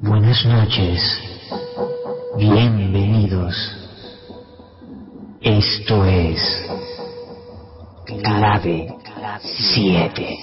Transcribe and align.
Buenas 0.00 0.46
noches. 0.46 1.00
Bienvenidos. 2.36 3.56
Esto 5.40 6.04
es 6.04 6.70
Clave 8.06 8.94
7. 9.42 10.38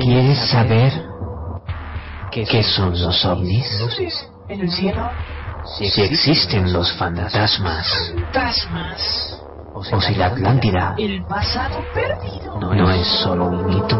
¿Quieres 0.00 0.38
saber 0.48 0.92
qué 2.30 2.62
son 2.62 2.98
los 2.98 3.22
ovnis? 3.26 3.68
en 4.48 4.60
el 4.62 4.70
cielo. 4.70 5.10
Si 5.66 5.84
existen 6.00 6.72
los 6.72 6.90
fantasmas 6.94 8.10
Fantasmas. 8.14 9.41
O 9.90 10.00
si 10.00 10.14
la 10.14 10.26
Atlántida 10.26 10.94
El 10.98 11.24
pasado 11.24 11.78
perdido. 11.94 12.58
no, 12.60 12.74
no 12.74 12.90
es 12.90 13.06
solo 13.22 13.46
un 13.46 13.66
mito. 13.66 13.96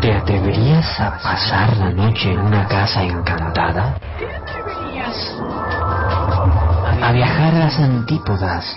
¿Te 0.00 0.12
atreverías 0.14 1.00
a 1.00 1.18
pasar 1.18 1.76
la 1.76 1.90
noche 1.90 2.32
en 2.32 2.40
una 2.40 2.66
casa 2.68 3.02
encantada? 3.02 3.94
¿Te 4.18 4.34
atreverías? 4.36 5.36
¿A 7.02 7.12
viajar 7.12 7.54
a 7.54 7.58
las 7.58 7.78
antípodas? 7.78 8.76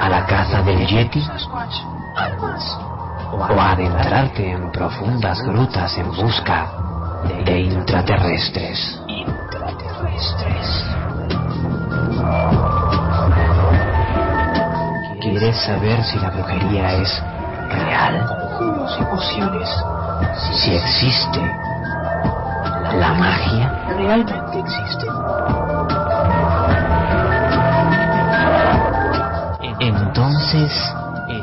¿A 0.00 0.08
la 0.08 0.26
caza 0.26 0.62
del 0.62 0.86
Yeti? 0.86 1.24
¿O 3.32 3.60
a 3.60 3.70
adentrarte 3.72 4.50
en 4.50 4.70
profundas 4.72 5.40
grutas 5.42 5.96
en 5.96 6.10
busca 6.10 6.66
de 7.44 7.60
intraterrestres? 7.60 9.00
¿Quieres 15.20 15.56
saber 15.64 16.02
si 16.04 16.18
la 16.18 16.30
brujería 16.30 16.92
es 16.94 17.22
real? 17.68 18.26
Conjuros 18.26 18.98
y 19.00 19.04
pociones. 19.04 19.68
Si 20.52 20.74
existe 20.74 21.40
la 22.98 23.12
magia? 23.14 23.72
¿Realmente 23.88 24.58
existen? 24.58 25.08
Entonces, 29.80 30.94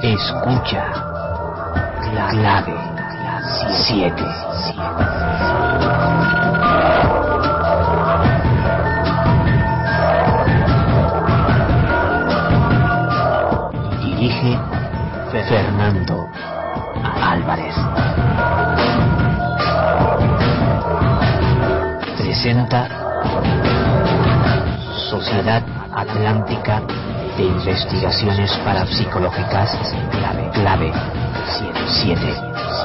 escucha. 0.01 0.83
Clave 2.31 2.75
7. 3.87 5.68
Fernando 15.49 16.29
Álvarez. 17.03 17.75
Presenta 22.19 22.87
Sociedad 25.09 25.63
Atlántica 25.95 26.83
de 27.35 27.43
Investigaciones 27.45 28.55
Parapsicológicas 28.63 29.75
Clave, 30.11 30.51
clave 30.53 30.93
7. 32.03 32.78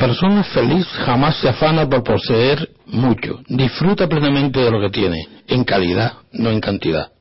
Persona 0.00 0.42
feliz 0.42 0.86
jamás 1.04 1.36
se 1.36 1.48
afana 1.48 1.86
por 1.88 2.02
poseer 2.02 2.70
mucho. 2.86 3.40
Disfruta 3.46 4.08
plenamente 4.08 4.58
de 4.58 4.70
lo 4.70 4.80
que 4.80 4.90
tiene, 4.90 5.28
en 5.46 5.62
calidad, 5.62 6.14
no 6.32 6.50
en 6.50 6.60
cantidad. 6.60 7.12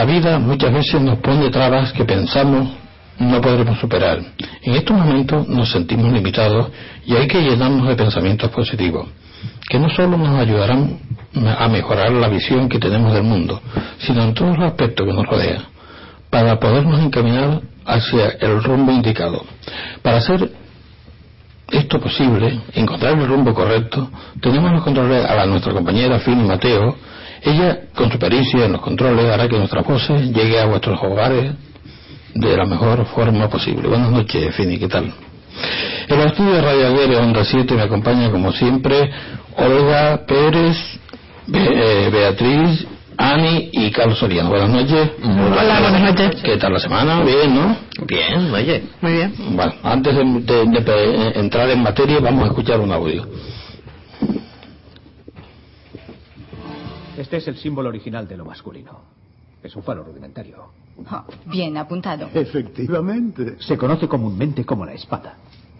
La 0.00 0.06
vida 0.06 0.38
muchas 0.38 0.72
veces 0.72 0.98
nos 1.02 1.18
pone 1.18 1.50
trabas 1.50 1.92
que 1.92 2.06
pensamos 2.06 2.70
no 3.18 3.38
podremos 3.38 3.78
superar. 3.78 4.18
En 4.62 4.72
estos 4.72 4.96
momentos 4.96 5.46
nos 5.46 5.70
sentimos 5.70 6.10
limitados 6.10 6.70
y 7.04 7.14
hay 7.16 7.28
que 7.28 7.42
llenarnos 7.42 7.86
de 7.86 7.96
pensamientos 7.96 8.50
positivos, 8.50 9.08
que 9.68 9.78
no 9.78 9.90
solo 9.90 10.16
nos 10.16 10.40
ayudarán 10.40 11.00
a 11.58 11.68
mejorar 11.68 12.12
la 12.12 12.28
visión 12.28 12.66
que 12.70 12.78
tenemos 12.78 13.12
del 13.12 13.24
mundo, 13.24 13.60
sino 13.98 14.22
en 14.22 14.32
todos 14.32 14.56
los 14.56 14.68
aspectos 14.68 15.06
que 15.06 15.12
nos 15.12 15.26
rodean, 15.26 15.64
para 16.30 16.58
podernos 16.58 16.98
encaminar 16.98 17.60
hacia 17.84 18.30
el 18.40 18.62
rumbo 18.62 18.92
indicado. 18.92 19.44
Para 20.00 20.16
hacer 20.16 20.50
esto 21.70 22.00
posible, 22.00 22.58
encontrar 22.72 23.18
el 23.18 23.26
rumbo 23.26 23.52
correcto, 23.52 24.08
tenemos 24.40 24.72
los 24.72 24.82
controles 24.82 25.26
a 25.26 25.44
nuestra 25.44 25.74
compañera 25.74 26.20
Fini 26.20 26.42
Mateo. 26.42 26.96
Ella, 27.42 27.78
con 27.94 28.10
su 28.12 28.18
pericia 28.18 28.64
en 28.66 28.72
los 28.72 28.80
controles, 28.82 29.24
hará 29.32 29.48
que 29.48 29.56
nuestras 29.56 29.84
voces 29.86 30.30
llegue 30.32 30.60
a 30.60 30.66
vuestros 30.66 30.98
hogares 31.02 31.52
de 32.34 32.56
la 32.56 32.64
mejor 32.66 33.04
forma 33.06 33.48
posible. 33.48 33.88
Buenas 33.88 34.10
noches, 34.10 34.54
Fini, 34.54 34.78
¿qué 34.78 34.88
tal? 34.88 35.12
En 36.08 36.20
el 36.20 36.26
estudio 36.28 36.52
de 36.54 36.62
Radio 36.62 36.86
Aguirre 36.88 37.16
Onda 37.16 37.44
7 37.44 37.74
me 37.74 37.82
acompaña, 37.82 38.30
como 38.30 38.52
siempre, 38.52 39.10
Olga 39.56 40.24
Pérez, 40.26 40.76
Be- 41.46 41.58
eh, 42.06 42.10
Beatriz, 42.10 42.86
Ani 43.16 43.68
y 43.72 43.90
Carlos 43.90 44.18
Soriano. 44.18 44.48
Buenas 44.50 44.70
noches. 44.70 45.10
Hola, 45.22 45.80
buenas 45.80 46.00
noches. 46.02 46.40
¿Qué 46.42 46.56
tal 46.56 46.72
la 46.72 46.78
semana? 46.78 47.22
Bien, 47.22 47.54
¿no? 47.54 47.76
Bien, 48.06 48.52
oye. 48.54 48.82
Muy 49.00 49.12
bien. 49.12 49.34
Bueno, 49.50 49.74
antes 49.82 50.14
de, 50.16 50.24
de- 50.24 50.64
de 50.66 50.80
pe- 50.82 51.38
entrar 51.38 51.68
en 51.70 51.82
materia, 51.82 52.18
vamos 52.20 52.44
a 52.44 52.46
escuchar 52.48 52.80
un 52.80 52.92
audio. 52.92 53.26
Este 57.20 57.36
es 57.36 57.46
el 57.48 57.56
símbolo 57.56 57.90
original 57.90 58.26
de 58.26 58.34
lo 58.34 58.46
masculino. 58.46 59.02
Es 59.62 59.76
un 59.76 59.82
falo 59.82 60.02
rudimentario. 60.02 60.70
Oh, 61.12 61.24
bien 61.44 61.76
apuntado. 61.76 62.30
Efectivamente. 62.32 63.56
Se 63.58 63.76
conoce 63.76 64.08
comúnmente 64.08 64.64
como 64.64 64.86
la 64.86 64.94
espada. 64.94 65.36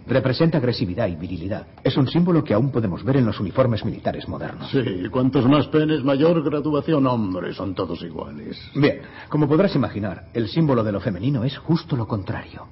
Representa 0.07 0.59
agresividad 0.59 1.09
y 1.09 1.17
virilidad. 1.17 1.67
Es 1.83 1.97
un 1.97 2.09
símbolo 2.09 2.45
que 2.45 2.53
aún 2.53 2.71
podemos 2.71 3.03
ver 3.03 3.17
en 3.17 3.25
los 3.25 3.41
uniformes 3.41 3.87
militares 3.87 4.29
modernos. 4.29 4.71
Sí, 4.71 5.09
cuantos 5.11 5.47
más 5.47 5.67
penes, 5.69 6.05
mayor 6.05 6.43
graduación. 6.45 7.07
Hombre, 7.07 7.55
son 7.55 7.75
todos 7.75 8.03
iguales. 8.03 8.59
Bien, 8.75 9.01
como 9.31 9.49
podrás 9.49 9.75
imaginar, 9.75 10.27
el 10.35 10.47
símbolo 10.47 10.85
de 10.85 10.93
lo 10.93 11.01
femenino 11.01 11.43
es 11.45 11.57
justo 11.57 11.97
lo 11.97 12.07
contrario. 12.07 12.67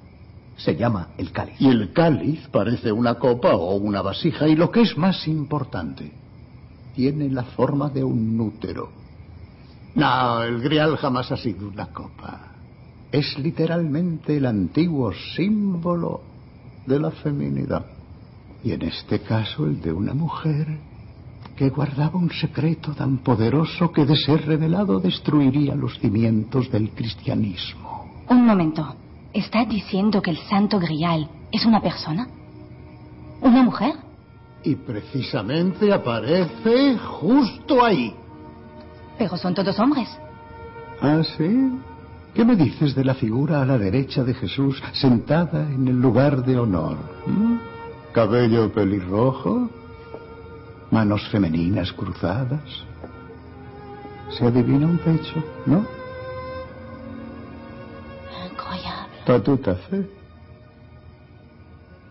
Se 0.57 0.75
llama 0.75 1.07
el 1.17 1.31
cáliz. 1.31 1.59
Y 1.59 1.69
el 1.69 1.91
cáliz 1.91 2.47
parece 2.49 2.91
una 2.91 3.15
copa 3.15 3.55
o 3.55 3.77
una 3.77 4.03
vasija. 4.03 4.47
Y 4.47 4.55
lo 4.55 4.69
que 4.69 4.81
es 4.81 4.95
más 4.95 5.27
importante, 5.27 6.18
tiene 6.99 7.29
la 7.29 7.43
forma 7.43 7.89
de 7.89 8.03
un 8.03 8.37
útero. 8.41 8.89
No, 9.95 10.43
el 10.43 10.59
grial 10.59 10.97
jamás 10.97 11.31
ha 11.31 11.37
sido 11.37 11.69
una 11.69 11.85
copa. 11.93 12.51
Es 13.09 13.39
literalmente 13.39 14.35
el 14.35 14.45
antiguo 14.45 15.13
símbolo 15.33 16.19
de 16.85 16.99
la 16.99 17.11
feminidad. 17.11 17.85
Y 18.65 18.73
en 18.73 18.81
este 18.81 19.21
caso 19.21 19.65
el 19.65 19.79
de 19.79 19.93
una 19.93 20.13
mujer 20.13 20.77
que 21.55 21.69
guardaba 21.69 22.19
un 22.19 22.31
secreto 22.31 22.93
tan 22.93 23.19
poderoso 23.19 23.93
que 23.93 24.05
de 24.05 24.17
ser 24.17 24.45
revelado 24.45 24.99
destruiría 24.99 25.75
los 25.75 25.97
cimientos 25.99 26.69
del 26.69 26.89
cristianismo. 26.89 28.25
Un 28.27 28.45
momento. 28.45 28.93
¿Está 29.31 29.63
diciendo 29.63 30.21
que 30.21 30.31
el 30.31 30.37
Santo 30.49 30.79
Grial 30.81 31.29
es 31.49 31.65
una 31.65 31.79
persona? 31.79 32.27
¿Una 33.39 33.63
mujer? 33.63 34.08
Y 34.63 34.75
precisamente 34.75 35.91
aparece 35.93 36.97
justo 36.97 37.83
ahí. 37.83 38.13
Pero 39.17 39.37
son 39.37 39.53
todos 39.53 39.77
hombres. 39.79 40.09
¿Ah, 41.01 41.21
sí? 41.37 41.79
¿Qué 42.33 42.45
me 42.45 42.55
dices 42.55 42.93
de 42.93 43.03
la 43.03 43.15
figura 43.15 43.61
a 43.61 43.65
la 43.65 43.77
derecha 43.77 44.23
de 44.23 44.33
Jesús 44.33 44.81
sentada 44.93 45.61
en 45.63 45.87
el 45.87 45.99
lugar 45.99 46.43
de 46.43 46.57
honor? 46.57 46.97
¿Mm? 47.25 47.57
Cabello 48.11 48.71
pelirrojo, 48.71 49.69
manos 50.91 51.27
femeninas 51.29 51.91
cruzadas. 51.93 52.83
Se 54.37 54.45
adivina 54.45 54.85
un 54.85 54.97
pecho, 54.99 55.43
¿no? 55.65 55.85
Incroyable. 58.45 59.43
Tout 59.43 59.69
à 59.69 59.75
fait. 59.75 60.18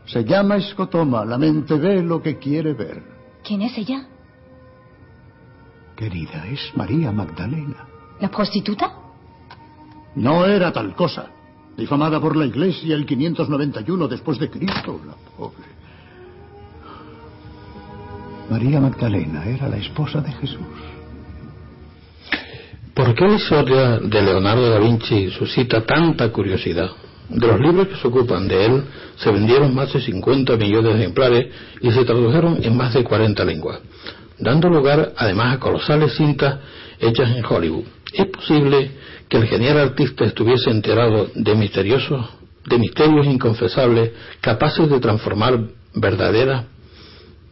Se 0.08 0.24
llama 0.24 0.56
escotoma. 0.56 1.24
La 1.24 1.38
mente 1.38 1.74
ve 1.74 2.02
lo 2.02 2.22
que 2.22 2.38
quiere 2.38 2.72
ver. 2.72 3.02
¿Quién 3.44 3.62
es 3.62 3.76
ella? 3.76 4.06
Querida, 5.96 6.46
es 6.46 6.72
María 6.74 7.12
Magdalena. 7.12 7.86
¿La 8.20 8.30
prostituta? 8.30 8.94
No 10.14 10.44
era 10.46 10.72
tal 10.72 10.94
cosa. 10.94 11.26
Difamada 11.76 12.20
por 12.20 12.36
la 12.36 12.46
Iglesia 12.46 12.94
el 12.94 13.06
591 13.06 14.08
después 14.08 14.38
de 14.38 14.50
Cristo, 14.50 15.00
la 15.06 15.14
pobre. 15.36 15.78
María 18.50 18.80
Magdalena 18.80 19.44
era 19.44 19.68
la 19.68 19.76
esposa 19.76 20.20
de 20.20 20.32
Jesús. 20.32 20.58
¿Por 22.94 23.14
qué 23.14 23.28
la 23.28 23.34
historia 23.34 23.98
de 23.98 24.22
Leonardo 24.22 24.70
da 24.70 24.78
Vinci 24.78 25.30
suscita 25.30 25.84
tanta 25.84 26.32
curiosidad? 26.32 26.90
De 27.28 27.46
los 27.46 27.60
libros 27.60 27.88
que 27.88 27.96
se 27.96 28.08
ocupan 28.08 28.48
de 28.48 28.64
él, 28.64 28.84
se 29.16 29.30
vendieron 29.30 29.74
más 29.74 29.92
de 29.92 30.00
50 30.00 30.56
millones 30.56 30.94
de 30.94 31.00
ejemplares 31.00 31.46
y 31.80 31.90
se 31.90 32.04
tradujeron 32.04 32.58
en 32.62 32.76
más 32.76 32.94
de 32.94 33.04
40 33.04 33.44
lenguas, 33.44 33.80
dando 34.38 34.70
lugar 34.70 35.12
además 35.16 35.54
a 35.54 35.60
colosales 35.60 36.14
cintas 36.16 36.58
hechas 36.98 37.36
en 37.36 37.44
Hollywood. 37.44 37.84
¿Es 38.14 38.26
posible 38.26 38.92
que 39.28 39.36
el 39.36 39.46
genial 39.46 39.78
artista 39.78 40.24
estuviese 40.24 40.70
enterado 40.70 41.28
de 41.34 41.54
misteriosos, 41.54 42.26
de 42.64 42.78
misterios 42.78 43.26
inconfesables, 43.26 44.12
capaces 44.40 44.88
de 44.88 44.98
transformar 44.98 45.60
verdaderas 45.94 46.64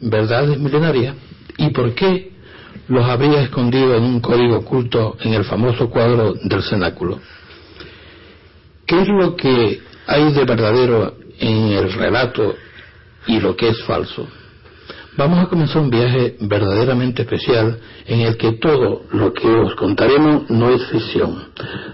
verdades 0.00 0.58
milenarias? 0.58 1.17
¿Y 1.58 1.69
por 1.69 1.94
qué 1.94 2.32
los 2.88 3.05
habría 3.05 3.43
escondido 3.43 3.94
en 3.94 4.05
un 4.05 4.20
código 4.20 4.56
oculto 4.56 5.19
en 5.20 5.34
el 5.34 5.44
famoso 5.44 5.90
cuadro 5.90 6.32
del 6.32 6.62
cenáculo? 6.62 7.20
¿Qué 8.86 9.00
es 9.00 9.08
lo 9.08 9.34
que 9.34 9.82
hay 10.06 10.32
de 10.32 10.44
verdadero 10.44 11.14
en 11.40 11.72
el 11.72 11.92
relato 11.92 12.54
y 13.26 13.40
lo 13.40 13.56
que 13.56 13.70
es 13.70 13.82
falso? 13.82 14.28
Vamos 15.16 15.40
a 15.40 15.46
comenzar 15.46 15.82
un 15.82 15.90
viaje 15.90 16.36
verdaderamente 16.40 17.22
especial 17.22 17.80
en 18.06 18.20
el 18.20 18.36
que 18.36 18.52
todo 18.52 19.02
lo 19.12 19.32
que 19.32 19.48
os 19.48 19.74
contaremos 19.74 20.48
no 20.50 20.70
es 20.70 20.84
ficción, 20.86 21.48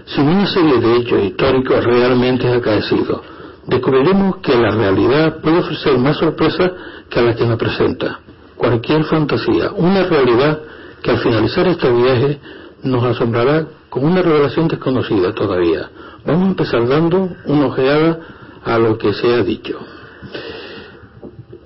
sino 0.05 0.31
una 0.33 0.45
serie 0.45 0.79
de 0.79 0.97
hechos 0.97 1.23
históricos 1.23 1.83
realmente 1.83 2.47
acaecidos. 2.47 3.21
Descubriremos 3.65 4.37
que 4.37 4.55
la 4.55 4.71
realidad 4.71 5.41
puede 5.41 5.59
ofrecer 5.59 5.97
más 5.97 6.17
sorpresas 6.17 6.73
que 7.09 7.21
la 7.21 7.33
que 7.33 7.45
nos 7.45 7.57
presenta. 7.57 8.19
Cualquier 8.55 9.05
fantasía, 9.05 9.71
una 9.71 10.03
realidad 10.03 10.61
que 11.01 11.11
al 11.11 11.17
finalizar 11.19 11.67
este 11.67 11.89
viaje 11.89 12.39
nos 12.83 13.03
asombrará 13.03 13.65
con 13.89 14.05
una 14.05 14.21
revelación 14.21 14.67
desconocida 14.67 15.33
todavía. 15.33 15.89
Vamos 16.25 16.43
a 16.43 16.49
empezar 16.51 16.87
dando 16.87 17.29
una 17.45 17.65
ojeada 17.65 18.19
a 18.63 18.77
lo 18.77 18.97
que 18.97 19.13
se 19.13 19.27
ha 19.33 19.43
dicho. 19.43 19.77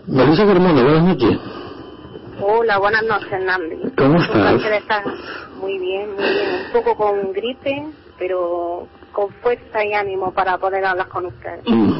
Melissa 0.07 0.45
Carmona, 0.45 0.83
buenas 0.83 1.03
noches. 1.03 1.37
Hola, 2.41 2.79
buenas 2.79 3.03
noches, 3.03 3.43
Nandi. 3.43 3.77
¿Cómo 3.95 4.19
estás? 4.19 4.63
estás? 4.63 5.05
Muy 5.59 5.77
bien, 5.77 6.11
muy 6.15 6.23
bien. 6.23 6.49
Un 6.65 6.71
poco 6.73 6.95
con 6.95 7.33
gripe, 7.33 7.87
pero 8.17 8.87
con 9.17 9.31
fuerza 9.41 9.83
y 9.83 9.93
ánimo 9.93 10.31
para 10.31 10.59
poder 10.59 10.85
hablar 10.85 11.07
con 11.07 11.25
ustedes. 11.25 11.61
Mm, 11.67 11.91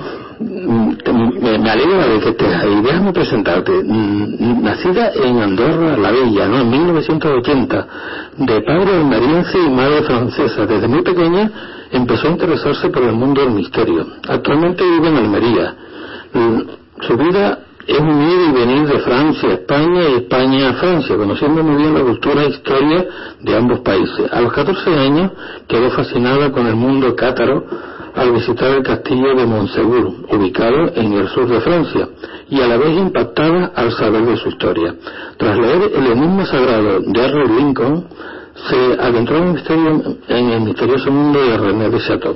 Me, 1.42 1.58
me 1.58 1.70
alegra 1.72 2.06
de 2.10 2.20
que 2.20 2.30
estés 2.30 2.56
ahí. 2.56 2.80
Déjame 2.84 3.12
presentarte. 3.12 3.72
Mm, 3.84 4.62
Nacida 4.64 5.12
en 5.16 5.40
Andorra 5.42 5.98
la 5.98 6.12
Bella, 6.12 6.48
¿no? 6.48 6.62
En 6.62 6.70
1980, 6.70 7.88
de 8.38 8.62
padre 8.62 8.98
almeriense 8.98 9.58
y 9.58 9.68
madre 9.68 10.04
francesa. 10.04 10.68
Desde 10.68 10.88
muy 10.88 11.02
pequeña 11.02 11.50
empezó 11.92 12.28
a 12.28 12.32
interesarse 12.32 12.88
por 12.90 13.02
el 13.02 13.14
mundo 13.14 13.42
del 13.42 13.50
misterio. 13.52 14.06
Actualmente 14.30 14.84
vive 14.84 15.08
en 15.08 15.16
Almería. 15.18 15.76
Mm, 16.34 16.62
Su 17.02 17.18
vida 17.18 17.60
es 17.88 18.00
un 18.00 18.22
ir 18.22 18.50
y 18.50 18.52
venir 18.52 18.86
de 18.88 19.00
Francia 19.00 19.50
a 19.50 19.54
España 19.54 20.10
y 20.10 20.14
España 20.16 20.70
a 20.70 20.74
Francia, 20.74 21.16
conociendo 21.16 21.64
muy 21.64 21.78
bien 21.78 21.94
la 21.94 22.02
cultura 22.02 22.44
e 22.44 22.50
historia 22.50 23.06
de 23.42 23.56
ambos 23.56 23.80
países. 23.80 24.32
A 24.32 24.42
los 24.42 24.52
14 24.52 24.94
años 24.94 25.32
quedó 25.68 25.90
fascinada 25.92 26.52
con 26.52 26.68
el 26.68 26.76
mundo 26.76 27.16
cátaro 27.16 27.64
al 28.14 28.32
visitar 28.32 28.72
el 28.76 28.84
castillo 28.84 29.36
de 29.36 29.46
Montsegur, 29.46 30.12
ubicado 30.32 30.92
en 30.96 31.14
el 31.14 31.28
sur 31.30 31.48
de 31.48 31.62
Francia, 31.62 32.10
y 32.50 32.60
a 32.62 32.68
la 32.68 32.78
vez 32.78 32.98
impactada 32.98 33.72
al 33.76 33.92
saber 33.94 34.26
de 34.26 34.38
su 34.38 34.50
historia. 34.50 34.96
Tras 35.38 35.58
leer 35.58 35.92
El 35.96 36.08
enigma 36.08 36.46
sagrado 36.46 37.00
de 37.00 37.26
Henry 37.26 37.48
Lincoln, 37.58 38.06
se 38.70 39.00
adentró 39.00 39.38
en 39.38 39.44
el, 39.44 39.54
misterio- 39.54 40.18
en 40.28 40.50
el 40.50 40.62
misterioso 40.62 41.12
mundo 41.12 41.40
de 41.40 41.58
René 41.58 41.90
de 41.90 42.00
Chateau, 42.00 42.36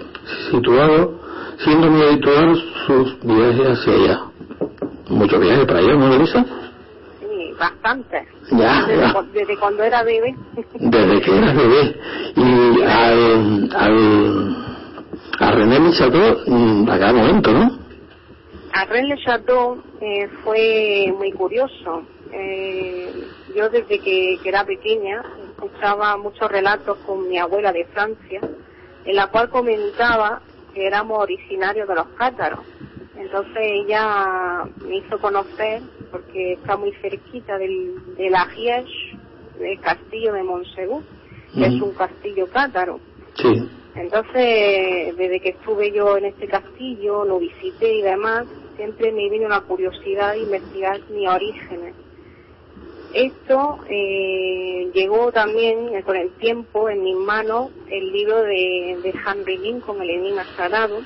situado, 0.51 1.19
siendo 1.57 1.89
muy 1.89 2.03
habitual 2.03 2.61
sus 2.85 3.19
viajes 3.23 3.67
hacia 3.79 3.93
allá. 3.93 4.30
Muchos 5.11 5.39
viajes 5.41 5.65
para 5.65 5.79
allá, 5.79 5.93
¿no, 5.95 6.13
Elisa? 6.13 6.45
Sí, 7.19 7.53
bastante. 7.59 8.27
Ya, 8.51 8.85
Desde, 8.87 9.01
ya. 9.01 9.21
desde 9.33 9.57
cuando 9.57 9.83
era 9.83 10.03
bebé. 10.03 10.35
Desde 10.75 11.21
que 11.21 11.37
eras 11.37 11.55
bebé. 11.55 11.95
Y 12.35 12.81
al, 12.81 13.69
al, 13.75 14.55
a 15.39 15.51
René 15.51 15.79
de 15.79 15.91
Chateau, 15.91 16.37
a 16.89 16.97
cada 16.99 17.13
momento, 17.13 17.51
¿no? 17.51 17.79
A 18.73 18.85
René 18.85 19.15
Le 19.15 19.23
Chateau 19.23 19.81
eh, 19.99 20.27
fue 20.43 21.13
muy 21.17 21.31
curioso. 21.33 22.03
Eh, 22.31 23.11
yo 23.55 23.69
desde 23.69 23.99
que, 23.99 24.39
que 24.41 24.49
era 24.49 24.63
pequeña 24.63 25.21
escuchaba 25.51 26.15
muchos 26.17 26.49
relatos 26.49 26.97
con 27.05 27.27
mi 27.27 27.37
abuela 27.37 27.73
de 27.73 27.85
Francia, 27.87 28.39
en 29.05 29.15
la 29.15 29.27
cual 29.27 29.49
comentaba 29.49 30.41
que 30.73 30.87
éramos 30.87 31.19
originarios 31.19 31.87
de 31.87 31.95
los 31.95 32.07
cátaros. 32.17 32.59
Entonces 33.15 33.57
ella 33.61 34.63
me 34.85 34.97
hizo 34.97 35.19
conocer, 35.19 35.81
porque 36.11 36.53
está 36.53 36.77
muy 36.77 36.93
cerquita 37.01 37.57
del, 37.57 38.15
de 38.15 38.29
la 38.29 38.47
del 39.59 39.79
castillo 39.81 40.33
de 40.33 40.43
Montsegur, 40.43 41.03
que 41.53 41.65
es 41.65 41.81
un 41.81 41.93
castillo 41.93 42.47
cátaro. 42.47 42.99
Sí. 43.35 43.69
Entonces, 43.95 45.15
desde 45.17 45.39
que 45.41 45.49
estuve 45.49 45.91
yo 45.91 46.17
en 46.17 46.25
este 46.25 46.47
castillo, 46.47 47.25
lo 47.25 47.39
visité 47.39 47.93
y 47.93 48.01
demás, 48.01 48.45
siempre 48.77 49.11
me 49.11 49.29
vino 49.29 49.49
la 49.49 49.61
curiosidad 49.61 50.33
de 50.33 50.39
investigar 50.39 51.01
mis 51.09 51.27
orígenes. 51.27 51.93
Esto 53.13 53.79
eh, 53.89 54.89
llegó 54.93 55.33
también 55.33 55.93
eh, 55.93 56.03
con 56.03 56.15
el 56.15 56.31
tiempo 56.37 56.87
en 56.87 57.03
mis 57.03 57.17
manos 57.17 57.69
el 57.89 58.09
libro 58.13 58.41
de, 58.43 58.97
de 59.03 59.13
Henry 59.27 59.57
Lincoln, 59.57 60.01
El 60.01 60.11
Enigma 60.11 60.45
Sagrado, 60.55 61.01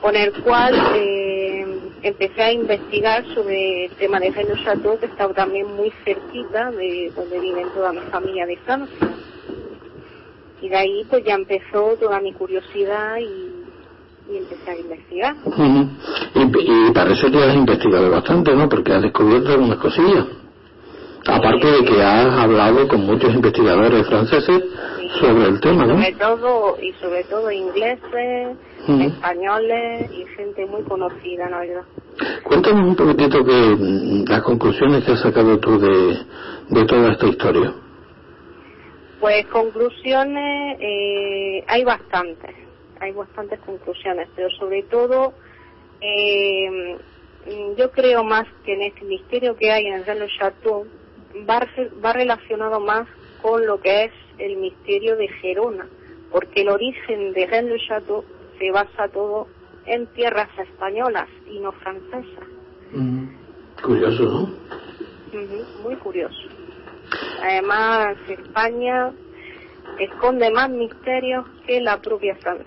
con 0.00 0.16
el 0.16 0.32
cual 0.42 0.74
eh, 0.94 1.66
empecé 2.02 2.42
a 2.42 2.52
investigar 2.52 3.24
sobre 3.34 3.86
el 3.86 3.92
tema 3.92 4.20
de 4.20 4.30
Reino 4.30 4.54
Chateau, 4.64 4.98
que 4.98 5.06
estaba 5.06 5.32
también 5.34 5.66
muy 5.74 5.92
cerquita 6.04 6.70
de 6.70 7.12
donde 7.14 7.40
viven 7.40 7.68
toda 7.74 7.92
mi 7.92 8.00
familia 8.10 8.46
de 8.46 8.56
Francia. 8.58 9.08
Y 10.60 10.68
de 10.68 10.76
ahí 10.76 11.04
pues 11.08 11.24
ya 11.24 11.34
empezó 11.34 11.96
toda 12.00 12.20
mi 12.20 12.32
curiosidad 12.32 13.16
y, 13.18 13.64
empecé 14.28 14.70
a 14.70 14.76
investigar. 14.76 15.36
Ujú. 15.44 15.88
y, 16.34 16.88
y 16.88 16.92
para 16.92 17.12
eso 17.12 17.30
te 17.30 17.44
has 17.44 17.54
investigado 17.54 18.10
bastante, 18.10 18.54
¿no? 18.54 18.68
Porque 18.68 18.92
has 18.92 19.02
descubierto 19.02 19.52
algunas 19.52 19.78
cosillas. 19.78 20.26
Aparte 21.26 21.66
de 21.66 21.84
que 21.84 22.02
has 22.02 22.32
hablado 22.38 22.86
con 22.86 23.04
muchos 23.04 23.34
investigadores 23.34 24.06
franceses 24.06 24.62
sobre 25.20 25.46
el 25.46 25.60
tema, 25.60 25.86
¿no? 25.86 25.94
Sobre 25.94 26.12
todo, 26.12 26.76
y 26.80 26.92
sobre 26.94 27.24
todo 27.24 27.50
ingleses, 27.50 28.56
Ujú. 28.88 29.00
españoles 29.02 30.10
y 30.12 30.24
gente 30.36 30.66
muy 30.66 30.82
conocida, 30.82 31.48
la 31.50 31.58
verdad. 31.60 31.82
Cuéntanos 32.44 32.88
un 32.88 32.96
poquitito 32.96 33.44
que 33.44 33.76
mm, 33.78 34.24
las 34.28 34.42
conclusiones 34.42 35.04
que 35.04 35.12
has 35.12 35.20
sacado 35.20 35.58
tú 35.58 35.78
de, 35.78 36.18
de 36.70 36.84
toda 36.86 37.12
esta 37.12 37.26
historia. 37.26 37.74
Pues 39.20 39.46
conclusiones, 39.46 40.78
eh, 40.80 41.64
hay 41.66 41.84
bastantes, 41.84 42.54
hay 43.00 43.12
bastantes 43.12 43.58
conclusiones, 43.60 44.28
pero 44.36 44.50
sobre 44.50 44.82
todo 44.84 45.32
eh, 46.00 46.96
mm, 47.46 47.76
yo 47.76 47.90
creo 47.90 48.22
más 48.24 48.46
que 48.64 48.74
en 48.74 48.82
este 48.82 49.04
misterio 49.04 49.56
que 49.56 49.70
hay 49.70 49.86
en 49.86 49.94
el 49.94 50.06
Reino 50.06 50.26
Chateau 50.38 50.86
va, 51.48 51.66
va 52.04 52.12
relacionado 52.12 52.80
más 52.80 53.06
con 53.42 53.66
lo 53.66 53.80
que 53.80 54.04
es 54.04 54.12
el 54.38 54.56
misterio 54.56 55.16
de 55.16 55.28
Gerona, 55.28 55.86
porque 56.30 56.62
el 56.62 56.68
origen 56.68 57.32
de 57.32 57.46
Rennes 57.46 57.72
le 57.72 57.86
Chateau 57.86 58.24
se 58.58 58.70
basa 58.70 59.08
todo 59.08 59.46
en 59.86 60.06
tierras 60.08 60.48
españolas 60.58 61.28
y 61.50 61.60
no 61.60 61.72
francesas. 61.72 62.44
Curioso, 63.82 64.22
¿no? 64.24 64.40
Ujú, 65.38 65.64
muy 65.82 65.96
curioso. 65.96 66.48
Además, 67.42 68.16
España 68.28 69.12
esconde 69.98 70.50
más 70.50 70.70
misterios 70.70 71.44
que 71.66 71.80
la 71.80 72.00
propia 72.00 72.34
Francia. 72.36 72.66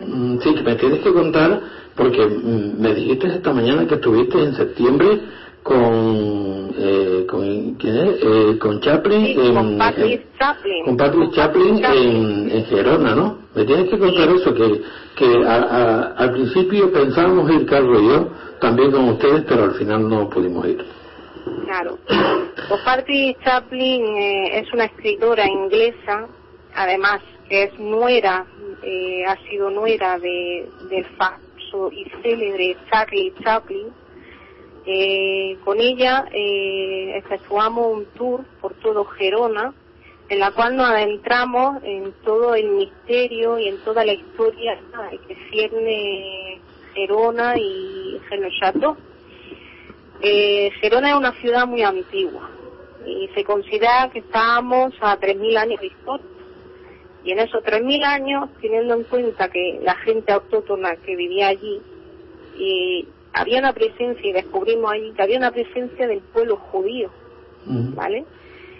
Mm, 0.00 0.38
Sí, 0.40 0.54
me 0.64 0.74
tienes 0.76 1.00
que 1.00 1.12
contar, 1.12 1.60
porque 1.94 2.24
mm, 2.26 2.80
me 2.80 2.94
dijiste 2.94 3.28
esta 3.28 3.52
mañana 3.52 3.86
que 3.86 3.94
estuviste 3.96 4.38
en 4.38 4.54
septiembre 4.54 5.20
con, 5.66 6.70
eh, 6.78 7.26
con 7.28 7.74
¿quién 7.74 7.96
es? 7.96 8.22
Eh, 8.22 8.58
con 8.58 8.80
Chaplin, 8.80 9.26
Sí, 9.26 9.36
en, 9.40 9.54
con 9.54 9.78
Patrick 9.78 10.20
en- 10.22 10.38
Chaplin. 10.38 10.84
con 10.84 10.96
Patrick 10.96 11.32
Chaplin, 11.32 11.84
En, 11.84 12.50
en 12.52 12.64
Gerona, 12.66 13.14
¿no? 13.16 13.38
Me 13.54 13.64
tienes 13.64 13.88
que 13.90 13.98
contar 13.98 14.28
eso, 14.28 14.54
que, 14.54 14.80
que 15.16 15.44
a- 15.44 15.54
a- 15.62 16.02
al 16.18 16.32
principio 16.32 16.92
pensábamos 16.92 17.50
ir 17.50 17.66
Carlos 17.66 18.00
y 18.00 18.08
yo, 18.08 18.28
también 18.60 18.92
con 18.92 19.08
ustedes, 19.08 19.44
pero 19.48 19.64
al 19.64 19.74
final 19.74 20.08
no 20.08 20.30
pudimos 20.30 20.64
ir. 20.68 20.84
Claro. 21.64 21.98
Pues 22.06 22.80
Patrick 22.84 23.42
Chaplin 23.44 24.04
eh, 24.16 24.60
es 24.60 24.72
una 24.72 24.84
escritora 24.84 25.46
inglesa, 25.48 26.28
además 26.76 27.20
que 27.48 27.64
es 27.64 27.78
nuera, 27.80 28.46
eh, 28.82 29.24
ha 29.26 29.36
sido 29.48 29.70
nuera 29.70 30.16
de, 30.20 30.68
del 30.90 31.04
famoso 31.16 31.90
y 31.92 32.04
célebre 32.22 32.76
Charlie 32.90 33.32
Chaplin. 33.42 33.88
Eh, 34.88 35.58
con 35.64 35.80
ella 35.80 36.26
eh, 36.32 37.14
efectuamos 37.16 37.92
un 37.92 38.04
tour 38.16 38.44
por 38.60 38.74
todo 38.74 39.04
Gerona, 39.04 39.74
en 40.28 40.38
la 40.38 40.52
cual 40.52 40.76
nos 40.76 40.88
adentramos 40.88 41.82
en 41.82 42.12
todo 42.24 42.54
el 42.54 42.70
misterio 42.70 43.58
y 43.58 43.66
en 43.66 43.78
toda 43.78 44.04
la 44.04 44.12
historia 44.12 44.78
que 45.26 45.34
cierne 45.50 46.60
Gerona 46.94 47.56
y 47.58 48.20
Genochateau. 48.28 48.96
Eh, 50.20 50.70
Gerona 50.80 51.10
es 51.10 51.16
una 51.16 51.32
ciudad 51.32 51.66
muy 51.66 51.82
antigua 51.82 52.48
y 53.04 53.28
se 53.34 53.42
considera 53.42 54.08
que 54.12 54.20
estábamos 54.20 54.94
a 55.00 55.18
3.000 55.18 55.56
años 55.58 55.80
de 55.80 55.86
historia. 55.88 56.26
Y 57.24 57.32
en 57.32 57.40
esos 57.40 57.62
3.000 57.64 58.04
años, 58.04 58.50
teniendo 58.60 58.94
en 58.94 59.02
cuenta 59.02 59.48
que 59.48 59.80
la 59.82 59.96
gente 59.96 60.30
autóctona 60.30 60.94
que 60.96 61.16
vivía 61.16 61.48
allí, 61.48 61.80
y 62.56 63.08
había 63.38 63.58
una 63.58 63.72
presencia, 63.72 64.28
y 64.28 64.32
descubrimos 64.32 64.90
allí 64.90 65.12
que 65.12 65.22
había 65.22 65.38
una 65.38 65.50
presencia 65.52 66.06
del 66.06 66.20
pueblo 66.20 66.56
judío, 66.56 67.10
¿vale? 67.66 68.24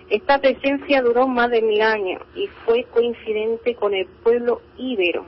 Esta 0.08 0.38
presencia 0.40 1.02
duró 1.02 1.26
más 1.26 1.50
de 1.50 1.62
mil 1.62 1.82
años 1.82 2.22
y 2.34 2.46
fue 2.64 2.84
coincidente 2.84 3.74
con 3.74 3.92
el 3.92 4.06
pueblo 4.22 4.60
íbero. 4.78 5.26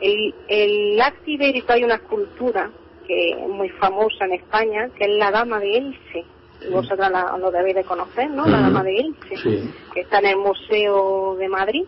El, 0.00 0.34
el 0.48 1.00
acto 1.00 1.30
ibérico 1.30 1.72
hay 1.72 1.84
una 1.84 1.94
escultura 1.96 2.70
que 3.06 3.30
es 3.32 3.48
muy 3.48 3.68
famosa 3.70 4.24
en 4.24 4.32
España, 4.32 4.88
que 4.96 5.04
es 5.04 5.10
la 5.18 5.30
Dama 5.30 5.60
de 5.60 5.76
Elche. 5.76 6.24
Y 6.66 6.70
Vosotros 6.72 7.10
la- 7.10 7.36
lo 7.38 7.50
debéis 7.50 7.76
de 7.76 7.84
conocer, 7.84 8.30
¿no? 8.30 8.46
La. 8.46 8.60
Dama 8.60 8.82
de 8.82 8.96
Elche, 8.96 9.36
Sí. 9.36 9.70
que 9.92 10.00
está 10.00 10.18
en 10.20 10.26
el 10.26 10.36
Museo 10.38 11.36
de 11.36 11.48
Madrid. 11.48 11.84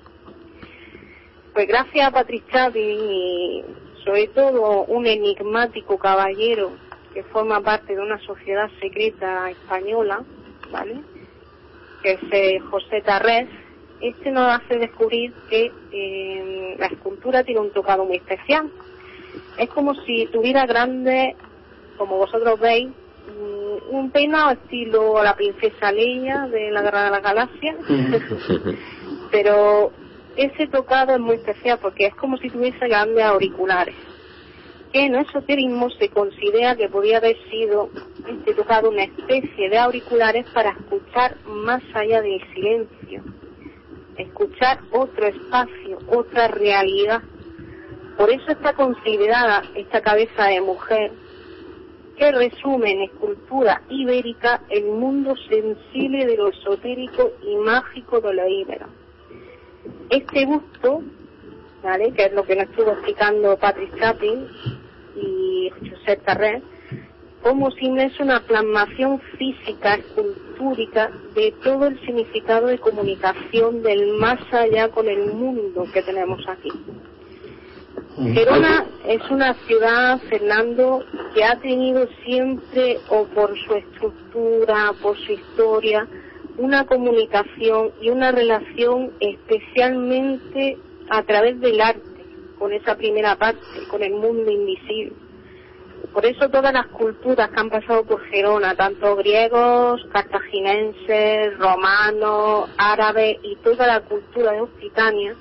Pues 1.55 1.67
gracias 1.67 2.07
a 2.07 2.11
Patrick 2.11 2.47
Chaplin 2.53 2.99
y 3.11 3.65
sobre 4.07 4.29
todo 4.29 4.85
un 4.85 5.05
enigmático 5.05 5.99
caballero 5.99 6.71
que 7.13 7.25
forma 7.25 7.61
parte 7.61 7.97
de 7.97 8.01
una 8.01 8.21
sociedad 8.21 8.71
secreta 8.81 9.51
española, 9.51 10.23
¿vale? 10.71 11.01
Que 12.03 12.13
es 12.13 12.21
eh, 12.31 12.61
José 12.71 13.03
Tarrés, 13.05 13.49
este 14.01 14.31
nos 14.31 14.61
hace 14.61 14.79
descubrir 14.79 15.33
que 15.51 15.73
eh, 15.91 16.77
la 16.79 16.87
escultura 16.87 17.43
tiene 17.43 17.61
un 17.61 17.73
tocado 17.73 18.05
muy 18.05 18.19
especial. 18.19 18.71
Es 19.59 19.69
como 19.71 19.95
si 20.05 20.27
tuviera 20.27 20.67
grandes, 20.67 21.35
como 21.97 22.17
vosotros 22.17 22.61
veis, 22.61 22.89
mm, 22.89 23.95
un 23.97 24.11
peinado 24.13 24.53
estilo 24.53 25.21
la 25.21 25.35
princesa 25.35 25.91
Leia 25.91 26.47
de 26.47 26.71
la 26.71 26.83
Guerra 26.83 27.05
de 27.07 27.11
la 27.11 27.21
Galaxia, 27.21 27.75
pero 29.33 29.91
ese 30.37 30.67
tocado 30.67 31.15
es 31.15 31.21
muy 31.21 31.37
especial 31.37 31.79
porque 31.81 32.07
es 32.07 32.15
como 32.15 32.37
si 32.37 32.51
tuviese 32.51 32.89
grandes 32.89 33.25
auriculares. 33.25 33.95
Que 34.93 35.07
en 35.07 35.15
esoterismo 35.15 35.91
se 35.91 36.11
considera 36.11 36.77
que 36.77 36.89
podía 36.89 37.19
haber 37.19 37.37
sido 37.51 37.91
este 38.29 38.55
tocado 38.55 38.91
una 38.91 39.05
especie 39.05 39.69
de 39.69 39.79
auriculares 39.79 40.47
para 40.51 40.71
escuchar 40.71 41.37
más 41.47 41.83
allá 41.95 42.21
del 42.23 42.41
silencio, 42.55 43.23
escuchar 44.17 44.81
otro 44.93 45.27
espacio, 45.27 45.99
otra 46.09 46.49
realidad. 46.49 47.23
Por 48.17 48.31
eso 48.31 48.53
está 48.53 48.75
considerada 48.75 49.63
esta 49.75 50.01
cabeza 50.01 50.45
de 50.45 50.61
mujer 50.61 51.13
que 52.17 52.33
resume 52.33 52.93
en 52.93 53.03
escultura 53.03 53.83
ibérica 53.91 54.63
el 54.71 54.87
mundo 54.87 55.35
sensible 55.49 56.25
de 56.25 56.37
lo 56.37 56.49
esotérico 56.49 57.33
y 57.43 57.57
mágico 57.57 58.21
de 58.21 58.35
lo 58.35 58.49
íbero. 58.49 59.06
Este 60.11 60.47
busto, 60.47 61.03
¿vale? 61.83 62.13
que 62.13 62.27
es 62.27 62.33
lo 62.33 62.45
que 62.45 62.57
nos 62.57 62.69
estuvo 62.69 62.93
explicando 62.93 63.57
Patrick 63.57 63.99
Chaplin 63.99 64.47
y 65.17 65.71
José 65.71 66.19
Carrer, 66.25 66.63
como 67.43 67.71
si 67.73 67.89
no 67.89 68.03
es 68.03 68.19
una 68.21 68.41
plasmación 68.41 69.21
física, 69.39 69.95
escultúrica, 69.95 71.11
de 71.35 71.53
todo 71.63 71.87
el 71.87 72.01
significado 72.01 72.67
de 72.69 72.79
comunicación 72.79 73.83
del 73.83 74.15
más 74.15 74.41
allá 74.53 74.89
con 74.89 75.09
el 75.09 75.33
mundo 75.33 75.87
que 75.93 76.03
tenemos 76.03 76.41
aquí. 76.49 76.71
Gerona 78.33 78.87
es 79.07 79.21
una 79.31 79.55
ciudad, 79.67 80.19
Fernando, 80.31 81.05
que 81.35 81.45
ha 81.45 81.59
tenido 81.61 82.09
siempre, 82.25 82.99
o 83.11 83.25
por 83.27 83.55
su 83.67 83.75
estructura, 83.75 84.93
por 85.03 85.17
su 85.19 85.33
historia, 85.33 86.09
una 86.59 86.87
comunicación 86.87 87.93
y 88.01 88.11
una 88.11 88.33
relación 88.33 89.13
especialmente 89.21 90.79
a 91.11 91.23
través 91.23 91.61
del 91.61 91.81
arte, 91.81 92.03
con 92.59 92.73
esa 92.73 92.97
primera 92.97 93.37
parte, 93.37 93.61
con 93.91 94.03
el 94.03 94.13
mundo 94.13 94.51
invisible. 94.51 95.13
Por 96.13 96.25
eso 96.25 96.49
todas 96.49 96.73
las 96.73 96.87
culturas 96.87 97.51
que 97.51 97.61
han 97.61 97.69
pasado 97.69 98.05
por 98.05 98.25
Gerona, 98.27 98.75
tanto 98.75 99.17
griegos, 99.17 100.03
cartaginenses, 100.13 101.59
romanos, 101.59 102.71
árabes 102.79 103.39
y 103.43 103.57
toda 103.57 103.87
la 103.87 104.01
cultura 104.01 104.53
de 104.53 104.63
Occitania, 104.63 105.35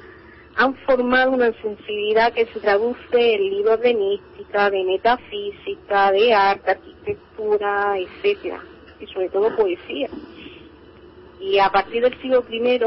han 0.58 0.76
formado 0.86 1.32
una 1.32 1.52
sensibilidad 1.62 2.34
que 2.34 2.46
se 2.48 2.60
traduce 2.60 3.36
en 3.36 3.50
libros 3.50 3.80
de 3.82 3.94
mística, 3.94 4.70
de 4.70 4.84
metafísica, 4.84 6.12
de 6.12 6.34
arte, 6.34 6.72
arquitectura, 6.72 7.98
etcétera, 7.98 8.62
y 9.00 9.08
sobre 9.08 9.30
todo 9.30 9.56
poesía. 9.56 10.10
Y 11.40 11.60
a 11.60 11.70
partir 11.70 12.02
del 12.04 12.20
siglo 12.22 12.44
I, 12.50 12.80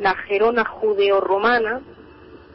la 0.00 0.14
Gerona 0.14 0.64
judeo-romana, 0.64 1.80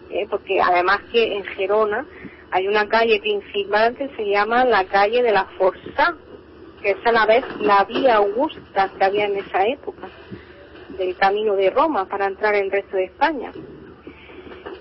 eh, 0.10 0.28
porque 0.30 0.62
además 0.62 1.02
que 1.12 1.38
en 1.38 1.44
Gerona 1.44 2.06
hay 2.52 2.68
una 2.68 2.88
calle 2.88 3.20
principal 3.20 3.96
que 3.96 4.10
se 4.10 4.30
llama 4.30 4.64
la 4.64 4.86
calle 4.86 5.24
de 5.24 5.32
la 5.32 5.46
Forza, 5.58 6.16
que 6.82 6.92
es 6.92 7.06
a 7.06 7.12
la 7.12 7.26
vez 7.26 7.44
la 7.60 7.84
vía 7.86 8.18
augusta 8.18 8.92
que 8.98 9.04
había 9.04 9.26
en 9.26 9.38
esa 9.38 9.66
época, 9.66 10.08
del 10.98 11.16
camino 11.18 11.56
de 11.56 11.72
Roma 11.72 12.06
para 12.06 12.28
entrar 12.28 12.54
en 12.56 12.66
el 12.66 12.72
resto 12.72 12.98
de 12.98 13.06
España. 13.06 13.52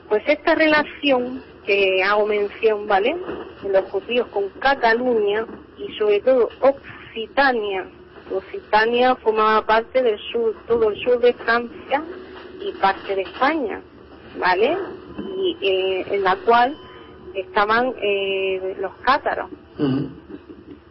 Pues 0.09 0.23
esta 0.27 0.55
relación 0.55 1.43
que 1.65 2.03
hago 2.03 2.27
mención, 2.27 2.87
¿vale? 2.87 3.17
De 3.63 3.71
los 3.71 3.91
judíos 3.91 4.27
con 4.29 4.51
Cataluña 4.59 5.47
y 5.79 5.97
sobre 5.97 6.21
todo 6.21 6.51
Occitania. 6.61 7.87
Occitania 8.31 9.15
formaba 9.17 9.65
parte 9.67 10.03
del 10.03 10.19
sur, 10.31 10.55
todo 10.67 10.91
el 10.91 11.03
sur 11.03 11.19
de 11.21 11.33
Francia 11.35 12.03
y 12.61 12.73
parte 12.81 13.15
de 13.15 13.23
España, 13.23 13.81
¿vale? 14.39 14.77
Y 15.37 15.57
eh, 15.61 16.15
en 16.15 16.23
la 16.23 16.37
cual 16.37 16.77
estaban 17.35 17.95
eh, 18.01 18.77
los 18.81 18.93
cátaros, 19.03 19.51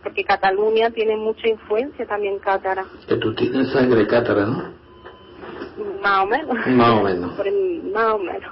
porque 0.03 0.23
Cataluña 0.23 0.89
tiene 0.91 1.15
mucha 1.15 1.47
influencia 1.47 2.05
también 2.05 2.39
cátara, 2.39 2.85
Que 3.07 3.17
tú 3.17 3.33
tienes 3.35 3.71
sangre 3.71 4.07
cátara, 4.07 4.45
¿no? 4.45 4.81
más 6.01 6.23
o 6.23 6.27
menos. 6.27 6.67
Más 6.67 6.89
o 6.89 7.03
menos. 7.03 7.31
Más 7.93 8.13
o 8.13 8.17
menos. 8.19 8.51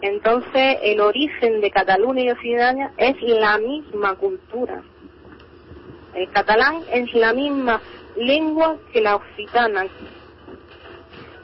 Entonces, 0.00 0.76
el 0.82 1.00
origen 1.00 1.60
de 1.60 1.70
Cataluña 1.70 2.22
y 2.22 2.30
Occitania 2.30 2.92
es 2.96 3.20
la 3.22 3.58
misma 3.58 4.14
cultura. 4.14 4.82
El 6.18 6.28
catalán 6.30 6.82
es 6.92 7.14
la 7.14 7.32
misma 7.32 7.80
lengua 8.16 8.76
que 8.92 9.00
la 9.00 9.14
occitana. 9.14 9.86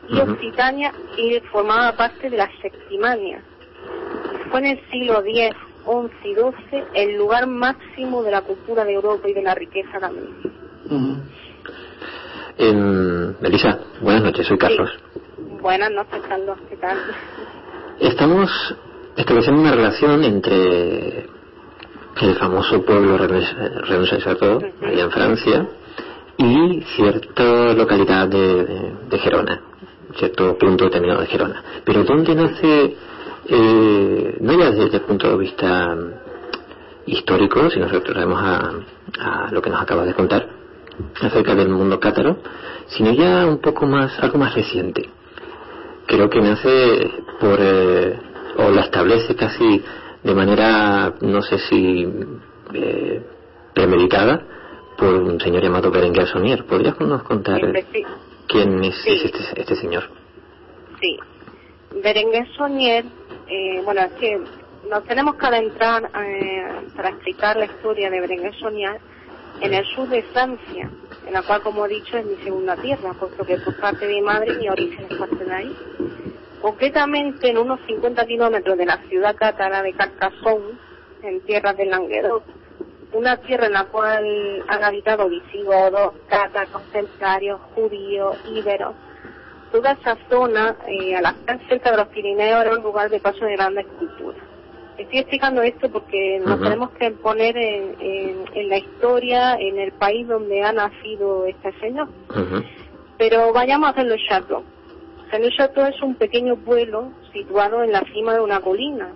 Y. 0.09 0.19
Occitania 0.19 0.93
eh, 1.17 1.41
formaba 1.53 1.93
parte 1.93 2.29
de 2.29 2.37
la 2.37 2.51
Septimania. 2.61 3.41
Y 4.35 4.51
fue 4.51 4.59
en 4.61 4.67
el 4.67 4.91
siglo 4.91 5.23
X, 5.25 5.55
XI 5.85 6.29
y 6.29 6.35
XII 6.35 6.85
el 6.95 7.17
lugar 7.17 7.47
máximo 7.47 8.25
de 8.25 8.33
la 8.33 8.43
cultura 8.43 8.85
de 8.85 8.95
Europa 8.95 9.29
y 9.29 9.33
de 9.33 9.43
la 9.43 9.55
riqueza 9.55 10.01
también. 10.01 10.35
Ujú. 10.91 11.17
Em, 12.59 13.35
Melissa, 13.41 13.79
buenas 14.01 14.25
noches, 14.25 14.45
soy 14.45 14.59
Carlos. 14.59 14.91
Buenas 15.63 15.91
noches, 15.93 16.21
Carlos. 16.29 16.59
¿Qué 16.69 16.77
tal? 16.77 16.99
Estamos 18.01 18.51
estableciendo 19.17 19.63
una 19.63 19.73
relación 19.73 20.25
entre 20.25 21.27
el 22.21 22.35
famoso 22.37 22.83
pueblo 22.85 23.17
Rennes-Château, 23.19 24.61
allá 24.83 25.05
en 25.05 25.11
Francia, 25.11 25.67
y 26.37 26.83
cierta 26.97 27.73
localidad 27.75 28.29
de, 28.29 28.65
de- 28.65 28.93
de 29.09 29.19
Gerona, 29.19 29.61
cierto 30.17 30.57
punto 30.59 30.85
determinado 30.85 31.21
de 31.21 31.27
Gerona. 31.27 31.63
Pero 31.85 32.05
¿dónde 32.05 32.35
nace, 32.35 32.97
eh, 33.49 34.37
no 34.41 34.53
ya 34.59 34.71
desde 34.71 34.97
el 34.99 35.03
punto 35.03 35.29
de 35.31 35.37
vista 35.39 35.95
mm, 35.95 36.11
histórico, 37.07 37.69
si 37.71 37.79
nos 37.81 37.91
retrotraemos 37.91 38.41
a, 38.41 38.71
a 39.21 39.51
lo 39.53 39.61
que 39.63 39.71
nos 39.71 39.81
acabas 39.83 40.07
de 40.07 40.15
contar 40.15 40.49
acerca 41.21 41.55
del 41.55 41.69
mundo 41.69 41.99
cátaro, 42.01 42.39
sino 42.87 43.13
ya 43.13 43.47
un 43.47 43.59
poco 43.59 43.87
más, 43.87 44.19
algo 44.21 44.39
más 44.39 44.55
reciente? 44.55 45.11
creo 46.07 46.29
que 46.29 46.39
nace 46.41 47.11
por 47.41 47.59
eh, 47.61 48.19
o 48.59 48.71
la 48.71 48.83
establece 48.83 49.35
casi 49.35 49.83
de 50.25 50.35
manera 50.35 51.15
no 51.21 51.43
sé 51.43 51.59
si 51.59 52.09
eh, 52.73 53.23
premeditada 53.73 54.43
por 54.97 55.15
un 55.15 55.41
señor 55.41 55.63
llamado 55.63 55.91
Berenguer 55.91 56.27
Sonier 56.27 56.65
¿podrías 56.65 56.99
nos 57.01 57.23
contar 57.23 57.61
sí. 57.93 58.03
quién 58.49 58.83
es, 58.83 58.97
es 59.07 59.25
este, 59.25 59.61
este 59.61 59.77
señor? 59.77 60.05
Sí. 61.01 61.19
Berenguer 62.03 62.47
Sonier, 62.57 63.05
eh, 63.49 63.81
bueno, 63.85 64.01
es 64.01 64.13
que 64.15 64.41
nos 64.91 65.05
tenemos 65.05 65.37
que 65.37 65.47
adentrar 65.47 66.11
eh, 66.19 66.89
para 66.97 67.11
explicar 67.11 67.57
la 67.57 67.67
historia 67.67 68.11
de 68.11 68.21
Berenguer 68.21 68.55
Sonier 68.55 69.01
en 69.61 69.73
el 69.73 69.85
sur 69.95 70.09
de 70.09 70.23
Francia, 70.23 70.91
en 71.27 71.33
la 71.33 71.43
cual, 71.43 71.63
como 71.63 71.87
he 71.87 71.89
dicho, 71.89 72.17
es 72.17 72.27
mi 72.27 72.37
segunda 72.37 72.77
tierra, 72.77 73.13
puesto 73.13 73.45
que 73.45 73.59
por 73.59 73.77
parte 73.79 74.07
de 74.07 74.15
mi 74.15 74.23
madre 74.23 74.57
mi 74.59 74.69
origen 74.69 75.07
es 75.09 75.17
parte 75.17 75.45
de 75.45 75.55
ahí. 75.55 75.77
Concretamente, 76.65 77.51
en 77.51 77.59
unos 77.59 77.79
50 77.87 78.25
kilómetros 78.25 78.79
de 78.79 78.87
la 78.87 78.97
ciudad 79.11 79.37
cátara 79.37 79.83
de 79.83 79.93
Carcassonne, 79.93 80.79
en 81.23 81.43
tierras 81.43 81.77
de 81.77 81.85
Languedoc, 81.85 82.43
una 83.13 83.37
tierra 83.37 83.67
en 83.67 83.75
la 83.75 83.85
cual 83.85 84.65
han 84.67 84.83
habitado 84.83 85.29
visigodos, 85.29 86.15
cátaros, 86.27 86.83
templarios, 86.91 87.61
judíos, 87.75 88.39
íberos, 88.51 88.95
toda 89.73 89.93
esa 89.93 90.17
zona, 90.31 90.75
eh, 90.87 91.15
al 91.15 91.27
estar 91.35 91.61
cerca 91.69 91.91
de 91.91 91.99
los 91.99 92.09
Pirineos, 92.09 92.63
era 92.65 92.73
un 92.75 92.83
lugar 92.83 93.11
de 93.11 93.21
paso 93.21 93.45
de 93.45 93.57
grandes 93.57 93.85
culturas. 93.99 94.41
Estoy 94.97 95.19
explicando 95.19 95.61
esto 95.61 95.91
porque 95.91 96.39
nos 96.47 96.59
tenemos 96.63 96.91
que 96.93 97.11
poner 97.11 97.59
en, 97.59 97.95
en- 98.01 98.45
en 98.55 98.69
la 98.71 98.79
historia, 98.79 99.57
en 99.61 99.79
el 99.79 99.93
país 99.93 100.27
donde 100.27 100.63
ha 100.63 100.73
nacido 100.73 101.45
este 101.45 101.79
señor. 101.79 102.09
Pero 103.19 103.53
vayamos 103.53 103.89
a 103.89 103.91
hacerlo 103.91 104.15
Chateau. 104.27 104.65
Saint 105.35 105.53
Chateau 105.57 105.87
es 105.87 106.01
un 106.01 106.15
pequeño 106.15 106.55
pueblo 106.55 107.11
situado 107.33 107.83
en 107.83 107.91
la 107.91 108.05
cima 108.13 108.35
de 108.35 108.41
una 108.41 108.61
colina, 108.61 109.11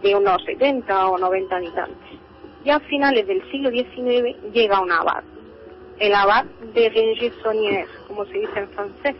de 0.00 0.14
unos 0.14 0.44
70 0.44 1.08
o 1.08 1.18
90 1.18 1.56
habitantes. 1.56 2.20
Y 2.64 2.70
a 2.70 2.78
finales 2.78 3.26
del 3.26 3.42
siglo 3.50 3.70
XIX 3.70 4.52
llega 4.52 4.80
un 4.80 4.92
abad, 4.92 5.24
el 5.98 6.14
abad 6.14 6.44
de 6.72 6.88
Renges-Sonier, 6.88 7.88
como 8.06 8.26
se 8.26 8.38
dice 8.38 8.60
en 8.60 8.68
francés. 8.68 9.16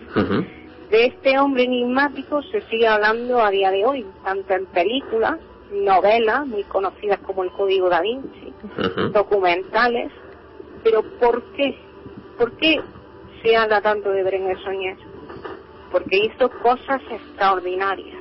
De 0.89 1.07
este 1.07 1.37
hombre 1.37 1.65
enigmático 1.65 2.43
se 2.45 2.61
sigue 2.71 2.87
hablando 2.87 3.43
a 3.43 3.51
día 3.51 3.73
de 3.73 3.85
hoy, 3.85 4.07
tanto 4.23 4.55
en 4.55 4.67
películas, 4.67 5.41
novelas 5.73 6.47
muy 6.47 6.63
conocidas 6.63 7.19
como 7.27 7.43
El 7.43 7.51
Código 7.51 7.89
da 7.89 8.03
Vinci, 8.03 8.53
documentales. 9.13 10.13
Pero 10.85 11.03
¿por 11.19 11.43
qué? 11.55 11.77
¿Por 12.39 12.57
qué 12.57 12.81
se 13.43 13.57
habla 13.57 13.81
tanto 13.81 14.11
de 14.11 14.23
Berenguer 14.23 14.63
Sonier? 14.63 14.97
Porque 15.97 16.19
hizo 16.19 16.51
cosas 16.63 17.01
extraordinarias. 17.11 18.19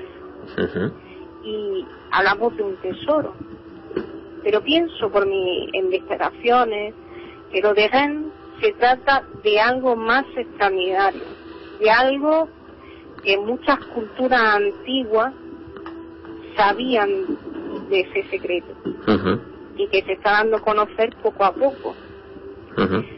Y 1.44 1.86
hablamos 2.10 2.56
de 2.56 2.64
un 2.64 2.78
tesoro. 2.78 3.34
Pero 4.44 4.62
pienso 4.62 5.12
por 5.12 5.28
mis 5.28 5.74
investigaciones 5.74 6.94
que 7.52 7.60
lo 7.60 7.74
de 7.74 7.90
Rennes 7.90 8.32
se 8.62 8.72
trata 8.80 9.26
de 9.44 9.60
algo 9.60 9.98
más 9.98 10.24
extraordinario, 10.38 11.22
de 11.82 11.92
algo 11.92 12.48
que 13.22 13.38
muchas 13.40 13.78
culturas 13.88 14.42
antiguas 14.42 15.34
sabían 16.56 17.10
de 17.90 18.00
ese 18.00 18.24
secreto. 18.30 18.74
Y 19.76 19.86
que 19.90 20.02
se 20.04 20.14
está 20.14 20.32
dando 20.32 20.56
a 20.56 20.62
conocer 20.62 21.14
poco 21.22 21.44
a 21.44 21.52
poco. 21.52 21.94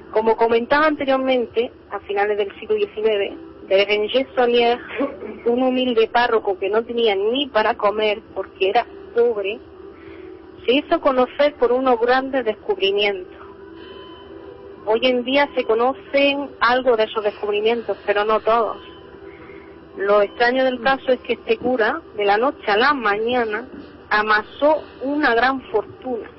Como 0.10 0.36
comentaba 0.36 0.88
anteriormente, 0.88 1.72
a 1.91 2.00
finales 2.00 2.39
del 2.39 2.52
siglo 2.60 2.76
XIX, 2.76 3.46
Berenguer 3.67 4.27
Sonier, 4.34 4.80
un 5.45 5.62
humilde 5.62 6.08
párroco 6.08 6.58
que 6.58 6.69
no 6.69 6.84
tenía 6.84 7.15
ni 7.15 7.47
para 7.47 7.75
comer 7.75 8.21
porque 8.34 8.69
era 8.69 8.86
pobre, 9.13 9.60
se 10.65 10.73
hizo 10.73 11.01
conocer 11.01 11.56
por 11.56 11.71
unos 11.71 11.99
grandes 11.99 12.45
descubrimientos. 12.45 13.36
Hoy 14.86 15.01
en 15.03 15.25
día 15.25 15.49
se 15.53 15.65
conocen 15.65 16.49
algo 16.62 16.95
de 16.95 17.03
esos 17.03 17.23
descubrimientos, 17.23 17.97
pero 18.06 18.23
no 18.23 18.39
todos. 18.39 18.77
Lo 19.97 20.21
extraño 20.21 20.63
del 20.63 20.80
caso 20.82 21.12
es 21.12 21.19
que 21.21 21.34
este 21.34 21.58
cura, 21.58 22.01
de 22.15 22.23
la 22.23 22.38
noche 22.38 22.63
a 22.67 22.77
la 22.77 22.93
mañana, 22.93 23.67
amasó 24.10 24.82
una 25.01 25.36
gran 25.36 25.62
fortuna. 25.63 26.30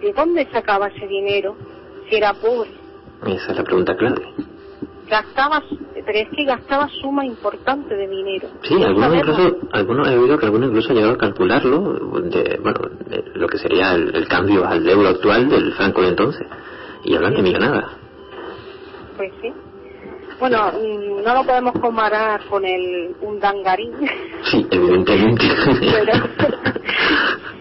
¿De 0.00 0.12
dónde 0.12 0.46
sacaba 0.52 0.88
ese 0.88 1.06
dinero 1.06 1.56
si 2.10 2.16
era 2.16 2.34
pobre? 2.34 2.70
esa 3.26 3.52
es 3.52 3.56
la 3.56 3.64
pregunta 3.64 3.96
clave 3.96 4.53
Gastaba, 5.08 5.62
pero 5.94 6.18
es 6.18 6.28
que 6.34 6.44
gastaba 6.44 6.88
suma 7.00 7.26
importante 7.26 7.94
de 7.94 8.08
dinero. 8.08 8.48
Sí, 8.62 8.82
algunos 8.82 9.14
incluso, 9.14 9.56
algunos 9.72 10.08
he 10.08 10.16
oído 10.18 10.38
que 10.38 10.46
algunos 10.46 10.68
incluso 10.68 10.90
han 10.90 10.96
llegado 10.96 11.14
a 11.14 11.18
calcularlo, 11.18 12.20
de, 12.22 12.58
bueno, 12.62 12.80
de 13.06 13.22
lo 13.34 13.46
que 13.48 13.58
sería 13.58 13.92
el, 13.94 14.14
el 14.14 14.26
cambio 14.26 14.66
al 14.66 14.88
euro 14.88 15.08
actual 15.08 15.48
del 15.48 15.72
franco 15.74 16.02
de 16.02 16.08
entonces, 16.08 16.46
y 17.04 17.14
hablan 17.14 17.34
de 17.34 17.42
millonada. 17.42 17.98
Pues 19.16 19.32
sí. 19.42 19.52
Bueno, 20.40 20.72
mm, 20.72 21.22
no 21.22 21.34
lo 21.34 21.44
podemos 21.44 21.72
comparar 21.80 22.44
con 22.46 22.64
el 22.64 23.14
un 23.20 23.38
dangarín, 23.38 23.92
Sí, 24.42 24.66
evidentemente. 24.70 25.44
pero 25.80 26.12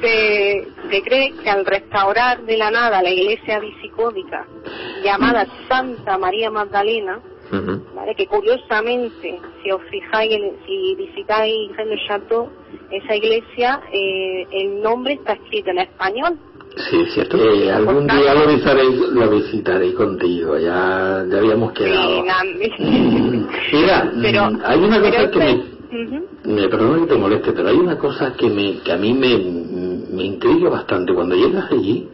se, 0.02 0.68
se 0.90 1.02
cree 1.04 1.34
que 1.44 1.50
al 1.50 1.66
restaurar 1.66 2.42
de 2.44 2.58
la 2.58 2.72
nada 2.72 3.02
la 3.02 3.10
iglesia 3.10 3.60
visicódica 3.60 4.48
llamada 5.04 5.46
Santa 5.68 6.18
María 6.18 6.50
Magdalena, 6.50 7.20
Ujú. 7.54 7.84
¿vale? 7.96 8.16
que 8.16 8.26
curiosamente, 8.28 9.40
si 9.64 9.72
os 9.72 9.82
fijáis, 9.92 10.32
en- 10.34 10.56
si 10.66 10.96
visitáis 10.96 11.72
el 11.78 12.00
Chateau, 12.08 12.50
esa 12.92 13.16
iglesia, 13.16 13.82
eh, 13.92 14.48
el 14.52 14.82
nombre 14.82 15.14
está 15.14 15.34
escrito 15.34 15.70
en 15.72 15.80
español. 15.80 16.38
Sí, 16.90 17.06
cierto. 17.14 17.38
Eh, 17.38 17.72
algún 17.72 18.08
día 18.08 18.34
lo 18.34 18.48
visitaré, 18.48 18.84
lo 19.14 19.30
visitaré 19.30 19.94
contigo, 19.94 20.58
ya, 20.58 21.24
ya 21.30 21.38
habíamos 21.38 21.72
quedado. 21.74 22.24
Sí, 22.78 22.84
Mira, 23.74 24.12
Pero- 24.22 24.52
mm, 24.52 24.62
hay 24.66 24.80
una 24.80 25.00
cosa 25.00 25.12
pero 25.12 25.32
que 25.32 25.40
me, 25.40 25.52
este- 25.52 25.96
Ujú. 26.04 26.28
me 26.46 26.68
perdona 26.70 27.02
que 27.02 27.14
te 27.14 27.18
moleste, 27.20 27.52
pero 27.52 27.70
hay 27.70 27.78
una 27.78 27.98
cosa 28.00 28.34
que, 28.36 28.50
me, 28.50 28.80
que 28.80 28.92
a 28.92 28.98
mí 28.98 29.14
me, 29.14 29.38
me 30.12 30.24
intriga 30.24 30.70
bastante. 30.70 31.14
Cuando 31.14 31.36
llegas 31.36 31.72
allí, 31.72 32.08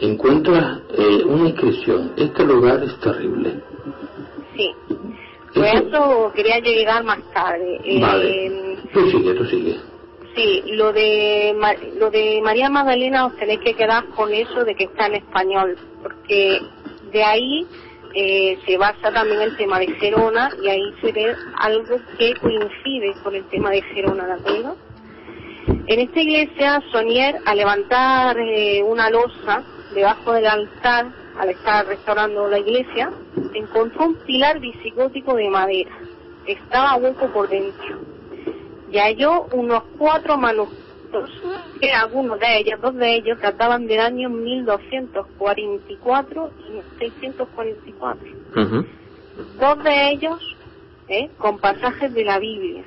encuentras 0.00 0.80
eh, 0.96 1.22
una 1.26 1.48
inscripción. 1.50 2.12
Este 2.16 2.44
lugar 2.44 2.82
es 2.84 2.98
terrible. 3.00 3.60
Sí. 4.56 4.74
Pues 5.54 5.74
Eso- 5.74 6.32
quería 6.34 6.58
llegar 6.60 7.02
más 7.04 7.18
tarde. 7.32 7.80
Eh, 7.84 8.00
Vale. 8.00 8.76
Tú 8.92 9.10
sigue, 9.10 9.34
tú 9.34 9.44
sigue. 9.46 9.76
Sí, 10.34 10.62
lo 10.72 10.92
de 10.92 11.54
lo 11.98 12.10
de 12.10 12.40
María 12.42 12.68
Magdalena 12.68 13.26
os 13.26 13.36
tenéis 13.36 13.60
que 13.60 13.72
quedar 13.74 14.04
con 14.08 14.32
eso 14.34 14.64
de 14.64 14.74
que 14.74 14.84
está 14.84 15.06
en 15.06 15.14
español, 15.14 15.78
porque 16.02 16.60
de 17.10 17.24
ahí 17.24 17.66
eh, 18.14 18.58
se 18.66 18.76
basa 18.76 19.10
también 19.12 19.40
el 19.40 19.56
tema 19.56 19.78
de 19.78 19.86
Gerona 19.94 20.50
y 20.62 20.68
ahí 20.68 20.82
se 21.00 21.12
ve 21.12 21.34
algo 21.58 21.96
que 22.18 22.34
coincide 22.34 23.14
con 23.22 23.34
el 23.34 23.44
tema 23.44 23.70
de 23.70 23.80
Gerona, 23.82 24.26
¿de 24.26 24.32
acuerdo? 24.34 24.76
En 25.86 26.00
esta 26.00 26.20
iglesia, 26.20 26.82
Sonier, 26.92 27.36
al 27.46 27.56
levantar 27.56 28.36
eh, 28.38 28.82
una 28.82 29.08
losa 29.08 29.62
debajo 29.94 30.32
del 30.34 30.46
altar, 30.46 31.06
al 31.38 31.50
estar 31.50 31.86
restaurando 31.86 32.48
la 32.48 32.58
iglesia, 32.58 33.12
encontró 33.54 34.06
un 34.06 34.16
pilar 34.26 34.58
visigótico 34.60 35.34
de 35.34 35.50
madera. 35.50 35.92
Estaba 36.46 36.96
hueco 36.96 37.30
por 37.32 37.48
dentro. 37.48 38.00
Y 38.90 38.98
halló 38.98 39.44
unos 39.52 39.84
cuatro 39.98 40.36
manuscritos, 40.36 41.30
que 41.80 41.92
algunos 41.92 42.40
de 42.40 42.58
ellos, 42.58 42.80
dos 42.80 42.94
de 42.94 43.14
ellos, 43.16 43.38
databan 43.40 43.86
del 43.86 44.00
año 44.00 44.28
1244 44.30 46.50
y 46.68 46.72
1644. 46.72 48.28
Ujú. 48.56 48.84
Dos 49.58 49.84
de 49.84 50.10
ellos 50.10 50.56
¿eh? 51.08 51.30
con 51.38 51.58
pasajes 51.58 52.12
de 52.14 52.24
la 52.24 52.38
Biblia, 52.38 52.84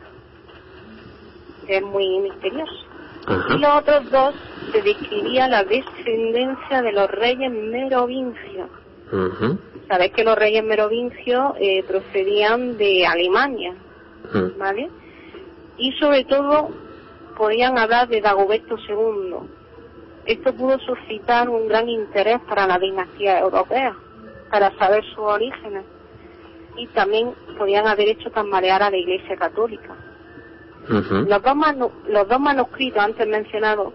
es 1.67 1.83
muy 1.83 2.19
misterioso. 2.19 2.88
Ajá. 3.25 3.55
Y 3.55 3.59
los 3.59 3.75
otros 3.77 4.11
dos 4.11 4.35
se 4.71 4.81
describía 4.81 5.47
la 5.47 5.63
descendencia 5.63 6.81
de 6.81 6.91
los 6.91 7.09
reyes 7.09 7.51
merovingios. 7.51 8.69
Ujú. 9.11 9.59
Sabes 9.87 10.11
que 10.11 10.23
los 10.23 10.37
reyes 10.37 10.63
merovingios 10.63 11.53
eh, 11.59 11.83
procedían 11.83 12.77
de 12.77 13.05
Alemania. 13.05 13.75
¿vale? 14.57 14.89
Y 15.77 15.91
sobre 15.93 16.25
todo 16.25 16.69
podían 17.37 17.77
hablar 17.77 18.07
de 18.07 18.21
Dagoberto 18.21 18.75
II. 18.77 19.35
Esto 20.25 20.53
pudo 20.53 20.77
suscitar 20.79 21.49
un 21.49 21.67
gran 21.67 21.89
interés 21.89 22.39
para 22.41 22.67
la 22.67 22.77
dinastía 22.77 23.39
europea, 23.39 23.95
para 24.51 24.77
saber 24.77 25.03
sus 25.05 25.19
orígenes. 25.19 25.85
Y 26.75 26.87
también 26.87 27.33
podían 27.57 27.87
haber 27.87 28.09
hecho 28.09 28.29
tambalear 28.29 28.83
a 28.83 28.91
la 28.91 28.97
Iglesia 28.97 29.35
Católica. 29.35 29.95
Los 31.27 31.41
dos, 31.43 31.55
manu- 31.55 31.91
los 32.07 32.27
dos 32.27 32.39
manuscritos 32.39 33.01
antes 33.03 33.27
mencionados 33.27 33.93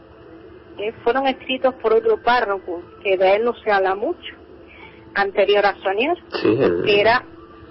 eh, 0.79 0.93
fueron 1.03 1.27
escritos 1.27 1.75
por 1.77 1.93
otro 1.93 2.17
párroco, 2.23 2.83
que 3.03 3.17
de 3.17 3.37
él 3.37 3.45
no 3.45 3.55
se 3.55 3.71
habla 3.71 3.95
mucho, 3.95 4.35
anterior 5.15 5.65
a 5.67 5.75
Sonier, 5.83 6.17
Sí, 6.43 6.57
el... 6.61 6.83
que 6.85 7.01
era, 7.01 7.25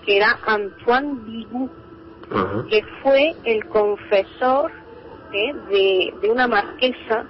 que 0.06 0.18
era 0.18 0.40
Antoine 0.46 1.16
Bigot, 1.26 1.72
Ajá. 2.32 2.66
que 2.70 2.84
fue 3.02 3.34
el 3.46 3.66
confesor 3.68 4.72
eh, 5.34 5.54
de, 5.70 6.14
de 6.22 6.30
una 6.32 6.48
marquesa 6.48 7.26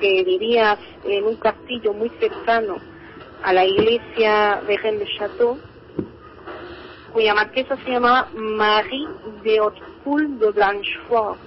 que 0.00 0.24
vivía 0.24 0.78
en 1.04 1.24
un 1.24 1.36
castillo 1.36 1.92
muy 1.92 2.10
cercano 2.20 2.76
a 3.42 3.52
la 3.52 3.64
iglesia 3.64 4.60
de 4.66 4.76
Rennes 4.78 5.00
de 5.00 5.06
Château, 5.18 5.58
cuya 7.12 7.34
marquesa 7.34 7.76
se 7.84 7.90
llamaba 7.90 8.28
Marie 8.34 9.08
de 9.42 9.58
Hautpoul 9.58 10.38
de 10.38 10.50
Blanchefort, 10.50 11.38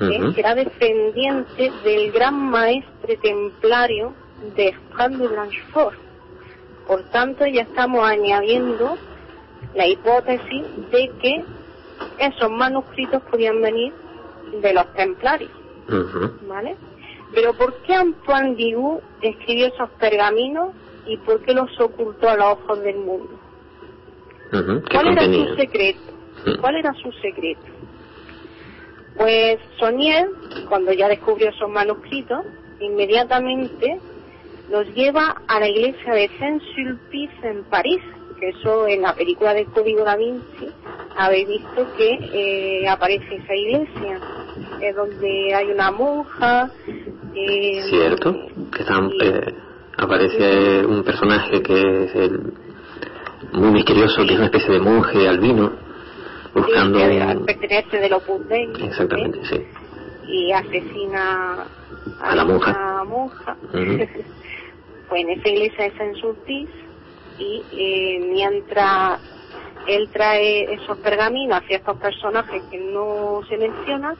¿eh? 0.00 0.32
Que 0.34 0.40
era 0.40 0.54
descendiente 0.54 1.72
del 1.84 2.12
gran 2.12 2.50
maestre 2.50 3.16
templario 3.16 4.14
de 4.56 4.74
Juan 4.94 5.18
de 5.18 5.28
Blanchefort. 5.28 5.98
Por 6.86 7.02
tanto, 7.10 7.46
ya 7.46 7.62
estamos 7.62 8.04
añadiendo 8.04 8.96
la 9.74 9.86
hipótesis 9.86 10.64
de 10.90 11.10
que 11.20 11.44
esos 12.18 12.50
manuscritos 12.50 13.22
podían 13.30 13.60
venir 13.60 13.92
de 14.62 14.72
los 14.72 14.92
templarios. 14.94 15.50
¿vale? 16.46 16.76
Pero 17.34 17.52
¿por 17.54 17.74
qué 17.82 17.94
Antoine 17.94 18.54
Bigot 18.54 19.02
escribió 19.20 19.66
esos 19.66 19.90
pergaminos 19.98 20.70
y 21.06 21.16
por 21.18 21.42
qué 21.42 21.52
los 21.54 21.68
ocultó 21.80 22.28
a 22.28 22.36
los 22.36 22.46
ojos 22.52 22.80
del 22.80 22.96
mundo? 22.96 23.37
Ujú. 24.52 24.82
¿Qué 24.84 24.94
¿Cuál 24.96 25.08
era 25.08 25.24
su 25.24 25.54
secreto? 25.56 26.00
¿Cuál 26.60 26.76
era 26.76 26.92
su 26.94 27.12
secreto? 27.12 27.66
Pues 29.16 29.58
Sonier, 29.78 30.28
cuando 30.68 30.92
ya 30.92 31.08
descubrió 31.08 31.50
esos 31.50 31.68
manuscritos, 31.68 32.44
inmediatamente 32.80 33.98
los 34.70 34.86
lleva 34.94 35.42
a 35.48 35.60
la 35.60 35.68
iglesia 35.68 36.12
de 36.14 36.30
Saint-Sulpice 36.38 37.32
en 37.48 37.64
París, 37.64 38.00
que 38.38 38.50
eso 38.50 38.86
en 38.86 39.02
la 39.02 39.14
película 39.14 39.54
de 39.54 39.64
Código 39.66 40.04
da 40.04 40.16
Vinci 40.16 40.68
habéis 41.16 41.48
visto 41.48 41.86
que 41.96 42.18
eh, 42.82 42.88
aparece 42.88 43.34
esa 43.34 43.54
iglesia, 43.54 44.20
es 44.80 44.94
donde 44.94 45.54
hay 45.54 45.66
una 45.66 45.90
monja. 45.90 46.70
eh, 47.34 47.82
Cierto, 47.90 48.32
que 48.72 48.82
están, 48.82 49.10
y- 49.10 49.24
eh, 49.24 49.54
aparece 49.96 50.86
un 50.86 51.02
personaje 51.02 51.60
que 51.62 52.04
es 52.04 52.14
el 52.14 52.52
muy 53.52 53.70
misterioso, 53.70 54.24
que 54.26 54.32
es 54.32 54.36
una 54.36 54.46
especie 54.46 54.74
de 54.74 54.80
monje 54.80 55.28
albino, 55.28 55.72
buscando 56.54 56.98
sí, 56.98 57.04
un... 57.04 57.46
pertenece 57.46 57.96
del 57.98 58.12
Opus 58.12 58.48
Dei. 58.48 58.68
Exactamente, 58.80 59.38
sí. 59.44 59.66
y 60.28 60.52
asesina 60.52 61.66
A 62.20 62.34
la 62.34 62.44
monja. 62.44 62.70
una 62.70 63.04
monja. 63.04 63.56
Pues 63.70 64.10
en 65.22 65.30
esa 65.30 65.48
iglesia 65.48 65.84
de 65.84 65.96
Saint 65.96 66.16
Sulpice 66.16 66.72
y 67.38 67.62
eh, 67.72 68.26
mientras 68.32 69.20
él 69.86 70.08
trae 70.12 70.74
esos 70.74 70.98
pergaminos 70.98 71.62
hacia 71.62 71.78
estos 71.78 71.96
personajes 71.98 72.62
que 72.70 72.78
no 72.78 73.40
se 73.48 73.56
mencionan 73.56 74.16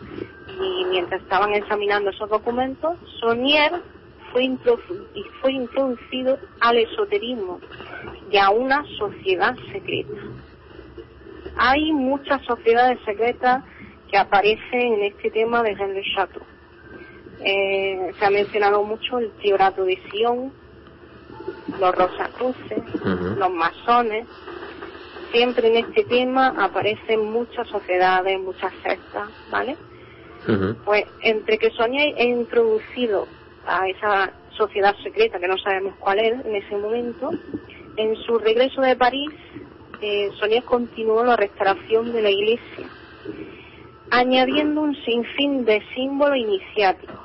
y 0.61 0.85
mientras 0.87 1.21
estaban 1.21 1.53
examinando 1.53 2.11
esos 2.11 2.31
documentos, 2.31 2.97
Sonier 3.21 3.73
fue, 4.33 4.43
introdu- 4.45 5.07
y 5.15 5.23
fue 5.41 5.53
introducido 5.53 6.39
al 6.61 6.79
esoterismo 6.79 7.61
y 8.31 8.37
a 8.37 8.51
una 8.51 8.85
sociedad 8.99 9.57
secreta. 9.73 10.13
Hay 11.57 11.93
muchas 11.93 12.43
sociedades 12.45 12.99
secretas 13.05 13.65
que 14.11 14.17
aparecen 14.17 14.95
en 14.95 15.03
este 15.03 15.31
tema 15.31 15.63
de 15.63 15.71
Henry 15.73 16.03
Chateau. 16.15 16.43
Eh, 17.41 18.13
se 18.19 18.25
ha 18.25 18.31
mencionado 18.31 18.83
mucho 18.83 19.19
el 19.19 19.31
Triorato 19.33 19.85
de 19.85 19.99
Sion, 20.11 20.53
los 21.81 21.95
Rosacruces, 21.95 22.83
los 23.39 23.51
masones. 23.53 24.27
Siempre 25.33 25.69
en 25.69 25.85
este 25.85 26.05
tema 26.05 26.55
aparecen 26.59 27.31
muchas 27.31 27.69
sociedades, 27.69 28.41
muchas 28.41 28.73
sectas, 28.83 29.29
¿vale? 29.51 29.77
Pues 30.85 31.05
entre 31.23 31.59
que 31.59 31.71
Sonia 31.71 32.03
ha 32.17 32.23
introducido 32.23 33.27
a 33.69 33.89
esa 33.89 34.33
sociedad 34.57 34.95
secreta, 35.03 35.39
que 35.39 35.47
no 35.49 35.57
sabemos 35.59 35.95
cuál 36.01 36.19
es 36.19 36.45
en 36.45 36.55
ese 36.57 36.77
momento, 36.77 37.31
en 37.97 38.17
su 38.17 38.39
regreso 38.39 38.81
de 38.81 38.97
París, 38.97 39.31
eh, 40.01 40.31
Sonia 40.41 40.63
continuó 40.63 41.25
la 41.25 41.37
restauración 41.37 42.13
de 42.13 42.23
la 42.23 42.31
iglesia, 42.31 42.87
añadiendo 44.11 44.81
un 44.81 44.95
sinfín 45.05 45.65
de 45.65 45.83
símbolos 45.95 46.37
iniciáticos. 46.39 47.17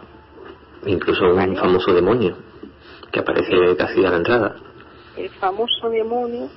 Incluso 0.85 1.23
un 1.25 1.35
Vale. 1.37 1.55
famoso 1.55 1.93
demonio 1.93 2.35
que 3.11 3.19
aparece 3.19 3.75
casi 3.77 4.03
a 4.05 4.09
la 4.09 4.17
entrada. 4.17 4.55
El 5.15 5.29
famoso 5.31 5.89
demonio 5.89 6.49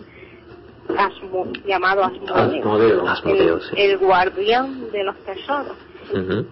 Asmo- 0.88 1.53
llamado 1.66 2.05
Asmodeo, 2.05 2.35
Asmodeo. 2.62 3.09
Asmodeo, 3.09 3.55
el, 3.57 3.61
sí. 3.62 3.75
el 3.77 3.99
guardián 3.99 4.90
de 4.90 5.05
los 5.05 5.16
tesoros. 5.25 5.77
Ujú. 6.12 6.46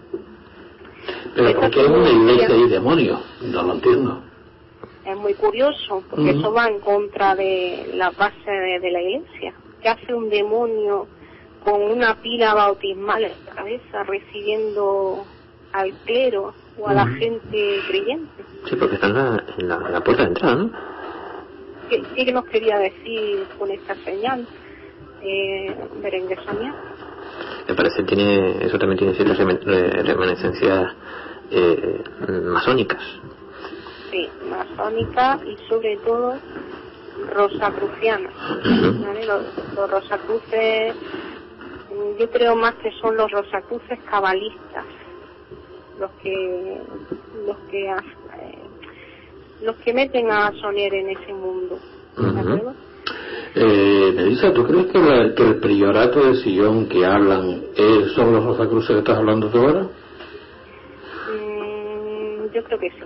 Pero 1.35 1.61
¿por 1.61 1.71
qué 1.71 1.81
es 1.81 1.89
una 1.89 2.11
iglesia 2.11 2.57
y 2.57 2.69
demonio? 2.69 3.21
No 3.43 3.63
lo 3.63 3.75
entiendo. 3.75 4.23
Es 5.05 5.17
muy 5.17 5.35
curioso, 5.35 6.03
porque 6.09 6.31
eso 6.31 6.53
va 6.53 6.69
en 6.69 6.81
contra 6.81 7.35
de 7.35 7.91
la 7.95 8.11
base 8.11 8.51
de, 8.51 8.81
de 8.81 8.91
la 8.91 9.03
iglesia. 9.03 9.53
¿Qué 9.83 9.89
hace 9.89 10.15
un 10.15 10.31
demonio 10.31 11.07
con 11.63 11.83
una 11.83 12.15
pila 12.23 12.55
bautismal 12.55 13.25
en 13.25 13.33
la 13.45 13.53
cabeza 13.53 14.03
recibiendo 14.05 15.25
al 15.73 15.93
clero 16.07 16.55
o 16.79 16.89
a 16.89 16.95
la 16.95 17.07
gente 17.07 17.81
creyente? 17.89 18.45
Sí, 18.69 18.77
porque 18.77 18.95
está 18.95 19.09
en 19.09 19.15
la, 19.15 19.45
en 19.59 19.69
la, 19.69 19.77
en 19.77 19.93
la 19.93 20.01
puerta 20.03 20.23
de 20.23 20.29
entrada, 20.29 20.55
¿no? 20.57 20.71
¿Qué, 21.91 22.03
qué 22.15 22.33
nos 22.33 22.47
quería 22.47 22.79
decir 22.79 23.45
con 23.59 23.71
esta 23.71 23.95
señal? 23.97 24.47
Eh, 25.23 25.75
Berenguer 26.03 26.39
Sonia? 26.45 26.75
Me 27.69 27.75
parece 27.75 28.03
tiene, 28.05 28.65
eso 28.65 28.79
también 28.79 28.99
tiene 28.99 29.15
ciertas 29.15 29.39
reminiscencias 29.39 30.93
eh, 31.51 32.05
masónicas. 32.45 33.03
Sí, 34.11 34.29
masónica 34.49 35.41
y 35.47 35.57
sobre 35.69 35.97
todo 35.99 36.35
rosacruciana. 37.35 38.31
Ujú. 38.61 39.05
¿vale? 39.05 39.27
Los, 39.27 39.43
los 39.77 39.91
rosacruces, 39.91 40.95
yo 42.19 42.31
creo 42.31 42.57
más 42.57 42.75
que 42.77 42.91
son 43.01 43.17
los 43.17 43.31
rosacruces 43.31 43.99
cabalistas, 44.11 44.85
los 45.99 46.11
que 46.23 46.81
los 47.47 47.57
que 47.71 47.87
eh, 47.87 48.59
los 49.63 49.77
que 49.77 49.95
meten 49.95 50.31
a 50.31 50.53
Sonier 50.61 50.95
en 50.95 51.11
ese 51.11 51.33
mundo. 51.33 51.79
¿de 52.17 52.41
acuerdo? 52.41 52.75
Eh, 53.57 54.13
Melissa, 54.17 54.53
¿tú 54.53 54.65
crees 54.67 54.87
que, 54.87 54.99
la- 54.99 55.35
que 55.35 55.43
el 55.45 55.61
priorato 55.61 56.21
de 56.27 56.35
Sillón 56.37 56.89
que 56.89 57.05
hablan 57.07 57.63
eh, 57.77 58.07
son 58.15 58.33
los 58.33 58.45
Rosacruces 58.45 58.89
que 58.89 58.99
estás 58.99 59.17
hablando 59.19 59.49
tú 59.49 59.59
ahora? 59.59 59.87
Mm, 61.31 62.53
yo 62.53 62.65
creo 62.65 62.79
que 62.79 62.91
sí. 62.91 63.05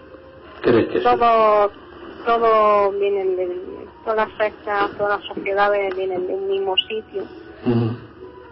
¿Crees 0.62 0.88
que 0.88 0.98
sí? 1.00 1.04
Todos 2.26 2.98
vienen 2.98 3.36
del, 3.36 3.60
todas 4.04 4.28
las 4.28 4.36
sectas, 4.38 4.90
todas 4.98 5.18
las 5.18 5.28
sociedades 5.34 5.94
vienen 5.96 6.26
de 6.26 6.34
un 6.34 6.48
mismo 6.48 6.74
sitio 6.76 7.22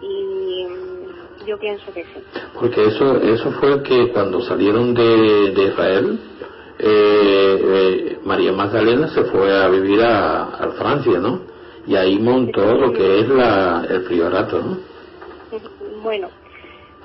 y 0.01 0.65
mm, 0.65 1.45
yo 1.47 1.57
pienso 1.59 1.91
que 1.93 2.03
sí. 2.03 2.23
Porque 2.59 2.85
eso, 2.85 3.17
eso 3.17 3.51
fue 3.59 3.83
que 3.83 4.07
cuando 4.13 4.39
salieron 4.41 4.93
de, 4.93 5.51
de 5.51 5.63
Israel, 5.63 6.19
eh, 6.79 7.59
eh, 7.63 8.19
María 8.23 8.51
Magdalena 8.53 9.07
se 9.09 9.23
fue 9.25 9.51
a 9.55 9.67
vivir 9.67 10.01
a, 10.01 10.43
a 10.43 10.71
Francia, 10.71 11.19
¿no? 11.19 11.56
Y 11.87 11.95
ahí 11.95 12.19
montó 12.19 12.75
lo 12.75 12.91
que 12.91 13.21
es 13.21 13.29
la, 13.29 13.85
el 13.89 14.03
priorato, 14.03 14.61
¿no? 14.61 14.77
Bueno, 16.03 16.29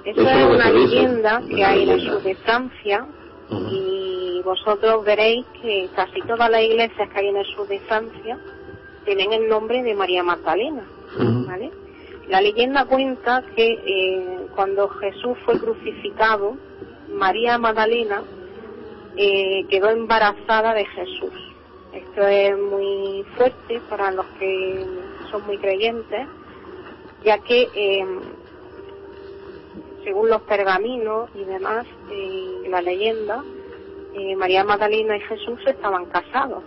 Eso 0.04 0.20
es 0.20 0.46
una 0.46 0.70
leyenda 0.70 1.38
una 1.38 1.48
que 1.48 1.64
hay 1.64 1.82
en 1.84 1.88
el 1.90 2.00
sur 2.00 2.22
de 2.22 2.34
Francia 2.34 3.06
y 3.70 4.40
vosotros 4.44 5.04
veréis 5.04 5.46
que 5.60 5.88
casi 5.94 6.20
todas 6.22 6.50
las 6.50 6.62
iglesias 6.62 7.08
que 7.08 7.18
hay 7.18 7.28
en 7.28 7.36
el 7.36 7.46
sur 7.46 7.68
de 7.68 7.78
Francia 7.80 8.38
tienen 9.04 9.32
el 9.32 9.48
nombre 9.48 9.82
de 9.82 9.94
María 9.94 10.22
Magdalena. 10.22 10.82
¿vale? 11.46 11.70
La 12.28 12.40
leyenda 12.40 12.84
cuenta 12.86 13.44
que 13.54 13.72
eh, 13.84 14.46
cuando 14.54 14.88
Jesús 14.88 15.36
fue 15.44 15.58
crucificado, 15.60 16.56
María 17.08 17.58
Magdalena 17.58 18.22
eh, 19.16 19.64
quedó 19.68 19.90
embarazada 19.90 20.74
de 20.74 20.86
Jesús. 20.86 21.51
Esto 21.92 22.26
es 22.26 22.58
muy 22.58 23.24
fuerte 23.36 23.80
para 23.88 24.10
los 24.10 24.26
que 24.38 24.86
son 25.30 25.46
muy 25.46 25.58
creyentes, 25.58 26.26
ya 27.24 27.38
que 27.38 27.68
eh, 27.74 28.06
según 30.04 30.30
los 30.30 30.42
pergaminos 30.42 31.30
y 31.34 31.44
demás, 31.44 31.86
eh, 32.10 32.62
la 32.68 32.80
leyenda, 32.80 33.42
eh, 34.14 34.36
María 34.36 34.64
Magdalena 34.64 35.16
y 35.16 35.20
Jesús 35.20 35.60
estaban 35.66 36.06
casados. 36.06 36.64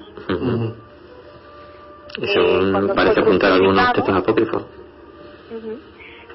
Y 2.17 2.23
Eh, 2.23 2.27
según 2.33 2.71
cuando 2.71 2.95
parece 2.95 3.15
fue 3.15 3.23
apuntar 3.23 3.51
algunos 3.51 3.93
textos 3.93 4.15
apócrifos. 4.15 4.63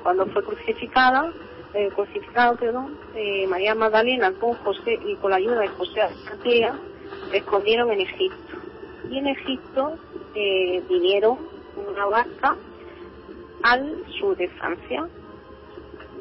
Cuando 0.03 0.26
fue 0.26 0.42
crucificada, 0.44 1.33
eh, 1.74 1.90
crucificado, 1.94 2.57
perdón, 2.57 2.96
eh, 3.14 3.46
María 3.46 3.74
Magdalena 3.74 4.33
con 4.33 4.55
José 4.55 4.98
y 5.05 5.16
con 5.16 5.31
la 5.31 5.37
ayuda 5.37 5.61
de 5.61 5.68
José 5.68 6.03
Arimatea 6.03 6.74
se 7.31 7.37
escondieron 7.38 7.90
en 7.92 8.00
Egipto. 8.00 8.57
Y 9.08 9.18
en 9.18 9.26
Egipto 9.28 9.96
eh, 10.34 10.82
vinieron 10.88 11.38
una 11.76 12.06
barca 12.06 12.56
al 13.62 14.04
sur 14.18 14.36
de 14.36 14.48
Francia, 14.48 15.06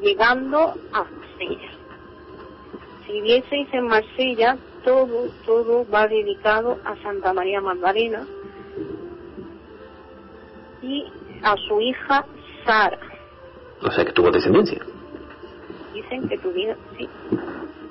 llegando 0.02 0.74
a 0.92 1.04
Marsella. 1.04 1.70
Si 3.06 3.20
vieseis 3.22 3.68
en 3.72 3.86
Marsella, 3.88 4.56
todo, 4.84 5.28
todo 5.44 5.86
va 5.92 6.06
dedicado 6.06 6.78
a 6.84 6.96
Santa 7.02 7.32
María 7.32 7.60
Magdalena 7.60 8.26
y 10.82 11.04
a 11.42 11.56
su 11.56 11.80
hija 11.80 12.24
Sara. 12.64 12.98
O 13.82 13.90
sea 13.90 14.04
que 14.04 14.12
tuvo 14.12 14.30
descendencia. 14.30 14.80
Dicen 15.92 16.28
que 16.28 16.38
tuvieron, 16.38 16.76
sí. 16.96 17.08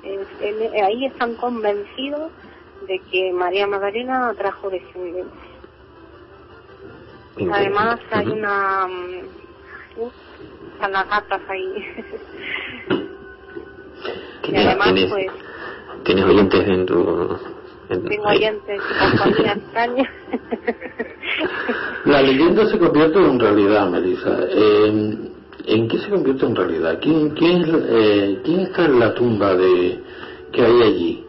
Es- 0.02 0.40
en- 0.40 0.84
ahí 0.84 1.06
están 1.06 1.34
convencidos 1.36 2.30
de 2.90 2.98
que 3.10 3.32
María 3.32 3.68
Magdalena 3.68 4.34
trajo 4.36 4.68
descendencia. 4.68 5.30
Además 7.52 8.00
hay 8.10 8.26
una... 8.26 8.86
mm, 8.88 9.20
están 10.74 10.92
las 10.92 11.08
gatas 11.08 11.40
ahí. 11.48 11.86
y 12.90 14.42
¿Tienes, 14.42 14.66
además 14.66 14.88
tienes- 14.94 15.10
pues 15.10 15.26
tienes 16.04 16.24
oyentes 16.24 16.68
en 16.68 16.86
tu... 16.86 17.38
en- 17.90 18.04
tengo 18.08 18.24
oyentes 18.28 18.80
y 18.90 19.08
compañía 19.18 19.52
extraña. 19.52 20.10
La 22.06 22.22
leyenda 22.22 22.66
se 22.66 22.78
convierte 22.78 23.18
en 23.20 23.38
realidad, 23.38 23.88
Melissa. 23.88 24.36
Eh, 24.48 25.16
¿En 25.66 25.88
qué 25.88 25.98
se 25.98 26.08
convierte 26.10 26.44
en 26.46 26.56
realidad? 26.56 26.98
¿Quién, 27.00 27.30
quién, 27.30 27.62
eh, 27.88 28.40
¿Quién 28.44 28.60
está 28.60 28.86
en 28.86 28.98
la 28.98 29.14
tumba 29.14 29.54
de 29.54 30.02
que 30.52 30.62
hay 30.62 30.82
allí? 30.82 31.24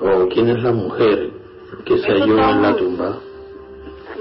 ¿O 0.00 0.28
quién 0.28 0.48
es 0.48 0.62
la 0.62 0.72
mujer 0.72 1.30
que 1.84 1.98
se 1.98 2.06
halló 2.12 2.38
en 2.38 2.62
la 2.62 2.76
tumba? 2.76 3.18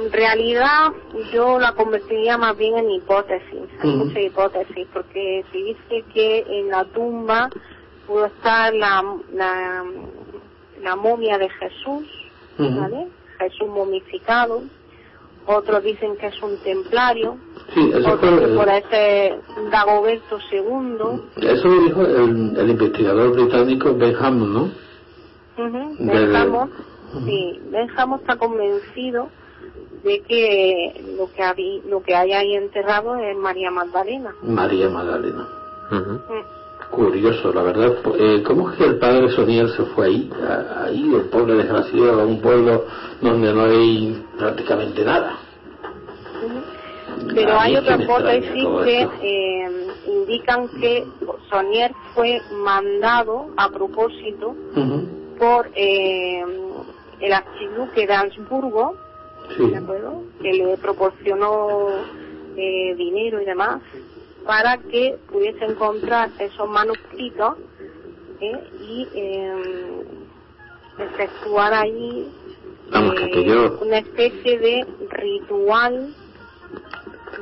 En 0.04 0.12
realidad 0.12 0.91
yo 1.34 1.58
la 1.60 1.73
convertiría 1.73 2.38
más 2.38 2.58
bien 2.58 2.78
en 2.78 2.91
hipótesis, 2.91 3.62
hay 3.82 3.89
Ujú. 3.89 4.06
mucha 4.06 4.19
hipótesis, 4.19 4.88
porque 4.93 5.43
se 5.51 5.58
dice 5.58 6.04
que 6.13 6.45
en 6.47 6.69
la 6.69 6.84
tumba 6.86 7.49
pudo 8.06 8.25
estar 8.25 8.73
la, 8.73 9.04
la, 9.34 9.84
la 10.82 10.95
momia 10.95 11.38
de 11.38 11.49
Jesús. 11.49 12.06
¿vale? 12.58 13.08
Jesús 13.39 13.67
momificado, 13.67 14.63
otros 15.45 15.84
dicen 15.84 16.15
que 16.17 16.28
es 16.28 16.41
un 16.41 16.58
templario, 16.63 17.38
Sí, 17.73 17.91
eso 17.93 18.13
otros 18.13 18.39
que 18.39 18.47
fue, 18.47 18.56
puede 18.56 18.84
ser 18.89 19.39
Dagoberto 19.71 20.38
II, 20.51 21.47
eso 21.47 21.67
lo 21.67 21.82
dijo 21.82 22.01
el, 22.04 22.58
el 22.58 22.69
investigador 22.69 23.34
británico 23.34 23.93
Benham, 23.95 24.54
¿no? 24.54 24.69
Del- 25.58 25.98
Benjamo, 26.28 26.70
sí, 27.26 27.62
Benjamo 27.72 28.15
está 28.18 28.36
convencido 28.38 29.30
de 30.04 30.22
que 30.22 31.15
lo 31.18 31.32
que, 31.32 31.41
habí- 31.44 31.82
lo 31.89 32.02
que 32.04 32.13
hay 32.15 32.34
ahí 32.34 32.56
enterrado 32.56 33.15
es 33.15 33.36
María 33.38 33.72
Magdalena. 33.72 34.34
María 34.44 34.89
Magdalena. 34.89 35.48
Mm. 35.91 36.91
Curioso, 36.91 37.52
la 37.54 37.63
verdad. 37.63 37.94
Eh, 38.20 38.44
¿Cómo 38.44 38.70
es 38.70 38.78
que 38.78 38.86
el 38.86 39.00
padre 39.00 39.30
Soniel 39.32 39.70
se 39.70 39.84
fue 39.86 40.06
ahí? 40.08 40.30
A- 40.48 40.84
ahí, 40.86 41.13
el 41.15 41.24
pobre 41.30 41.56
desgraciado, 41.56 42.22
a 42.22 42.26
un 42.26 42.41
pueblo 42.41 42.86
donde 43.22 43.54
no 43.54 43.63
hay 43.65 44.24
prácticamente 44.38 45.04
nada. 45.04 45.38
Pero 47.34 47.60
hay 47.60 47.76
otra 47.78 47.96
hipótesis 48.02 48.65
que 48.84 49.08
eh, 49.22 49.88
indican 50.08 50.68
que 50.80 51.06
Sonier 51.50 51.91
fue 52.13 52.41
mandado 52.52 53.48
a 53.58 53.70
propósito. 53.70 54.56
Por 55.39 55.69
eh, 55.76 56.43
el 57.19 57.34
archiduque 57.34 58.06
de 58.08 58.13
Habsburgo, 58.13 58.95
Sí. 59.58 59.69
¿de 59.69 59.78
acuerdo? 59.78 60.24
Que 60.41 60.54
le 60.54 60.76
proporcionó 60.78 61.88
eh, 62.58 62.95
dinero 62.98 63.39
y 63.41 63.45
demás 63.45 63.80
para 64.45 64.78
que 64.78 65.17
pudiese 65.32 65.65
encontrar 65.65 66.32
esos 66.39 66.67
manuscritos 66.69 67.54
¿eh? 68.41 68.63
y 68.82 69.08
eh, 69.13 70.04
efectuar 70.98 71.74
ahí 71.74 72.32
Vamos, 72.91 73.13
que 73.15 73.24
eh, 73.24 73.26
aquello- 73.28 73.80
una 73.82 73.98
especie 74.00 74.60
de 74.60 74.86
ritual 75.10 76.13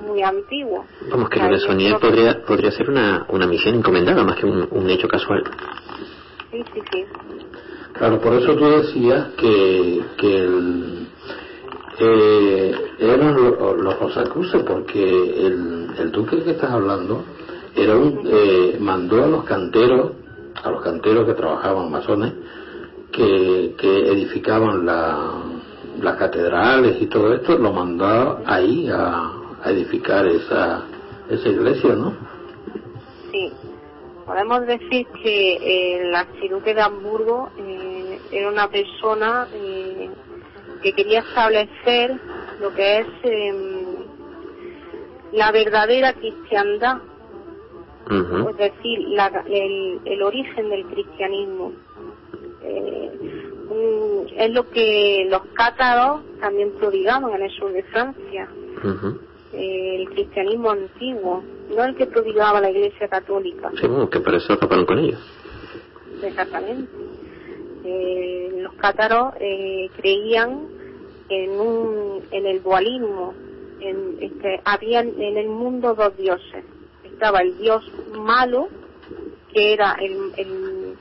muy 0.01 0.21
antiguo. 0.23 0.85
Vamos, 1.09 1.29
que 1.29 1.39
lo 1.39 1.47
de 1.49 1.59
yo 1.89 1.99
que- 1.99 2.07
podría, 2.07 2.45
podría 2.45 2.71
ser 2.71 2.89
una, 2.89 3.25
una 3.29 3.47
misión 3.47 3.75
encomendada 3.75 4.23
más 4.23 4.35
que 4.37 4.45
un, 4.45 4.67
un 4.71 4.89
hecho 4.89 5.07
casual. 5.07 5.43
Sí, 6.51 6.63
sí, 6.73 6.81
sí. 6.91 7.05
Claro, 7.93 8.19
por 8.19 8.33
eso 8.33 8.55
tú 8.55 8.65
decías 8.65 9.27
que, 9.37 10.01
que 10.17 10.35
el, 10.45 11.07
eh, 11.99 12.75
eran 12.99 13.35
lo- 13.35 13.75
los 13.75 13.99
Rosacruces, 13.99 14.63
porque 14.63 15.45
el, 15.45 15.87
el 15.99 16.11
duque 16.11 16.41
que 16.43 16.51
estás 16.51 16.71
hablando 16.71 17.23
era 17.75 17.95
un, 17.95 18.21
eh, 18.25 18.77
mandó 18.79 19.23
a 19.23 19.27
los 19.27 19.43
canteros, 19.43 20.11
a 20.63 20.71
los 20.71 20.81
canteros 20.81 21.25
que 21.27 21.33
trabajaban 21.33 21.91
masones, 21.91 22.33
que, 23.11 23.75
que 23.77 24.11
edificaban 24.11 24.85
la, 24.85 25.31
las 26.01 26.15
catedrales 26.17 26.99
y 26.99 27.05
todo 27.05 27.31
esto, 27.33 27.57
lo 27.57 27.71
mandó 27.71 28.39
ahí 28.45 28.89
a, 28.89 29.31
a 29.63 29.69
edificar 29.71 30.25
esa, 30.25 30.81
esa 31.29 31.47
iglesia, 31.49 31.93
¿no? 31.95 32.13
Sí, 33.31 33.51
podemos 34.25 34.65
decir 34.65 35.05
que 35.21 35.53
eh, 35.53 36.01
el 36.01 36.15
archiduque 36.15 36.73
de 36.73 36.81
Hamburgo 36.81 37.49
eh, 37.57 38.19
era 38.31 38.49
una 38.49 38.69
persona 38.69 39.47
eh, 39.53 40.09
que 40.81 40.93
quería 40.93 41.19
establecer 41.19 42.19
lo 42.61 42.73
que 42.73 42.99
es 42.99 43.07
em, 43.23 43.85
la 45.33 45.51
verdadera 45.51 46.13
cristiandad, 46.13 46.97
es 48.49 48.57
decir, 48.57 48.99
la- 49.09 49.43
el, 49.47 49.99
el 50.05 50.21
origen 50.23 50.69
del 50.69 50.85
cristianismo. 50.87 51.71
Eh, 52.61 53.11
es 54.35 54.51
lo 54.51 54.69
que 54.69 55.25
los 55.29 55.41
cátaros 55.53 56.21
también 56.39 56.71
prodigaban 56.79 57.31
en 57.33 57.43
el 57.43 57.51
sur 57.51 57.71
de 57.71 57.83
Francia. 57.83 58.47
Eh, 59.53 59.95
el 60.01 60.09
cristianismo 60.09 60.71
antiguo, 60.71 61.43
no 61.75 61.83
el 61.83 61.95
que 61.95 62.05
prodigaba 62.07 62.59
la 62.61 62.69
Iglesia 62.71 63.07
Católica, 63.07 63.71
Sí, 63.79 63.87
bueno, 63.87 64.09
que 64.09 64.19
por 64.19 64.35
eso 64.35 64.53
acabaron 64.53 64.85
con 64.85 64.99
ellos. 64.99 65.19
exactamente. 66.21 66.89
Eh, 67.85 68.49
los 68.61 68.73
cátaros 68.75 69.33
eh, 69.39 69.89
creían 69.97 70.67
en, 71.29 71.51
un, 71.59 72.23
en 72.31 72.45
el 72.45 72.63
dualismo, 72.63 73.33
en, 73.79 74.17
que 74.39 74.59
había 74.63 75.01
en 75.01 75.37
el 75.37 75.47
mundo 75.49 75.93
dos 75.93 76.15
dioses. 76.17 76.63
Estaba 77.03 77.41
el 77.41 77.57
dios 77.57 77.83
malo, 78.17 78.69
que 79.53 79.73
era 79.73 79.97
el, 79.99 80.31
el, 80.37 80.95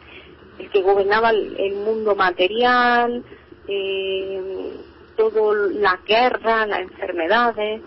el 0.58 0.70
que 0.70 0.82
gobernaba 0.82 1.30
el, 1.30 1.56
el 1.58 1.74
mundo 1.76 2.14
material, 2.16 3.22
eh, 3.68 4.72
todo 5.16 5.54
la 5.54 5.98
guerra, 6.06 6.66
las 6.66 6.80
enfermedades, 6.80 7.80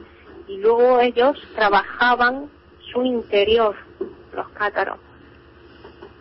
y 0.47 0.57
luego 0.57 0.99
ellos 0.99 1.37
trabajaban 1.55 2.49
su 2.93 3.03
interior, 3.03 3.75
los 4.33 4.47
cátaros. 4.49 4.97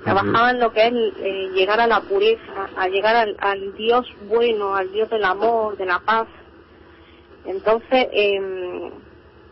Trabajaban 0.03 0.61
lo 0.61 0.71
que 0.73 0.87
es 0.87 0.93
eh, 0.93 1.51
llegar 1.55 1.81
a 1.81 1.87
la 1.87 2.01
pureza, 2.03 2.69
a 2.77 2.89
llegar 2.89 3.17
al, 3.17 3.37
al 3.41 3.75
Dios 3.75 4.07
bueno, 4.29 4.75
al 4.75 4.93
Dios 4.93 5.09
del 5.09 5.25
amor, 5.25 5.77
de 5.79 5.87
la 5.87 5.99
paz. 6.01 6.29
Entonces, 7.47 8.09
em, 8.13 8.91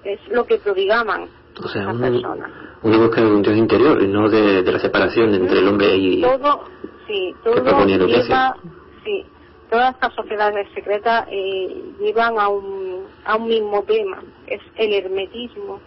es 0.04 0.20
lo 0.28 0.44
que 0.46 0.58
prodigaban 0.58 1.28
O 1.62 1.68
sea, 1.68 1.84
las 1.84 1.94
una, 1.94 2.08
personas. 2.10 2.50
una 2.82 2.98
búsqueda 2.98 3.24
de 3.26 3.30
un 3.34 3.42
Dios 3.42 3.56
interior 3.56 4.02
y 4.02 4.08
no 4.08 4.28
de, 4.28 4.62
de 4.62 4.72
la 4.72 4.78
separación 4.78 5.34
entre 5.34 5.58
el 5.60 5.68
hombre 5.68 5.96
y... 5.96 6.20
todo 6.20 6.64
sí 7.06 7.34
todo 7.44 7.84
lleva 7.86 8.56
sí 9.04 9.24
todas 9.70 9.94
estas 9.94 10.14
sociedades 10.14 10.66
secretas 10.74 11.26
eh, 11.30 11.82
llevan 12.00 12.38
a 12.38 12.48
un 12.48 12.91
a 13.24 13.36
un 13.36 13.48
mismo 13.48 13.82
tema 13.84 14.22
es 14.46 14.60
el 14.76 14.92
hermetismo 14.92 15.80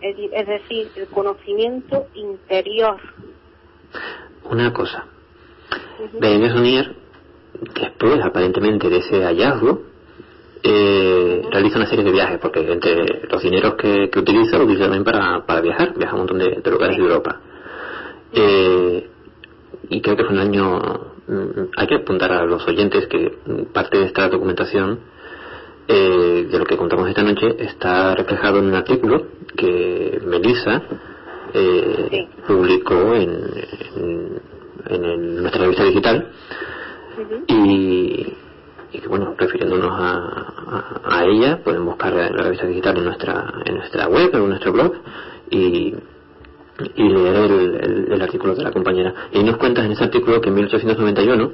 es, 0.00 0.46
decir 0.46 0.88
el 0.96 1.06
conocimiento 1.08 2.06
interior 2.14 3.00
Una 4.50 4.72
cosa. 4.72 5.06
Berenguer 6.20 6.52
Sonier, 6.52 6.94
después 7.74 8.22
aparentemente 8.22 8.88
de 8.88 8.98
ese 8.98 9.24
hallazgo, 9.24 9.82
eh, 10.62 11.42
realiza 11.50 11.78
una 11.78 11.86
serie 11.86 12.04
de 12.04 12.12
viajes, 12.12 12.38
porque 12.38 12.60
entre 12.60 13.26
los 13.28 13.42
dineros 13.42 13.74
que, 13.74 14.10
que 14.10 14.18
utiliza, 14.18 14.58
lo 14.58 14.64
utiliza 14.64 14.84
también 14.84 15.04
para, 15.04 15.44
para 15.46 15.60
viajar, 15.60 15.94
viaja 15.96 16.12
a 16.12 16.14
un 16.14 16.20
montón 16.20 16.38
de, 16.38 16.60
de 16.62 16.70
lugares 16.70 16.96
de 16.96 17.02
Europa. 17.02 17.40
Eh, 18.32 19.08
y 19.88 20.00
creo 20.00 20.16
que 20.16 20.24
fue 20.24 20.34
un 20.34 20.40
año, 20.40 20.78
mm, 21.26 21.68
hay 21.76 21.86
que 21.86 21.94
apuntar 21.96 22.32
a 22.32 22.44
los 22.44 22.66
oyentes 22.66 23.06
que 23.06 23.38
parte 23.72 23.98
de 23.98 24.04
esta 24.06 24.28
documentación 24.28 25.00
eh, 25.88 26.48
de 26.50 26.58
lo 26.58 26.64
que 26.64 26.76
contamos 26.76 27.08
esta 27.08 27.22
noche 27.22 27.56
está 27.60 28.14
reflejado 28.14 28.58
en 28.58 28.66
un 28.66 28.74
artículo 28.74 29.26
que 29.56 30.20
Melissa 30.26 30.82
eh, 31.54 32.28
publicó 32.46 33.14
en, 33.14 33.30
en, 33.96 34.40
en 34.88 35.04
el- 35.04 35.36
nuestra 35.42 35.62
revista 35.62 35.84
digital 35.84 36.28
y, 37.48 38.34
y 38.92 38.98
que 39.00 39.08
bueno 39.08 39.34
refiriéndonos 39.38 39.90
a, 39.90 40.12
a, 40.68 41.00
a 41.18 41.24
ella 41.24 41.62
pueden 41.64 41.84
buscar 41.84 42.12
la, 42.12 42.28
revista 42.28 42.66
digital 42.66 42.98
en 42.98 43.04
nuestra 43.04 43.54
en 43.64 43.74
nuestra 43.76 44.08
web 44.08 44.30
o 44.34 44.38
en 44.38 44.48
nuestro 44.48 44.72
blog 44.72 44.92
y 45.50 45.94
y 46.94 47.08
leer 47.08 47.50
el, 47.50 47.74
el- 47.76 48.12
el 48.12 48.22
artículo 48.22 48.54
de 48.54 48.62
la 48.62 48.70
compañera. 48.70 49.14
Y 49.32 49.42
nos 49.42 49.56
cuentas 49.56 49.86
en 49.86 49.92
ese 49.92 50.04
artículo 50.04 50.42
que 50.42 50.50
en 50.50 50.56
1891 50.56 51.52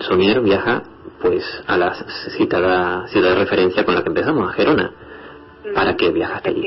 Sonier 0.00 0.40
viaja 0.42 0.82
pues 1.20 1.44
a 1.66 1.76
la 1.76 1.94
citada 2.36 3.06
ciudad 3.08 3.30
de 3.30 3.36
referencia 3.36 3.84
con 3.84 3.94
la 3.94 4.02
que 4.02 4.08
empezamos 4.08 4.48
a 4.48 4.52
Gerona 4.54 4.92
¿para 5.74 5.94
qué 5.96 6.10
viajaste 6.10 6.50
allí? 6.50 6.62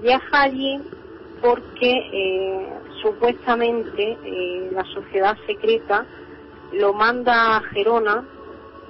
viaja 0.00 0.42
allí 0.42 0.80
porque 1.40 1.90
eh, 2.12 2.68
supuestamente 3.02 4.16
eh, 4.24 4.70
la 4.72 4.84
sociedad 4.84 5.36
secreta 5.46 6.06
lo 6.72 6.92
manda 6.94 7.56
a 7.56 7.60
Gerona 7.60 8.24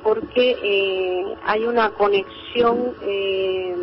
porque 0.02 0.56
eh, 0.62 1.34
hay 1.44 1.64
una 1.64 1.90
conexión 1.90 2.94
eh, 3.02 3.76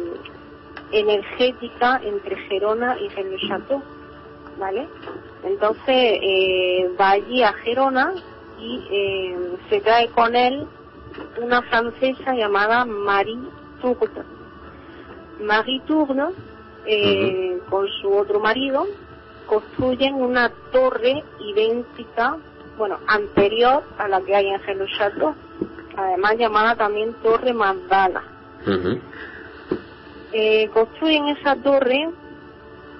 energética 0.91 2.01
entre 2.03 2.35
Gerona 2.47 2.97
y 2.99 3.07
Rennes 3.09 3.41
Chateau, 3.47 3.81
¿vale? 4.57 4.88
Entonces 5.43 5.83
eh, 5.88 6.89
va 6.99 7.12
allí 7.12 7.41
a 7.43 7.53
Gerona 7.53 8.13
y 8.60 8.88
eh, 8.91 9.38
se 9.69 9.82
trae 9.82 10.10
con 10.10 10.36
él 10.36 10.67
una 11.41 11.62
francesa 11.63 12.34
llamada 12.34 12.86
Marie 12.86 13.39
Tourne. 13.82 14.24
Marie 15.41 15.82
Tourne, 15.88 16.28
eh, 16.86 17.60
con 17.69 17.88
su 18.02 18.12
otro 18.12 18.39
marido, 18.39 18.86
construyen 19.48 20.15
una 20.15 20.50
torre 20.72 21.24
idéntica, 21.39 22.38
bueno, 22.78 23.00
anterior 23.08 23.84
a 23.98 24.08
la 24.08 24.22
que 24.22 24.36
hay 24.36 24.48
en 24.48 24.60
Chateau, 24.98 25.34
además 25.95 26.38
llamada 26.38 26.76
también 26.76 27.13
Torre 27.24 27.54
Mandala. 27.54 28.24
Ujú. 28.62 29.00
Eh, 30.32 30.69
construyen 30.74 31.30
esa 31.30 31.56
torre 31.56 32.10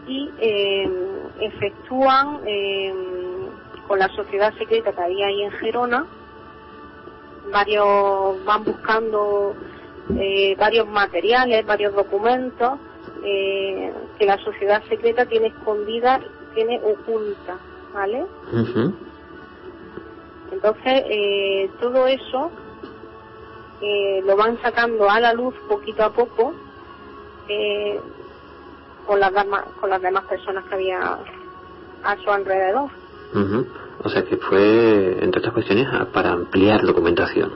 y 0.08 0.30
eh, 0.39 0.89
efectúan 1.41 2.39
eh, 2.45 2.93
con 3.89 3.97
la 3.97 4.08
sociedad 4.10 4.54
secreta 4.54 4.91
que 4.93 5.02
había 5.02 5.25
ahí 5.25 5.41
en 5.41 5.52
Gerona. 5.54 6.06
Varios 7.52 8.45
van 8.45 8.63
buscando 8.63 9.56
eh, 10.17 10.56
varios 10.58 10.88
materiales 10.88 11.65
varios 11.65 11.93
documentos 11.95 12.80
eh, 13.23 13.91
que 14.17 14.25
la 14.25 14.38
sociedad 14.43 14.84
secreta 14.88 15.25
tiene 15.25 15.47
escondida 15.47 16.19
tiene 16.56 16.80
oculta 16.84 17.58
vale 17.93 18.25
Ujú. 18.52 18.93
entonces 20.52 21.04
eh, 21.10 21.69
todo 21.80 22.08
eso 22.08 22.52
eh, 23.82 24.21
lo 24.25 24.36
van 24.36 24.60
sacando 24.62 25.10
a 25.10 25.19
la 25.19 25.34
luz 25.34 25.54
poquito 25.67 26.04
a 26.04 26.12
poco 26.12 26.54
eh, 27.47 27.99
con 29.06 29.19
las 29.19 29.34
demás 29.34 29.63
con 29.80 29.89
las 29.91 30.02
demás 30.02 30.23
personas 30.25 30.65
que 30.65 30.73
había 30.75 31.19
a 32.04 32.17
su 32.17 32.32
alrededor 32.32 32.89
Ujú. 33.33 33.65
O 34.03 34.09
sea 34.09 34.23
que 34.23 34.37
fue, 34.37 35.17
entre 35.21 35.39
otras 35.39 35.53
cuestiones, 35.53 35.87
para 36.13 36.31
ampliar 36.31 36.85
documentación. 36.85 37.51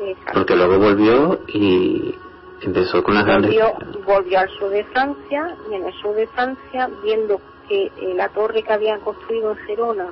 Exacto. 0.00 0.32
Porque 0.34 0.56
luego 0.56 0.78
volvió 0.78 1.40
y 1.48 2.14
empezó 2.60 3.02
con 3.02 3.14
las 3.14 3.24
grandes... 3.24 3.50
volvió, 3.50 4.04
volvió 4.04 4.38
al 4.40 4.50
sur 4.50 4.70
de 4.70 4.84
Francia 4.84 5.56
y 5.70 5.74
en 5.74 5.86
el 5.86 5.94
sur 5.94 6.14
de 6.14 6.26
Francia 6.28 6.90
viendo 7.02 7.40
que 7.68 7.86
eh, 7.86 8.14
la 8.14 8.28
torre 8.28 8.62
que 8.62 8.72
habían 8.72 9.00
construido 9.00 9.52
en 9.52 9.56
Gerona 9.58 10.06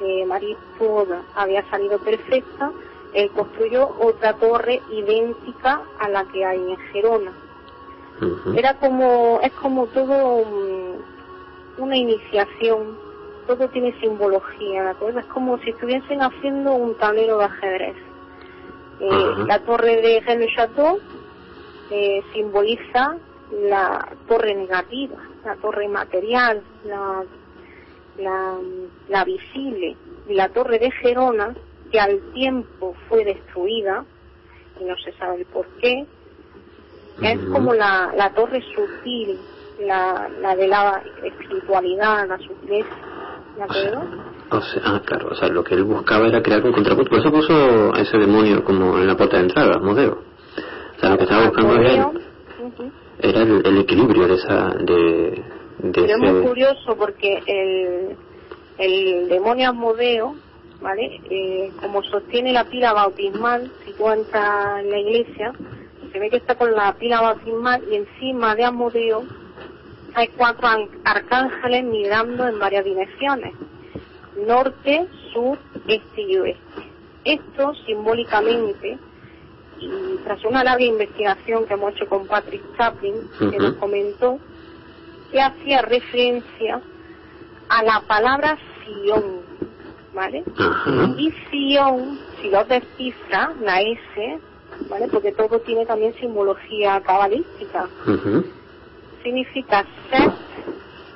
de 0.00 0.24
Marie 0.26 0.56
había 1.34 1.68
salido 1.70 1.98
perfecta 1.98 2.72
él 3.12 3.30
construyó 3.30 3.90
otra 3.98 4.34
torre 4.34 4.80
idéntica 4.90 5.82
a 5.98 6.08
la 6.08 6.24
que 6.24 6.44
hay 6.44 6.58
en 6.58 6.76
Gerona 6.92 7.32
era 8.54 8.74
como 8.74 9.40
es 9.42 9.52
como 9.52 9.86
todo 9.86 10.44
una 11.78 11.96
iniciación 11.96 13.09
todo 13.56 13.68
tiene 13.68 13.92
simbología 14.00 14.84
¿de 14.84 14.90
acuerdo? 14.90 15.20
es 15.20 15.26
como 15.26 15.58
si 15.58 15.70
estuviesen 15.70 16.22
haciendo 16.22 16.74
un 16.74 16.96
tablero 16.98 17.38
de 17.38 17.44
ajedrez 17.44 17.96
Eh, 19.00 19.32
la 19.46 19.58
torre 19.60 19.96
de 20.02 20.20
Rennes 20.20 20.50
Chateau 20.54 20.98
eh, 21.90 22.22
simboliza 22.34 23.16
la 23.72 24.06
torre 24.28 24.54
negativa 24.54 25.16
la 25.44 25.56
torre 25.56 25.88
material 25.88 26.62
la, 26.84 27.24
la, 28.18 28.58
la 29.08 29.24
visible 29.24 29.96
y 30.28 30.34
la 30.34 30.48
torre 30.50 30.78
de 30.78 30.90
Gerona 30.90 31.54
que 31.90 31.98
al 31.98 32.20
tiempo 32.34 32.94
fue 33.08 33.24
destruida 33.24 34.04
y 34.80 34.84
no 34.84 34.96
se 34.98 35.12
sabe 35.18 35.38
el 35.40 35.46
por 35.46 35.66
qué 35.80 36.06
es 37.22 37.38
Ujú. 37.38 37.52
como 37.52 37.74
la, 37.74 38.12
la 38.16 38.30
torre 38.34 38.62
sutil, 38.74 39.38
la, 39.80 40.28
la 40.40 40.54
de 40.56 40.68
la 40.68 41.02
espiritualidad, 41.24 42.28
la 42.28 42.38
sutileza, 42.38 42.96
¿de 43.56 43.62
acuerdo? 43.62 44.02
O 44.50 44.60
sea, 44.60 44.82
ah, 44.84 45.02
claro, 45.04 45.28
o 45.30 45.34
sea, 45.34 45.48
lo 45.48 45.62
que 45.62 45.74
él 45.74 45.84
buscaba 45.84 46.26
era 46.26 46.42
crear 46.42 46.64
un 46.64 46.72
contrapunto. 46.72 47.10
Por 47.10 47.20
eso 47.20 47.30
puso 47.30 47.94
a 47.94 48.00
ese 48.00 48.18
demonio 48.18 48.64
como 48.64 48.98
en 48.98 49.06
la 49.06 49.16
puerta 49.16 49.36
de 49.36 49.44
entrada, 49.44 49.78
Modeo. 49.78 50.18
O 50.96 51.00
sea, 51.00 51.10
lo 51.10 51.16
que 51.16 51.24
estaba 51.24 51.46
buscando 51.46 51.76
era, 51.76 52.06
ujú. 52.06 52.90
era 53.18 53.42
el, 53.42 53.62
el 53.64 53.78
equilibrio 53.78 54.26
de 54.28 54.34
esa... 54.34 54.68
de, 54.80 55.44
de 55.78 55.92
Pero 55.92 56.06
es 56.06 56.18
muy 56.18 56.28
ese... 56.28 56.48
curioso 56.48 56.96
porque 56.96 57.42
el, 57.46 58.16
el 58.78 59.28
demonio 59.28 59.70
Asmodeo, 59.70 60.34
¿vale? 60.80 61.20
Eh, 61.30 61.70
como 61.80 62.02
sostiene 62.02 62.52
la 62.52 62.64
pila 62.64 62.92
bautismal, 62.92 63.70
si 63.84 63.92
tú 63.92 64.08
entras 64.10 64.80
en 64.80 64.90
la 64.90 64.98
iglesia, 64.98 65.52
se 66.12 66.18
ve 66.18 66.28
que 66.28 66.38
está 66.38 66.56
con 66.56 66.72
la 66.72 66.92
pila 66.94 67.20
bautismal 67.20 67.82
y 67.90 67.96
encima 67.96 68.54
de 68.56 68.64
Asmodeo 68.64 69.22
hay 70.14 70.28
cuatro 70.36 70.68
arcángeles 71.04 71.84
mirando 71.84 72.46
en 72.46 72.58
varias 72.58 72.84
direcciones, 72.84 73.54
norte, 74.46 75.06
sur, 75.32 75.58
este 75.86 76.22
y 76.22 76.36
oeste. 76.38 76.90
Esto 77.24 77.74
simbólicamente, 77.86 78.98
y 79.78 79.88
tras 80.24 80.44
una 80.44 80.64
larga 80.64 80.84
investigación 80.84 81.66
que 81.66 81.74
hemos 81.74 81.94
hecho 81.94 82.06
con 82.06 82.26
Patrick 82.26 82.62
Chaplin, 82.76 83.14
que 83.38 83.58
nos 83.58 83.74
comentó, 83.74 84.38
que 85.30 85.40
hacía 85.40 85.82
referencia 85.82 86.80
a 87.68 87.82
la 87.84 88.00
palabra 88.06 88.58
Sion, 88.84 89.40
¿vale? 90.14 90.42
Y 91.18 91.32
Sion, 91.50 92.18
si 92.40 92.50
lo 92.50 92.64
descifra, 92.64 93.52
la 93.60 93.80
S, 93.80 94.38
¿vale? 94.88 95.08
Porque 95.08 95.32
todo 95.32 95.60
tiene 95.60 95.86
también 95.86 96.14
simbología 96.14 97.00
cabalística. 97.02 97.88
Ujú. 98.06 98.59
Significa 99.22 99.84
Set, 100.10 100.32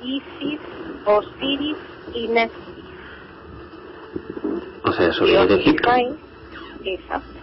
Isis, 0.03 0.59
Osiris 1.05 1.77
y 2.13 2.27
Nesis. 2.27 2.55
O 4.83 4.91
sea, 4.91 5.07
eso 5.07 5.25
viene 5.25 5.47
de 5.47 5.55
Egipto. 5.55 5.89
exacto. 6.83 7.35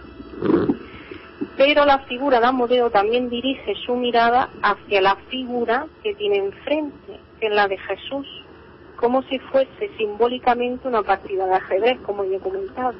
Pero 1.57 1.85
la 1.85 1.99
figura 1.99 2.39
de 2.39 2.47
Amodeo 2.47 2.89
también 2.89 3.29
dirige 3.29 3.75
su 3.85 3.95
mirada 3.95 4.49
hacia 4.61 5.01
la 5.01 5.15
figura 5.29 5.85
que 6.01 6.15
tiene 6.15 6.37
enfrente, 6.37 7.19
que 7.39 7.47
es 7.47 7.53
la 7.53 7.67
de 7.67 7.77
Jesús, 7.77 8.27
como 8.95 9.21
si 9.23 9.37
fuese 9.39 9.91
simbólicamente 9.97 10.87
una 10.87 11.03
partida 11.03 11.45
de 11.45 11.55
ajedrez, 11.55 11.99
como 12.01 12.23
yo 12.23 12.37
he 12.37 12.39
comentado. 12.39 12.95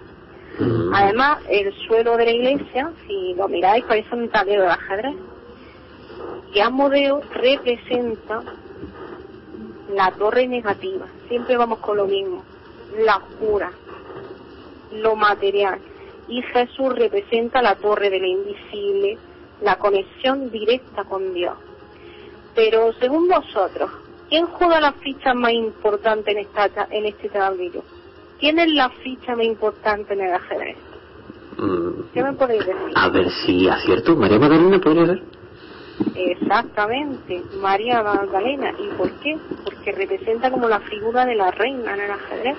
Además, 0.93 1.39
el 1.49 1.73
suelo 1.87 2.15
de 2.15 2.25
la 2.25 2.31
iglesia, 2.31 2.91
si 3.07 3.33
lo 3.35 3.47
miráis, 3.47 3.83
parece 3.85 4.13
un 4.13 4.29
tablero 4.29 4.63
de 4.63 4.69
ajedrez. 4.69 5.15
Y 6.53 6.59
Amodeo 6.59 7.21
representa 7.31 8.43
la 9.89 10.11
torre 10.11 10.47
negativa. 10.47 11.07
Siempre 11.27 11.57
vamos 11.57 11.79
con 11.79 11.97
lo 11.97 12.05
mismo. 12.05 12.43
La 12.99 13.17
oscura, 13.17 13.71
lo 14.91 15.15
material. 15.15 15.79
Y 16.27 16.41
Jesús 16.41 16.93
representa 16.95 17.61
la 17.61 17.75
torre 17.75 18.09
de 18.09 18.19
lo 18.19 18.27
invisible, 18.27 19.17
la 19.61 19.77
conexión 19.77 20.51
directa 20.51 21.03
con 21.03 21.33
Dios. 21.33 21.57
Pero 22.55 22.93
según 22.93 23.27
vosotros, 23.27 23.89
¿quién 24.29 24.45
juega 24.45 24.79
la 24.79 24.93
ficha 24.93 25.33
más 25.33 25.53
importante 25.53 26.31
en, 26.31 26.39
esta, 26.39 26.87
en 26.91 27.05
este 27.05 27.29
tablero? 27.29 27.83
¿Quién 28.39 28.59
es 28.59 28.71
la 28.73 28.89
ficha 28.89 29.35
más 29.35 29.45
importante 29.45 30.13
en 30.13 30.21
el 30.21 30.33
ajedrez? 30.33 30.77
Mm, 31.57 32.13
¿Qué 32.13 32.23
me 32.23 32.33
podéis 32.33 32.65
decir? 32.65 32.91
a 32.93 33.09
ver 33.09 33.29
si 33.29 33.67
acierto. 33.67 34.15
María 34.15 34.39
Magdalena 34.39 34.79
podría 34.79 35.05
ser. 35.07 35.23
Exactamente, 36.15 37.41
María 37.59 38.03
Magdalena. 38.03 38.73
¿Y 38.79 38.87
por 38.97 39.11
qué? 39.19 39.37
Porque 39.63 39.91
representa 39.91 40.51
como 40.51 40.67
la 40.67 40.79
figura 40.81 41.25
de 41.25 41.35
la 41.35 41.51
reina 41.51 41.93
en 41.93 42.01
el 42.01 42.11
ajedrez. 42.11 42.57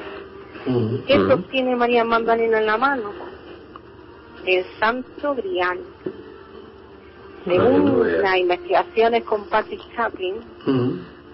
¿Y 0.67 0.99
qué 1.07 1.17
sostiene 1.17 1.77
María 1.77 2.05
Magdalena 2.05 2.59
en 2.59 2.67
la 2.67 2.79
mano? 2.79 3.13
El 4.47 4.65
Santo 4.79 5.35
Grial. 5.35 5.79
Según 7.45 8.23
las 8.23 8.37
investigaciones 8.39 9.25
con 9.25 9.45
Patrick 9.45 9.83
Chaplin, 9.95 10.37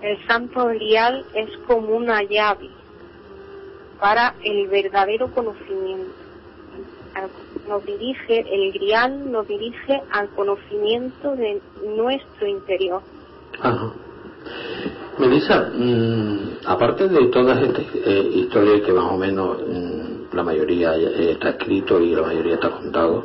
el 0.03 0.27
Santo 0.27 0.67
Grial 0.67 1.25
es 1.35 1.57
como 1.67 1.95
una 1.97 2.23
llave 2.23 2.69
para 4.01 4.35
el 4.43 4.67
verdadero 4.69 5.31
conocimiento. 5.33 6.11
Nos 7.71 7.87
dirige, 7.87 8.45
el 8.51 8.73
Grial 8.73 9.31
nos 9.31 9.47
dirige 9.47 10.03
al 10.11 10.29
conocimiento 10.31 11.37
de 11.37 11.61
nuestro 11.97 12.49
interior. 12.49 13.01
Ajá. 13.61 13.93
Melissa, 15.21 15.71
mm, 15.73 16.67
aparte 16.67 17.07
de 17.07 17.27
todas 17.27 17.63
estas 17.63 17.85
eh, 17.95 18.29
historias 18.35 18.81
que 18.81 18.93
más 18.93 19.13
o 19.13 19.17
menos 19.17 19.59
mm, 19.59 20.35
la 20.35 20.43
mayoría 20.43 20.97
eh, 20.97 21.31
está 21.31 21.51
escrito 21.51 22.01
y 22.01 22.13
la 22.13 22.23
mayoría 22.23 22.55
está 22.55 22.71
contado, 22.71 23.23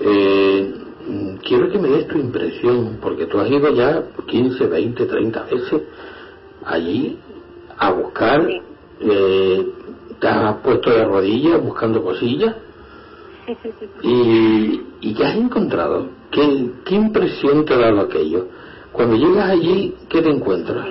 eh, 0.00 0.74
mm, 1.06 1.36
quiero 1.36 1.70
que 1.70 1.78
me 1.78 1.88
des 1.90 2.08
tu 2.08 2.18
impresión, 2.18 2.98
porque 3.00 3.26
tú 3.26 3.38
has 3.38 3.48
ido 3.48 3.72
ya 3.74 4.02
15, 4.26 4.66
20, 4.66 5.06
30 5.06 5.42
veces 5.44 5.82
allí 6.64 7.16
a 7.78 7.92
buscar, 7.92 8.44
eh, 8.98 9.66
te 10.18 10.26
has 10.26 10.56
puesto 10.56 10.90
de 10.90 11.04
rodillas 11.04 11.62
buscando 11.62 12.02
cosillas 12.02 12.56
y, 14.02 14.82
y 15.00 15.14
¿qué 15.14 15.24
has 15.24 15.36
encontrado? 15.36 16.08
¿Qué, 16.30 16.70
¿Qué 16.84 16.94
impresión 16.94 17.64
te 17.64 17.74
ha 17.74 17.78
dado 17.78 18.00
aquello? 18.00 18.46
Cuando 18.92 19.16
llegas 19.16 19.50
allí, 19.50 19.94
¿qué 20.08 20.22
te 20.22 20.30
encuentras? 20.30 20.86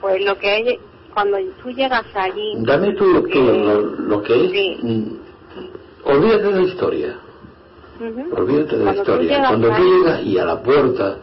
Pues 0.00 0.24
lo 0.24 0.36
que 0.38 0.50
hay, 0.50 0.78
cuando 1.12 1.38
tú 1.62 1.70
llegas 1.70 2.04
allí, 2.14 2.54
Dame 2.58 2.94
tú 2.94 3.06
lo 3.06 3.22
que, 3.24 3.40
lo, 3.40 3.80
lo 3.80 4.22
que 4.22 4.44
es. 4.44 4.50
Sí. 4.50 4.78
mm, 4.82 5.04
Olvídate 6.04 6.42
de 6.48 6.52
la 6.52 6.62
historia. 6.62 7.16
Olvídate 8.32 8.76
de 8.78 8.84
la 8.84 8.92
Cuando 8.94 9.02
historia. 9.02 9.46
Cuando 9.48 9.68
tú 9.74 9.82
llegas 9.82 10.22
y 10.22 10.38
a 10.38 10.44
la 10.44 10.62
puerta 10.62 11.16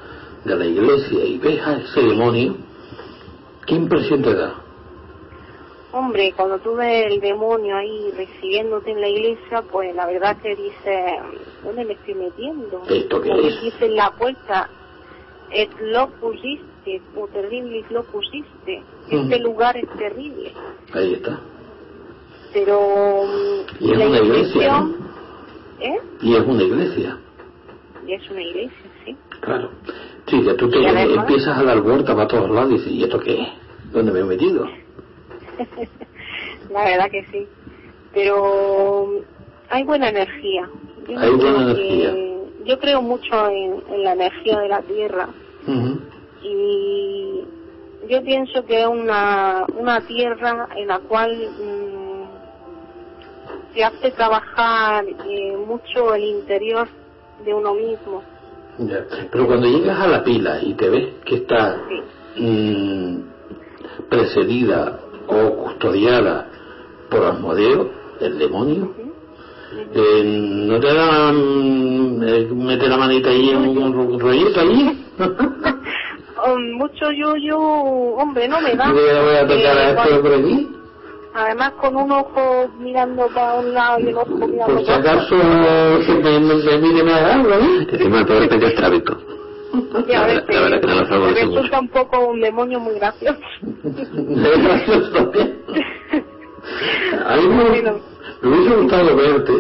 de 0.45 0.55
la 0.55 0.65
iglesia 0.65 1.23
y 1.25 1.37
ves 1.37 1.61
a 1.67 1.77
ese 1.77 2.01
demonio, 2.01 2.55
¿qué 3.65 3.75
impresión 3.75 4.21
te 4.23 4.33
da? 4.33 4.60
Hombre, 5.93 6.33
cuando 6.35 6.59
tú 6.59 6.75
ves 6.75 7.11
el 7.11 7.19
demonio 7.19 7.75
ahí 7.75 8.11
recibiéndote 8.15 8.91
en 8.91 9.01
la 9.01 9.07
iglesia, 9.09 9.61
pues 9.71 9.93
la 9.95 10.05
verdad 10.07 10.37
que 10.41 10.55
dices, 10.55 11.11
¿dónde 11.63 11.85
me 11.85 11.93
estoy 11.93 12.15
metiendo? 12.15 12.81
¿Esto 12.89 13.21
qué 13.21 13.31
es? 13.47 13.61
dice 13.61 13.85
en 13.85 13.95
la 13.95 14.11
puerta, 14.11 14.69
et 15.51 15.69
lo 15.81 16.07
pusiste, 16.19 17.01
o 17.17 17.27
terrible 17.27 17.83
lo 17.89 18.03
pusiste. 18.03 18.83
Este 19.09 19.39
lugar 19.39 19.75
es 19.77 19.89
terrible. 19.97 20.53
Ahí 20.93 21.13
está. 21.15 21.39
Pero 22.53 23.23
Y 23.79 23.91
es 23.91 23.97
la 23.97 24.07
una 24.07 24.19
iglesia, 24.19 24.85
¿eh? 25.79 25.99
Y 26.21 26.35
es 26.35 26.41
una 26.45 26.63
iglesia, 26.63 27.17
Y 28.07 28.13
es 28.13 28.29
una 28.29 28.41
iglesia, 28.41 28.91
sí. 29.05 29.15
claro. 29.39 29.69
Sí, 30.27 30.41
que 30.43 30.53
tú 30.53 30.69
te 30.69 30.77
además- 30.87 31.17
empiezas 31.27 31.57
a 31.57 31.63
dar 31.63 31.81
vueltas 31.81 32.15
para 32.15 32.27
todos 32.27 32.49
lados 32.49 32.71
y 32.71 32.75
dices, 32.75 32.91
¿y 32.93 33.03
esto 33.03 33.19
qué 33.19 33.41
es? 33.41 33.47
¿Dónde 33.91 34.11
me 34.11 34.19
he 34.19 34.23
metido? 34.23 34.65
la 36.71 36.83
verdad 36.85 37.11
que 37.11 37.25
sí. 37.31 37.47
Pero 38.13 39.07
mm, 39.07 39.17
hay 39.69 39.83
buena 39.83 40.09
energía. 40.09 40.69
Yo 41.07 41.19
Hay 41.19 41.29
creo 41.31 41.37
buena 41.37 41.61
energía. 41.71 42.13
Yo 42.65 42.79
creo 42.79 43.01
mucho 43.01 43.49
en, 43.49 43.81
en 43.91 44.03
la 44.03 44.13
energía 44.13 44.59
de 44.59 44.67
la 44.69 44.81
tierra 44.83 45.29
y 46.43 47.43
yo 48.09 48.23
pienso 48.23 48.65
que 48.65 48.81
es 48.81 48.87
una, 48.87 49.65
una 49.77 50.01
tierra 50.01 50.67
en 50.75 50.87
la 50.87 50.99
cual 50.99 51.31
mm, 51.59 53.73
se 53.73 53.83
hace 53.83 54.11
trabajar 54.11 55.05
eh, 55.27 55.57
mucho 55.67 56.13
el 56.15 56.23
interior 56.23 56.87
de 57.45 57.53
uno 57.53 57.73
mismo. 57.73 58.23
Ya. 58.79 59.05
Pero 59.31 59.45
cuando 59.47 59.67
llegas 59.67 59.99
a 59.99 60.07
la 60.07 60.23
pila 60.23 60.59
y 60.61 60.73
te 60.73 60.89
ves 60.89 61.09
que 61.25 61.35
está 61.35 61.77
Sí. 62.35 62.41
mm, 62.43 63.23
precedida 64.09 64.99
o 65.27 65.55
custodiada 65.63 66.47
por 67.09 67.23
Asmodeo, 67.25 67.89
el 68.19 68.37
demonio, 68.39 68.93
eh, 69.93 70.23
¿no 70.67 70.79
te 70.79 70.93
da 70.93 71.31
mm, 71.31 72.23
eh, 72.23 72.47
meter 72.53 72.89
la 72.89 72.97
manita 72.97 73.29
ahí 73.29 73.49
en 73.49 73.77
un, 73.77 74.19
rollito 74.19 74.59
ahí? 74.59 75.05
Oh, 76.43 76.57
mucho 76.77 77.11
yo, 77.11 77.35
yo, 77.37 77.57
hombre, 77.57 78.47
no 78.47 78.59
me 78.61 78.75
da. 78.75 78.87
Yo 78.87 78.93
voy 78.93 79.35
a 79.35 79.47
tocar 79.47 79.77
a 79.77 79.89
Eh, 79.89 79.95
esto 79.97 80.21
por 80.21 80.33
aquí, 80.33 80.67
Además 81.33 81.71
con 81.79 81.95
un 81.95 82.11
ojo 82.11 82.69
mirando 82.79 83.27
para 83.33 83.59
un 83.59 83.73
lado 83.73 83.99
y 83.99 84.07
el 84.07 84.17
otro 84.17 84.35
mirando 84.35 84.75
por 84.75 84.79
si 84.79 84.85
para 84.85 84.99
otro. 84.99 85.11
acaso 85.11 86.03
se 86.03 86.13
me, 86.15 86.39
me, 86.39 86.55
me 86.55 86.77
mire 86.77 87.13
haga 87.13 87.35
algo, 87.35 87.53
¿eh? 87.53 87.87
Encima 87.89 88.19
el 88.19 88.25
pobre 88.25 88.47
Pedro 88.49 88.67
es 88.67 88.75
trábico. 88.75 89.17
La 90.07 90.25
ves, 90.25 90.35
verdad- 90.35 90.45
la 90.49 90.61
verdad 90.61 90.81
que 90.81 90.87
no 90.87 90.93
lo 90.95 91.01
me 91.01 91.07
favorece 91.07 91.45
mucho. 91.45 91.55
resulta 91.57 91.79
un 91.79 91.89
poco 91.89 92.27
un 92.27 92.41
demonio 92.41 92.79
muy 92.79 92.95
gracioso. 92.95 93.39
Es 93.83 94.63
gracioso. 94.63 95.31
A 97.25 97.35
mí 97.37 97.47
me, 97.47 97.81
me 98.41 98.57
hubiese 98.57 98.75
gustado 98.75 99.15
verte 99.15 99.53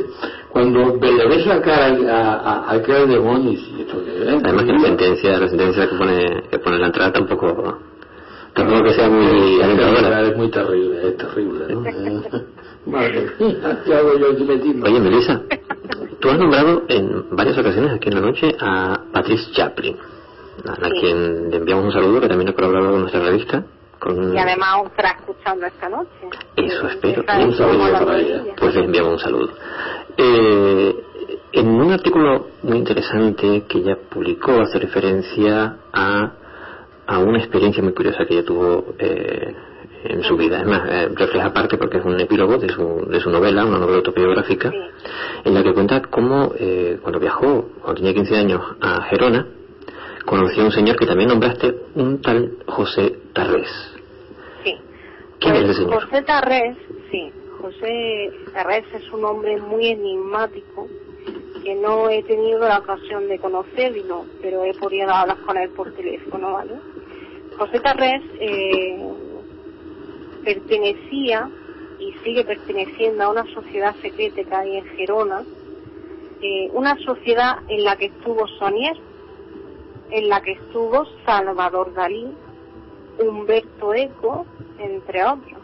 cuando 0.49 0.79
le 0.97 1.27
ves 1.27 1.45
la 1.45 1.61
cara 1.61 1.85
a, 1.87 2.33
a, 2.33 2.65
a 2.65 2.71
aquel 2.73 3.07
demonio 3.09 3.51
y 3.53 3.81
¿esto 3.81 4.03
qué 4.03 4.23
es? 4.23 4.43
Además 4.43 4.63
que 4.65 4.73
la 4.73 4.79
sentencia, 4.81 5.39
la 5.39 5.47
sentencia 5.47 5.89
que 5.89 5.95
pone, 5.95 6.43
que 6.49 6.59
pone 6.59 6.75
en 6.75 6.81
la 6.81 6.87
entrada 6.87 7.13
tampoco, 7.13 7.79
tampoco 8.53 8.83
que 8.83 8.93
sea 8.93 9.09
muy 9.09 9.59
es, 9.59 9.63
alentadora. 9.63 10.21
es 10.21 10.37
muy 10.37 10.49
terrible, 10.51 11.07
es 11.07 11.17
terrible, 11.17 11.65
¿no? 11.73 11.81
Madre 12.85 13.29
mía, 13.39 13.79
¿qué 13.85 13.93
hago 13.93 14.17
yo 14.17 14.31
aquí 14.31 14.43
metido? 14.43 14.83
Oye, 14.85 14.99
Melissa, 14.99 15.41
tú 16.21 16.29
has 16.29 16.37
nombrado 16.37 16.83
en 16.87 17.35
varias 17.35 17.57
ocasiones 17.57 17.91
aquí 17.93 18.09
en 18.09 18.15
la 18.15 18.21
noche 18.21 18.55
a 18.59 19.01
Patrice 19.11 19.51
Chaplin, 19.51 19.97
a, 20.65 20.89
quien 20.89 21.49
le 21.49 21.57
enviamos 21.57 21.85
un 21.85 21.91
saludo, 21.91 22.21
que 22.21 22.27
también 22.29 22.49
ha 22.49 22.53
colaborado 22.53 22.91
con 22.91 23.01
nuestra 23.01 23.21
revista. 23.21 23.65
Con... 23.99 24.33
Y 24.33 24.37
además 24.37 24.81
os 24.81 24.87
estará 24.91 25.11
escuchando 25.19 25.65
esta 25.65 25.89
noche. 25.89 26.09
Eso 26.55 26.87
espero. 26.87 27.21
está 27.21 27.39
Un 27.39 27.53
saludo 27.53 27.91
para 27.93 28.19
ella. 28.19 28.43
Pues 28.57 28.75
le 28.75 28.85
enviamos 28.85 29.13
un 29.13 29.19
saludo. 29.19 29.49
Eh, 30.17 30.95
en 31.53 31.67
un 31.67 31.91
artículo 31.91 32.47
muy 32.63 32.77
interesante 32.77 33.63
que 33.67 33.79
ella 33.79 33.97
publicó 34.09 34.61
hace 34.61 34.79
referencia 34.79 35.77
a, 35.91 36.31
a 37.07 37.19
una 37.19 37.39
experiencia 37.39 37.83
muy 37.83 37.93
curiosa 37.93 38.25
que 38.25 38.35
ella 38.35 38.45
tuvo 38.45 38.93
eh, 38.97 39.53
en 40.03 40.23
su 40.23 40.35
vida. 40.35 40.61
Es 40.61 40.67
más, 40.67 40.89
eh, 40.89 41.09
refleja 41.13 41.53
parte 41.53 41.77
porque 41.77 41.97
es 41.97 42.05
un 42.05 42.19
epílogo 42.19 42.57
de 42.57 42.69
su, 42.69 43.05
de 43.07 43.19
su 43.19 43.29
novela, 43.29 43.65
una 43.65 43.77
novela 43.77 43.97
autobiográfica, 43.97 44.71
en 45.43 45.53
la 45.53 45.63
que 45.63 45.73
cuenta 45.73 46.01
cómo 46.01 46.53
eh, 46.57 46.97
cuando 47.01 47.19
viajó, 47.19 47.69
cuando 47.81 47.95
tenía 47.95 48.13
15 48.13 48.35
años, 48.35 48.61
a 48.81 49.03
Gerona, 49.03 49.47
conoció 50.25 50.63
a 50.63 50.65
un 50.65 50.71
señor 50.71 50.97
que 50.97 51.05
también 51.05 51.29
nombraste, 51.29 51.73
un 51.95 52.21
tal 52.21 52.57
José 52.67 53.15
Tarrés. 53.33 53.69
Sí. 54.63 54.75
¿Quién 55.39 55.53
Pues 55.53 55.63
es 55.63 55.69
ese 55.69 55.83
señor? 55.83 56.03
José 56.03 56.21
Tarrés, 56.23 56.77
sí. 57.11 57.31
José 57.61 58.31
Tarrés 58.53 58.85
es 58.93 59.11
un 59.11 59.23
hombre 59.25 59.57
muy 59.61 59.87
enigmático 59.87 60.87
que 61.63 61.75
no 61.75 62.09
he 62.09 62.23
tenido 62.23 62.59
la 62.59 62.79
ocasión 62.79 63.27
de 63.27 63.37
conocer, 63.37 63.95
y 63.95 64.03
no, 64.03 64.25
pero 64.41 64.63
he 64.63 64.73
podido 64.73 65.11
hablar 65.11 65.37
con 65.45 65.57
él 65.57 65.69
por 65.69 65.91
teléfono, 65.93 66.53
¿vale? 66.53 66.73
José 67.57 67.79
Tarrés 67.79 68.23
eh, 68.39 68.97
pertenecía 70.43 71.49
y 71.99 72.13
sigue 72.23 72.43
perteneciendo 72.43 73.23
a 73.23 73.29
una 73.29 73.45
sociedad 73.53 73.95
secreta 74.01 74.43
que 74.43 74.55
hay 74.55 74.77
en 74.77 74.85
Gerona 74.97 75.43
eh, 76.43 76.71
una 76.73 76.97
sociedad 76.97 77.59
en 77.67 77.83
la 77.83 77.95
que 77.97 78.05
estuvo 78.05 78.47
Sonier, 78.47 78.97
en 80.09 80.27
la 80.27 80.41
que 80.41 80.53
estuvo 80.53 81.05
Salvador 81.23 81.93
Dalí, 81.93 82.33
Humberto 83.19 83.93
Eco, 83.93 84.47
entre 84.79 85.23
otros. 85.23 85.61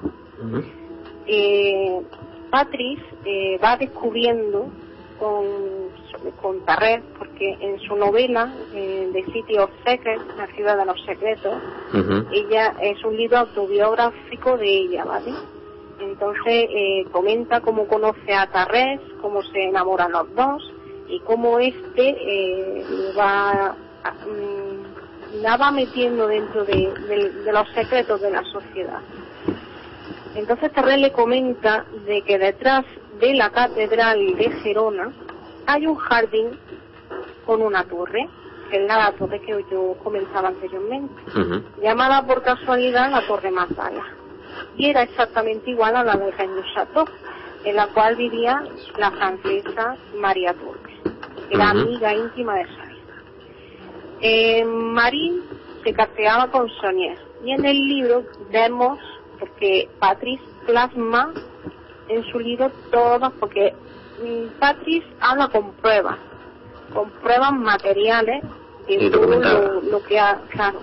Eh, 1.26 2.00
Patrice 2.52 3.04
eh, 3.26 3.60
va 3.62 3.76
descubriendo 3.78 4.68
con, 5.18 5.46
con 6.42 6.60
Tarret, 6.66 7.04
porque 7.18 7.58
en 7.60 7.80
su 7.82 7.96
novela, 7.96 8.52
eh, 8.74 9.10
The 9.14 9.26
City 9.32 9.58
of 9.58 9.70
Secrets, 9.86 10.22
La 10.38 10.48
ciudad 10.56 10.78
de 10.78 10.86
los 10.86 11.02
secretos, 11.06 11.54
ella 12.32 12.74
es 12.82 13.04
un 13.04 13.16
libro 13.16 13.38
autobiográfico 13.40 14.58
de 14.58 14.68
ella, 14.68 15.06
¿vale? 15.06 15.34
Entonces 16.00 16.46
eh, 16.70 17.06
comenta 17.12 17.60
cómo 17.62 17.88
conoce 17.88 18.34
a 18.34 18.48
Tarrés, 18.48 19.00
cómo 19.22 19.42
se 19.44 19.64
enamoran 19.70 20.12
los 20.12 20.34
dos 20.36 20.72
y 21.10 21.20
cómo 21.22 21.58
este 21.60 22.10
eh, 22.10 22.84
va, 23.18 23.76
mm, 24.26 25.42
la 25.42 25.58
va 25.58 25.72
metiendo 25.72 26.28
dentro 26.28 26.66
de, 26.66 26.94
de- 27.08 27.32
de 27.44 27.52
los 27.52 27.68
secretos 27.74 28.22
de 28.22 28.32
la 28.32 28.44
sociedad. 28.44 29.00
Entonces 30.36 30.72
Tarrés 30.72 31.00
le 31.00 31.12
comenta 31.12 31.86
de 32.06 32.22
que 32.22 32.38
detrás 32.38 32.86
de 33.20 33.34
la 33.34 33.50
catedral 33.50 34.36
de 34.38 34.52
Gerona 34.62 35.12
hay 35.68 35.86
un 35.86 35.96
jardín 35.96 36.58
con 37.46 37.62
una 37.62 37.84
torre, 37.84 38.28
que 38.72 38.78
es 38.78 38.88
la 38.88 39.12
torre 39.12 39.40
que 39.42 39.64
yo 39.70 39.96
comentaba 40.04 40.50
anteriormente 40.50 41.14
llamada 41.82 42.26
por 42.26 42.42
casualidad 42.42 43.12
la 43.12 43.26
Torre 43.28 43.52
Magdala. 43.52 44.04
Y 44.76 44.90
era 44.90 45.04
exactamente 45.04 45.70
igual 45.70 45.96
a 45.96 46.04
la 46.04 46.16
de 46.16 46.32
Rennes 46.32 46.66
Chateau, 46.74 47.06
en 47.64 47.76
la 47.76 47.88
cual 47.88 48.16
vivía 48.16 48.64
la 48.98 49.12
francesa 49.12 49.98
María 50.16 50.54
Turque, 50.54 50.94
que 51.50 51.56
era 51.56 51.70
amiga 51.70 52.14
íntima 52.14 52.56
de 52.56 52.66
Sonier. 52.66 52.98
Eh, 54.22 54.66
Marie 54.66 55.42
se 55.84 55.94
casteaba 55.94 56.50
con 56.50 56.70
Sonier. 56.82 57.18
Y 57.44 57.52
en 57.52 57.66
el 57.66 57.78
libro 57.78 58.24
vemos, 58.52 59.00
porque 59.40 59.90
Patrice 60.00 60.44
plasma 60.66 61.34
en 62.10 62.24
su 62.32 62.40
libro 62.40 62.72
todas, 62.92 63.32
porque 63.40 63.74
mm, 64.22 64.60
Patrice 64.60 65.08
habla 65.20 65.48
con 65.50 65.72
pruebas, 65.74 66.18
con 66.94 67.10
pruebas 67.22 67.54
materiales 67.54 68.44
Y 68.88 68.98
de 68.98 69.10
todo 69.10 69.28
lo, 69.28 69.82
lo 69.82 70.04
que 70.04 70.18
ha, 70.20 70.40
claro. 70.50 70.80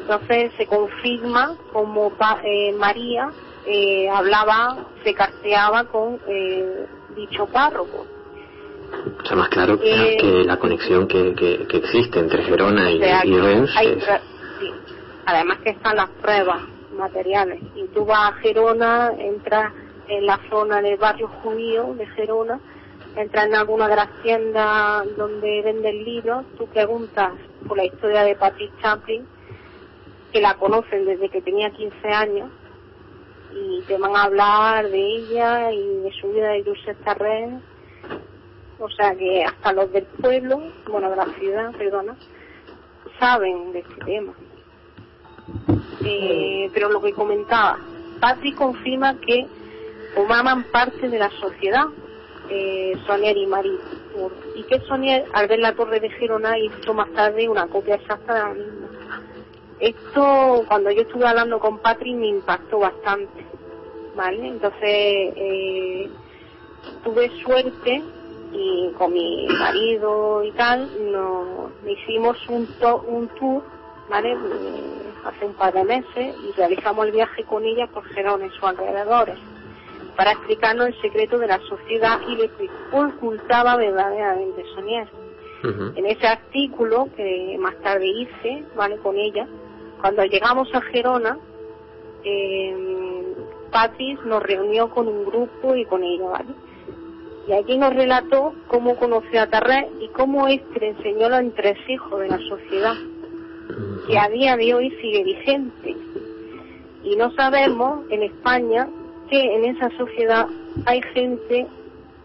Entonces 0.00 0.50
se 0.56 0.66
confirma 0.66 1.54
como 1.72 2.10
pa- 2.10 2.40
eh, 2.42 2.72
María 2.72 3.30
eh, 3.66 4.08
hablaba, 4.08 4.76
se 5.04 5.14
carteaba 5.14 5.84
con 5.84 6.18
eh, 6.26 6.86
dicho 7.14 7.46
párroco. 7.46 8.06
O 9.22 9.26
sea, 9.26 9.36
más 9.36 9.48
claro 9.50 9.78
que, 9.78 10.14
Eh, 10.14 10.16
que 10.18 10.44
la 10.44 10.56
conexión 10.58 11.06
que, 11.06 11.34
que, 11.34 11.66
que 11.68 11.76
existe 11.76 12.18
entre 12.18 12.42
Gerona 12.44 12.90
y, 12.90 12.96
O 12.96 13.04
sea, 13.04 13.24
y 13.24 13.38
Rennes 13.38 13.70
hay 13.76 13.88
es- 13.88 14.06
tra- 14.08 14.20
sí. 14.58 14.70
Además 15.26 15.58
que 15.62 15.70
están 15.70 15.96
las 15.96 16.08
pruebas 16.20 16.62
materiales. 16.98 17.60
Y 17.76 17.86
tú 17.94 18.04
vas 18.04 18.32
a 18.32 18.34
Gerona, 18.38 19.12
entras 19.18 19.72
en 20.08 20.26
la 20.26 20.38
zona 20.50 20.80
del 20.80 20.96
barrio 20.96 21.28
judío 21.42 21.94
de 21.94 22.06
Gerona, 22.06 22.60
entras 23.16 23.46
en 23.46 23.54
alguna 23.54 23.88
de 23.88 23.96
las 23.96 24.22
tiendas 24.22 25.16
donde 25.16 25.62
venden 25.62 26.04
libros, 26.04 26.44
tú 26.56 26.66
preguntas 26.66 27.32
por 27.66 27.76
la 27.76 27.84
historia 27.84 28.22
de 28.22 28.34
Patrick 28.34 28.72
Chaplin, 28.80 29.26
que 30.32 30.40
la 30.40 30.54
conocen 30.54 31.04
desde 31.04 31.28
que 31.28 31.42
tenía 31.42 31.70
15 31.70 32.08
años, 32.08 32.50
y 33.54 33.82
te 33.82 33.98
van 33.98 34.16
a 34.16 34.24
hablar 34.24 34.88
de 34.88 34.98
ella 34.98 35.72
y 35.72 35.96
de 36.02 36.12
su 36.20 36.32
vida 36.32 36.48
de 36.48 36.64
Josep 36.64 37.04
Tarrés. 37.04 37.50
O 38.78 38.88
sea 38.90 39.14
que 39.14 39.44
hasta 39.44 39.72
los 39.72 39.92
del 39.92 40.04
pueblo, 40.04 40.60
bueno, 40.90 41.10
de 41.10 41.16
la 41.16 41.26
ciudad, 41.38 41.72
perdona, 41.72 42.16
saben 43.20 43.72
de 43.72 43.80
este 43.80 44.04
tema. 44.04 44.32
Eh, 46.04 46.70
pero 46.72 46.88
lo 46.88 47.00
que 47.00 47.12
comentaba, 47.12 47.78
Patrick 48.20 48.56
confirma 48.56 49.14
que 49.20 49.46
formaban 50.14 50.64
parte 50.70 51.08
de 51.08 51.18
la 51.18 51.30
sociedad, 51.40 51.84
eh, 52.48 52.92
Sonier 53.06 53.36
y 53.36 53.46
Marie, 53.46 53.80
y 54.54 54.64
que 54.64 54.80
Sonier, 54.80 55.24
al 55.32 55.48
ver 55.48 55.58
la 55.60 55.74
torre 55.74 56.00
de 56.00 56.10
Gerona, 56.10 56.58
hizo 56.58 56.94
más 56.94 57.12
tarde 57.12 57.48
una 57.48 57.68
copia 57.68 57.96
exacta 57.96 58.34
de 58.34 58.40
la 58.40 58.54
misma. 58.54 58.88
Esto, 59.78 60.64
cuando 60.68 60.90
yo 60.90 61.02
estuve 61.02 61.26
hablando 61.26 61.58
con 61.58 61.78
Patrick, 61.80 62.16
me 62.16 62.28
impactó 62.28 62.78
bastante, 62.80 63.46
¿vale? 64.14 64.48
Entonces, 64.48 64.80
eh, 64.82 66.10
tuve 67.02 67.30
suerte 67.42 68.04
y 68.52 68.92
con 68.98 69.12
mi 69.12 69.46
marido 69.58 70.44
y 70.44 70.52
tal, 70.52 70.90
nos 71.12 71.72
hicimos 71.86 72.36
un, 72.48 72.66
to- 72.78 73.02
un 73.02 73.28
tour, 73.30 73.64
¿vale? 74.08 74.36
Hace 75.24 75.46
un 75.46 75.54
par 75.54 75.72
de 75.72 75.84
meses 75.84 76.36
y 76.38 76.52
realizamos 76.52 77.06
el 77.06 77.12
viaje 77.12 77.44
con 77.44 77.64
ella 77.64 77.86
por 77.88 78.04
Gerona 78.14 78.46
y 78.46 78.50
sus 78.50 78.64
alrededores 78.64 79.38
para 80.16 80.32
explicarnos 80.32 80.88
el 80.88 81.00
secreto 81.00 81.38
de 81.38 81.46
la 81.46 81.58
sociedad 81.60 82.20
y 82.28 82.36
lo 82.36 82.56
que 82.56 82.68
ocultaba 82.92 83.76
verdaderamente 83.76 84.64
Sonier. 84.74 85.08
En 85.64 86.06
ese 86.06 86.26
artículo 86.26 87.08
que 87.16 87.56
más 87.60 87.76
tarde 87.82 88.06
hice, 88.06 88.64
¿vale? 88.74 88.96
Con 88.96 89.16
ella, 89.16 89.46
cuando 90.00 90.24
llegamos 90.24 90.68
a 90.74 90.80
Gerona, 90.80 91.38
eh, 92.24 93.34
Patrice 93.70 94.22
nos 94.24 94.42
reunió 94.42 94.90
con 94.90 95.06
un 95.06 95.24
grupo 95.24 95.76
y 95.76 95.84
con 95.84 96.02
ella, 96.02 96.26
¿vale? 96.26 96.52
Y 97.46 97.52
allí 97.52 97.78
nos 97.78 97.94
relató 97.94 98.54
cómo 98.66 98.96
conoció 98.96 99.40
a 99.40 99.46
Tarrés 99.46 99.86
y 100.00 100.08
cómo 100.08 100.48
este 100.48 100.80
le 100.80 100.88
enseñó 100.90 101.28
los 101.28 101.40
entresijos 101.40 102.20
de 102.20 102.28
la 102.28 102.38
sociedad, 102.38 102.94
que 104.06 104.18
a 104.18 104.28
día 104.28 104.56
de 104.56 104.74
hoy 104.74 104.90
sigue 105.00 105.22
vigente. 105.22 105.96
Y 107.04 107.16
no 107.16 107.32
sabemos 107.32 108.04
en 108.10 108.22
España 108.24 108.88
que 109.32 109.54
en 109.54 109.64
esa 109.64 109.88
sociedad 109.96 110.46
hay 110.84 111.00
gente 111.14 111.66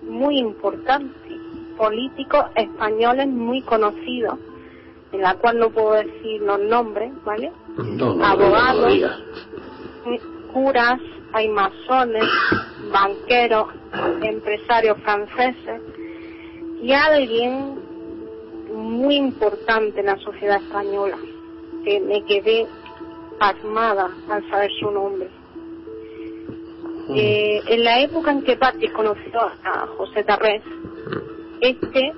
muy 0.01 0.39
importante, 0.39 1.39
políticos 1.77 2.47
españoles 2.55 3.27
muy 3.27 3.61
conocidos, 3.61 4.37
en 5.13 5.21
la 5.21 5.35
cual 5.35 5.57
no 5.57 5.69
puedo 5.69 5.93
decir 5.93 6.41
los 6.41 6.59
nombres, 6.59 7.13
¿vale? 7.23 7.53
No, 7.77 8.13
no, 8.13 8.15
no, 8.15 8.25
Abogados. 8.25 9.23
no 10.05 10.17
curas, 10.51 10.99
hay 11.31 11.47
masones, 11.47 12.25
banqueros, 12.91 13.69
empresarios 14.21 14.97
franceses 15.03 15.81
y 16.81 16.91
alguien 16.91 17.75
muy 18.73 19.15
importante 19.15 20.01
en 20.01 20.07
la 20.07 20.17
sociedad 20.17 20.61
española 20.61 21.17
que 21.85 22.01
me 22.01 22.21
quedé 22.25 22.67
pasmada 23.39 24.11
al 24.29 24.49
saber 24.49 24.71
su 24.77 24.91
nombre. 24.91 25.36
Eh, 27.09 27.61
en 27.67 27.83
la 27.83 28.01
época 28.01 28.31
en 28.31 28.43
que 28.43 28.57
Patrick 28.57 28.91
conoció 28.91 29.39
a 29.63 29.87
José 29.97 30.23
Tarrés, 30.23 30.61
este 31.61 32.13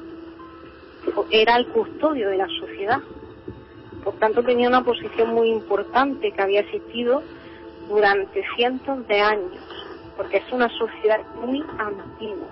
era 1.31 1.57
el 1.57 1.67
custodio 1.67 2.29
de 2.29 2.37
la 2.37 2.47
sociedad. 2.59 2.99
Por 4.03 4.15
tanto, 4.15 4.43
tenía 4.43 4.67
una 4.67 4.83
posición 4.83 5.33
muy 5.33 5.49
importante 5.49 6.31
que 6.31 6.41
había 6.41 6.61
existido 6.61 7.21
durante 7.87 8.43
cientos 8.55 9.07
de 9.07 9.19
años, 9.19 9.57
porque 10.17 10.37
es 10.37 10.51
una 10.51 10.69
sociedad 10.69 11.19
muy 11.35 11.63
antigua. 11.77 12.47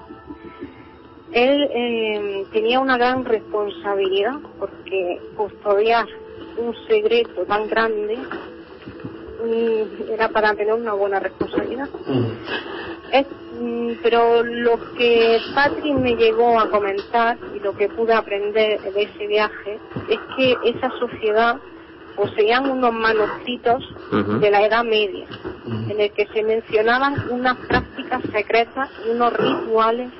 Él 1.31 1.69
eh, 1.73 2.45
tenía 2.51 2.79
una 2.79 2.97
gran 2.97 3.25
responsabilidad 3.25 4.35
porque 4.59 5.19
custodiar 5.35 6.07
un 6.57 6.73
secreto 6.87 7.45
tan 7.45 7.67
grande 7.67 8.17
mm, 8.17 8.56
era 10.09 10.29
para 10.29 10.53
tener 10.53 10.73
una 10.73 10.93
buena 10.93 11.19
responsabilidad. 11.19 11.89
Es, 13.11 13.25
mm, 13.59 13.91
pero 14.03 14.43
lo 14.43 14.79
que 14.95 15.39
Patrick 15.55 15.95
me 15.95 16.15
llegó 16.15 16.59
a 16.59 16.69
comentar 16.69 17.37
y 17.55 17.59
lo 17.59 17.75
que 17.75 17.87
pude 17.89 18.13
aprender 18.13 18.81
de 18.81 19.01
ese 19.03 19.27
viaje 19.27 19.79
es 20.09 20.19
que 20.35 20.57
esa 20.65 20.89
sociedad 20.99 21.57
poseían 22.15 22.69
unos 22.69 22.93
manuscritos 22.93 23.83
de 24.41 24.51
la 24.51 24.65
Edad 24.65 24.83
Media 24.83 25.27
en 25.67 26.01
el 26.01 26.11
que 26.11 26.27
se 26.33 26.43
mencionaban 26.43 27.29
unas 27.29 27.57
prácticas 27.67 28.23
secretas 28.31 28.89
y 29.05 29.11
unos 29.11 29.33
rituales 29.33 30.11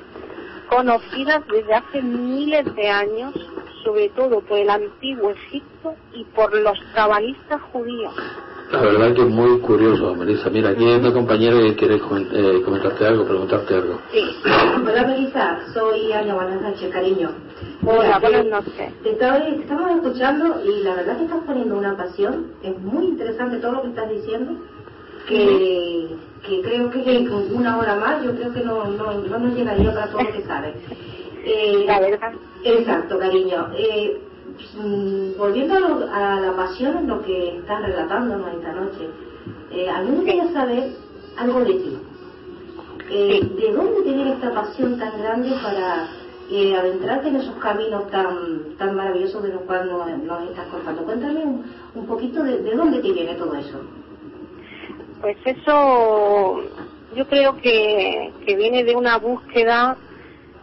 conocidas 0.68 1.42
desde 1.48 1.74
hace 1.74 2.02
miles 2.02 2.72
de 2.74 2.88
años, 2.88 3.34
sobre 3.84 4.10
todo 4.10 4.40
por 4.40 4.58
el 4.58 4.70
antiguo 4.70 5.30
Egipto 5.30 5.94
y 6.12 6.24
por 6.24 6.54
los 6.54 6.78
cabalistas 6.94 7.60
judíos. 7.72 8.14
La 8.72 8.82
verdad 8.82 9.14
que 9.14 9.22
es 9.22 9.28
muy 9.28 9.58
curioso, 9.60 10.14
Melissa. 10.14 10.50
Mira, 10.50 10.70
aquí 10.70 10.84
hay 10.84 10.96
una 11.00 11.12
compañera 11.12 11.58
que 11.58 11.74
quiere 11.74 11.94
eh, 11.96 12.62
comentarte 12.62 13.06
algo, 13.06 13.24
preguntarte 13.24 13.74
algo. 13.74 13.98
Hola 14.86 15.06
Melissa, 15.06 15.58
soy 15.72 16.12
Ana 16.12 16.34
Buenas 16.34 16.60
noches, 16.60 16.92
cariño. 16.92 17.30
Hola, 17.86 18.18
buenas 18.18 18.42
te- 18.44 18.50
noches. 18.50 19.02
Te, 19.02 19.10
estaba- 19.12 19.38
te 19.42 19.54
estamos 19.54 19.90
escuchando 19.92 20.60
y 20.64 20.82
la 20.82 20.94
verdad 20.96 21.16
que 21.16 21.24
estás 21.24 21.40
poniendo 21.46 21.78
una 21.78 21.96
pasión. 21.96 22.52
Es 22.62 22.78
muy 22.80 23.06
interesante 23.06 23.56
todo 23.56 23.72
lo 23.72 23.82
que 23.82 23.88
estás 23.88 24.10
diciendo. 24.10 24.52
Que, 25.26 26.08
que 26.46 26.62
creo 26.62 26.90
que 26.90 27.16
en 27.16 27.30
una 27.54 27.78
hora 27.78 27.96
más 27.96 28.22
yo 28.22 28.34
creo 28.34 28.52
que 28.52 28.60
no, 28.60 28.84
no, 28.84 29.12
no 29.18 29.38
nos 29.38 29.54
llegaría 29.54 29.92
para 29.94 30.10
todo 30.10 30.22
lo 30.22 30.32
que 30.32 30.42
sabes. 30.42 30.74
Eh, 31.44 31.84
La 31.86 32.00
verdad. 32.00 32.32
Exacto, 32.64 33.18
cariño. 33.18 33.68
Eh, 33.76 34.20
mm, 34.76 35.38
volviendo 35.38 35.74
a, 35.74 35.80
lo- 35.80 36.10
a 36.12 36.40
la 36.40 36.56
pasión, 36.56 36.96
en 36.98 37.08
lo 37.08 37.22
que 37.22 37.58
estás 37.58 37.82
relatándonos 37.82 38.54
esta 38.54 38.72
noche, 38.72 39.08
eh, 39.70 39.88
a 39.88 40.02
mí 40.02 40.10
me 40.10 40.16
gustaría 40.16 40.52
saber 40.52 40.92
algo 41.38 41.60
de 41.60 41.74
ti. 41.74 41.98
Eh, 43.10 43.40
¿De 43.58 43.72
dónde 43.72 44.02
te 44.02 44.12
viene 44.12 44.32
esta 44.34 44.52
pasión 44.52 44.98
tan 44.98 45.18
grande 45.18 45.50
para 45.62 46.08
eh, 46.50 46.76
adentrarte 46.76 47.28
en 47.28 47.36
esos 47.36 47.54
caminos 47.56 48.10
tan 48.10 48.74
tan 48.78 48.94
maravillosos 48.96 49.42
de 49.42 49.48
los 49.54 49.62
cuales 49.62 49.86
nos, 49.90 50.18
nos 50.24 50.50
estás 50.50 50.66
contando? 50.66 51.04
Cuéntame 51.04 51.42
un, 51.44 51.64
un 51.94 52.06
poquito 52.06 52.42
de, 52.42 52.58
de 52.62 52.74
dónde 52.76 53.00
te 53.00 53.12
viene 53.12 53.34
todo 53.34 53.54
eso. 53.54 53.80
Pues 55.22 55.36
eso 55.44 56.60
yo 57.16 57.26
creo 57.26 57.56
que, 57.56 58.32
que 58.46 58.56
viene 58.56 58.84
de 58.84 58.94
una 58.94 59.16
búsqueda 59.18 59.96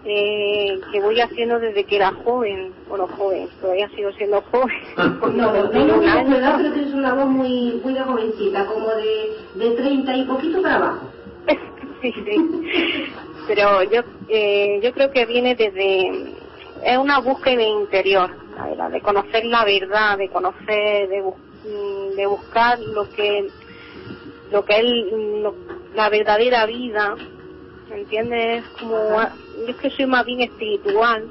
eh, 0.05 0.79
que 0.91 1.01
voy 1.01 1.19
haciendo 1.19 1.59
desde 1.59 1.83
que 1.85 1.95
era 1.97 2.11
joven, 2.11 2.73
bueno 2.87 3.07
joven, 3.07 3.49
todavía 3.59 3.89
sigo 3.95 4.11
siendo 4.13 4.41
joven. 4.41 4.75
No, 5.25 5.51
no, 5.51 5.63
no, 5.71 5.85
no, 5.85 6.29
verdad, 6.29 6.55
pero 6.57 6.73
tienes 6.73 6.93
una 6.93 7.13
voz 7.15 7.25
muy, 7.27 7.81
muy 7.83 7.93
de 7.93 8.01
jovencita, 8.01 8.65
como 8.67 8.87
de, 8.89 9.35
de 9.55 9.71
30 9.71 10.15
y 10.15 10.23
poquito 10.25 10.61
para 10.61 10.75
abajo. 10.75 11.13
sí, 12.01 12.13
sí. 12.13 13.13
Pero 13.47 13.83
yo, 13.83 14.01
eh, 14.27 14.79
yo 14.83 14.93
creo 14.93 15.11
que 15.11 15.25
viene 15.25 15.55
desde, 15.55 16.35
es 16.83 16.97
una 16.97 17.19
búsqueda 17.19 17.63
interior, 17.63 18.29
la 18.55 18.65
verdad, 18.67 18.91
de 18.91 19.01
conocer 19.01 19.45
la 19.45 19.65
verdad, 19.65 20.17
de 20.17 20.29
conocer, 20.29 21.09
de, 21.09 21.21
bus- 21.21 22.15
de 22.15 22.25
buscar 22.27 22.77
lo 22.79 23.05
que, 23.11 23.51
lo 24.51 24.63
que 24.63 24.77
es 24.77 24.83
lo- 25.41 25.57
la 25.95 26.09
verdadera 26.09 26.65
vida, 26.67 27.15
¿me 27.89 27.99
entiendes? 28.01 28.63
Es 28.63 28.69
como, 28.79 28.95
yo 29.57 29.67
es 29.67 29.75
que 29.77 29.89
soy 29.91 30.05
más 30.05 30.25
bien 30.25 30.41
espiritual, 30.41 31.27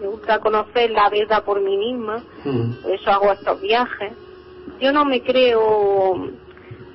me 0.00 0.06
gusta 0.06 0.38
conocer 0.38 0.90
la 0.90 1.08
verdad 1.10 1.44
por 1.44 1.60
mí 1.60 1.76
misma, 1.76 2.22
por 2.82 2.92
eso 2.92 3.10
hago 3.10 3.32
estos 3.32 3.60
viajes. 3.60 4.12
Yo 4.80 4.92
no 4.92 5.04
me 5.04 5.22
creo 5.22 6.30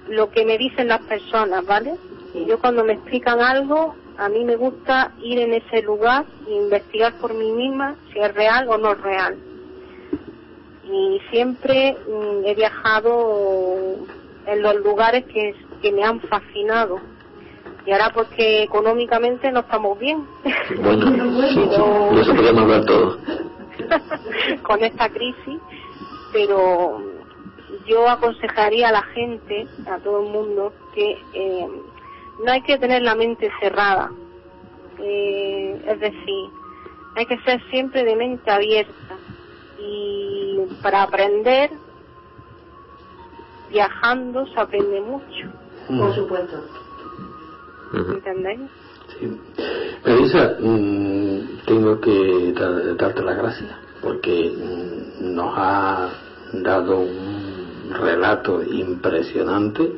lo 0.09 0.29
que 0.31 0.45
me 0.45 0.57
dicen 0.57 0.87
las 0.87 1.01
personas, 1.01 1.65
¿vale? 1.65 1.95
Yo 2.47 2.59
cuando 2.59 2.83
me 2.83 2.93
explican 2.93 3.39
algo, 3.39 3.95
a 4.17 4.29
mí 4.29 4.43
me 4.43 4.55
gusta 4.55 5.11
ir 5.21 5.39
en 5.39 5.53
ese 5.53 5.81
lugar 5.81 6.25
e 6.47 6.53
investigar 6.53 7.13
por 7.19 7.33
mí 7.33 7.51
misma 7.51 7.95
si 8.11 8.19
es 8.19 8.33
real 8.33 8.67
o 8.69 8.77
no 8.77 8.93
es 8.93 9.01
real. 9.01 9.37
Y 10.83 11.19
siempre 11.31 11.97
mm, 12.07 12.45
he 12.45 12.55
viajado 12.55 13.97
en 14.45 14.61
los 14.61 14.75
lugares 14.77 15.25
que, 15.25 15.55
que 15.81 15.91
me 15.91 16.03
han 16.03 16.19
fascinado. 16.21 16.99
Y 17.85 17.91
ahora 17.91 18.11
porque 18.13 18.63
económicamente 18.63 19.51
no 19.51 19.59
estamos 19.61 19.99
bien. 19.99 20.25
Bueno, 20.81 21.05
sí, 21.49 21.53
sí, 21.53 22.15
de 22.15 22.21
eso 22.21 22.35
podemos 22.35 22.61
hablar 22.63 22.85
todo. 22.85 23.19
con 24.63 24.83
esta 24.83 25.09
crisis, 25.09 25.59
pero 26.31 27.01
yo 27.85 28.09
aconsejaría 28.09 28.89
a 28.89 28.91
la 28.91 29.03
gente, 29.03 29.67
a 29.87 29.99
todo 29.99 30.23
el 30.23 30.31
mundo, 30.31 30.73
que 30.93 31.17
eh, 31.33 31.67
no 32.43 32.51
hay 32.51 32.61
que 32.61 32.77
tener 32.77 33.01
la 33.01 33.15
mente 33.15 33.51
cerrada. 33.59 34.11
Eh, 34.99 35.81
es 35.87 35.99
decir, 35.99 36.49
hay 37.15 37.25
que 37.25 37.37
ser 37.39 37.61
siempre 37.69 38.03
de 38.03 38.15
mente 38.15 38.49
abierta. 38.49 39.17
Y 39.79 40.59
para 40.81 41.03
aprender, 41.03 41.69
viajando 43.69 44.47
se 44.47 44.59
aprende 44.59 45.01
mucho. 45.01 45.51
Por 45.87 46.15
supuesto. 46.15 46.84
¿Entendéis? 47.93 48.61
Melissa, 50.05 50.55
mm, 50.59 51.39
tengo 51.65 51.99
que 52.01 52.53
da- 52.53 52.93
darte 52.95 53.21
las 53.23 53.37
gracias 53.37 53.71
porque 54.01 54.51
mm, 54.51 55.33
nos 55.35 55.53
ha 55.57 56.09
dado 56.53 56.99
un 56.99 57.91
relato 57.99 58.61
impresionante. 58.63 59.91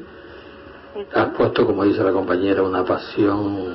Has 1.13 1.29
puesto, 1.35 1.65
como 1.65 1.83
dice 1.83 2.03
la 2.03 2.11
compañera, 2.11 2.63
una 2.63 2.83
pasión 2.83 3.67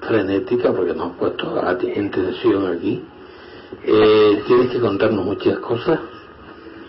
frenética 0.00 0.72
porque 0.72 0.94
nos 0.94 1.12
has 1.12 1.16
puesto 1.18 1.58
a 1.60 1.76
ti 1.76 1.90
en 1.94 2.10
tensión 2.10 2.66
aquí. 2.76 3.02
Eh, 3.84 4.42
tienes 4.46 4.70
que 4.70 4.80
contarnos 4.80 5.24
muchas 5.24 5.58
cosas. 5.58 6.00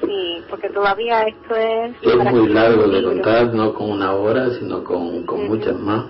Sí, 0.02 0.29
porque 0.50 0.70
todavía 0.70 1.24
esto 1.24 1.56
es... 1.56 1.95
Es 2.02 2.34
muy 2.34 2.50
largo 2.50 2.88
de 2.88 3.04
contar, 3.04 3.54
no 3.54 3.74
con 3.74 3.91
una 3.91 4.14
hora, 4.14 4.50
sino 4.52 4.84
con, 4.84 5.24
con 5.24 5.47
muchas 5.47 5.80
más. 5.80 6.06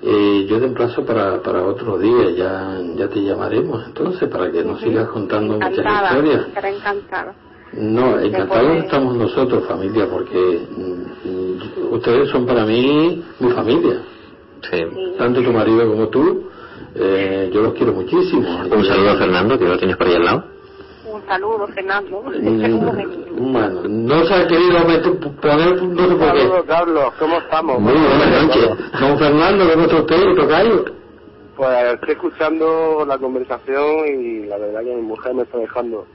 Eh, 0.00 0.46
yo 0.48 0.60
te 0.60 0.66
emplazo 0.66 1.04
para, 1.04 1.42
para 1.42 1.64
otro 1.64 1.98
día, 1.98 2.30
ya, 2.30 2.78
ya 2.94 3.08
te 3.08 3.20
llamaremos 3.20 3.84
entonces 3.84 4.28
para 4.28 4.50
que 4.50 4.62
nos 4.62 4.80
sigas 4.80 5.08
contando 5.08 5.54
muchas 5.54 5.70
historias. 5.72 6.46
estaré 6.46 6.76
encantada. 6.76 7.34
No, 7.72 8.18
encantados 8.18 8.84
estamos 8.84 9.16
nosotros, 9.16 9.66
familia, 9.66 10.06
porque 10.08 10.66
mm, 10.70 11.92
ustedes 11.92 12.30
son 12.30 12.46
para 12.46 12.64
mí 12.64 13.22
mi 13.40 13.50
familia. 13.50 14.02
Tanto 15.18 15.42
tu 15.42 15.52
marido 15.52 15.88
como 15.88 16.08
tú, 16.08 16.48
eh, 16.94 17.50
yo 17.52 17.62
los 17.62 17.74
quiero 17.74 17.92
muchísimo. 17.92 18.48
Un 18.70 18.84
saludo 18.84 19.10
a 19.10 19.16
Fernando, 19.16 19.58
que 19.58 19.64
lo 19.64 19.78
tienes 19.78 19.96
por 19.96 20.06
ahí 20.06 20.14
al 20.14 20.24
lado. 20.24 20.44
Un 21.28 21.34
saludo, 21.34 21.66
Fernando. 21.68 22.22
Mm, 22.22 23.52
Bueno, 23.52 23.82
no 23.86 24.24
se 24.24 24.34
ha 24.34 24.46
querido 24.48 24.78
meter, 24.86 25.12
poner, 25.40 25.82
no 25.82 26.08
sé 26.08 26.14
por 26.16 26.32
qué. 26.32 26.38
Saludos, 26.40 26.64
Carlos, 26.66 27.12
¿cómo 27.18 27.36
estamos? 27.38 27.80
Muy 27.80 27.92
buenas 27.92 28.46
noches. 28.46 28.70
Don 29.00 29.18
Fernando, 29.18 29.70
¿cómo 29.70 29.84
está 29.84 29.96
usted, 29.96 30.34
tocayo? 30.36 30.84
Pues 31.56 31.94
estoy 31.94 32.10
escuchando 32.12 33.04
la 33.06 33.18
conversación 33.18 34.06
y 34.06 34.46
la 34.46 34.56
verdad 34.58 34.80
que 34.80 34.94
mi 34.94 35.02
mujer 35.02 35.34
me 35.34 35.42
está 35.42 35.58
dejando 35.58 36.06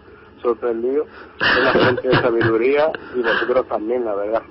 sorprendido. 0.42 1.06
Es 1.40 1.58
una 1.62 1.72
gente 1.86 2.08
de 2.08 2.16
sabiduría 2.16 2.92
y 3.16 3.22
vosotros 3.22 3.68
también, 3.68 4.06
la 4.06 4.16
verdad. 4.16 4.42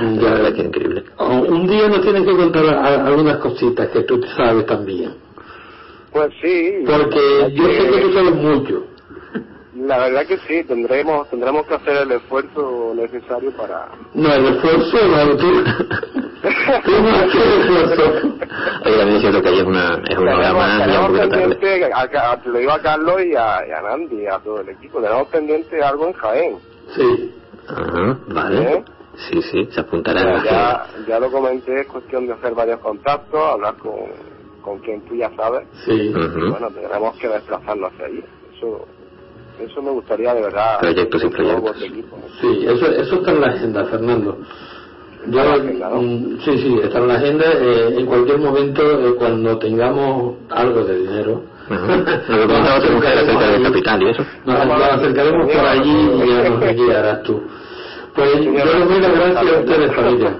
La 0.00 0.30
verdad 0.34 0.52
que 0.54 0.62
increíble. 0.62 1.04
Un 1.18 1.66
día 1.66 1.88
nos 1.88 2.00
tienes 2.02 2.22
que 2.24 2.36
contar 2.36 2.66
a- 2.66 3.06
algunas 3.06 3.36
cositas 3.38 3.88
que 3.90 4.02
tú 4.02 4.20
sabes 4.36 4.66
también. 4.66 5.14
Pues 6.12 6.30
sí. 6.42 6.82
Porque 6.86 7.52
yo 7.54 7.64
sé 7.66 7.90
que 7.90 8.00
tú 8.00 8.12
sabes 8.14 8.34
mucho. 8.34 8.82
La 9.80 9.98
verdad 9.98 10.26
que 10.26 10.38
sí, 10.38 10.64
tendremos 10.64 11.28
tendremos 11.30 11.66
que 11.66 11.74
hacer 11.74 11.96
el 11.98 12.12
esfuerzo 12.12 12.92
necesario 12.94 13.50
para... 13.56 13.88
No, 14.14 14.32
el 14.34 14.46
esfuerzo, 14.46 14.96
no, 15.06 15.36
tú. 15.36 15.46
Oye, 18.84 18.96
también 18.96 19.16
es 19.16 19.20
cierto 19.20 19.42
que 19.42 19.48
ahí 19.48 19.58
es 19.58 19.64
una, 19.66 20.02
es 20.08 20.18
una 20.18 20.34
hora 20.36 20.48
Tenemos, 20.48 20.54
más 20.54 20.78
y 20.78 20.90
un 20.98 21.06
poquito 21.06 21.28
tarde. 21.28 21.92
a, 21.92 22.36
lo 22.44 22.58
digo 22.58 22.72
a 22.72 22.80
Carlos 22.80 23.16
y 23.24 23.34
a, 23.36 23.66
y 23.66 23.70
a 23.72 23.82
Nandi, 23.82 24.26
a 24.26 24.38
todo 24.38 24.60
el 24.60 24.68
equipo, 24.70 25.00
tenemos 25.00 25.28
pendiente 25.28 25.82
algo 25.82 26.06
en 26.06 26.12
Jaén. 26.14 26.58
Sí. 26.96 27.34
Ajá, 27.68 28.18
vale. 28.28 28.84
Sí, 29.28 29.42
sí, 29.42 29.68
se 29.72 29.80
apuntará 29.80 30.42
Ya, 30.44 30.86
ya, 31.08 31.18
lo 31.20 31.30
comenté, 31.30 31.80
es 31.80 31.86
cuestión 31.88 32.26
de 32.26 32.32
hacer 32.34 32.54
varios 32.54 32.78
contactos, 32.80 33.40
hablar 33.40 33.74
con, 33.76 33.94
con 34.62 34.78
quien 34.78 35.00
tú 35.02 35.16
ya 35.16 35.30
sabes. 35.36 35.66
Sí. 35.84 36.12
Bueno, 36.14 36.70
tendremos 36.70 37.16
que 37.18 37.28
desplazarnos 37.28 37.92
hacia 37.92 38.06
allí. 38.06 38.24
Eso, 38.56 38.86
eso 39.60 39.82
me 39.82 39.90
gustaría 39.90 40.34
de 40.34 40.42
verdad. 40.42 40.78
Proyectos 40.80 41.24
y 41.24 41.28
proyectos. 41.28 41.76
Sí, 42.40 42.64
eso, 42.66 42.86
eso 42.92 43.14
está 43.16 43.30
en 43.32 43.40
la 43.40 43.46
agenda, 43.48 43.84
Fernando. 43.86 44.38
Yo, 45.26 45.40
mm, 46.00 46.38
sí, 46.44 46.58
sí, 46.58 46.78
está 46.82 46.98
en 46.98 47.08
la 47.08 47.14
agenda. 47.14 47.44
eh, 47.52 47.94
en 47.98 48.06
cualquier 48.06 48.38
momento, 48.38 48.82
eh, 48.82 49.14
cuando 49.18 49.58
tengamos 49.58 50.36
algo 50.50 50.84
de 50.84 50.98
dinero, 50.98 51.42
mujer 51.68 53.18
acerca 53.18 53.50
del 53.50 53.62
capital 53.62 54.02
y 54.02 54.08
eso. 54.10 54.22
nos, 54.46 54.66
nos 54.66 54.82
acercaremos 54.82 55.52
por 55.52 55.66
allí 55.66 56.10
y 56.24 56.28
ya 56.28 56.48
nos 56.48 56.60
guiarás 56.74 57.22
tú. 57.24 57.42
Pues 58.14 58.34
yo 58.44 58.50
les 58.52 58.88
doy 58.88 59.00
las 59.00 59.12
gracias 59.14 59.36
a 59.54 59.60
ustedes, 59.60 59.94
familia. 59.94 60.36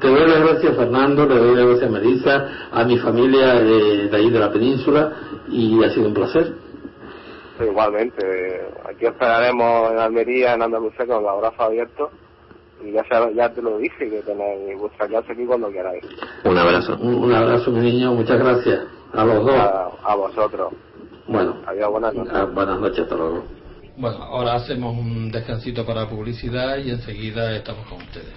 Te 0.00 0.08
doy 0.08 0.28
las 0.28 0.40
gracias, 0.40 0.76
Fernando, 0.76 1.26
le 1.26 1.36
doy 1.36 1.56
las 1.56 1.66
gracias 1.66 1.88
a 1.88 1.92
Melissa, 1.92 2.48
a 2.72 2.84
mi 2.84 2.98
familia 2.98 3.54
de, 3.60 4.08
de 4.08 4.16
ahí 4.16 4.30
de 4.30 4.38
la 4.38 4.50
península 4.52 5.12
y 5.50 5.82
ha 5.84 5.90
sido 5.90 6.08
un 6.08 6.14
placer. 6.14 6.52
Sí, 7.60 7.70
igualmente, 7.70 8.60
aquí 8.88 9.06
esperaremos 9.06 9.92
en 9.92 9.98
Almería, 9.98 10.54
en 10.54 10.62
Andalucía, 10.62 11.06
con 11.06 11.22
los 11.22 11.40
brazos 11.40 11.60
abiertos. 11.60 12.10
Y 12.82 12.92
ya, 12.92 13.04
sabes- 13.10 13.34
ya 13.36 13.52
te 13.52 13.60
lo 13.60 13.76
dije, 13.76 14.08
que 14.08 14.22
tenéis 14.22 14.78
vuestra 14.78 15.06
casa 15.06 15.32
aquí 15.32 15.44
cuando 15.44 15.70
queráis. 15.70 16.02
Un 16.44 16.56
abrazo. 16.56 16.96
Un, 17.00 17.14
un 17.16 17.32
abrazo, 17.34 17.70
mi 17.70 17.80
niño, 17.80 18.14
muchas 18.14 18.38
gracias 18.38 18.80
a 19.12 19.24
los 19.24 19.44
dos. 19.44 19.54
A, 19.54 19.90
a 20.02 20.14
vosotros. 20.14 20.72
Bueno, 21.26 21.56
Adiós, 21.66 21.90
buenas 21.90 22.14
noches. 22.14 22.32
ah, 22.34 22.44
buenas 22.46 22.80
noches, 22.80 23.00
hasta 23.00 23.14
luego. 23.16 23.44
Bueno, 23.98 24.16
ahora 24.24 24.54
hacemos 24.54 24.96
un 24.96 25.30
descansito 25.30 25.84
para 25.84 26.08
publicidad 26.08 26.78
y 26.78 26.90
enseguida 26.90 27.54
estamos 27.54 27.86
con 27.86 27.98
ustedes. 27.98 28.34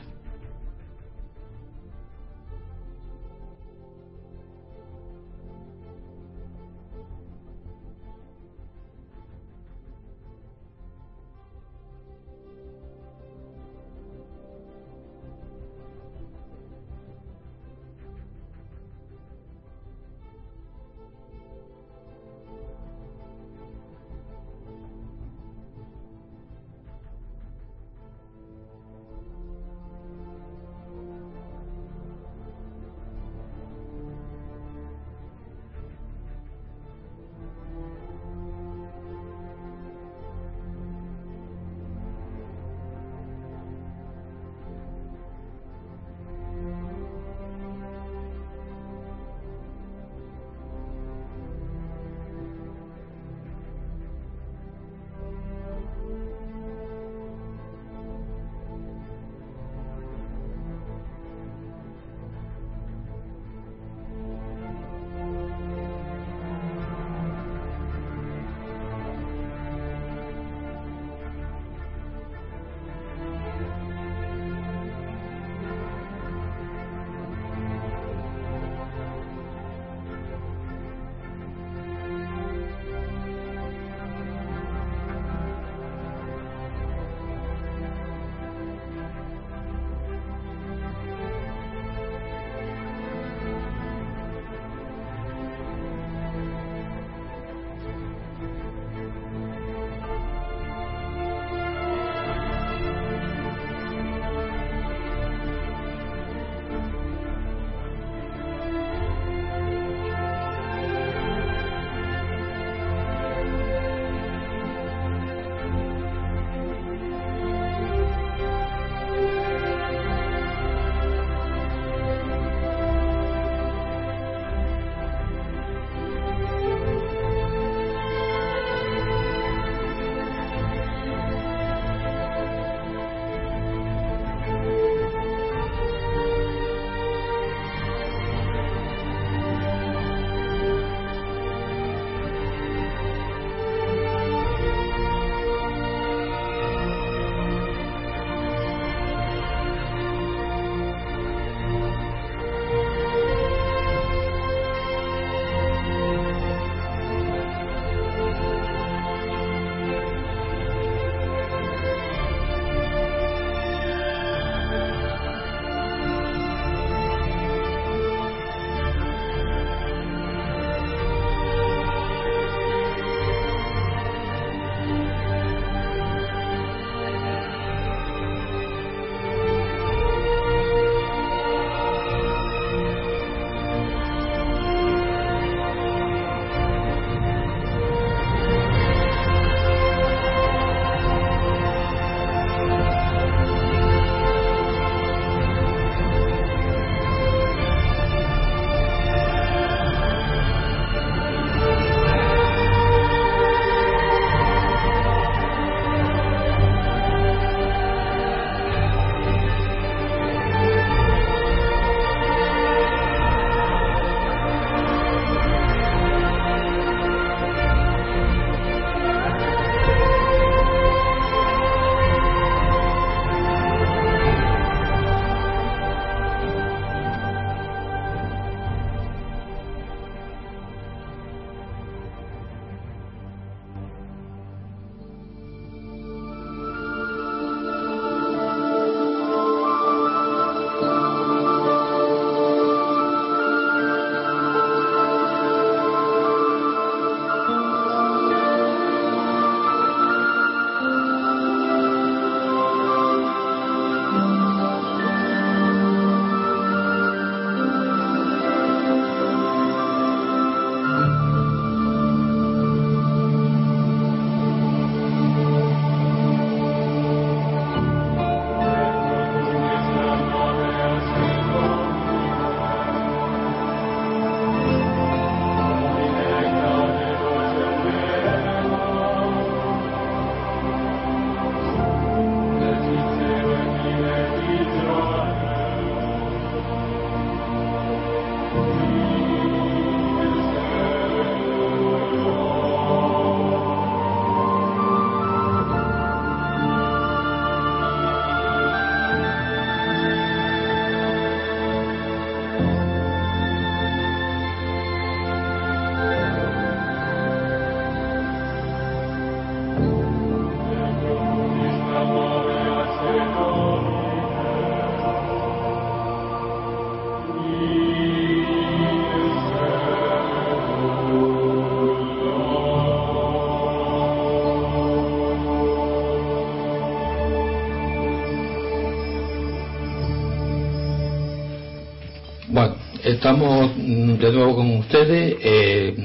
Estamos 333.23 333.71
mm, 333.77 334.15
de 334.15 334.31
nuevo 334.33 334.53
con 334.53 334.69
ustedes. 334.79 335.37
Eh, 335.41 335.95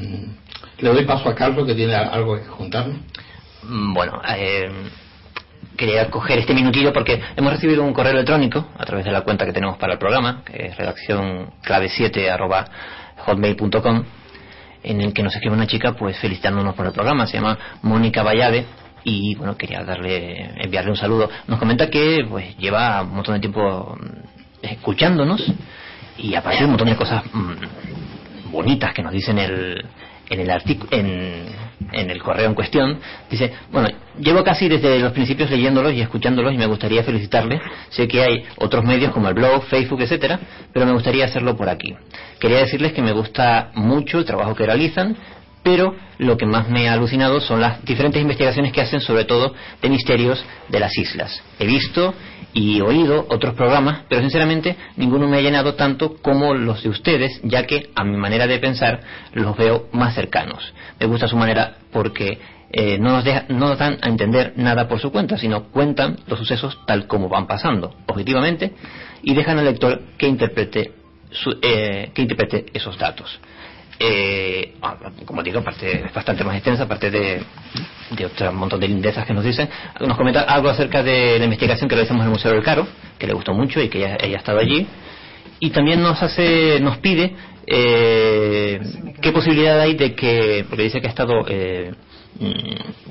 le 0.79 0.89
doy 0.89 1.05
paso 1.05 1.29
a 1.29 1.35
Carlos 1.35 1.67
que 1.67 1.75
tiene 1.75 1.93
algo 1.93 2.37
que 2.37 2.47
contarnos. 2.47 2.99
Mm, 3.65 3.93
Bueno, 3.93 4.23
eh, 4.29 4.71
quería 5.77 6.09
coger 6.11 6.39
este 6.39 6.55
minutillo 6.55 6.93
porque 6.93 7.21
hemos 7.37 7.53
recibido 7.53 7.83
un 7.83 7.93
correo 7.93 8.13
electrónico 8.13 8.69
a 8.79 8.85
través 8.85 9.05
de 9.05 9.11
la 9.11 9.23
cuenta 9.23 9.45
que 9.45 9.53
tenemos 9.53 9.79
para 9.79 9.95
el 9.95 9.99
programa, 9.99 10.45
que 10.45 10.67
es 10.67 10.77
redacción 10.77 11.55
clave 11.65 11.89
7 11.89 12.31
arroba 12.31 12.67
hotmail.com, 13.27 14.05
en 14.85 15.01
el 15.01 15.13
que 15.13 15.25
nos 15.25 15.35
escribe 15.35 15.57
una 15.57 15.67
chica 15.67 15.95
pues 15.95 16.17
felicitándonos 16.21 16.77
por 16.77 16.87
el 16.87 16.93
programa, 16.93 17.27
se 17.27 17.37
llama 17.39 17.59
Mónica 17.83 18.23
Vallade 18.23 18.65
y 19.03 19.35
bueno, 19.35 19.57
quería 19.57 19.83
darle, 19.83 20.53
enviarle 20.63 20.93
un 20.93 20.97
saludo. 20.97 21.29
Nos 21.49 21.59
comenta 21.59 21.91
que 21.91 22.25
pues 22.31 22.57
lleva 22.59 23.03
un 23.03 23.17
montón 23.17 23.35
de 23.35 23.41
tiempo 23.41 23.97
mm, 24.01 24.65
escuchándonos 24.67 25.53
y 26.19 26.35
aparte 26.35 26.65
un 26.65 26.71
montón 26.71 26.89
de 26.89 26.97
cosas 26.97 27.23
mm, 27.33 28.51
bonitas 28.51 28.93
que 28.93 29.03
nos 29.03 29.13
dicen 29.13 29.39
el, 29.39 29.85
en 30.29 30.41
el 30.41 30.51
artículo 30.51 30.89
en, 30.93 31.47
en 31.93 32.11
el 32.11 32.23
correo 32.23 32.47
en 32.47 32.55
cuestión. 32.55 32.99
Dice 33.31 33.53
bueno 33.71 33.89
llevo 34.19 34.43
casi 34.43 34.69
desde 34.69 34.99
los 34.99 35.13
principios 35.13 35.51
leyéndolos 35.51 35.93
y 35.93 36.01
escuchándolos 36.01 36.53
y 36.53 36.59
me 36.59 36.67
gustaría 36.67 37.03
felicitarle 37.03 37.61
sé 37.91 38.09
que 38.09 38.23
hay 38.23 38.45
otros 38.57 38.85
medios 38.85 39.13
como 39.13 39.29
el 39.29 39.35
blog 39.35 39.65
Facebook 39.65 40.01
etcétera 40.01 40.41
pero 40.73 40.87
me 40.87 40.93
gustaría 40.93 41.25
hacerlo 41.27 41.57
por 41.57 41.69
aquí. 41.69 41.95
Quería 42.41 42.59
decirles 42.59 42.93
que 42.93 43.03
me 43.03 43.13
gusta 43.13 43.71
mucho 43.75 44.19
el 44.19 44.25
trabajo 44.25 44.55
que 44.55 44.67
realizan 44.67 45.17
pero 45.63 45.95
lo 46.19 46.37
que 46.37 46.47
más 46.47 46.69
me 46.69 46.89
ha 46.89 46.95
alucinado 46.95 47.41
son 47.41 47.61
las 47.61 47.85
diferentes 47.85 48.21
investigaciones 48.23 48.73
que 48.73 48.81
hacen 48.81 49.01
sobre 49.01 49.25
todo 49.25 49.55
de 49.83 49.89
misterios 49.89 50.45
de 50.69 50.81
las 50.81 50.97
islas. 50.97 51.43
He 51.59 51.67
visto 51.67 52.15
y 52.53 52.81
oído 52.81 53.27
otros 53.29 53.55
programas, 53.55 54.01
pero 54.09 54.21
sinceramente 54.23 54.77
ninguno 54.97 55.29
me 55.29 55.37
ha 55.37 55.41
llenado 55.41 55.75
tanto 55.75 56.17
como 56.23 56.55
los 56.55 56.83
de 56.83 56.89
ustedes, 56.89 57.41
ya 57.45 57.65
que 57.67 57.91
a 57.95 58.05
mi 58.05 58.17
manera 58.17 58.47
de 58.47 58.59
pensar 58.59 59.01
los 59.35 59.57
veo 59.57 59.89
más 59.93 60.15
cercanos. 60.15 60.73
Me 60.99 61.07
gusta 61.07 61.29
su 61.29 61.37
manera 61.37 61.77
porque 61.93 62.39
eh, 62.71 62.99
no, 62.99 63.11
nos 63.11 63.25
deja- 63.25 63.45
no 63.49 63.69
nos 63.69 63.79
dan 63.79 63.99
a 64.03 64.09
entender 64.09 64.53
nada 64.57 64.89
por 64.89 64.99
su 65.01 65.11
cuenta, 65.13 65.37
sino 65.39 65.65
cuentan 65.71 66.19
los 66.27 66.39
sucesos 66.39 66.79
tal 66.87 67.07
como 67.07 67.29
van 67.29 67.47
pasando, 67.47 67.95
objetivamente, 68.07 68.73
y 69.23 69.35
dejan 69.35 69.59
al 69.59 69.65
lector 69.65 70.03
que 70.19 70.27
interprete, 70.29 70.93
su- 71.31 71.59
eh, 71.63 72.11
que 72.15 72.23
interprete 72.23 72.67
esos 72.75 72.99
datos. 72.99 73.39
Eh, 74.01 74.75
ah, 74.83 74.97
como 75.25 75.43
digo, 75.43 75.59
aparte, 75.59 76.05
es 76.07 76.15
bastante 76.15 76.45
más 76.45 76.55
extensa, 76.55 76.85
aparte 76.85 77.11
de, 77.11 77.43
de 78.11 78.27
otro 78.27 78.53
montón 78.53 78.81
de 78.81 78.89
lindezas 78.89 79.27
que 79.27 79.35
nos 79.35 79.45
dicen. 79.45 79.69
Nos 80.01 80.17
comenta 80.17 80.43
algo 80.43 80.69
acerca 80.69 81.03
de 81.03 81.39
la 81.39 81.45
investigación 81.45 81.89
que 81.89 81.97
realizamos 81.97 82.23
en 82.23 82.29
el 82.29 82.33
Museo 82.33 82.53
del 82.53 82.63
Caro, 82.63 82.87
que 83.19 83.27
le 83.27 83.33
gustó 83.33 83.53
mucho 83.53 83.81
y 83.81 83.89
que 83.89 83.99
ella, 83.99 84.17
ella 84.21 84.37
ha 84.37 84.41
estado 84.41 84.59
allí. 84.59 84.87
Y 85.61 85.71
también 85.71 86.01
nos 86.01 86.23
hace, 86.23 86.79
nos 86.81 86.99
pide 86.99 87.35
eh, 87.67 88.81
qué 89.21 89.33
posibilidad 89.33 89.79
hay 89.81 89.95
de 89.95 90.15
que, 90.15 90.65
porque 90.69 90.85
dice 90.85 91.01
que 91.01 91.07
ha 91.07 91.11
estado, 91.11 91.45
eh, 91.49 91.93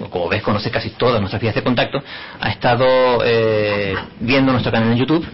como 0.10 0.30
ves, 0.30 0.42
conoce 0.42 0.72
casi 0.72 0.92
todas 0.92 1.20
nuestras 1.20 1.42
vías 1.42 1.56
de 1.56 1.64
contacto, 1.64 2.02
ha 2.40 2.50
estado 2.50 2.86
eh, 3.26 3.94
viendo 4.20 4.52
nuestro 4.52 4.72
canal 4.72 4.92
en 4.92 4.98
YouTube 4.98 5.26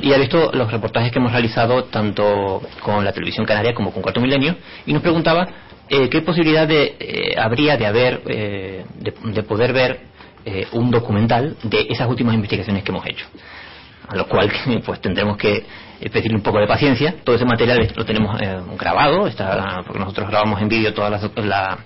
y 0.00 0.12
ha 0.12 0.18
visto 0.18 0.50
los 0.52 0.70
reportajes 0.70 1.10
que 1.10 1.18
hemos 1.18 1.32
realizado 1.32 1.84
tanto 1.84 2.62
con 2.80 3.04
la 3.04 3.12
televisión 3.12 3.46
canaria 3.46 3.74
como 3.74 3.92
con 3.92 4.02
Cuarto 4.02 4.20
Milenio 4.20 4.56
y 4.86 4.92
nos 4.92 5.02
preguntaba 5.02 5.48
eh, 5.88 6.08
qué 6.08 6.22
posibilidad 6.22 6.66
de, 6.66 6.96
eh, 6.98 7.34
habría 7.38 7.76
de 7.76 7.86
haber, 7.86 8.22
eh, 8.26 8.84
de, 8.98 9.14
de 9.32 9.42
poder 9.42 9.72
ver 9.72 10.00
eh, 10.44 10.66
un 10.72 10.90
documental 10.90 11.56
de 11.62 11.86
esas 11.88 12.08
últimas 12.08 12.34
investigaciones 12.34 12.82
que 12.82 12.90
hemos 12.90 13.06
hecho. 13.06 13.26
A 14.08 14.16
lo 14.16 14.26
cual 14.26 14.50
pues 14.86 15.00
tendremos 15.00 15.36
que 15.36 15.64
eh, 16.00 16.10
pedirle 16.10 16.36
un 16.36 16.42
poco 16.42 16.58
de 16.58 16.66
paciencia. 16.66 17.14
Todo 17.24 17.36
ese 17.36 17.44
material 17.44 17.92
lo 17.94 18.04
tenemos 18.04 18.38
grabado, 18.78 19.26
está, 19.26 19.82
porque 19.84 20.00
nosotros 20.00 20.28
grabamos 20.28 20.60
en 20.60 20.68
vídeo 20.68 20.94
todas 20.94 21.10
las, 21.10 21.44
la, 21.44 21.78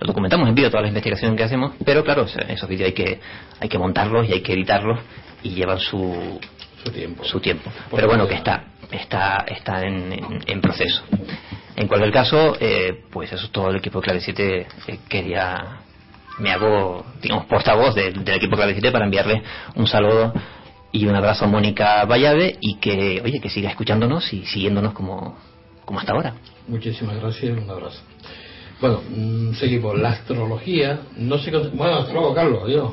lo 0.00 0.06
documentamos 0.06 0.48
en 0.48 0.54
vídeo 0.54 0.70
todas 0.70 0.82
las 0.84 0.90
investigaciones 0.90 1.36
que 1.36 1.44
hacemos, 1.44 1.72
pero 1.84 2.02
claro, 2.04 2.24
esos- 2.24 2.68
vídeos 2.68 2.86
hay 2.88 2.92
que, 2.94 3.20
hay 3.60 3.68
que 3.68 3.78
montarlos 3.78 4.28
y 4.28 4.32
hay 4.32 4.40
que 4.40 4.52
editarlos 4.54 4.98
y 5.42 5.50
llevan 5.50 5.78
su, 5.78 6.40
Su 6.84 6.90
tiempo. 6.90 7.24
su 7.24 7.40
tiempo. 7.40 7.70
Pero 7.90 8.06
bueno, 8.08 8.26
que 8.26 8.34
está, 8.34 8.64
está, 8.90 9.44
está 9.48 9.84
en, 9.86 10.12
en- 10.12 10.40
en 10.46 10.60
proceso. 10.60 11.02
En 11.76 11.86
cualquier 11.88 12.12
caso, 12.12 12.56
eh, 12.60 13.04
pues 13.10 13.32
eso 13.32 13.44
es 13.46 13.50
todo 13.52 13.70
el 13.70 13.76
equipo 13.76 14.00
Clave 14.00 14.20
7 14.20 14.66
eh, 14.86 14.98
quería, 15.08 15.78
me 16.38 16.50
hago, 16.52 17.04
digamos, 17.22 17.46
portavoz 17.46 17.94
del, 17.94 18.24
del 18.24 18.34
equipo 18.36 18.56
Clave 18.56 18.72
7 18.72 18.90
para 18.92 19.04
enviarle 19.04 19.42
un 19.76 19.86
saludo 19.86 20.32
y 20.92 21.06
un 21.06 21.14
abrazo 21.14 21.44
a 21.44 21.48
Mónica 21.48 22.04
Vallade 22.04 22.56
y 22.60 22.76
que, 22.76 23.20
oye, 23.24 23.40
que 23.40 23.48
siga 23.50 23.70
escuchándonos 23.70 24.32
y 24.32 24.44
siguiéndonos 24.46 24.92
como, 24.92 25.38
como 25.84 26.00
hasta 26.00 26.12
ahora. 26.12 26.34
Muchísimas 26.68 27.16
gracias, 27.20 27.56
un 27.56 27.70
abrazo. 27.70 28.00
Bueno, 28.80 29.00
mm, 29.14 29.52
seguimos. 29.54 29.98
La 29.98 30.10
astrología 30.10 31.00
no 31.16 31.38
se... 31.38 31.50
con- 31.52 31.76
Bueno, 31.76 31.96
hasta 31.98 32.12
luego, 32.12 32.34
Carlos, 32.34 32.62
adiós. 32.64 32.92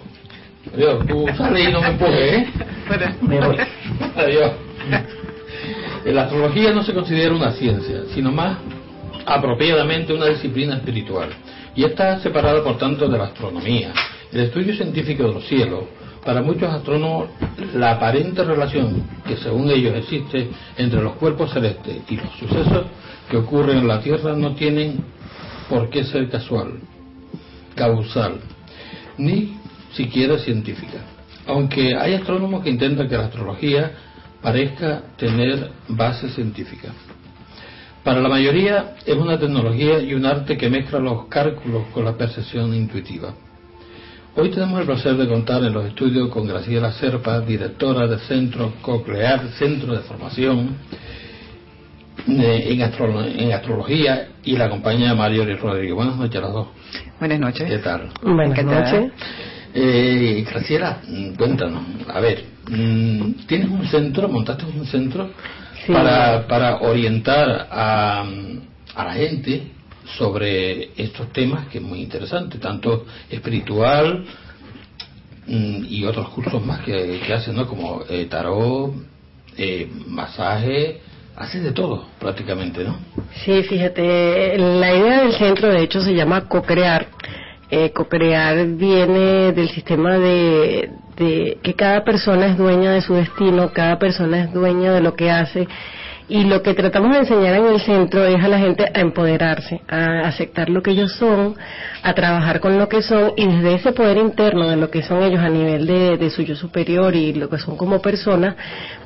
Adiós, 0.73 1.05
tú 1.07 1.25
sales 1.37 1.69
y 1.69 1.71
no 1.71 1.81
me 1.81 1.87
empujes, 1.89 2.33
¿eh? 2.33 2.47
Me 3.21 3.39
voy. 3.39 3.55
Adiós. 4.17 4.51
La 6.05 6.23
astrología 6.23 6.71
no 6.73 6.83
se 6.83 6.93
considera 6.93 7.33
una 7.33 7.51
ciencia, 7.51 8.01
sino 8.13 8.31
más 8.31 8.57
apropiadamente 9.25 10.13
una 10.13 10.27
disciplina 10.27 10.75
espiritual. 10.75 11.29
Y 11.75 11.83
está 11.83 12.19
separada, 12.19 12.63
por 12.63 12.77
tanto, 12.77 13.07
de 13.07 13.17
la 13.17 13.25
astronomía. 13.25 13.93
El 14.31 14.41
estudio 14.41 14.75
científico 14.75 15.23
de 15.23 15.33
los 15.33 15.47
cielos, 15.47 15.83
para 16.25 16.41
muchos 16.41 16.69
astrónomos, 16.73 17.29
la 17.75 17.91
aparente 17.91 18.43
relación 18.43 19.03
que 19.25 19.37
según 19.37 19.69
ellos 19.69 19.95
existe 19.95 20.49
entre 20.77 21.01
los 21.01 21.13
cuerpos 21.13 21.51
celestes 21.51 21.97
y 22.09 22.17
los 22.17 22.29
sucesos 22.37 22.85
que 23.29 23.37
ocurren 23.37 23.77
en 23.79 23.87
la 23.87 24.01
Tierra 24.01 24.33
no 24.35 24.53
tienen 24.55 24.97
por 25.69 25.89
qué 25.89 26.03
ser 26.03 26.29
casual, 26.29 26.79
causal, 27.75 28.39
ni 29.17 29.57
siquiera 29.93 30.37
científica. 30.39 30.99
Aunque 31.45 31.95
hay 31.95 32.13
astrónomos 32.13 32.63
que 32.63 32.69
intentan 32.69 33.07
que 33.07 33.17
la 33.17 33.25
astrología 33.25 33.91
parezca 34.41 35.03
tener 35.17 35.71
base 35.87 36.29
científica. 36.29 36.89
Para 38.03 38.21
la 38.21 38.29
mayoría 38.29 38.95
es 39.05 39.15
una 39.15 39.37
tecnología 39.37 39.99
y 39.99 40.13
un 40.13 40.25
arte 40.25 40.57
que 40.57 40.69
mezcla 40.69 40.99
los 40.99 41.25
cálculos 41.25 41.87
con 41.93 42.05
la 42.05 42.15
percepción 42.17 42.73
intuitiva. 42.73 43.33
Hoy 44.35 44.51
tenemos 44.51 44.79
el 44.79 44.85
placer 44.85 45.17
de 45.17 45.27
contar 45.27 45.63
en 45.63 45.73
los 45.73 45.85
estudios 45.85 46.29
con 46.29 46.47
Graciela 46.47 46.91
Serpa, 46.93 47.41
directora 47.41 48.07
del 48.07 48.19
Centro 48.19 48.73
Coclear, 48.81 49.49
Centro 49.57 49.93
de 49.93 50.01
Formación 50.01 50.77
eh, 52.27 52.67
en, 52.69 52.81
astro- 52.81 53.23
en 53.25 53.51
Astrología, 53.51 54.29
y 54.43 54.55
la 54.57 54.65
acompaña 54.65 55.13
Mario 55.15 55.43
y 55.43 55.55
Rodríguez. 55.55 55.93
Buenas 55.95 56.17
noches 56.17 56.37
a 56.37 56.41
las 56.41 56.53
dos. 56.53 56.67
Buenas 57.19 57.39
noches. 57.39 57.67
¿Qué 57.69 57.77
tal? 57.79 58.09
Buenas 58.21 58.63
noches. 58.63 59.11
Eh, 59.73 60.43
Graciela, 60.49 61.01
cuéntanos, 61.37 61.83
a 62.07 62.19
ver, 62.19 62.43
mm, 62.69 63.31
tienes 63.47 63.69
un 63.69 63.85
centro, 63.87 64.27
montaste 64.29 64.65
un 64.65 64.85
centro 64.85 65.29
Sí. 65.85 65.93
para, 65.93 66.47
para 66.47 66.77
orientar 66.77 67.67
a, 67.69 68.25
a 68.95 69.03
la 69.05 69.13
gente 69.13 69.63
sobre 70.17 70.89
estos 70.97 71.31
temas 71.31 71.67
que 71.67 71.77
es 71.77 71.83
muy 71.83 71.99
interesante, 72.01 72.57
tanto 72.57 73.05
espiritual 73.29 74.25
mm, 75.47 75.85
y 75.87 76.03
otros 76.05 76.29
cursos 76.29 76.65
más 76.65 76.79
que, 76.79 77.19
que 77.25 77.33
hacen, 77.33 77.55
¿no? 77.55 77.67
Como 77.67 78.01
eh, 78.09 78.25
tarot, 78.25 78.93
eh, 79.57 79.87
masaje, 80.07 81.01
haces 81.37 81.63
de 81.63 81.71
todo 81.71 82.05
prácticamente, 82.19 82.83
¿no? 82.83 82.97
Sí, 83.45 83.63
fíjate, 83.63 84.57
la 84.57 84.93
idea 84.93 85.23
del 85.23 85.33
centro 85.33 85.69
de 85.69 85.83
hecho 85.83 86.01
se 86.01 86.13
llama 86.13 86.47
co-crear. 86.47 87.07
Eh, 87.69 87.91
co-crear 87.91 88.65
viene 88.65 89.51
del 89.51 89.69
sistema 89.69 90.17
de, 90.17 90.89
de 91.17 91.57
que 91.61 91.73
cada 91.73 92.03
persona 92.03 92.47
es 92.47 92.57
dueña 92.57 92.91
de 92.91 93.01
su 93.01 93.13
destino, 93.13 93.71
cada 93.73 93.99
persona 93.99 94.43
es 94.43 94.53
dueña 94.53 94.93
de 94.93 95.01
lo 95.01 95.15
que 95.15 95.29
hace 95.29 95.67
y 96.29 96.43
lo 96.43 96.61
que 96.61 96.73
tratamos 96.73 97.13
de 97.13 97.19
enseñar 97.19 97.55
en 97.55 97.67
el 97.67 97.79
centro 97.79 98.25
es 98.25 98.43
a 98.43 98.47
la 98.49 98.59
gente 98.59 98.85
a 98.93 98.99
empoderarse, 98.99 99.81
a 99.87 100.27
aceptar 100.27 100.69
lo 100.69 100.81
que 100.81 100.91
ellos 100.91 101.13
son, 101.13 101.55
a 102.03 102.13
trabajar 102.13 102.59
con 102.59 102.77
lo 102.77 102.89
que 102.89 103.01
son 103.01 103.31
y 103.37 103.47
desde 103.47 103.75
ese 103.75 103.91
poder 103.93 104.17
interno 104.17 104.67
de 104.67 104.75
lo 104.75 104.89
que 104.89 105.03
son 105.03 105.23
ellos 105.23 105.39
a 105.39 105.49
nivel 105.49 105.87
de, 105.87 106.17
de 106.17 106.29
su 106.29 106.41
yo 106.41 106.55
superior 106.55 107.15
y 107.15 107.33
lo 107.33 107.49
que 107.49 107.57
son 107.57 107.77
como 107.77 108.01
personas, 108.01 108.55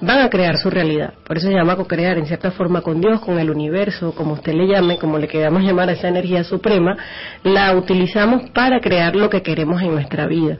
van 0.01 0.19
a 0.19 0.29
crear 0.29 0.57
su 0.57 0.69
realidad. 0.71 1.13
Por 1.23 1.37
eso 1.37 1.47
se 1.47 1.53
llama 1.53 1.75
co-crear 1.75 2.17
en 2.17 2.25
cierta 2.25 2.51
forma 2.51 2.81
con 2.81 2.99
Dios, 2.99 3.21
con 3.21 3.37
el 3.39 3.51
universo, 3.51 4.13
como 4.15 4.33
usted 4.33 4.53
le 4.53 4.67
llame, 4.67 4.97
como 4.97 5.19
le 5.19 5.27
queramos 5.27 5.61
llamar 5.61 5.89
a 5.89 5.91
esa 5.91 6.07
energía 6.07 6.43
suprema, 6.43 6.97
la 7.43 7.75
utilizamos 7.75 8.49
para 8.49 8.79
crear 8.79 9.15
lo 9.15 9.29
que 9.29 9.43
queremos 9.43 9.79
en 9.81 9.93
nuestra 9.93 10.25
vida. 10.25 10.57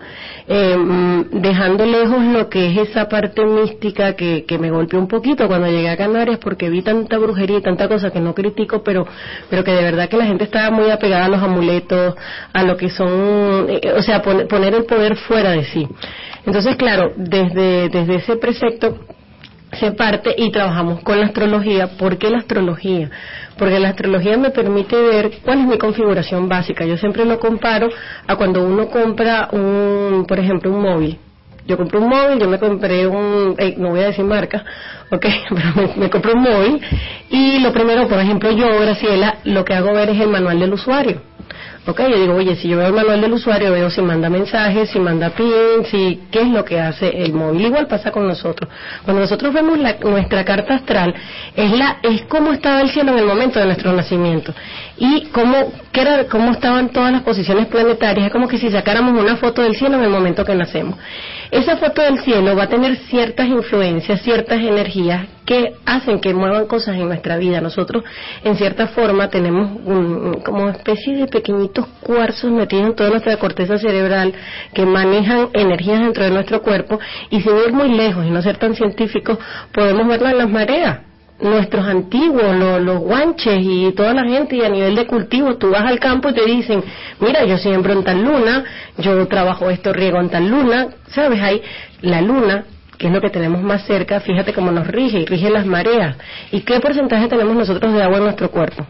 Eh, 0.48 0.78
mm, 0.78 1.42
dejando 1.42 1.86
lejos 1.86 2.24
lo 2.24 2.50
que 2.50 2.68
es 2.68 2.90
esa 2.90 3.10
parte 3.10 3.44
mística 3.46 4.16
que, 4.16 4.46
que 4.46 4.60
me 4.60 4.70
golpeó 4.70 5.00
un 5.00 5.08
poquito 5.08 5.48
cuando 5.48 5.68
llegué 5.68 5.90
a 5.90 5.98
Canarias 5.98 6.38
porque 6.52 6.70
vi 6.70 6.82
tanta 6.82 7.18
brujería 7.18 7.60
y 7.60 7.62
tanta 7.62 7.88
cosa 7.88 8.12
que 8.12 8.20
no 8.20 8.34
critico, 8.36 8.84
pero, 8.84 9.08
pero 9.50 9.64
que 9.64 9.72
de 9.72 9.84
verdad 9.84 10.10
que 10.10 10.18
la 10.18 10.26
gente 10.26 10.44
estaba 10.44 10.70
muy 10.70 10.92
apegada 10.92 11.24
a 11.24 11.30
los 11.30 11.42
amuletos, 11.42 12.14
a 12.52 12.64
lo 12.64 12.76
que 12.76 12.90
son, 12.90 13.68
eh, 13.70 13.94
o 13.96 14.02
sea, 14.02 14.22
pon- 14.22 14.48
poner 14.50 14.76
el 14.76 14.84
poder 14.84 15.16
fuera 15.16 15.52
de 15.52 15.64
sí. 15.64 15.88
Entonces, 16.46 16.76
claro, 16.76 17.14
desde, 17.16 17.88
desde 17.88 18.16
ese 18.16 18.36
precepto 18.36 18.98
hace 19.72 19.94
parte 19.94 20.36
y 20.38 20.52
trabajamos 20.52 21.00
con 21.04 21.22
la 21.22 21.28
astrología. 21.28 21.88
¿Por 21.98 22.18
qué 22.18 22.30
la 22.30 22.40
astrología? 22.40 23.10
Porque 23.58 23.80
la 23.80 23.88
astrología 23.90 24.36
me 24.36 24.50
permite 24.50 25.02
ver 25.02 25.32
cuál 25.46 25.60
es 25.62 25.68
mi 25.68 25.78
configuración 25.78 26.50
básica. 26.50 26.84
Yo 26.84 26.98
siempre 26.98 27.24
lo 27.24 27.40
comparo 27.40 27.88
a 28.28 28.36
cuando 28.36 28.62
uno 28.68 28.90
compra 28.90 29.48
un, 29.54 30.26
por 30.28 30.38
ejemplo, 30.38 30.70
un 30.70 30.82
móvil. 30.82 31.18
Yo 31.72 31.78
compré 31.78 32.00
un 32.00 32.10
móvil, 32.10 32.38
yo 32.38 32.50
me 32.50 32.60
compré 32.60 33.08
un, 33.08 33.56
eh, 33.58 33.76
no 33.78 33.90
voy 33.92 34.02
a 34.02 34.08
decir 34.08 34.26
marca, 34.26 34.62
ok, 35.10 35.26
pero 35.50 35.88
me, 35.96 35.96
me 36.04 36.10
compré 36.10 36.34
un 36.34 36.42
móvil 36.42 36.82
y 37.30 37.60
lo 37.60 37.72
primero, 37.72 38.10
por 38.10 38.20
ejemplo, 38.20 38.52
yo, 38.52 38.68
Graciela, 38.82 39.38
lo 39.46 39.64
que 39.64 39.74
hago 39.74 39.94
ver 39.94 40.10
es 40.10 40.20
el 40.20 40.28
manual 40.28 40.60
del 40.60 40.74
usuario. 40.74 41.22
Ok, 41.88 42.00
yo 42.12 42.20
digo, 42.20 42.36
oye, 42.36 42.56
si 42.58 42.68
yo 42.68 42.78
veo 42.78 42.88
el 42.88 42.94
manual 42.94 43.22
del 43.22 43.34
usuario, 43.34 43.72
veo 43.72 43.90
si 43.90 44.02
manda 44.04 44.30
mensajes, 44.30 44.92
si 44.92 45.00
manda 45.00 45.32
pin, 45.32 45.84
si 45.90 46.22
qué 46.30 46.42
es 46.42 46.48
lo 46.50 46.64
que 46.64 46.80
hace 46.80 47.10
el 47.24 47.34
móvil. 47.34 47.66
Igual 47.66 47.88
pasa 47.88 48.12
con 48.12 48.28
nosotros. 48.28 48.70
Cuando 49.04 49.22
nosotros 49.22 49.52
vemos 49.52 49.80
la- 49.80 49.96
nuestra 49.96 50.46
carta 50.46 50.76
astral, 50.76 51.12
es 51.56 51.72
la 51.72 51.98
es 52.04 52.22
cómo 52.28 52.54
estaba 52.54 52.82
el 52.82 52.92
cielo 52.92 53.14
en 53.14 53.20
el 53.20 53.26
momento 53.26 53.58
de 53.60 53.66
nuestro 53.66 53.92
nacimiento 53.94 54.54
y 54.98 55.26
cómo 55.32 55.72
qué 55.92 56.02
era, 56.02 56.26
cómo 56.26 56.52
estaban 56.52 56.90
todas 56.90 57.12
las 57.12 57.24
posiciones 57.24 57.68
planetarias. 57.68 58.28
Es 58.28 58.32
como 58.32 58.48
que 58.48 58.58
si 58.58 58.70
sacáramos 58.70 59.20
una 59.20 59.36
foto 59.38 59.62
del 59.62 59.76
cielo 59.76 59.98
en 59.98 60.04
el 60.04 60.10
momento 60.10 60.46
que 60.46 60.56
nacemos. 60.56 60.98
Esa 61.50 61.76
foto 61.78 62.02
del 62.02 62.20
cielo 62.20 62.56
va 62.56 62.64
a 62.64 62.70
tener 62.70 62.96
ciertas 62.96 63.48
influencias, 63.48 64.22
ciertas 64.22 64.60
energías 64.62 65.28
que 65.46 65.74
hacen 65.86 66.22
que 66.22 66.34
muevan 66.34 66.66
cosas 66.66 66.96
en 66.96 67.08
nuestra 67.08 67.36
vida. 67.38 67.60
Nosotros, 67.60 68.04
en 68.44 68.56
cierta 68.56 68.88
forma, 68.88 69.28
tenemos 69.30 69.70
un- 69.86 70.42
como 70.46 70.70
especie 70.70 71.18
de 71.18 71.28
pequeñitos 71.28 71.88
cuarzos 72.02 72.52
metidos 72.52 72.86
en 72.86 72.96
toda 72.96 73.10
nuestra 73.10 73.36
corteza 73.38 73.78
cerebral 73.78 74.34
que 74.74 74.86
manejan 74.86 75.50
energías 75.54 76.00
dentro 76.00 76.24
de 76.24 76.32
nuestro 76.32 76.62
cuerpo 76.62 77.00
y 77.30 77.42
sin 77.42 77.58
ir 77.58 77.74
muy 77.74 77.90
lejos 77.90 78.26
y 78.26 78.30
no 78.30 78.42
ser 78.42 78.58
tan 78.58 78.74
científicos, 78.76 79.38
podemos 79.74 80.08
verlo 80.08 80.30
en 80.30 80.38
las 80.38 80.50
mareas 80.50 81.11
nuestros 81.42 81.86
antiguos, 81.86 82.56
los, 82.56 82.82
los 82.82 83.00
guanches 83.00 83.58
y 83.60 83.92
toda 83.94 84.14
la 84.14 84.24
gente 84.24 84.56
y 84.56 84.64
a 84.64 84.70
nivel 84.70 84.96
de 84.96 85.08
cultivo, 85.08 85.58
tú 85.58 85.72
vas 85.72 85.84
al 85.84 86.00
campo 86.00 86.30
y 86.30 86.34
te 86.34 86.46
dicen, 86.46 86.84
mira, 87.20 87.44
yo 87.46 87.58
siembro 87.58 87.94
en 87.94 88.04
tal 88.04 88.24
luna, 88.24 88.64
yo 88.98 89.28
trabajo 89.28 89.70
esto, 89.70 89.94
riego 89.94 90.20
en 90.20 90.30
tal 90.30 90.48
luna, 90.48 90.88
¿sabes? 91.10 91.42
Hay 91.42 91.62
la 92.02 92.22
luna, 92.22 92.66
que 92.98 93.08
es 93.08 93.14
lo 93.14 93.22
que 93.22 93.30
tenemos 93.30 93.62
más 93.62 93.86
cerca, 93.86 94.20
fíjate 94.20 94.54
cómo 94.54 94.72
nos 94.72 94.88
rige 94.88 95.26
rige 95.26 95.50
las 95.50 95.66
mareas. 95.66 96.16
¿Y 96.52 96.62
qué 96.62 96.80
porcentaje 96.80 97.28
tenemos 97.28 97.56
nosotros 97.56 97.94
de 97.94 98.04
agua 98.04 98.18
en 98.18 98.24
nuestro 98.26 98.52
cuerpo? 98.52 98.86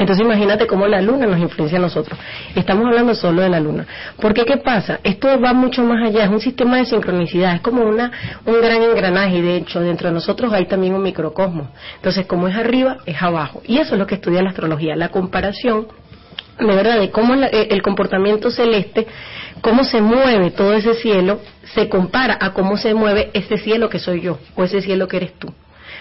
Entonces 0.00 0.24
imagínate 0.24 0.66
cómo 0.66 0.86
la 0.88 1.02
luna 1.02 1.26
nos 1.26 1.38
influencia 1.38 1.78
a 1.78 1.82
nosotros. 1.82 2.18
Estamos 2.54 2.86
hablando 2.86 3.14
solo 3.14 3.42
de 3.42 3.50
la 3.50 3.60
luna. 3.60 3.86
Porque 4.20 4.44
¿qué 4.46 4.56
pasa? 4.56 4.98
Esto 5.04 5.38
va 5.40 5.52
mucho 5.52 5.84
más 5.84 6.02
allá, 6.08 6.24
es 6.24 6.30
un 6.30 6.40
sistema 6.40 6.78
de 6.78 6.86
sincronicidad, 6.86 7.54
es 7.54 7.60
como 7.60 7.82
una, 7.84 8.10
un 8.46 8.60
gran 8.62 8.82
engranaje 8.82 9.36
y 9.36 9.42
de 9.42 9.56
hecho 9.56 9.78
dentro 9.80 10.08
de 10.08 10.14
nosotros 10.14 10.52
hay 10.54 10.64
también 10.64 10.94
un 10.94 11.02
microcosmos. 11.02 11.68
Entonces 11.96 12.26
como 12.26 12.48
es 12.48 12.56
arriba, 12.56 12.96
es 13.04 13.22
abajo. 13.22 13.62
Y 13.66 13.76
eso 13.78 13.94
es 13.94 13.98
lo 14.00 14.06
que 14.06 14.14
estudia 14.16 14.42
la 14.42 14.48
astrología, 14.50 14.96
la 14.96 15.10
comparación 15.10 15.86
de 16.58 16.66
verdad 16.66 16.98
de 16.98 17.10
cómo 17.10 17.34
la- 17.36 17.48
eh, 17.48 17.68
el 17.70 17.82
comportamiento 17.82 18.50
celeste, 18.50 19.06
cómo 19.60 19.84
se 19.84 20.00
mueve 20.00 20.50
todo 20.50 20.72
ese 20.72 20.94
cielo, 20.94 21.40
se 21.74 21.88
compara 21.90 22.38
a 22.40 22.52
cómo 22.54 22.76
se 22.78 22.94
mueve 22.94 23.30
ese 23.34 23.58
cielo 23.58 23.88
que 23.90 23.98
soy 23.98 24.22
yo 24.22 24.38
o 24.56 24.64
ese 24.64 24.80
cielo 24.80 25.08
que 25.08 25.18
eres 25.18 25.34
tú. 25.38 25.52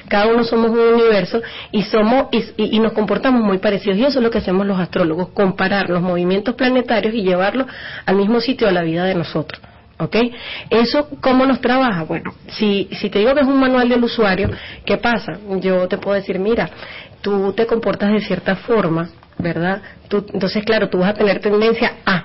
Cada 0.07 0.27
uno 0.27 0.43
somos 0.43 0.71
un 0.71 0.79
universo 0.79 1.41
y 1.71 1.83
somos 1.83 2.27
y, 2.31 2.43
y- 2.75 2.79
nos 2.79 2.93
comportamos 2.93 3.41
muy 3.41 3.57
parecidos 3.59 3.97
y 3.97 4.03
eso 4.05 4.19
es 4.19 4.23
lo 4.23 4.31
que 4.31 4.37
hacemos 4.39 4.65
los 4.65 4.79
astrólogos, 4.79 5.29
comparar 5.29 5.89
los 5.89 6.01
movimientos 6.01 6.55
planetarios 6.55 7.13
y 7.13 7.21
llevarlos 7.23 7.67
al 8.05 8.15
mismo 8.15 8.39
sitio 8.39 8.67
a 8.67 8.71
la 8.71 8.81
vida 8.83 9.03
de 9.05 9.15
nosotros. 9.15 9.61
¿Ok? 10.01 10.15
Eso, 10.69 11.09
¿cómo 11.19 11.45
nos 11.45 11.59
trabaja? 11.59 12.03
Bueno, 12.03 12.33
si, 12.47 12.87
si 12.93 13.09
te 13.09 13.19
digo 13.19 13.33
que 13.35 13.41
es 13.41 13.47
un 13.47 13.59
manual 13.59 13.89
del 13.89 14.01
usuario, 14.01 14.49
¿qué 14.85 14.95
pasa? 14.97 15.37
Yo 15.59 15.89
te 15.89 15.97
puedo 15.97 16.15
decir, 16.15 16.39
mira, 16.39 16.69
tú 17.21 17.51
te 17.51 17.65
comportas 17.65 18.13
de 18.13 18.21
cierta 18.21 18.55
forma, 18.55 19.09
¿verdad? 19.37 19.81
Tú, 20.07 20.25
entonces, 20.33 20.63
claro, 20.63 20.87
tú 20.87 20.99
vas 20.99 21.09
a 21.09 21.13
tener 21.15 21.41
tendencia 21.41 21.95
a 22.05 22.23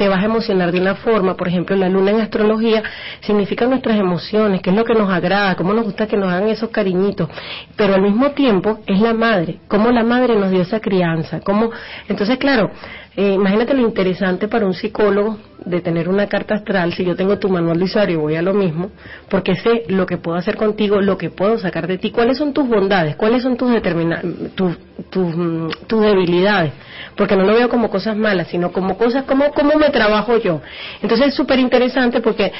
te 0.00 0.08
vas 0.08 0.22
a 0.22 0.24
emocionar 0.24 0.72
de 0.72 0.80
una 0.80 0.94
forma, 0.94 1.36
por 1.36 1.46
ejemplo, 1.46 1.76
la 1.76 1.90
luna 1.90 2.12
en 2.12 2.20
astrología 2.22 2.82
significa 3.20 3.66
nuestras 3.66 4.00
emociones, 4.00 4.62
qué 4.62 4.70
es 4.70 4.76
lo 4.76 4.82
que 4.82 4.94
nos 4.94 5.10
agrada, 5.10 5.54
cómo 5.56 5.74
nos 5.74 5.84
gusta 5.84 6.06
que 6.06 6.16
nos 6.16 6.32
hagan 6.32 6.48
esos 6.48 6.70
cariñitos, 6.70 7.28
pero 7.76 7.96
al 7.96 8.00
mismo 8.00 8.30
tiempo 8.30 8.78
es 8.86 8.98
la 8.98 9.12
madre, 9.12 9.58
cómo 9.68 9.90
la 9.90 10.02
madre 10.02 10.36
nos 10.36 10.50
dio 10.52 10.62
esa 10.62 10.80
crianza, 10.80 11.40
cómo, 11.40 11.70
entonces 12.08 12.38
claro, 12.38 12.70
eh, 13.14 13.34
imagínate 13.34 13.74
lo 13.74 13.82
interesante 13.82 14.48
para 14.48 14.64
un 14.64 14.72
psicólogo 14.72 15.36
de 15.66 15.82
tener 15.82 16.08
una 16.08 16.28
carta 16.28 16.54
astral, 16.54 16.94
si 16.94 17.04
yo 17.04 17.14
tengo 17.14 17.38
tu 17.38 17.50
manual 17.50 17.76
de 17.76 17.84
usuario 17.84 18.20
voy 18.20 18.36
a 18.36 18.40
lo 18.40 18.54
mismo, 18.54 18.92
porque 19.28 19.56
sé 19.56 19.84
lo 19.88 20.06
que 20.06 20.16
puedo 20.16 20.38
hacer 20.38 20.56
contigo, 20.56 21.02
lo 21.02 21.18
que 21.18 21.28
puedo 21.28 21.58
sacar 21.58 21.86
de 21.86 21.98
ti, 21.98 22.10
cuáles 22.10 22.38
son 22.38 22.54
tus 22.54 22.66
bondades, 22.66 23.16
cuáles 23.16 23.42
son 23.42 23.58
tus 23.58 23.70
determina 23.70 24.22
mm, 24.22 24.54
tus 25.10 26.00
debilidades, 26.00 26.72
porque 27.16 27.36
no 27.36 27.44
lo 27.44 27.54
veo 27.54 27.68
como 27.68 27.90
cosas 27.90 28.16
malas, 28.16 28.48
sino 28.48 28.72
como 28.72 28.96
cosas, 28.96 29.24
como 29.24 29.50
cómo 29.52 29.74
me 29.74 29.90
trabajo 29.90 30.38
yo. 30.38 30.60
Entonces 31.02 31.28
es 31.28 31.34
súper 31.34 31.58
interesante 31.58 32.20
porque 32.20 32.52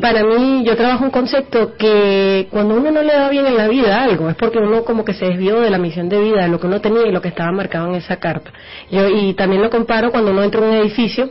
para 0.00 0.22
mí 0.22 0.62
yo 0.64 0.76
trabajo 0.76 1.04
un 1.04 1.10
concepto 1.10 1.76
que 1.76 2.46
cuando 2.50 2.76
uno 2.76 2.92
no 2.92 3.02
le 3.02 3.12
da 3.12 3.28
bien 3.28 3.46
en 3.46 3.56
la 3.56 3.66
vida 3.66 4.02
algo 4.02 4.28
es 4.30 4.36
porque 4.36 4.58
uno 4.58 4.84
como 4.84 5.04
que 5.04 5.14
se 5.14 5.26
desvió 5.26 5.60
de 5.60 5.70
la 5.70 5.78
misión 5.78 6.08
de 6.08 6.20
vida, 6.20 6.42
de 6.42 6.48
lo 6.48 6.60
que 6.60 6.68
uno 6.68 6.80
tenía 6.80 7.06
y 7.06 7.12
lo 7.12 7.20
que 7.20 7.28
estaba 7.28 7.50
marcado 7.50 7.88
en 7.88 7.96
esa 7.96 8.16
carta. 8.16 8.52
Yo, 8.90 9.08
y 9.08 9.34
también 9.34 9.62
lo 9.62 9.70
comparo 9.70 10.12
cuando 10.12 10.30
uno 10.30 10.44
entra 10.44 10.60
en 10.60 10.68
un 10.68 10.76
edificio 10.76 11.30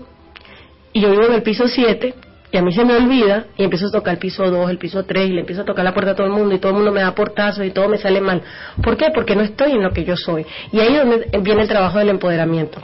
y 0.92 1.02
yo 1.02 1.12
vivo 1.12 1.26
en 1.28 1.34
el 1.34 1.44
piso 1.44 1.68
7 1.68 2.14
y 2.52 2.58
a 2.58 2.62
mí 2.62 2.74
se 2.74 2.84
me 2.84 2.96
olvida 2.96 3.46
y 3.58 3.64
empiezo 3.64 3.88
a 3.88 3.92
tocar 3.92 4.14
el 4.14 4.20
piso 4.20 4.50
2, 4.50 4.70
el 4.70 4.78
piso 4.78 5.04
3 5.06 5.30
y 5.30 5.34
le 5.34 5.42
empiezo 5.42 5.62
a 5.62 5.66
tocar 5.66 5.86
la 5.86 5.94
puerta 5.94 6.12
a 6.12 6.16
todo 6.16 6.28
el 6.28 6.34
mundo 6.34 6.56
y 6.56 6.60
todo 6.60 6.72
el 6.72 6.78
mundo 6.78 6.92
me 6.92 7.02
da 7.02 7.14
portazos 7.14 7.66
y 7.66 7.72
todo 7.72 7.88
me 7.88 7.98
sale 7.98 8.22
mal. 8.22 8.42
¿Por 8.82 8.98
qué? 8.98 9.08
Porque 9.14 9.36
no 9.36 9.44
estoy 9.44 9.74
en 9.74 9.84
lo 9.84 9.92
que 9.92 10.04
yo 10.04 10.18
soy. 10.18 10.46
Y 10.72 10.80
ahí 10.80 10.96
es 10.96 11.00
donde 11.00 11.40
viene 11.42 11.62
el 11.62 11.68
trabajo 11.68 12.00
del 12.00 12.10
empoderamiento. 12.10 12.82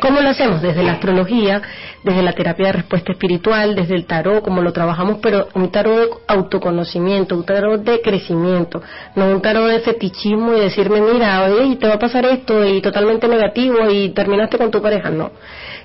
¿Cómo 0.00 0.20
lo 0.20 0.28
hacemos? 0.28 0.60
Desde 0.60 0.82
la 0.82 0.92
astrología, 0.92 1.62
desde 2.02 2.22
la 2.22 2.32
terapia 2.32 2.66
de 2.66 2.72
respuesta 2.72 3.12
espiritual, 3.12 3.74
desde 3.76 3.94
el 3.94 4.06
tarot, 4.06 4.42
como 4.42 4.60
lo 4.60 4.72
trabajamos, 4.72 5.18
pero 5.22 5.48
un 5.54 5.70
tarot 5.70 5.96
de 5.96 6.08
autoconocimiento, 6.26 7.36
un 7.36 7.44
tarot 7.44 7.80
de 7.80 8.00
crecimiento, 8.00 8.82
no 9.14 9.26
un 9.26 9.40
tarot 9.40 9.68
de 9.68 9.80
fetichismo 9.80 10.54
y 10.54 10.60
decirme, 10.60 11.00
mira, 11.00 11.44
oye, 11.44 11.76
te 11.76 11.86
va 11.86 11.94
a 11.94 11.98
pasar 11.98 12.26
esto 12.26 12.66
y 12.66 12.80
totalmente 12.80 13.28
negativo 13.28 13.88
y 13.88 14.10
terminaste 14.10 14.58
con 14.58 14.70
tu 14.70 14.82
pareja. 14.82 15.10
No. 15.10 15.30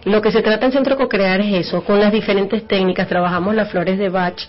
Lo 0.06 0.22
que 0.22 0.32
se 0.32 0.42
trata 0.42 0.66
en 0.66 0.72
Centro 0.72 0.98
Cocrear 0.98 1.42
es 1.42 1.68
eso, 1.68 1.84
con 1.84 2.00
las 2.00 2.12
diferentes 2.12 2.68
técnicas, 2.68 3.08
trabajamos 3.08 3.54
las 3.54 3.70
flores 3.70 4.00
de 4.00 4.10
Bach, 4.10 4.40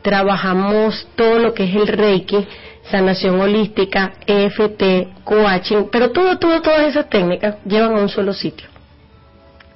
trabajamos 0.00 1.06
todo 1.16 1.38
lo 1.38 1.52
que 1.52 1.64
es 1.64 1.74
el 1.74 1.86
Reiki, 1.86 2.46
sanación 2.90 3.40
holística, 3.40 4.12
EFT, 4.26 5.24
coaching, 5.24 5.84
pero 5.90 6.10
todo, 6.10 6.38
todo, 6.38 6.60
todas 6.62 6.82
esas 6.82 7.08
técnicas 7.08 7.56
llevan 7.64 7.96
a 7.96 8.00
un 8.00 8.08
solo 8.08 8.32
sitio, 8.32 8.68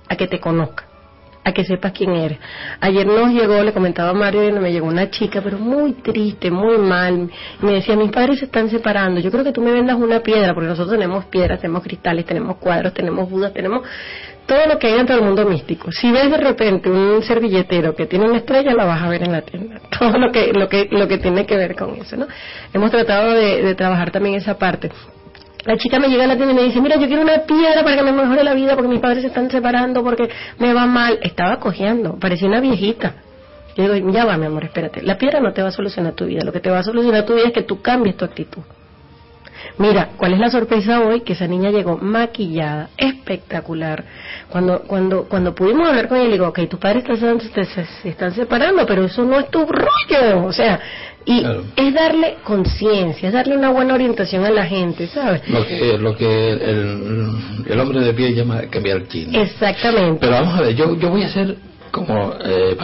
a 0.09 0.17
que 0.17 0.27
te 0.27 0.41
conozca, 0.41 0.85
a 1.45 1.53
que 1.53 1.65
sepas 1.65 1.93
quién 1.93 2.11
eres. 2.11 2.39
Ayer 2.81 3.07
nos 3.07 3.31
llegó, 3.31 3.63
le 3.63 3.73
comentaba 3.73 4.11
a 4.11 4.15
Mario, 4.15 4.49
y 4.49 4.53
me 4.53 4.73
llegó 4.73 4.87
una 4.87 5.11
chica, 5.11 5.41
pero 5.43 5.59
muy 5.59 5.93
triste, 5.95 6.51
muy 6.51 6.79
mal. 6.79 7.31
Me 7.61 7.75
decía, 7.75 7.97
mis 7.97 8.11
padres 8.11 8.39
se 8.39 8.47
están 8.47 8.69
separando, 8.71 9.21
yo 9.21 9.31
creo 9.31 9.45
que 9.45 9.53
tú 9.53 9.61
me 9.61 9.73
vendas 9.73 9.97
una 9.97 10.21
piedra, 10.21 10.55
porque 10.55 10.69
nosotros 10.69 10.97
tenemos 10.97 11.25
piedras, 11.27 11.61
tenemos 11.61 11.83
cristales, 11.83 12.25
tenemos 12.25 12.57
cuadros, 12.57 12.93
tenemos 12.95 13.29
budas, 13.31 13.53
tenemos 13.53 13.83
todo 14.47 14.67
lo 14.67 14.79
que 14.79 14.87
hay 14.87 14.95
dentro 14.95 15.17
del 15.17 15.25
mundo 15.25 15.45
místico. 15.45 15.91
Si 15.91 16.11
ves 16.11 16.31
de 16.31 16.37
repente 16.37 16.89
un 16.89 17.23
servilletero 17.23 17.95
que 17.95 18.07
tiene 18.07 18.27
una 18.27 18.39
estrella, 18.39 18.73
la 18.75 18.85
vas 18.85 19.03
a 19.03 19.09
ver 19.09 19.25
en 19.25 19.33
la 19.33 19.43
tienda. 19.43 19.81
Todo 19.99 20.19
lo 20.19 20.31
que, 20.31 20.53
lo 20.53 20.69
que, 20.69 20.89
lo 20.91 21.09
que 21.09 21.19
tiene 21.19 21.45
que 21.47 21.57
ver 21.57 21.75
con 21.75 21.97
eso, 21.97 22.17
¿no? 22.17 22.27
Hemos 22.73 22.91
tratado 22.91 23.33
de, 23.33 23.63
de 23.63 23.75
trabajar 23.75 24.11
también 24.13 24.37
esa 24.37 24.57
parte. 24.57 24.91
La 25.67 25.77
chica 25.77 25.99
me 25.99 26.09
llega 26.09 26.25
a 26.25 26.27
la 26.29 26.37
tienda 26.37 26.53
y 26.53 26.57
me 26.57 26.63
dice, 26.63 26.81
mira, 26.81 26.97
yo 26.97 27.07
quiero 27.09 27.23
una 27.23 27.39
piedra 27.41 27.83
para 27.83 27.97
que 27.97 28.03
me 28.05 28.13
mejore 28.13 28.45
la 28.45 28.55
vida 28.55 28.75
porque 28.75 28.89
mis 28.89 29.01
padres 29.01 29.23
se 29.23 29.29
están 29.29 29.51
separando, 29.51 30.03
porque 30.05 30.29
me 30.59 30.73
va 30.73 30.87
mal. 30.87 31.19
Estaba 31.23 31.59
cojeando, 31.59 32.19
parecía 32.19 32.47
una 32.47 32.61
viejita. 32.61 33.15
Yo 33.77 33.93
digo, 33.93 34.11
ya 34.11 34.25
va, 34.25 34.37
mi 34.39 34.47
amor, 34.47 34.65
espérate. 34.65 35.03
La 35.03 35.19
piedra 35.19 35.41
no 35.41 35.53
te 35.53 35.63
va 35.63 35.69
a 35.69 35.73
solucionar 35.73 36.15
tu 36.15 36.25
vida. 36.25 36.45
Lo 36.45 36.53
que 36.53 36.61
te 36.61 36.71
va 36.71 36.79
a 36.79 36.83
solucionar 36.83 37.27
tu 37.27 37.35
vida 37.35 37.49
es 37.49 37.53
que 37.53 37.63
tú 37.63 37.83
cambies 37.83 38.17
tu 38.17 38.25
actitud. 38.25 38.63
Mira, 39.79 40.11
¿cuál 40.17 40.33
es 40.33 40.39
la 40.39 40.51
sorpresa 40.51 41.01
hoy? 41.01 41.21
Que 41.21 41.35
esa 41.35 41.47
niña 41.47 41.71
llegó 41.71 41.99
maquillada, 41.99 42.89
espectacular. 42.97 44.05
Cuando 44.49 44.81
cuando 44.81 45.25
cuando 45.25 45.55
pudimos 45.55 45.89
hablar 45.89 46.09
con 46.09 46.19
ella, 46.19 46.29
le 46.29 46.33
digo, 46.33 46.49
ok, 46.49 46.61
tus 46.69 46.81
padres 46.81 47.05
están, 47.07 47.41
se, 47.41 48.09
están 48.09 48.35
separando, 48.35 48.87
pero 48.87 49.05
eso 49.05 49.25
no 49.25 49.39
es 49.39 49.51
tu 49.51 49.67
rollo. 49.67 50.45
O 50.47 50.53
sea, 50.53 50.81
y 51.27 51.45
es 51.77 51.93
darle 51.93 52.37
conciencia, 52.45 53.29
es 53.29 53.35
darle 53.35 53.57
una 53.57 53.71
buena 53.71 53.95
orientación 53.95 54.45
a 54.45 54.51
la 54.51 54.65
gente, 54.65 55.09
¿sabes? 55.09 55.43
Lo 55.49 55.67
que, 55.67 55.99
lo 55.99 56.17
que 56.17 56.51
el, 56.53 57.31
el 57.67 57.81
hombre 57.81 58.01
de 58.01 58.15
pie 58.15 58.33
llama 58.33 58.63
cambiar 58.71 58.99
el 58.99 59.09
chino. 59.09 59.39
Exactamente. 59.39 60.19
Pero 60.21 60.33
vamos 60.33 60.55
a 60.55 60.63
ver, 60.63 60.75
yo, 60.75 60.97
yo 60.97 61.11
voy 61.11 61.25
a 61.25 61.29
ser 61.29 61.57
como 61.91 62.35
eh, 62.45 62.77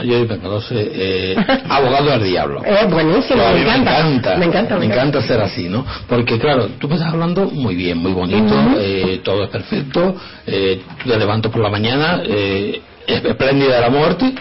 conoce 0.43 0.75
eh, 0.77 1.37
abogado 1.69 2.11
del 2.11 2.25
diablo. 2.25 2.63
Es 2.65 2.91
buenísimo, 2.91 3.43
me 3.53 3.63
encanta. 3.63 4.03
Me 4.03 4.15
encanta, 4.15 4.37
Me 4.37 4.45
encanta, 4.47 4.79
me 4.79 4.87
encanta 4.87 5.23
ser 5.23 5.41
así, 5.41 5.69
¿no? 5.69 5.85
Porque 6.09 6.39
claro, 6.39 6.69
tú 6.79 6.89
me 6.89 6.95
estás 6.95 7.13
hablando 7.13 7.47
muy 7.51 7.75
bien, 7.75 7.99
muy 7.99 8.13
bonito, 8.13 8.55
eh, 8.79 9.21
todo 9.23 9.45
es 9.45 9.51
perfecto, 9.51 10.15
eh, 10.47 10.83
tú 11.03 11.11
te 11.11 11.19
levantas 11.19 11.53
por 11.53 11.63
la 11.63 11.71
mañana, 11.71 12.23
eh, 12.25 12.81
es 13.07 13.25
espléndida 13.25 13.81
la 13.81 13.91
muerte, 13.91 14.33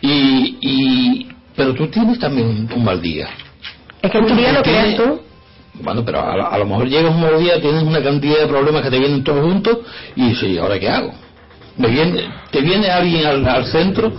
y, 0.00 0.56
y, 0.60 1.28
pero 1.56 1.74
tú 1.74 1.88
tienes 1.88 2.18
también 2.18 2.48
un, 2.48 2.72
un 2.74 2.84
mal 2.84 3.00
día. 3.00 3.28
Es 4.02 4.10
que 4.10 4.18
en 4.18 4.26
tu 4.26 4.34
vida 4.34 4.52
lo 4.52 4.62
creas 4.62 4.96
tú. 4.96 5.20
Bueno, 5.82 6.04
pero 6.04 6.18
a, 6.20 6.48
a 6.48 6.58
lo 6.58 6.66
mejor 6.66 6.88
llegas 6.88 7.14
un 7.14 7.20
nuevo 7.20 7.38
día, 7.38 7.60
tienes 7.60 7.82
una 7.82 8.02
cantidad 8.02 8.40
de 8.40 8.46
problemas 8.46 8.82
que 8.82 8.90
te 8.90 8.98
vienen 8.98 9.24
todos 9.24 9.42
juntos 9.42 9.78
y 10.16 10.28
dices, 10.30 10.50
¿y 10.50 10.58
ahora 10.58 10.78
qué 10.78 10.88
hago? 10.88 11.14
Me 11.76 11.88
viene, 11.88 12.24
te 12.50 12.60
viene 12.60 12.88
alguien 12.90 13.26
al, 13.26 13.46
al 13.48 13.64
centro 13.66 14.12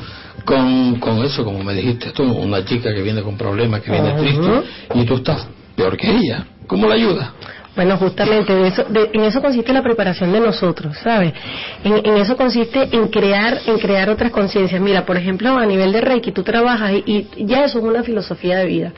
con, 0.46 0.96
con 1.00 1.24
eso, 1.24 1.44
como 1.44 1.64
me 1.64 1.74
dijiste 1.74 2.12
tú, 2.12 2.24
una 2.24 2.64
chica 2.66 2.94
que 2.94 3.02
viene 3.02 3.22
con 3.22 3.38
problemas, 3.38 3.82
que 3.82 3.92
viene 3.92 4.14
triste, 4.14 4.50
y 4.96 5.06
tú 5.06 5.16
estás 5.16 5.48
peor 5.76 5.96
que 5.98 6.10
ella. 6.10 6.46
¿Cómo 6.68 6.88
la 6.88 6.96
ayudas? 6.96 7.30
Bueno, 7.76 7.96
justamente 7.98 8.54
de 8.54 8.68
eso, 8.68 8.84
de- 8.90 9.10
en 9.14 9.24
eso 9.24 9.42
consiste 9.42 9.72
la 9.72 9.82
preparación 9.82 10.32
de 10.34 10.42
nosotros, 10.42 10.98
¿sabes? 11.02 11.32
En, 11.86 12.06
en 12.06 12.18
eso 12.18 12.36
consiste 12.36 12.90
en 12.92 13.08
crear, 13.08 13.60
en 13.66 13.78
crear 13.80 14.10
otras 14.10 14.32
conciencias. 14.32 14.82
Mira, 14.82 15.06
por 15.06 15.16
ejemplo, 15.16 15.58
a 15.58 15.66
nivel 15.66 15.94
de 15.94 16.02
Reiki, 16.02 16.34
tú 16.34 16.44
trabajas 16.44 16.92
y, 17.06 17.28
y 17.38 17.46
ya 17.46 17.64
eso 17.64 17.78
es 17.80 17.84
una 17.86 18.04
filosofía 18.04 18.58
de 18.58 18.66
vida. 18.66 18.92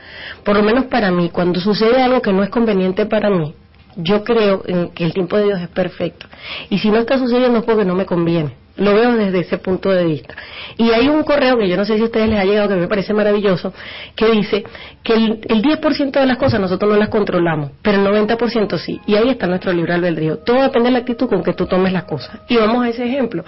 Por 0.43 0.55
lo 0.57 0.63
menos 0.63 0.85
para 0.85 1.11
mí, 1.11 1.29
cuando 1.31 1.59
sucede 1.59 2.01
algo 2.01 2.21
que 2.21 2.33
no 2.33 2.41
es 2.41 2.49
conveniente 2.49 3.05
para 3.05 3.29
mí, 3.29 3.53
yo 3.97 4.23
creo 4.23 4.63
en 4.65 4.89
que 4.89 5.05
el 5.05 5.13
tiempo 5.13 5.37
de 5.37 5.45
Dios 5.45 5.61
es 5.61 5.69
perfecto. 5.69 6.27
Y 6.69 6.79
si 6.79 6.89
no 6.89 6.97
está 6.97 7.17
sucediendo 7.17 7.59
es 7.59 7.65
porque 7.65 7.85
no 7.85 7.95
me 7.95 8.05
conviene. 8.05 8.55
Lo 8.75 8.95
veo 8.95 9.13
desde 9.13 9.41
ese 9.41 9.59
punto 9.59 9.91
de 9.91 10.03
vista. 10.03 10.35
Y 10.77 10.89
hay 10.91 11.07
un 11.07 11.23
correo 11.23 11.59
que 11.59 11.69
yo 11.69 11.77
no 11.77 11.85
sé 11.85 11.95
si 11.95 12.01
a 12.01 12.05
ustedes 12.05 12.27
les 12.27 12.39
ha 12.39 12.43
llegado, 12.43 12.69
que 12.69 12.75
me 12.75 12.87
parece 12.87 13.13
maravilloso, 13.13 13.71
que 14.15 14.31
dice 14.31 14.63
que 15.03 15.13
el, 15.13 15.41
el 15.47 15.61
10% 15.61 16.11
de 16.11 16.25
las 16.25 16.37
cosas 16.37 16.59
nosotros 16.59 16.91
no 16.91 16.97
las 16.97 17.09
controlamos, 17.09 17.71
pero 17.83 18.01
el 18.01 18.27
90% 18.27 18.77
sí. 18.79 18.99
Y 19.05 19.15
ahí 19.15 19.29
está 19.29 19.45
nuestro 19.45 19.71
libre 19.71 19.93
albedrío. 19.93 20.39
Todo 20.39 20.63
depende 20.63 20.87
de 20.87 20.93
la 20.93 20.99
actitud 20.99 21.29
con 21.29 21.43
que 21.43 21.53
tú 21.53 21.67
tomes 21.67 21.93
las 21.93 22.05
cosas. 22.05 22.39
Y 22.47 22.57
vamos 22.57 22.83
a 22.83 22.89
ese 22.89 23.05
ejemplo. 23.05 23.45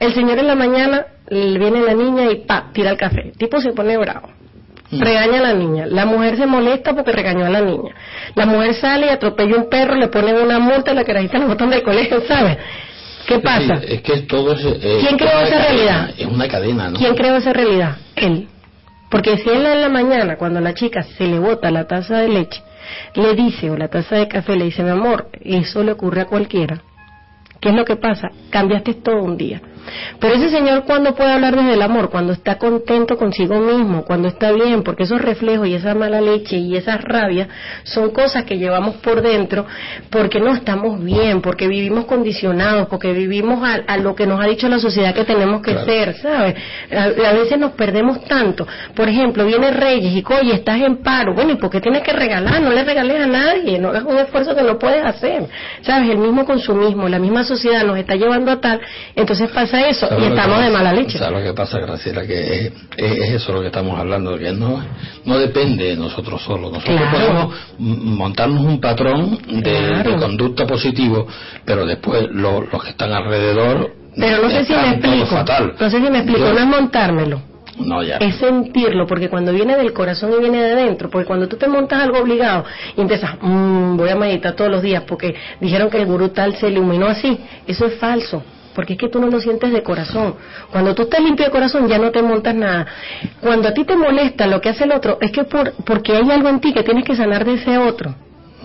El 0.00 0.12
señor 0.12 0.38
en 0.38 0.48
la 0.48 0.56
mañana 0.56 1.06
viene 1.30 1.80
la 1.80 1.94
niña 1.94 2.30
y 2.30 2.44
pa, 2.44 2.70
tira 2.72 2.90
el 2.90 2.96
café. 2.96 3.28
El 3.28 3.38
tipo 3.38 3.60
se 3.60 3.72
pone 3.72 3.96
bravo. 3.96 4.28
Regaña 4.90 5.40
a 5.40 5.42
la 5.42 5.54
niña. 5.54 5.86
La 5.86 6.06
mujer 6.06 6.36
se 6.36 6.46
molesta 6.46 6.94
porque 6.94 7.12
regañó 7.12 7.44
a 7.46 7.50
la 7.50 7.60
niña. 7.60 7.92
La 8.34 8.46
mujer 8.46 8.74
sale 8.74 9.06
y 9.06 9.08
atropella 9.10 9.56
un 9.56 9.68
perro, 9.68 9.94
le 9.96 10.08
ponen 10.08 10.36
una 10.36 10.58
multa, 10.58 10.94
la 10.94 11.04
carajita 11.04 11.38
la 11.38 11.46
botan 11.46 11.70
del 11.70 11.82
colegio, 11.82 12.22
¿sabes? 12.26 12.58
¿Qué 13.26 13.40
pasa? 13.40 13.80
Sí, 13.80 13.86
es 13.88 14.02
que 14.02 14.18
todo 14.22 14.52
es... 14.52 14.64
eh, 14.64 14.98
¿Quién 15.00 15.16
creó 15.18 15.40
esa 15.40 15.50
cadena, 15.50 15.66
realidad? 15.66 16.10
Es 16.16 16.26
una 16.26 16.48
cadena, 16.48 16.90
¿no? 16.90 16.98
¿Quién 16.98 17.14
creó 17.16 17.36
esa 17.36 17.52
realidad? 17.52 17.96
Él. 18.14 18.48
Porque 19.10 19.38
si 19.38 19.48
él 19.48 19.66
en 19.66 19.80
la 19.80 19.88
mañana, 19.88 20.36
cuando 20.36 20.60
la 20.60 20.74
chica 20.74 21.02
se 21.02 21.26
le 21.26 21.38
bota 21.38 21.70
la 21.70 21.86
taza 21.86 22.18
de 22.18 22.28
leche, 22.28 22.62
le 23.14 23.34
dice, 23.34 23.70
o 23.70 23.76
la 23.76 23.88
taza 23.88 24.16
de 24.16 24.28
café, 24.28 24.54
le 24.56 24.66
dice, 24.66 24.82
mi 24.84 24.90
amor, 24.90 25.28
eso 25.42 25.82
le 25.82 25.92
ocurre 25.92 26.20
a 26.20 26.24
cualquiera. 26.26 26.82
¿Qué 27.60 27.70
es 27.70 27.74
lo 27.74 27.84
que 27.84 27.96
pasa? 27.96 28.28
Cambiaste 28.50 28.94
todo 28.94 29.22
un 29.22 29.36
día. 29.36 29.60
Pero 30.20 30.34
ese 30.34 30.50
señor, 30.50 30.84
¿cuándo 30.84 31.14
puede 31.14 31.32
hablar 31.32 31.56
desde 31.56 31.74
el 31.74 31.82
amor? 31.82 32.10
Cuando 32.10 32.32
está 32.32 32.56
contento 32.58 33.16
consigo 33.16 33.58
mismo, 33.60 34.04
cuando 34.04 34.28
está 34.28 34.52
bien, 34.52 34.82
porque 34.82 35.04
esos 35.04 35.20
reflejos 35.20 35.66
y 35.68 35.74
esa 35.74 35.94
mala 35.94 36.20
leche 36.20 36.56
y 36.56 36.76
esas 36.76 37.02
rabias 37.02 37.48
son 37.84 38.10
cosas 38.10 38.44
que 38.44 38.58
llevamos 38.58 38.96
por 38.96 39.22
dentro 39.22 39.66
porque 40.10 40.40
no 40.40 40.52
estamos 40.52 41.02
bien, 41.02 41.40
porque 41.40 41.68
vivimos 41.68 42.06
condicionados, 42.06 42.88
porque 42.88 43.12
vivimos 43.12 43.62
a, 43.62 43.74
a 43.86 43.96
lo 43.98 44.14
que 44.14 44.26
nos 44.26 44.40
ha 44.42 44.46
dicho 44.48 44.68
la 44.68 44.78
sociedad 44.78 45.14
que 45.14 45.24
tenemos 45.24 45.62
que 45.62 45.72
Claro. 45.72 45.86
ser, 45.86 46.14
¿sabes? 46.16 46.54
A, 46.90 47.04
a 47.04 47.32
veces 47.34 47.58
nos 47.58 47.72
perdemos 47.72 48.24
tanto. 48.24 48.66
Por 48.94 49.08
ejemplo, 49.08 49.44
viene 49.44 49.70
Reyes 49.70 50.12
y, 50.14 50.24
oye, 50.32 50.54
estás 50.54 50.80
en 50.80 51.02
paro. 51.02 51.34
Bueno, 51.34 51.52
¿y 51.52 51.56
por 51.56 51.70
qué 51.70 51.80
tienes 51.80 52.02
que 52.02 52.12
regalar? 52.12 52.60
No 52.62 52.70
le 52.72 52.82
regales 52.84 53.20
a 53.20 53.26
nadie, 53.26 53.78
no 53.78 53.88
hagas 53.90 54.04
un 54.04 54.16
esfuerzo 54.16 54.54
que 54.54 54.62
no 54.62 54.78
puedes 54.78 55.04
hacer. 55.04 55.46
¿Sabes? 55.82 56.08
El 56.10 56.18
mismo 56.18 56.44
consumismo, 56.44 57.08
la 57.08 57.18
misma 57.18 57.44
sociedad 57.44 57.84
nos 57.84 57.98
está 57.98 58.14
llevando 58.14 58.50
a 58.52 58.60
tal, 58.60 58.80
entonces 59.14 59.50
pasa 59.50 59.75
eso 59.76 60.08
¿Sabes 60.08 60.24
y 60.24 60.26
estamos 60.28 60.58
de 60.58 60.64
pasa? 60.66 60.72
mala 60.72 60.92
leche. 60.92 61.18
¿Sabes 61.18 61.38
lo 61.38 61.44
que 61.44 61.52
pasa, 61.54 61.78
Graciela? 61.78 62.26
Que 62.26 62.66
es, 62.66 62.72
es- 62.96 63.18
es 63.18 63.30
eso 63.34 63.52
lo 63.52 63.60
que 63.60 63.66
estamos 63.66 63.98
hablando, 63.98 64.38
que 64.38 64.52
no, 64.52 64.82
no 65.24 65.38
depende 65.38 65.84
de 65.84 65.96
nosotros 65.96 66.42
solos. 66.42 66.72
Nosotros 66.72 66.96
Claro. 66.98 67.16
podemos 67.18 67.54
montarnos 67.78 68.60
un 68.62 68.80
patrón 68.80 69.38
de, 69.48 69.62
Claro. 69.62 70.12
de 70.12 70.16
conducta 70.18 70.66
positivo, 70.66 71.26
pero 71.64 71.86
después 71.86 72.28
lo- 72.30 72.62
los 72.62 72.82
que 72.84 72.90
están 72.90 73.12
alrededor. 73.12 73.92
Pero 74.16 74.42
no 74.42 74.50
sé 74.50 74.64
si 74.64 74.72
me 74.72 74.78
están 74.78 75.00
todo 75.00 75.12
explico. 75.12 75.36
fatal. 75.36 75.74
No 75.78 75.90
sé 75.90 75.96
si 76.00 76.10
me 76.10 76.18
explico, 76.18 76.40
Yo- 76.40 76.52
no 76.54 76.58
es 76.60 76.66
montármelo. 76.66 77.42
No, 77.78 78.02
ya. 78.02 78.16
es 78.16 78.36
sentirlo, 78.36 79.06
porque 79.06 79.28
cuando 79.28 79.52
viene 79.52 79.76
del 79.76 79.92
corazón 79.92 80.32
y 80.32 80.40
viene 80.40 80.62
de 80.62 80.74
dentro, 80.76 81.10
porque 81.10 81.26
cuando 81.26 81.46
tú 81.46 81.58
te 81.58 81.68
montas 81.68 82.00
algo 82.02 82.20
obligado 82.20 82.64
y 82.96 83.02
empiezas, 83.02 83.32
"Mm, 83.42 83.98
voy 83.98 84.08
a 84.08 84.16
meditar 84.16 84.54
todos 84.54 84.70
los 84.70 84.80
días 84.80 85.02
porque 85.06 85.34
dijeron 85.60 85.90
que 85.90 85.98
el 85.98 86.06
gurú 86.06 86.30
tal 86.30 86.56
se 86.56 86.68
iluminó 86.70 87.06
así, 87.06 87.38
eso 87.66 87.84
es 87.84 87.98
falso. 87.98 88.42
Porque 88.76 88.92
es 88.92 88.98
que 88.98 89.08
tú 89.08 89.18
no 89.18 89.28
lo 89.28 89.40
sientes 89.40 89.72
de 89.72 89.82
corazón. 89.82 90.34
Cuando 90.70 90.94
tú 90.94 91.04
estás 91.04 91.20
limpio 91.20 91.46
de 91.46 91.50
corazón 91.50 91.88
ya 91.88 91.98
no 91.98 92.10
te 92.10 92.20
montas 92.22 92.54
nada. 92.54 92.86
Cuando 93.40 93.68
a 93.68 93.72
ti 93.72 93.84
te 93.84 93.96
molesta 93.96 94.46
lo 94.46 94.60
que 94.60 94.68
hace 94.68 94.84
el 94.84 94.92
otro, 94.92 95.16
es 95.20 95.32
que 95.32 95.44
por, 95.44 95.72
porque 95.84 96.14
hay 96.14 96.30
algo 96.30 96.50
en 96.50 96.60
ti 96.60 96.74
que 96.74 96.82
tienes 96.82 97.04
que 97.04 97.16
sanar 97.16 97.46
de 97.46 97.54
ese 97.54 97.78
otro. 97.78 98.14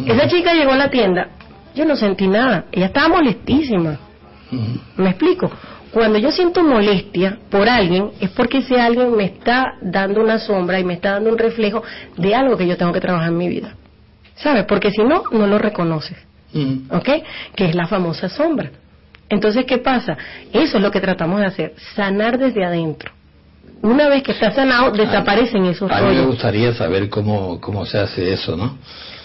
Esa 0.06 0.28
chica 0.28 0.54
llegó 0.54 0.74
a 0.74 0.78
la 0.78 0.90
tienda, 0.90 1.30
yo 1.74 1.86
no 1.86 1.96
sentí 1.96 2.28
nada, 2.28 2.66
ella 2.72 2.88
estaba 2.88 3.08
molestísima. 3.08 3.98
¿Me 4.98 5.12
explico? 5.12 5.50
Cuando 5.92 6.20
yo 6.20 6.32
siento 6.32 6.62
molestia 6.64 7.38
por 7.50 7.70
alguien, 7.70 8.12
es 8.20 8.32
porque 8.32 8.60
ese 8.60 8.80
alguien 8.80 9.16
me 9.16 9.26
está 9.26 9.76
dando 9.82 10.22
una 10.22 10.40
sombra 10.40 10.80
y 10.80 10.84
me 10.84 10.96
está 10.96 11.12
dando 11.12 11.30
un 11.30 11.38
reflejo 11.38 11.84
de 12.18 12.36
algo 12.36 12.58
que 12.58 12.68
yo 12.68 12.76
tengo 12.76 12.92
que 12.92 13.00
trabajar 13.00 13.30
en 13.30 13.38
mi 13.38 13.48
vida. 13.48 13.76
¿Sabes? 14.36 14.66
Porque 14.66 14.92
si 14.92 15.04
no, 15.04 15.24
no 15.32 15.48
lo 15.48 15.58
reconoces. 15.58 16.18
¿Ok? 16.90 17.10
Que 17.56 17.66
es 17.66 17.76
la 17.76 17.88
famosa 17.88 18.28
sombra. 18.28 18.72
Entonces, 19.32 19.66
¿qué 19.66 19.78
pasa? 19.80 20.18
Eso 20.54 20.78
es 20.78 20.84
lo 20.84 20.92
que 20.92 21.00
tratamos 21.02 21.40
de 21.40 21.46
hacer, 21.48 21.74
sanar 21.96 22.38
desde 22.38 22.64
adentro. 22.64 23.12
Una 23.82 24.08
vez 24.10 24.22
que 24.22 24.34
está 24.34 24.52
sanado, 24.52 24.92
desaparecen 24.92 25.66
esos 25.66 25.90
A 25.92 25.96
mí 25.96 26.02
me 26.02 26.08
rollos. 26.10 26.26
gustaría 26.28 26.74
saber 26.74 27.10
cómo, 27.10 27.60
cómo 27.60 27.86
se 27.86 27.98
hace 27.98 28.32
eso, 28.34 28.56
¿no? 28.56 28.78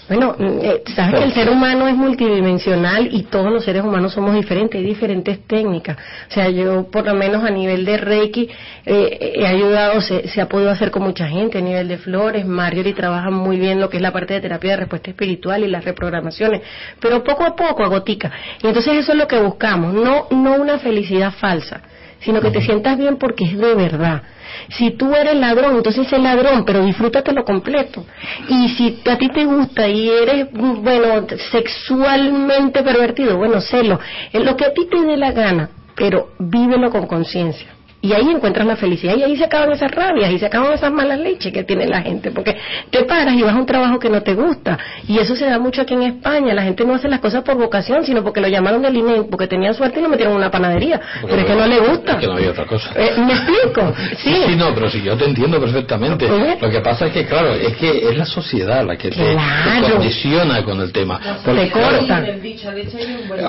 Bueno, 0.09 0.37
eh, 0.39 0.85
sabes 0.95 1.19
que 1.19 1.25
el 1.25 1.35
ser 1.35 1.51
humano 1.51 1.89
es 1.89 1.97
multidimensional 1.97 3.09
y 3.11 3.25
todos 3.25 3.53
los 3.53 3.65
seres 3.65 3.83
humanos 3.83 4.13
somos 4.13 4.35
diferentes, 4.37 4.79
hay 4.79 4.87
diferentes 4.87 5.45
técnicas. 5.49 5.97
O 6.31 6.33
sea, 6.33 6.49
yo 6.49 6.89
por 6.93 7.05
lo 7.05 7.15
menos 7.15 7.43
a 7.43 7.51
nivel 7.51 7.85
de 7.85 7.97
Reiki 7.97 8.49
eh, 8.85 9.33
he 9.35 9.45
ayudado, 9.45 10.01
se, 10.01 10.29
se 10.29 10.41
ha 10.41 10.49
podido 10.49 10.71
hacer 10.71 10.93
con 10.93 11.03
mucha 11.03 11.27
gente, 11.27 11.59
a 11.59 11.61
nivel 11.61 11.89
de 11.89 11.99
flores, 11.99 12.47
Marjorie 12.47 12.95
trabaja 12.95 13.31
muy 13.31 13.59
bien 13.59 13.81
lo 13.81 13.91
que 13.91 13.97
es 13.97 14.03
la 14.03 14.13
parte 14.13 14.35
de 14.35 14.41
terapia 14.43 14.73
de 14.73 14.77
respuesta 14.77 15.11
espiritual 15.11 15.65
y 15.65 15.67
las 15.67 15.85
reprogramaciones, 15.85 16.63
pero 17.01 17.25
poco 17.25 17.45
a 17.45 17.57
poco 17.57 17.83
a 17.83 17.89
gotica. 17.89 18.31
Y 18.63 18.69
entonces 18.69 18.95
eso 18.99 19.11
es 19.11 19.19
lo 19.19 19.27
que 19.27 19.41
buscamos, 19.41 19.93
no, 19.93 20.29
no 20.31 20.55
una 20.55 20.79
felicidad 20.79 21.33
falsa, 21.33 21.81
sino 22.21 22.41
que 22.41 22.51
te 22.51 22.61
sientas 22.61 22.99
bien 22.99 23.17
porque 23.17 23.45
es 23.45 23.59
de 23.59 23.75
verdad. 23.75 24.23
Si 24.71 24.93
tú 24.93 25.15
eres 25.15 25.37
ladrón, 25.37 25.77
entonces 25.77 26.09
sé 26.09 26.19
ladrón, 26.19 26.65
pero 26.65 26.85
disfrútatelo 26.85 27.45
completo. 27.45 28.05
Y 28.49 28.69
si 28.71 29.01
a 29.09 29.17
ti 29.17 29.29
te 29.29 29.45
gusta 29.45 29.89
y 29.89 30.09
eres, 30.09 30.49
bueno, 30.53 31.27
sexualmente 31.51 32.83
pervertido, 32.83 33.37
bueno, 33.37 33.61
sélo. 33.61 34.01
Es 34.33 34.43
lo 34.43 34.57
que 34.57 34.65
a 34.65 34.73
ti 34.73 34.87
te 34.91 35.01
dé 35.03 35.17
la 35.17 35.33
gana, 35.33 35.71
pero 35.95 36.31
vívelo 36.39 36.91
con 36.91 37.07
conciencia. 37.07 37.76
Y 38.03 38.13
ahí 38.13 38.29
encuentras 38.31 38.67
la 38.67 38.77
felicidad 38.77 39.17
y 39.17 39.23
ahí 39.25 39.37
se 39.37 39.45
acaban 39.45 39.73
esas 39.73 39.91
rabias 39.91 40.31
y 40.31 40.39
se 40.39 40.47
acaban 40.47 40.73
esas 40.73 40.93
malas 40.93 41.19
leches 41.19 41.53
que 41.53 41.65
tiene 41.65 41.87
la 41.87 42.03
gente. 42.03 42.31
Porque 42.31 42.57
te 42.91 43.05
paras 43.05 43.35
y 43.35 43.43
vas 43.43 43.55
a 43.55 43.59
un 43.59 43.67
trabajo 43.67 43.99
que 43.99 44.09
no 44.11 44.23
te 44.23 44.35
gusta. 44.35 44.79
Y 45.09 45.19
eso 45.19 45.35
se 45.35 45.47
da 45.47 45.59
mucho 45.59 45.83
aquí 45.83 45.95
en 45.95 46.03
España. 46.03 46.55
La 46.55 46.63
gente 46.63 46.85
no 46.85 46.95
hace 46.95 47.09
las 47.09 47.19
cosas 47.21 47.43
por 47.43 47.57
vocación, 47.57 48.05
sino 48.05 48.23
porque 48.23 48.41
lo 48.41 48.49
llamaron 48.49 48.83
del 48.83 48.95
INE, 48.97 49.25
porque 49.25 49.49
tenían 49.49 49.75
suerte 49.75 49.99
y 49.99 50.03
lo 50.03 50.09
metieron 50.09 50.35
en 50.35 50.39
una 50.39 50.51
panadería. 50.51 51.01
Pero 51.23 51.37
es 51.37 51.45
que 51.47 51.55
no 51.57 51.67
le 51.67 51.79
gusta. 51.81 52.13
Es 52.13 52.19
que 52.19 52.27
no 52.27 52.35
había 52.35 52.51
otra 52.51 52.67
cosa. 52.67 52.91
Eh, 52.95 53.13
¿Me 53.19 53.33
explico? 53.33 53.93
Sí. 54.19 54.35
Sí, 54.47 54.57
no, 54.57 54.75
pero 54.75 54.89
si 54.91 55.03
yo 55.03 55.17
te 55.17 55.25
entiendo 55.25 55.59
perfectamente. 55.61 56.29
Lo 56.61 56.71
que 56.71 56.81
pasa 56.81 57.07
es 57.07 57.13
que, 57.13 57.27
claro, 57.27 57.55
es 57.55 57.77
que 57.77 58.09
es 58.11 58.17
la 58.17 58.27
sociedad 58.27 58.85
la 58.85 58.97
que 58.97 59.11
te, 59.11 59.17
te 59.17 59.33
Claro. 59.33 59.95
condiciona 59.95 60.63
con 60.65 60.81
el 60.81 60.93
tema. 60.93 61.19
Porque, 61.45 61.63
Te 61.67 61.71
claro, 61.73 61.99
corta. 61.99 62.25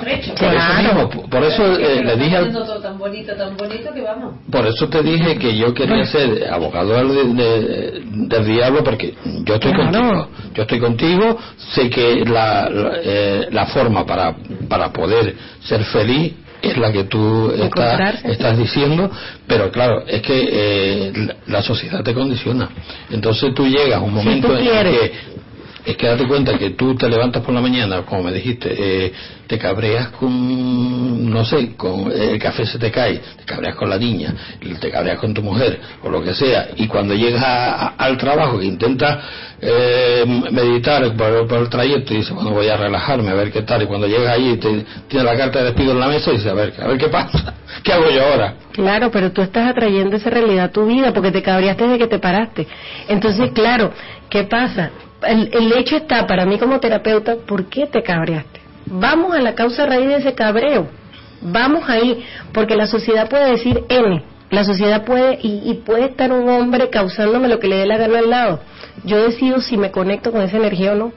Trecho. 0.00 0.34
Por 0.34 0.54
eso 0.54 0.74
mismo, 0.82 1.10
por- 1.28 1.44
eso 1.44 1.78
eh, 1.78 2.02
le 2.04 2.16
dije 2.16 2.36
al- 2.36 2.42
Haciendo 2.48 2.64
todo 2.64 2.80
tan 2.80 2.98
bonito, 2.98 3.34
tan 3.34 3.56
bonito 3.56 3.92
que 3.94 4.00
vamos. 4.02 4.34
Por 4.50 4.66
eso 4.66 4.88
te 4.88 5.02
dije 5.02 5.36
que 5.36 5.56
yo 5.56 5.74
quería 5.74 6.06
ser 6.06 6.48
abogado 6.50 6.94
del, 6.94 7.36
de- 7.36 8.02
del 8.28 8.46
diablo 8.46 8.82
porque 8.82 9.14
yo 9.44 9.54
estoy 9.54 9.72
Claro. 9.72 9.92
contigo. 9.92 10.28
Yo 10.54 10.62
estoy 10.62 10.78
contigo, 10.80 11.38
sé 11.74 11.90
que 11.90 12.24
la, 12.24 12.68
la, 12.70 12.92
eh, 13.02 13.48
la 13.50 13.66
forma 13.66 14.06
para, 14.06 14.34
para 14.68 14.90
poder 14.92 15.34
ser 15.62 15.84
feliz 15.84 16.32
es 16.62 16.76
la 16.78 16.90
que 16.90 17.04
tú 17.04 17.52
estás, 17.52 18.24
estás 18.24 18.58
diciendo, 18.58 19.10
pero 19.46 19.70
claro, 19.70 20.02
es 20.06 20.22
que 20.22 20.48
eh, 20.50 21.12
la, 21.14 21.36
la 21.46 21.62
sociedad 21.62 22.02
te 22.02 22.14
condiciona. 22.14 22.68
Entonces 23.10 23.54
tú 23.54 23.66
llegas 23.66 23.98
a 23.98 24.00
un 24.00 24.14
momento 24.14 24.56
en 24.56 24.64
que 24.64 25.12
es 25.90 25.96
que 25.96 26.06
date 26.06 26.26
cuenta 26.26 26.58
que 26.58 26.70
tú 26.70 26.94
te 26.96 27.08
levantas 27.08 27.42
por 27.42 27.54
la 27.54 27.60
mañana, 27.60 28.02
como 28.02 28.22
me 28.24 28.32
dijiste, 28.32 28.68
eh, 29.06 29.12
te 29.46 29.58
cabreas 29.58 30.08
con, 30.08 31.30
no 31.30 31.44
sé, 31.44 31.74
con 31.76 32.12
el 32.12 32.38
café 32.38 32.66
se 32.66 32.78
te 32.78 32.90
cae, 32.90 33.18
te 33.38 33.44
cabreas 33.44 33.74
con 33.76 33.88
la 33.88 33.96
niña, 33.96 34.34
te 34.80 34.90
cabreas 34.90 35.18
con 35.18 35.32
tu 35.32 35.42
mujer 35.42 35.80
o 36.02 36.10
lo 36.10 36.22
que 36.22 36.34
sea, 36.34 36.68
y 36.76 36.86
cuando 36.86 37.14
llegas 37.14 37.42
a- 37.42 37.74
a- 37.74 37.86
al 37.96 38.18
trabajo 38.18 38.58
que 38.58 38.66
intentas 38.66 39.18
eh, 39.60 40.24
meditar 40.52 41.16
por, 41.16 41.48
por 41.48 41.58
el 41.58 41.68
trayecto 41.68 42.14
y 42.14 42.18
dices, 42.18 42.32
bueno, 42.32 42.50
voy 42.50 42.68
a 42.68 42.76
relajarme, 42.76 43.30
a 43.30 43.34
ver 43.34 43.50
qué 43.50 43.62
tal. 43.62 43.82
Y 43.82 43.86
cuando 43.86 44.06
llegas 44.06 44.32
allí 44.34 44.56
te 44.58 44.84
tiene 45.08 45.24
la 45.24 45.36
carta 45.36 45.58
de 45.58 45.64
despido 45.66 45.92
en 45.92 45.98
la 46.00 46.06
mesa 46.06 46.30
y 46.30 46.34
dices, 46.34 46.52
a 46.52 46.54
ver, 46.54 46.74
a 46.80 46.86
ver 46.86 46.96
qué 46.98 47.08
pasa, 47.08 47.54
qué 47.82 47.92
hago 47.92 48.08
yo 48.10 48.22
ahora. 48.24 48.54
Claro, 48.72 49.10
pero 49.10 49.32
tú 49.32 49.42
estás 49.42 49.68
atrayendo 49.70 50.16
esa 50.16 50.30
realidad 50.30 50.66
a 50.66 50.70
tu 50.70 50.86
vida 50.86 51.12
porque 51.12 51.32
te 51.32 51.42
cabreaste 51.42 51.84
desde 51.84 51.98
que 51.98 52.06
te 52.06 52.18
paraste. 52.20 52.68
Entonces, 53.08 53.50
claro, 53.52 53.92
¿qué 54.30 54.44
pasa? 54.44 54.90
El, 55.22 55.50
el 55.52 55.72
hecho 55.76 55.96
está, 55.96 56.26
para 56.26 56.46
mí 56.46 56.58
como 56.58 56.80
terapeuta, 56.80 57.36
¿por 57.46 57.66
qué 57.66 57.86
te 57.86 58.02
cabreaste? 58.02 58.60
Vamos 58.86 59.34
a 59.34 59.40
la 59.40 59.54
causa 59.54 59.86
raíz 59.86 60.06
de 60.06 60.16
ese 60.16 60.34
cabreo. 60.34 60.88
Vamos 61.40 61.88
ahí, 61.88 62.24
porque 62.52 62.76
la 62.76 62.86
sociedad 62.86 63.28
puede 63.28 63.50
decir 63.50 63.84
N, 63.88 64.22
la 64.50 64.64
sociedad 64.64 65.04
puede, 65.04 65.38
y, 65.42 65.70
y 65.70 65.74
puede 65.84 66.06
estar 66.06 66.32
un 66.32 66.48
hombre 66.48 66.88
causándome 66.90 67.48
lo 67.48 67.58
que 67.58 67.68
le 67.68 67.76
dé 67.76 67.86
la 67.86 67.96
gana 67.96 68.18
al 68.18 68.30
lado. 68.30 68.60
Yo 69.04 69.22
decido 69.22 69.60
si 69.60 69.76
me 69.76 69.90
conecto 69.90 70.32
con 70.32 70.42
esa 70.42 70.56
energía 70.56 70.92
o 70.92 70.96
no. 70.96 71.12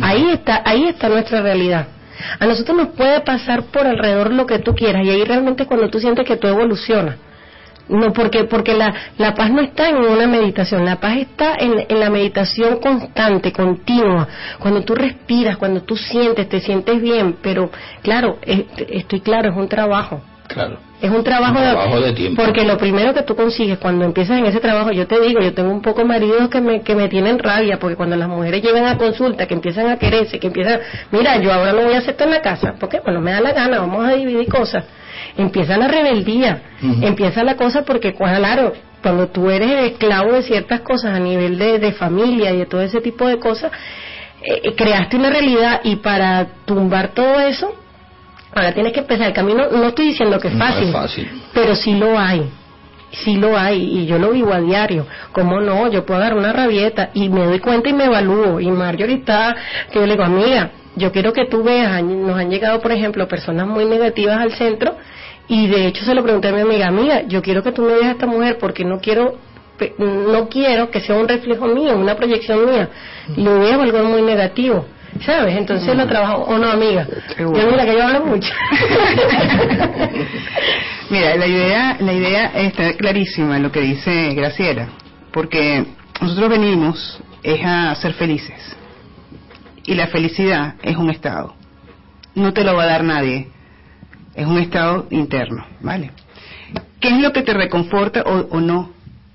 Ahí 0.00 0.30
está, 0.30 0.62
ahí 0.64 0.84
está 0.84 1.08
nuestra 1.08 1.40
realidad. 1.40 1.88
A 2.38 2.46
nosotros 2.46 2.76
nos 2.76 2.88
puede 2.88 3.20
pasar 3.20 3.64
por 3.64 3.86
alrededor 3.86 4.32
lo 4.32 4.46
que 4.46 4.58
tú 4.58 4.74
quieras, 4.74 5.04
y 5.04 5.10
ahí 5.10 5.24
realmente 5.24 5.66
cuando 5.66 5.88
tú 5.88 6.00
sientes 6.00 6.26
que 6.26 6.36
tú 6.36 6.48
evolucionas. 6.48 7.16
No, 7.88 8.12
porque, 8.12 8.44
porque 8.44 8.74
la, 8.74 8.92
la 9.16 9.34
paz 9.34 9.50
no 9.50 9.60
está 9.62 9.88
en 9.88 9.96
una 9.96 10.26
meditación, 10.26 10.84
la 10.84 10.96
paz 11.00 11.16
está 11.16 11.54
en, 11.58 11.86
en 11.88 12.00
la 12.00 12.10
meditación 12.10 12.78
constante, 12.80 13.50
continua, 13.52 14.28
cuando 14.58 14.82
tú 14.82 14.94
respiras, 14.94 15.56
cuando 15.56 15.82
tú 15.82 15.96
sientes, 15.96 16.48
te 16.48 16.60
sientes 16.60 17.00
bien, 17.00 17.36
pero 17.42 17.70
claro, 18.02 18.38
es- 18.42 18.64
estoy 18.90 19.20
claro, 19.20 19.50
es 19.50 19.56
un 19.56 19.68
trabajo. 19.68 20.20
Claro. 20.48 20.78
Es 21.00 21.10
un 21.10 21.22
trabajo, 21.22 21.58
Un 21.58 21.64
trabajo 21.64 22.00
de 22.00 22.12
tiempo. 22.14 22.42
Porque 22.42 22.64
lo 22.64 22.76
primero 22.78 23.12
que 23.14 23.22
tú 23.22 23.36
consigues 23.36 23.78
cuando 23.78 24.04
empiezas 24.06 24.38
en 24.38 24.46
ese 24.46 24.60
trabajo, 24.60 24.90
yo 24.92 25.06
te 25.06 25.20
digo, 25.20 25.40
yo 25.40 25.52
tengo 25.54 25.70
un 25.70 25.82
poco 25.82 26.04
maridos 26.06 26.48
que 26.48 26.60
me, 26.60 26.80
que 26.80 26.94
me 26.94 27.08
tienen 27.08 27.38
rabia, 27.38 27.78
porque 27.78 27.96
cuando 27.96 28.16
las 28.16 28.28
mujeres 28.28 28.62
llegan 28.62 28.86
a 28.86 28.96
consulta, 28.96 29.46
que 29.46 29.54
empiezan 29.54 29.88
a 29.90 29.98
quererse, 29.98 30.38
que 30.40 30.46
empiezan, 30.48 30.80
mira, 31.12 31.36
yo 31.36 31.52
ahora 31.52 31.72
no 31.74 31.82
voy 31.82 31.92
a 31.94 31.98
hacer 31.98 32.10
esto 32.12 32.24
en 32.24 32.30
la 32.30 32.40
casa, 32.40 32.74
porque 32.80 33.00
bueno, 33.00 33.20
me 33.20 33.30
da 33.32 33.40
la 33.40 33.52
gana, 33.52 33.78
vamos 33.78 34.06
a 34.06 34.12
dividir 34.14 34.48
cosas. 34.48 34.84
Empieza 35.38 35.78
la 35.78 35.86
rebeldía, 35.86 36.62
empieza 37.00 37.44
la 37.44 37.54
cosa 37.54 37.84
porque, 37.84 38.12
claro, 38.12 38.72
cuando 39.02 39.28
tú 39.28 39.48
eres 39.50 39.92
esclavo 39.92 40.32
de 40.32 40.42
ciertas 40.42 40.80
cosas 40.80 41.14
a 41.14 41.20
nivel 41.20 41.56
de, 41.56 41.78
de 41.78 41.92
familia 41.92 42.52
y 42.52 42.58
de 42.58 42.66
todo 42.66 42.80
ese 42.80 43.00
tipo 43.00 43.26
de 43.28 43.38
cosas, 43.38 43.70
eh, 44.42 44.60
eh, 44.64 44.74
creaste 44.74 45.16
una 45.16 45.30
realidad 45.30 45.80
y 45.84 45.96
para 45.96 46.46
tumbar 46.64 47.14
todo 47.14 47.40
eso, 47.40 47.72
ahora 48.52 48.72
tienes 48.72 48.92
que 48.92 49.00
empezar 49.00 49.28
el 49.28 49.32
camino. 49.32 49.68
No 49.70 49.88
estoy 49.88 50.08
diciendo 50.08 50.40
que 50.40 50.48
es 50.48 50.54
No 50.54 50.66
es 50.66 50.92
fácil, 50.92 51.28
pero 51.54 51.76
sí 51.76 51.94
lo 51.94 52.18
hay. 52.18 52.50
Sí 53.10 53.36
lo 53.36 53.56
hay 53.56 54.00
y 54.00 54.06
yo 54.06 54.18
lo 54.18 54.32
vivo 54.32 54.52
a 54.52 54.60
diario. 54.60 55.06
¿Cómo 55.32 55.60
no? 55.60 55.90
Yo 55.90 56.04
puedo 56.04 56.20
dar 56.20 56.34
una 56.34 56.52
rabieta 56.52 57.10
y 57.14 57.28
me 57.28 57.44
doy 57.44 57.58
cuenta 57.58 57.88
y 57.88 57.92
me 57.92 58.04
evalúo. 58.04 58.60
Y 58.60 58.70
Marjorie 58.70 59.16
está, 59.16 59.56
que 59.90 60.00
yo 60.00 60.04
le 60.04 60.12
digo, 60.12 60.24
amiga, 60.24 60.72
yo 60.94 61.10
quiero 61.10 61.32
que 61.32 61.46
tú 61.46 61.62
veas, 61.62 62.02
nos 62.02 62.36
han 62.36 62.50
llegado, 62.50 62.80
por 62.80 62.92
ejemplo, 62.92 63.26
personas 63.26 63.66
muy 63.66 63.86
negativas 63.86 64.38
al 64.38 64.52
centro 64.52 64.96
y 65.48 65.66
de 65.66 65.86
hecho 65.86 66.04
se 66.04 66.14
lo 66.14 66.22
pregunté 66.22 66.48
a 66.48 66.52
mi 66.52 66.60
amiga, 66.60 66.88
amiga, 66.88 67.22
yo 67.26 67.42
quiero 67.42 67.62
que 67.62 67.72
tú 67.72 67.82
me 67.82 67.94
veas 67.94 68.06
a 68.06 68.10
esta 68.12 68.26
mujer 68.26 68.58
porque 68.58 68.84
no 68.84 69.00
quiero 69.00 69.38
no 69.98 70.48
quiero 70.48 70.90
que 70.90 71.00
sea 71.00 71.14
un 71.14 71.28
reflejo 71.28 71.66
mío, 71.68 71.96
una 71.96 72.16
proyección 72.16 72.68
mía. 72.68 72.88
Lo 73.36 73.60
veo 73.60 73.80
algo 73.80 74.02
muy 74.04 74.22
negativo. 74.22 74.86
¿Sabes? 75.24 75.56
Entonces 75.56 75.96
lo 75.96 76.06
trabajo, 76.06 76.42
o 76.42 76.58
no, 76.58 76.68
amiga. 76.68 77.06
Yo 77.38 77.48
mira 77.48 77.86
que 77.86 77.92
yo 77.92 78.02
hablo 78.02 78.26
mucho. 78.26 78.52
Mira, 81.10 81.36
la 81.36 81.46
idea, 81.46 81.96
la 82.00 82.12
idea 82.12 82.46
está 82.54 82.92
clarísima 82.92 83.56
en 83.56 83.62
lo 83.62 83.72
que 83.72 83.80
dice 83.80 84.34
Graciela, 84.34 84.88
porque 85.32 85.86
nosotros 86.20 86.50
venimos 86.50 87.18
es 87.42 87.64
a 87.64 87.94
ser 87.94 88.12
felices 88.12 88.76
y 89.84 89.94
la 89.94 90.08
felicidad 90.08 90.74
es 90.82 90.96
un 90.98 91.08
estado, 91.08 91.54
no 92.34 92.52
te 92.52 92.62
lo 92.62 92.76
va 92.76 92.82
a 92.82 92.86
dar 92.86 93.04
nadie, 93.04 93.48
es 94.38 94.46
un 94.46 94.58
estado 94.58 95.08
interno, 95.10 95.66
¿vale? 95.80 96.12
¿Qué 97.00 97.08
es 97.08 97.20
lo 97.20 97.32
que 97.32 97.42
te 97.42 97.52
reconforta 97.52 98.22
o, 98.22 98.56
o 98.56 98.60
no? 98.60 98.92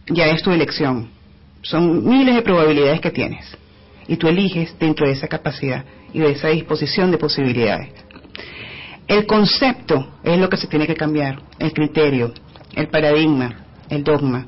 Ya 0.08 0.28
es 0.28 0.42
tu 0.42 0.52
elección, 0.52 1.10
son 1.62 2.08
miles 2.08 2.36
de 2.36 2.42
probabilidades 2.42 3.02
que 3.02 3.12
tienes 3.12 3.46
y 4.08 4.16
tú 4.16 4.30
eliges 4.30 4.78
dentro 4.80 5.06
de 5.06 5.12
esa 5.12 5.28
capacidad 5.28 5.84
y 6.14 6.20
de 6.20 6.32
esa 6.32 6.48
disposición 6.50 7.12
de 7.12 7.18
posibilidades. 7.18 7.90
El 9.06 9.26
concepto 9.26 10.08
es 10.24 10.40
lo 10.40 10.48
que 10.48 10.56
se 10.56 10.68
tiene 10.68 10.88
que 10.88 10.96
cambiar, 10.96 11.42
el 11.60 11.74
criterio, 11.74 12.34
el 12.74 12.88
paradigma, 12.88 13.66
el 13.90 14.06
dogma, 14.06 14.46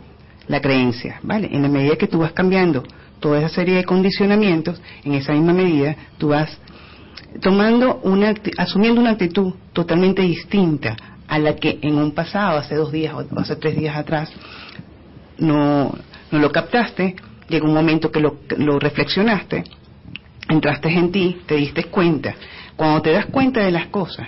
la 0.47 0.61
creencia, 0.61 1.19
¿vale? 1.21 1.49
En 1.51 1.63
la 1.63 1.67
medida 1.67 1.97
que 1.97 2.07
tú 2.07 2.19
vas 2.19 2.31
cambiando 2.31 2.83
toda 3.19 3.39
esa 3.39 3.49
serie 3.49 3.75
de 3.75 3.83
condicionamientos, 3.83 4.81
en 5.03 5.15
esa 5.15 5.33
misma 5.33 5.51
medida 5.51 5.97
tú 6.17 6.29
vas 6.29 6.57
tomando 7.41 7.99
una, 8.03 8.33
asumiendo 8.57 9.01
una 9.01 9.11
actitud 9.11 9.53
totalmente 9.73 10.21
distinta 10.21 10.95
a 11.27 11.39
la 11.39 11.55
que 11.55 11.79
en 11.81 11.95
un 11.95 12.11
pasado, 12.11 12.59
hace 12.59 12.75
dos 12.75 12.91
días 12.91 13.13
o 13.13 13.39
hace 13.39 13.55
tres 13.55 13.75
días 13.77 13.95
atrás, 13.97 14.31
no, 15.37 15.93
no 16.31 16.39
lo 16.39 16.51
captaste, 16.51 17.15
llegó 17.49 17.67
un 17.67 17.73
momento 17.73 18.11
que 18.11 18.19
lo, 18.19 18.37
lo 18.57 18.79
reflexionaste, 18.79 19.63
entraste 20.49 20.89
en 20.89 21.11
ti, 21.11 21.41
te 21.45 21.55
diste 21.55 21.85
cuenta. 21.85 22.35
Cuando 22.75 23.01
te 23.01 23.11
das 23.11 23.25
cuenta 23.27 23.61
de 23.61 23.71
las 23.71 23.87
cosas, 23.87 24.27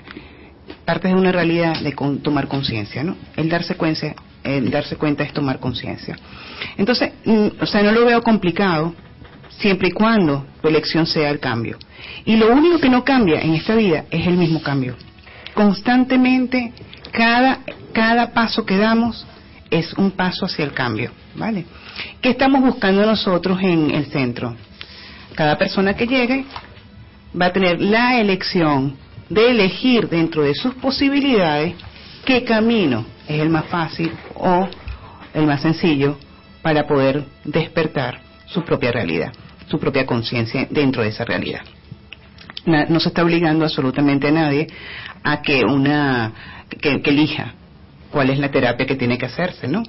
partes 0.86 1.12
de 1.14 1.18
una 1.20 1.32
realidad 1.32 1.80
de 1.82 1.94
con- 1.94 2.20
tomar 2.20 2.48
conciencia, 2.48 3.04
¿no? 3.04 3.16
El 3.36 3.50
darse 3.50 3.76
cuenta, 3.76 4.16
el 4.44 4.70
darse 4.72 4.96
cuenta 4.96 5.24
es 5.24 5.34
tomar 5.34 5.60
conciencia. 5.60 6.18
Entonces, 6.78 7.12
mm, 7.26 7.48
o 7.62 7.66
sea, 7.66 7.84
no 7.84 7.92
lo 7.92 8.06
veo 8.06 8.22
complicado 8.22 8.94
siempre 9.50 9.90
y 9.90 9.92
cuando 9.92 10.46
tu 10.62 10.68
elección 10.68 11.06
sea 11.06 11.30
el 11.30 11.40
cambio. 11.40 11.78
Y 12.26 12.36
lo 12.36 12.54
único 12.54 12.80
que 12.80 12.90
no 12.90 13.04
cambia 13.04 13.42
en 13.42 13.54
esta 13.54 13.76
vida 13.76 14.06
es 14.12 14.28
el 14.28 14.38
mismo 14.38 14.62
cambio. 14.62 14.96
Constantemente, 15.54 16.74
cada, 17.12 17.60
cada 17.94 18.34
paso 18.34 18.66
que 18.66 18.78
damos 18.78 19.26
es 19.70 19.94
un 19.94 20.12
paso 20.12 20.46
hacia 20.46 20.66
el 20.66 20.72
cambio, 20.72 21.12
¿vale? 21.36 21.66
¿Qué 22.22 22.30
estamos 22.30 22.62
buscando 22.62 23.06
nosotros 23.06 23.60
en 23.62 23.92
el 23.92 24.06
centro? 24.08 24.56
Cada 25.36 25.58
persona 25.58 25.94
que 25.94 26.08
llegue 26.08 26.46
va 27.40 27.48
a 27.48 27.54
tener 27.54 27.82
la 27.82 28.20
elección 28.20 28.96
de 29.30 29.52
elegir 29.52 30.08
dentro 30.10 30.44
de 30.44 30.56
sus 30.56 30.74
posibilidades 30.76 31.76
qué 32.26 32.44
camino 32.44 33.06
es 33.28 33.40
el 33.40 33.50
más 33.50 33.66
fácil 33.66 34.12
o 34.36 34.68
el 35.34 35.46
más 35.46 35.62
sencillo 35.62 36.18
para 36.62 36.88
poder 36.88 37.26
despertar 37.44 38.20
su 38.48 38.64
propia 38.64 38.92
realidad, 38.92 39.32
su 39.68 39.80
propia 39.80 40.06
conciencia 40.06 40.68
dentro 40.70 41.04
de 41.04 41.10
esa 41.10 41.26
realidad. 41.26 41.62
No 42.68 43.00
se 43.00 43.10
está 43.10 43.24
obligando 43.24 43.64
absolutamente 43.66 44.28
a 44.28 44.32
nadie 44.32 44.68
a 45.24 45.42
que 45.42 45.64
una 45.64 46.32
que, 46.82 47.02
que 47.02 47.10
elija 47.10 47.54
cuál 48.12 48.30
es 48.30 48.40
la 48.40 48.52
terapia 48.52 48.86
que 48.86 48.96
tiene 48.96 49.18
que 49.18 49.26
hacerse, 49.26 49.68
¿no? 49.68 49.84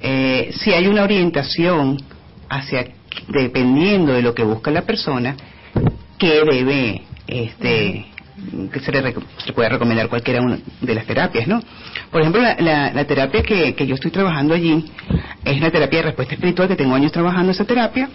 Eh, 0.00 0.50
si 0.58 0.72
hay 0.72 0.86
una 0.86 1.02
orientación 1.02 1.98
hacia 2.48 2.86
dependiendo 3.28 4.12
de 4.12 4.22
lo 4.22 4.34
que 4.34 4.44
busca 4.44 4.70
la 4.70 4.82
persona, 4.82 5.36
que 6.18 6.42
debe 6.44 7.02
este 7.26 8.06
que 8.72 8.80
se 8.80 8.92
le, 8.92 9.14
puede 9.54 9.68
recomendar 9.70 10.08
cualquiera 10.08 10.42
una 10.42 10.58
de 10.82 10.94
las 10.94 11.06
terapias, 11.06 11.48
¿no? 11.48 11.60
Por 12.10 12.20
ejemplo, 12.20 12.42
la, 12.42 12.54
la- 12.60 12.92
la 12.92 13.04
terapia 13.06 13.42
que, 13.42 13.74
que 13.74 13.86
yo 13.86 13.94
estoy 13.94 14.10
trabajando 14.10 14.54
allí 14.54 14.84
es 15.44 15.56
una 15.56 15.70
terapia 15.70 16.00
de 16.00 16.04
respuesta 16.06 16.34
espiritual 16.34 16.68
que 16.68 16.76
tengo 16.76 16.94
años 16.94 17.12
trabajando 17.12 17.52
esa 17.52 17.64
terapia. 17.64 18.10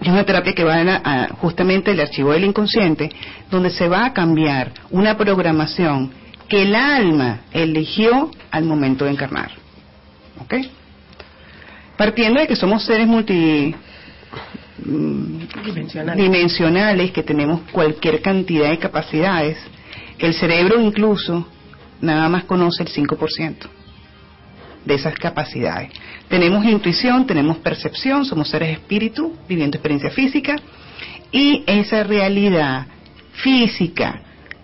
Es 0.00 0.08
una 0.08 0.24
terapia 0.24 0.52
que 0.52 0.64
va 0.64 0.76
a, 0.76 1.24
a 1.24 1.28
justamente 1.34 1.90
el 1.90 2.00
archivo 2.00 2.32
del 2.32 2.44
inconsciente, 2.44 3.10
donde 3.50 3.70
se 3.70 3.88
va 3.88 4.04
a 4.04 4.12
cambiar 4.12 4.72
una 4.90 5.16
programación 5.16 6.12
que 6.48 6.62
el 6.62 6.74
alma 6.74 7.40
eligió 7.52 8.30
al 8.50 8.64
momento 8.64 9.04
de 9.04 9.10
encarnar. 9.10 9.50
¿Ok? 10.40 10.54
Partiendo 11.96 12.40
de 12.40 12.46
que 12.46 12.56
somos 12.56 12.84
seres 12.84 13.06
multi 13.06 13.74
mm, 14.84 15.38
dimensionales, 16.16 17.10
que 17.10 17.22
tenemos 17.22 17.62
cualquier 17.72 18.22
cantidad 18.22 18.70
de 18.70 18.78
capacidades, 18.78 19.58
el 20.18 20.32
cerebro 20.32 20.80
incluso 20.80 21.46
nada 22.00 22.28
más 22.28 22.44
conoce 22.44 22.84
el 22.84 22.88
5% 22.88 23.68
de 24.84 24.94
esas 24.94 25.14
capacidades. 25.16 25.90
Tenemos 26.28 26.64
intuición, 26.64 27.26
tenemos 27.26 27.58
percepción, 27.58 28.24
somos 28.24 28.48
seres 28.48 28.70
espíritu 28.70 29.34
viviendo 29.48 29.76
experiencia 29.76 30.10
física 30.10 30.56
y 31.32 31.64
esa 31.66 32.02
realidad 32.04 32.86
física 33.32 34.22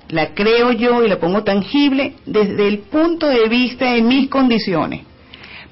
la 0.09 0.35
creo 0.35 0.73
yo 0.73 1.03
y 1.03 1.09
la 1.09 1.19
pongo 1.19 1.43
tangible 1.43 2.17
desde 2.27 2.69
el 2.69 2.81
punto 2.81 3.29
de 3.29 3.49
vista 3.49 3.93
de 3.93 4.03
mis 4.03 4.29
condiciones. 4.29 5.03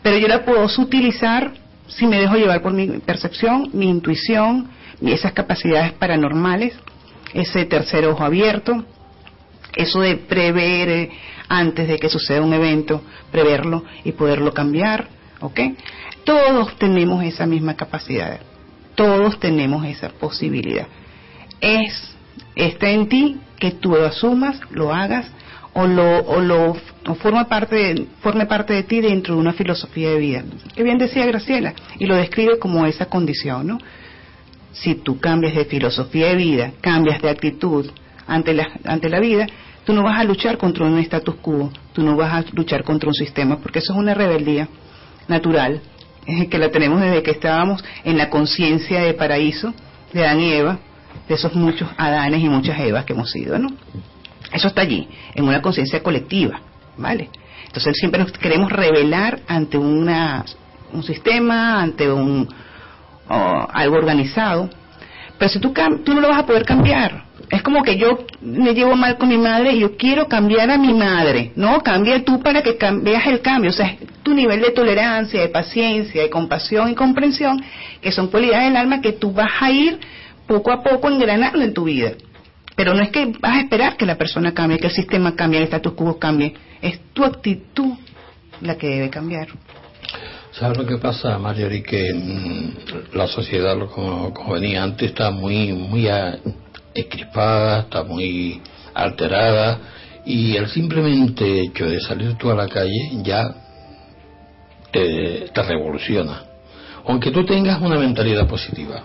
Pero 0.02 0.18
yo 0.18 0.28
la 0.28 0.44
puedo 0.44 0.68
sutilizar 0.68 1.52
si 1.86 2.06
me 2.06 2.18
dejo 2.18 2.36
llevar 2.36 2.62
por 2.62 2.72
mi 2.72 2.86
percepción, 3.00 3.70
mi 3.74 3.88
intuición, 3.88 4.68
esas 5.02 5.32
capacidades 5.32 5.92
paranormales, 5.92 6.74
ese 7.34 7.64
tercer 7.66 8.06
ojo 8.06 8.24
abierto, 8.24 8.84
eso 9.76 10.00
de 10.00 10.16
prever 10.16 10.88
eh, 10.88 11.10
antes 11.48 11.88
de 11.88 11.98
que 11.98 12.08
suceda 12.08 12.42
un 12.42 12.52
evento, 12.52 13.02
preverlo 13.30 13.84
y 14.04 14.12
poderlo 14.12 14.52
cambiar, 14.52 15.08
¿ok? 15.42 15.60
Todos 16.24 16.76
tenemos 16.78 17.22
esa 17.24 17.46
misma 17.46 17.74
capacidad. 17.74 18.40
Todos 18.94 19.38
tenemos 19.38 19.84
esa 19.86 20.10
posibilidad. 20.10 20.86
Es, 21.60 22.14
está 22.54 22.90
en 22.90 23.08
ti 23.08 23.40
que 23.58 23.72
tú 23.72 23.90
lo 23.90 24.06
asumas, 24.06 24.60
lo 24.70 24.92
hagas 24.92 25.30
o 25.74 25.86
lo, 25.86 26.18
o 26.24 26.40
lo 26.40 26.76
o 27.06 27.14
forma 27.16 27.48
parte 27.48 27.74
de, 27.74 28.06
forme 28.20 28.46
parte 28.46 28.74
de 28.74 28.82
ti 28.84 29.00
dentro 29.00 29.34
de 29.34 29.40
una 29.40 29.52
filosofía 29.52 30.10
de 30.10 30.18
vida. 30.18 30.44
Que 30.74 30.82
bien 30.82 30.98
decía 30.98 31.26
Graciela, 31.26 31.74
y 31.98 32.06
lo 32.06 32.16
describe 32.16 32.58
como 32.58 32.86
esa 32.86 33.06
condición, 33.06 33.66
¿no? 33.66 33.78
Si 34.72 34.94
tú 34.94 35.18
cambias 35.18 35.54
de 35.54 35.64
filosofía 35.64 36.28
de 36.28 36.36
vida, 36.36 36.72
cambias 36.80 37.20
de 37.20 37.30
actitud 37.30 37.90
ante 38.26 38.54
la, 38.54 38.68
ante 38.84 39.08
la 39.08 39.20
vida, 39.20 39.46
tú 39.84 39.92
no 39.92 40.02
vas 40.02 40.18
a 40.18 40.24
luchar 40.24 40.58
contra 40.58 40.86
un 40.86 40.98
status 40.98 41.34
quo, 41.36 41.72
tú 41.92 42.02
no 42.02 42.16
vas 42.16 42.32
a 42.32 42.50
luchar 42.52 42.84
contra 42.84 43.08
un 43.08 43.14
sistema, 43.14 43.58
porque 43.58 43.80
eso 43.80 43.92
es 43.92 43.98
una 43.98 44.14
rebeldía 44.14 44.68
natural, 45.28 45.80
eh, 46.26 46.48
que 46.48 46.58
la 46.58 46.70
tenemos 46.70 47.00
desde 47.00 47.22
que 47.22 47.32
estábamos 47.32 47.84
en 48.04 48.18
la 48.18 48.30
conciencia 48.30 49.00
de 49.00 49.14
paraíso 49.14 49.74
de 50.12 50.24
Adán 50.24 50.40
y 50.40 50.52
Eva, 50.52 50.78
de 51.28 51.34
esos 51.34 51.54
muchos 51.54 51.88
Adanes 51.96 52.42
y 52.42 52.48
muchas 52.48 52.78
Evas 52.80 53.04
que 53.04 53.12
hemos 53.12 53.30
sido, 53.30 53.58
¿no? 53.58 53.68
Eso 54.52 54.68
está 54.68 54.82
allí, 54.82 55.08
en 55.34 55.44
una 55.44 55.62
conciencia 55.62 56.02
colectiva, 56.02 56.60
¿vale? 56.96 57.30
Entonces 57.66 57.96
siempre 57.96 58.20
nos 58.20 58.32
queremos 58.32 58.70
revelar 58.70 59.40
ante 59.48 59.78
una, 59.78 60.44
un 60.92 61.02
sistema, 61.02 61.80
ante 61.80 62.10
un 62.10 62.48
algo 63.28 63.96
organizado, 63.96 64.68
pero 65.38 65.48
si 65.50 65.58
tú, 65.58 65.72
tú 66.04 66.12
no 66.14 66.20
lo 66.20 66.28
vas 66.28 66.40
a 66.40 66.46
poder 66.46 66.64
cambiar. 66.64 67.24
Es 67.52 67.62
como 67.62 67.82
que 67.82 67.98
yo 67.98 68.24
me 68.40 68.72
llevo 68.72 68.96
mal 68.96 69.18
con 69.18 69.28
mi 69.28 69.36
madre 69.36 69.74
y 69.74 69.80
yo 69.80 69.94
quiero 69.98 70.26
cambiar 70.26 70.70
a 70.70 70.78
mi 70.78 70.94
madre. 70.94 71.52
No, 71.54 71.80
cambia 71.82 72.24
tú 72.24 72.40
para 72.40 72.62
que 72.62 72.78
veas 73.02 73.26
el 73.26 73.42
cambio. 73.42 73.68
O 73.68 73.74
sea, 73.74 73.94
tu 74.22 74.32
nivel 74.32 74.62
de 74.62 74.70
tolerancia, 74.70 75.38
de 75.38 75.48
paciencia, 75.50 76.22
de 76.22 76.30
compasión 76.30 76.88
y 76.90 76.94
comprensión, 76.94 77.62
que 78.00 78.10
son 78.10 78.28
cualidades 78.28 78.68
del 78.68 78.76
alma 78.78 79.02
que 79.02 79.12
tú 79.12 79.32
vas 79.34 79.50
a 79.60 79.70
ir 79.70 80.00
poco 80.46 80.72
a 80.72 80.82
poco 80.82 81.10
engranando 81.10 81.60
en 81.60 81.74
tu 81.74 81.84
vida. 81.84 82.12
Pero 82.74 82.94
no 82.94 83.02
es 83.02 83.10
que 83.10 83.26
vas 83.38 83.56
a 83.56 83.60
esperar 83.60 83.98
que 83.98 84.06
la 84.06 84.16
persona 84.16 84.54
cambie, 84.54 84.78
que 84.78 84.86
el 84.86 84.92
sistema 84.94 85.36
cambie, 85.36 85.58
el 85.58 85.64
status 85.64 85.92
quo 85.92 86.18
cambie. 86.18 86.54
Es 86.80 87.00
tu 87.12 87.22
actitud 87.22 87.92
la 88.62 88.76
que 88.78 88.88
debe 88.88 89.10
cambiar. 89.10 89.48
¿Sabes 90.52 90.78
lo 90.78 90.86
que 90.86 90.96
pasa, 90.96 91.38
Marjorie? 91.38 91.82
Que 91.82 92.12
la 93.12 93.26
sociedad, 93.26 93.76
como, 93.94 94.32
como 94.32 94.54
venía 94.54 94.82
antes, 94.82 95.10
está 95.10 95.30
muy, 95.30 95.72
muy 95.74 96.08
a- 96.08 96.38
escrispada, 96.94 97.80
está 97.80 98.04
muy 98.04 98.60
alterada, 98.94 99.78
y 100.24 100.56
el 100.56 100.68
simplemente 100.68 101.62
hecho 101.62 101.86
de 101.86 102.00
salir 102.00 102.34
tú 102.34 102.50
a 102.50 102.54
la 102.54 102.68
calle 102.68 103.10
ya 103.22 103.54
te, 104.92 105.48
te 105.52 105.62
revoluciona. 105.62 106.44
Aunque 107.06 107.30
tú 107.30 107.44
tengas 107.44 107.80
una 107.80 107.98
mentalidad 107.98 108.46
positiva. 108.46 109.02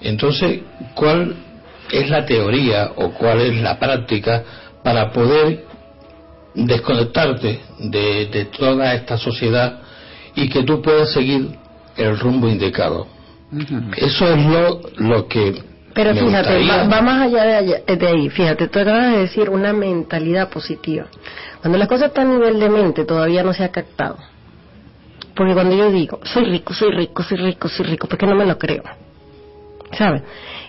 Entonces, 0.00 0.60
¿cuál 0.94 1.34
es 1.90 2.08
la 2.08 2.24
teoría 2.24 2.92
o 2.96 3.10
cuál 3.10 3.40
es 3.40 3.60
la 3.60 3.78
práctica 3.78 4.44
para 4.84 5.10
poder 5.10 5.64
desconectarte 6.54 7.60
de, 7.78 8.26
de 8.26 8.44
toda 8.46 8.94
esta 8.94 9.18
sociedad 9.18 9.80
y 10.34 10.48
que 10.48 10.62
tú 10.62 10.80
puedas 10.82 11.12
seguir 11.12 11.58
el 11.98 12.18
rumbo 12.18 12.48
indicado. 12.48 13.06
Eso 13.96 14.28
es 14.28 14.46
lo, 14.46 14.80
lo 14.96 15.26
que 15.26 15.62
Pero 15.98 16.14
me 16.14 16.20
fíjate, 16.20 16.64
va, 16.68 16.84
va 16.86 17.02
más 17.02 17.22
allá 17.22 17.42
de, 17.44 17.54
allá- 17.56 17.82
de 17.84 18.06
ahí. 18.06 18.30
Fíjate, 18.30 18.68
tú 18.68 18.78
acabas 18.78 19.10
de 19.10 19.18
decir 19.18 19.50
una 19.50 19.72
mentalidad 19.72 20.48
positiva. 20.48 21.06
Cuando 21.60 21.76
las 21.76 21.88
cosas 21.88 22.08
están 22.10 22.28
a 22.28 22.34
nivel 22.34 22.60
de 22.60 22.68
mente, 22.68 23.04
todavía 23.04 23.42
no 23.42 23.52
se 23.52 23.64
ha 23.64 23.70
captado. 23.72 24.16
Porque 25.34 25.54
cuando 25.54 25.74
yo 25.74 25.90
digo, 25.90 26.20
soy 26.22 26.44
rico, 26.44 26.72
soy 26.72 26.92
rico, 26.92 27.24
soy 27.24 27.38
rico, 27.38 27.68
soy 27.68 27.86
rico, 27.86 28.06
porque 28.06 28.26
no 28.26 28.36
me 28.36 28.46
lo 28.46 28.56
creo. 28.58 28.84
¿Sabes? 29.92 30.22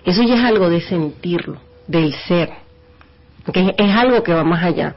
Eso 0.04 0.24
ya 0.24 0.34
es 0.36 0.44
algo 0.44 0.68
de 0.68 0.82
sentirlo, 0.82 1.58
del 1.86 2.12
ser. 2.28 2.50
Es 3.54 3.96
algo 3.96 4.24
que 4.24 4.34
va 4.34 4.44
más 4.44 4.64
allá. 4.64 4.96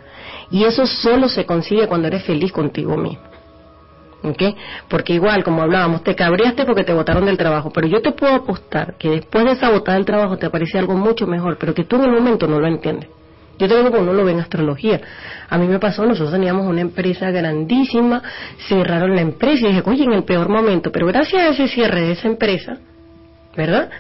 Y 0.51 0.65
eso 0.65 0.87
solo 0.87 1.29
se 1.29 1.45
consigue 1.45 1.87
cuando 1.89 2.09
eres 2.09 2.23
feliz 2.25 2.53
contigo 2.53 2.97
mismo. 2.97 3.23
¿Ok? 4.23 4.43
Porque 4.89 5.15
igual, 5.15 5.45
como 5.45 5.63
hablábamos, 5.63 6.03
te 6.03 6.15
cabreaste 6.15 6.65
porque 6.65 6.85
te 6.85 6.93
botaron 6.93 7.27
del 7.27 7.37
trabajo, 7.37 7.71
pero 7.71 7.87
yo 7.87 8.01
te 8.01 8.13
puedo 8.13 8.35
apostar 8.35 8.95
que 8.99 9.11
después 9.11 9.45
de 9.45 9.53
esa 9.53 9.71
botada 9.71 9.97
del 9.97 10.07
trabajo 10.07 10.37
te 10.37 10.47
aparece 10.47 10.79
algo 10.79 10.95
mucho 10.95 11.27
mejor, 11.27 11.59
pero 11.59 11.75
que 11.75 11.85
tú 11.85 11.97
en 11.97 12.05
el 12.05 12.13
momento 12.13 12.47
no 12.47 12.61
lo 12.61 12.67
entiendes. 12.67 13.09
Yo 13.59 13.69
te 13.69 13.77
digo 13.77 13.93
que 13.93 13.99
uno 13.99 14.13
lo 14.13 14.25
ve 14.25 14.33
en 14.33 14.41
astrología. 14.41 15.01
A 15.49 15.59
mí 15.59 15.69
me 15.69 15.79
pasó, 15.79 16.05
nosotros 16.05 16.33
teníamos 16.33 16.67
una 16.67 16.81
empresa 16.81 17.31
grandísima, 17.31 18.23
cerraron 18.69 19.15
la 19.15 19.21
empresa 19.21 19.67
y 19.67 19.69
dije, 19.69 19.83
oye, 19.85 20.05
en 20.05 20.13
el 20.13 20.25
peor 20.25 20.49
momento, 20.49 20.91
pero 20.91 21.07
gracias 21.07 21.43
a 21.43 21.49
ese 21.51 21.69
cierre 21.69 22.01
de 22.01 22.13
esa 22.13 22.29
empresa, 22.29 22.79
¿verdad? 23.57 23.91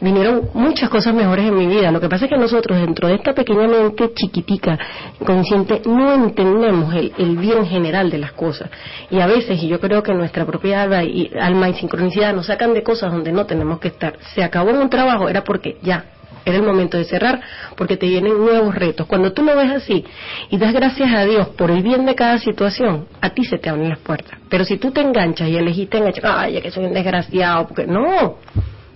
Vinieron 0.00 0.50
muchas 0.54 0.88
cosas 0.88 1.14
mejores 1.14 1.46
en 1.46 1.56
mi 1.56 1.66
vida. 1.66 1.90
Lo 1.90 2.00
que 2.00 2.08
pasa 2.08 2.24
es 2.24 2.30
que 2.30 2.38
nosotros, 2.38 2.78
dentro 2.78 3.08
de 3.08 3.16
esta 3.16 3.32
pequeña 3.32 3.68
mente 3.68 4.12
chiquitica, 4.14 4.78
consciente, 5.24 5.82
no 5.84 6.14
entendemos 6.14 6.94
el, 6.94 7.12
el 7.18 7.36
bien 7.36 7.66
general 7.66 8.10
de 8.10 8.18
las 8.18 8.32
cosas. 8.32 8.70
Y 9.10 9.20
a 9.20 9.26
veces, 9.26 9.62
y 9.62 9.68
yo 9.68 9.78
creo 9.78 10.02
que 10.02 10.14
nuestra 10.14 10.46
propia 10.46 10.82
alma 10.82 11.04
y, 11.04 11.30
alma 11.38 11.68
y 11.68 11.74
sincronicidad 11.74 12.34
nos 12.34 12.46
sacan 12.46 12.72
de 12.72 12.82
cosas 12.82 13.12
donde 13.12 13.32
no 13.32 13.46
tenemos 13.46 13.78
que 13.78 13.88
estar. 13.88 14.18
Se 14.34 14.42
acabó 14.42 14.70
un 14.70 14.88
trabajo, 14.88 15.28
era 15.28 15.44
porque 15.44 15.76
ya, 15.82 16.06
era 16.44 16.56
el 16.56 16.62
momento 16.62 16.96
de 16.96 17.04
cerrar, 17.04 17.40
porque 17.76 17.96
te 17.96 18.06
vienen 18.06 18.38
nuevos 18.38 18.74
retos. 18.74 19.06
Cuando 19.06 19.32
tú 19.32 19.42
lo 19.42 19.56
ves 19.56 19.70
así 19.70 20.04
y 20.48 20.56
das 20.56 20.72
gracias 20.72 21.12
a 21.12 21.24
Dios 21.24 21.48
por 21.48 21.70
el 21.70 21.82
bien 21.82 22.06
de 22.06 22.14
cada 22.14 22.38
situación, 22.38 23.06
a 23.20 23.30
ti 23.30 23.44
se 23.44 23.58
te 23.58 23.68
abren 23.68 23.90
las 23.90 23.98
puertas. 23.98 24.38
Pero 24.48 24.64
si 24.64 24.78
tú 24.78 24.90
te 24.90 25.00
enganchas 25.00 25.48
y 25.48 25.56
elegiste 25.56 25.98
enganchar, 25.98 26.24
ay, 26.26 26.60
que 26.60 26.70
soy 26.70 26.86
un 26.86 26.94
desgraciado, 26.94 27.66
porque 27.68 27.86
no, 27.86 28.38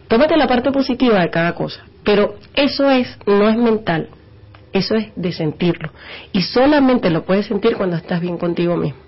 tómate 0.09 0.36
la 0.36 0.47
parte 0.47 0.70
positiva 0.70 1.20
de 1.20 1.31
cada 1.31 1.55
cosa. 1.55 1.85
Pero 2.05 2.35
eso 2.55 2.90
es, 2.90 3.16
no 3.26 3.48
es 3.48 3.56
mental, 3.56 4.09
eso 4.72 4.94
es 4.94 5.09
de 5.16 5.32
sentirlo. 5.32 5.90
Y 6.32 6.43
solamente 6.43 7.10
lo 7.10 7.24
puedes 7.24 7.47
sentir 7.47 7.76
cuando 7.76 7.97
estás 7.97 8.20
bien 8.20 8.36
contigo 8.39 8.76
mismo. 8.76 8.98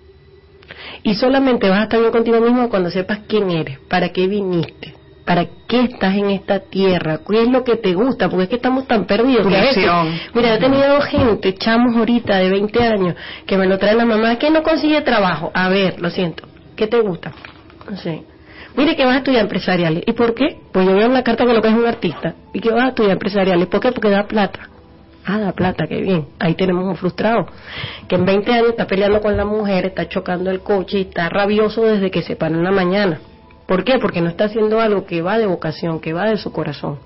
Y 1.03 1.15
solamente 1.15 1.69
vas 1.69 1.81
a 1.81 1.83
estar 1.85 2.01
bien 2.01 2.13
contigo 2.13 2.41
mismo 2.41 2.69
cuando 2.69 2.91
sepas 2.91 3.21
quién 3.29 3.51
eres, 3.51 3.79
para 3.89 4.09
qué 4.09 4.27
viniste, 4.27 4.95
para 5.25 5.47
qué 5.69 5.83
estás 5.83 6.15
en 6.17 6.31
esta 6.31 6.61
tierra, 6.61 7.21
qué 7.29 7.43
es 7.43 7.49
lo 7.49 7.63
que 7.65 7.77
te 7.77 7.93
gusta, 7.95 8.29
porque 8.29 8.45
es 8.45 8.49
que 8.49 8.57
estamos 8.57 8.87
tan 8.87 9.05
perdidos. 9.05 9.47
Que 9.47 9.57
a 9.57 9.61
veces- 9.61 9.77
misión. 9.77 10.21
mira, 10.35 10.55
he 10.55 10.59
tenido 10.59 11.01
gente, 11.03 11.55
chamos 11.55 11.97
ahorita 11.97 12.39
de 12.39 12.51
20 12.51 12.83
años, 12.83 13.15
que 13.47 13.57
me 13.57 13.67
lo 13.67 13.79
trae 13.79 13.95
la 13.95 14.05
mamá, 14.05 14.37
que 14.37 14.51
no 14.51 14.63
consigue 14.63 15.01
trabajo. 15.03 15.51
A 15.55 15.69
ver, 15.69 16.01
lo 16.01 16.11
siento, 16.11 16.45
¿qué 16.75 16.87
te 16.87 17.01
gusta? 17.01 17.33
No 17.89 17.97
sé. 17.97 18.23
Mire 18.77 18.95
que 18.95 19.05
vas 19.05 19.15
a 19.15 19.19
estudiar 19.19 19.43
empresariales. 19.43 20.03
¿Y 20.07 20.13
por 20.13 20.35
qué? 20.35 20.59
Pues 20.73 20.87
yo 20.87 20.95
veo 20.95 21.07
en 21.07 21.15
la 21.15 21.23
carta 21.23 21.47
que 21.47 21.55
lo 21.55 21.63
que 21.63 21.69
es 21.69 21.75
un 21.75 21.87
artista. 21.87 22.35
¿Y 22.53 22.61
que 22.61 22.71
vas 22.71 22.85
a 22.85 22.89
estudiar 22.89 23.13
empresariales? 23.13 23.67
¿Por 23.69 23.81
qué? 23.81 23.93
Porque 23.93 24.11
da 24.11 24.27
plata. 24.27 24.69
Ah, 25.25 25.39
da 25.39 25.53
plata, 25.53 25.87
qué 25.89 26.01
bien. 26.03 26.27
Ahí 26.39 26.55
tenemos 26.55 26.85
un 26.85 26.97
frustrado. 26.97 27.47
Que 28.07 28.17
en 28.17 28.25
20 28.25 28.53
años 28.53 28.69
está 28.71 28.87
peleando 28.87 29.21
con 29.21 29.37
la 29.37 29.45
mujer, 29.45 29.87
está 29.87 30.09
chocando 30.09 30.51
el 30.51 30.61
coche 30.61 30.99
y 30.99 31.03
está 31.03 31.29
rabioso 31.29 31.83
desde 31.85 32.11
que 32.11 32.23
se 32.23 32.37
paró 32.37 32.55
en 32.55 32.65
la 32.65 32.71
mañana. 32.71 33.19
¿Por 33.67 33.83
qué? 33.83 33.99
Porque 33.99 34.21
no 34.21 34.29
está 34.29 34.45
haciendo 34.45 34.81
algo 34.81 35.07
que 35.07 35.23
va 35.23 35.39
de 35.39 35.47
vocación, 35.47 36.01
que 36.01 36.13
va 36.13 36.31
de 36.31 36.37
su 36.37 36.53
corazón. 36.53 36.99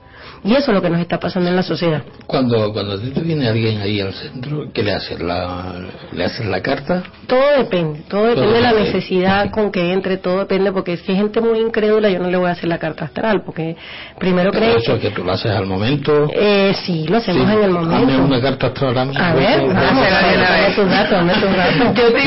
Y 0.42 0.52
eso 0.54 0.70
es 0.70 0.74
lo 0.74 0.80
que 0.80 0.88
nos 0.88 1.00
está 1.00 1.18
pasando 1.20 1.50
en 1.50 1.56
la 1.56 1.62
sociedad. 1.62 2.02
Cuando, 2.26 2.72
cuando 2.72 2.94
a 2.94 2.98
ti 2.98 3.10
te 3.10 3.20
viene 3.20 3.46
alguien 3.46 3.80
ahí 3.82 4.00
al 4.00 4.14
centro, 4.14 4.70
¿qué 4.72 4.82
le 4.82 4.94
haces? 4.94 5.20
¿La, 5.20 5.74
¿Le 6.12 6.24
haces 6.24 6.46
la 6.46 6.62
carta? 6.62 7.02
Todo 7.26 7.44
depende, 7.58 8.00
todo 8.08 8.22
depende 8.24 8.46
Todo 8.46 8.54
de 8.54 8.60
la 8.62 8.72
necesidad 8.72 9.50
con 9.52 9.70
que 9.70 9.92
entre, 9.92 10.16
todo 10.16 10.38
depende, 10.38 10.72
porque 10.72 10.96
si 10.96 11.12
hay 11.12 11.18
gente 11.18 11.42
muy 11.42 11.58
incrédula, 11.58 12.08
yo 12.08 12.20
no 12.20 12.30
le 12.30 12.38
voy 12.38 12.48
a 12.48 12.52
hacer 12.52 12.70
la 12.70 12.78
carta 12.78 13.04
astral, 13.04 13.42
porque 13.44 13.76
primero 14.18 14.50
creen 14.50 14.78
eso 14.78 14.94
es 14.94 15.00
que 15.00 15.10
tú 15.10 15.24
lo 15.24 15.32
haces 15.32 15.52
al 15.52 15.66
momento. 15.66 16.30
Eh, 16.32 16.74
sí, 16.84 17.06
lo 17.06 17.18
hacemos 17.18 17.46
Sí, 17.46 17.52
en 17.56 17.62
el 17.64 17.70
momento. 17.70 18.24
una 18.24 18.40
carta 18.40 18.68
astral 18.68 18.96
a 18.96 19.04
mí. 19.04 19.14
A 19.18 19.34
ver, 19.34 19.60
vamos 19.60 20.06
a 20.06 20.26
ver, 20.26 20.40
dame 20.40 20.74
tus 20.74 20.90
datos, 20.90 21.10
dame 21.10 21.34
tus 21.34 21.56
datos. 21.56 21.94
Yo 21.96 22.12
te 22.12 22.22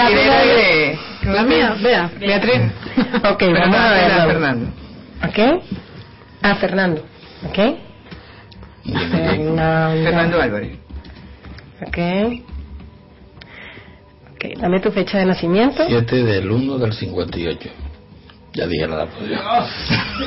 a 0.00 0.10
yo 0.10 1.30
a 1.30 1.32
La 1.32 1.42
mía, 1.42 1.76
vea. 1.80 2.10
Beatriz. 2.18 2.60
Ok, 3.30 3.42
vamos 3.52 3.76
a 3.78 3.92
ver. 3.92 4.10
Fernando. 4.10 4.26
Fernando. 4.26 4.66
¿Ok? 5.24 5.62
A 6.42 6.54
Fernando. 6.56 7.04
¿Ok? 7.46 7.58
Fernando. 8.84 10.02
Fernando 10.04 10.40
Álvarez. 10.40 10.78
¿Ok? 11.86 11.98
Ok, 14.34 14.58
dame 14.60 14.80
tu 14.80 14.90
fecha 14.92 15.18
de 15.18 15.26
nacimiento. 15.26 15.84
7 15.86 16.24
del 16.24 16.50
1 16.50 16.78
del 16.78 16.92
58. 16.92 17.70
Ya 18.54 18.66
dije 18.66 18.86
la 18.86 19.06
pues, 19.06 19.30
ya. 19.30 19.40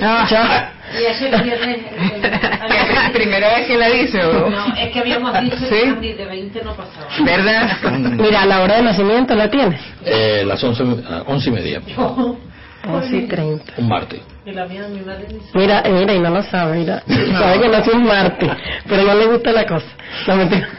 Ah, 0.01 0.27
ya. 0.29 0.73
Y 0.91 1.05
ese 1.05 1.29
viernes. 1.29 1.79
¿Primera 3.13 3.55
vez 3.55 3.67
que 3.67 3.77
la 3.77 3.89
dice 3.89 4.25
o...? 4.25 4.49
No, 4.49 4.75
es 4.75 4.91
que 4.91 4.99
habíamos 4.99 5.41
dicho 5.41 5.55
¿Sí? 5.57 5.95
que 6.01 6.15
de 6.15 6.25
20 6.25 6.63
no 6.65 6.75
pasaba. 6.75 7.07
¿Verdad? 7.23 7.77
Mira, 8.17 8.45
la 8.45 8.61
hora 8.61 8.75
de 8.75 8.81
nacimiento 8.81 9.33
la 9.33 9.49
tienes. 9.49 9.79
Eh, 10.03 10.43
las 10.45 10.61
11, 10.61 10.83
ah, 11.09 11.23
11 11.27 11.49
y 11.49 11.51
media. 11.53 11.81
11 12.87 13.17
y 13.17 13.27
30. 13.27 13.73
Un 13.77 13.87
martes. 13.87 14.21
Mira, 14.45 14.65
mira, 14.65 16.13
y 16.13 16.19
no 16.19 16.29
lo 16.29 16.43
sabe, 16.43 16.79
mira. 16.79 17.03
Sabe 17.05 17.59
que 17.61 17.69
nació 17.69 17.93
un 17.93 18.05
martes, 18.05 18.49
pero 18.87 19.03
no 19.03 19.13
le 19.13 19.27
gusta 19.27 19.51
la 19.51 19.65
cosa. 19.65 19.85
No, 20.27 20.35
mentira. 20.35 20.69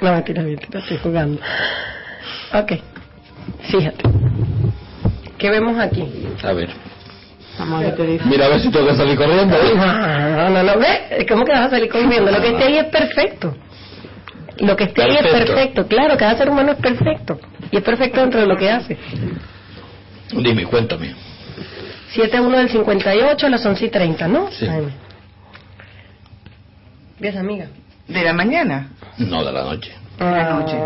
No, 0.00 0.12
mentira, 0.12 0.42
mentira, 0.42 0.80
estoy 0.80 0.98
jugando. 0.98 1.40
Ok, 2.52 2.72
fíjate. 3.70 4.04
¿Qué 5.38 5.50
vemos 5.50 5.78
aquí? 5.78 6.04
A 6.42 6.52
ver. 6.52 6.70
Vamos 7.58 7.80
a 7.80 7.82
ver 7.82 7.94
qué 7.94 8.02
te 8.02 8.08
dice. 8.12 8.24
Mira 8.26 8.46
a 8.46 8.48
ver 8.48 8.60
si 8.60 8.70
tengo 8.70 8.86
que 8.88 8.96
salir 8.96 9.16
corriendo. 9.16 9.56
¿eh? 9.56 9.74
No, 9.76 10.50
no, 10.50 10.62
no, 10.62 10.78
ve, 10.78 11.26
¿cómo 11.28 11.44
que 11.44 11.52
vas 11.52 11.66
a 11.66 11.70
salir 11.70 11.88
corriendo? 11.88 12.30
Lo 12.30 12.40
que 12.40 12.48
esté 12.48 12.64
ahí 12.64 12.78
es 12.78 12.86
perfecto. 12.86 13.56
Lo 14.58 14.76
que 14.76 14.84
esté 14.84 15.02
ahí 15.02 15.16
es 15.16 15.22
perfecto, 15.22 15.86
claro, 15.88 16.16
cada 16.16 16.36
ser 16.36 16.48
humano 16.48 16.72
es 16.72 16.78
perfecto. 16.78 17.40
Y 17.70 17.76
es 17.76 17.82
perfecto 17.82 18.20
dentro 18.20 18.40
de 18.40 18.46
lo 18.46 18.56
que 18.56 18.70
hace. 18.70 18.96
Dime, 20.30 20.64
cuéntame. 20.66 21.14
7 22.12 22.36
a 22.36 22.42
1 22.42 22.58
del 22.58 22.68
58 22.70 23.46
a 23.46 23.50
las 23.50 23.64
11 23.64 23.84
y 23.84 23.88
30, 23.90 24.28
¿no? 24.28 24.50
Sí. 24.50 24.66
¿Ves, 27.18 27.36
amiga? 27.36 27.66
¿De 28.08 28.22
la 28.22 28.32
mañana? 28.32 28.90
No, 29.18 29.44
de 29.44 29.52
la 29.52 29.64
noche. 29.64 29.92
De 30.18 30.24
la 30.24 30.50
noche. 30.50 30.76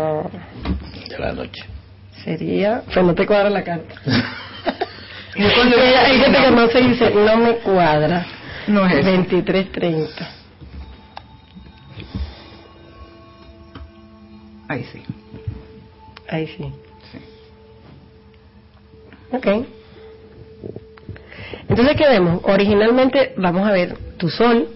De 1.09 1.19
la 1.19 1.31
noche. 1.33 1.63
Sería... 2.23 2.83
Pues 2.85 3.05
no 3.05 3.13
te 3.13 3.25
cuadra 3.25 3.49
la 3.49 3.63
carta. 3.63 3.95
Hay 5.39 6.19
gente 6.19 6.39
que 6.41 6.51
no 6.51 6.67
se 6.67 6.81
dice, 6.81 7.11
no 7.11 7.37
me 7.37 7.55
cuadra. 7.57 8.25
No 8.67 8.85
es 8.85 8.93
eso. 8.93 9.09
23.30. 9.09 10.27
Ahí 14.67 14.85
sí. 14.91 15.03
Ahí 16.27 16.47
sí. 16.47 16.71
Ok. 19.31 19.47
Entonces, 21.67 21.95
¿qué 21.95 22.07
vemos? 22.07 22.41
Originalmente 22.43 23.33
vamos 23.37 23.67
a 23.67 23.71
ver 23.71 23.95
tu 24.17 24.29
sol, 24.29 24.67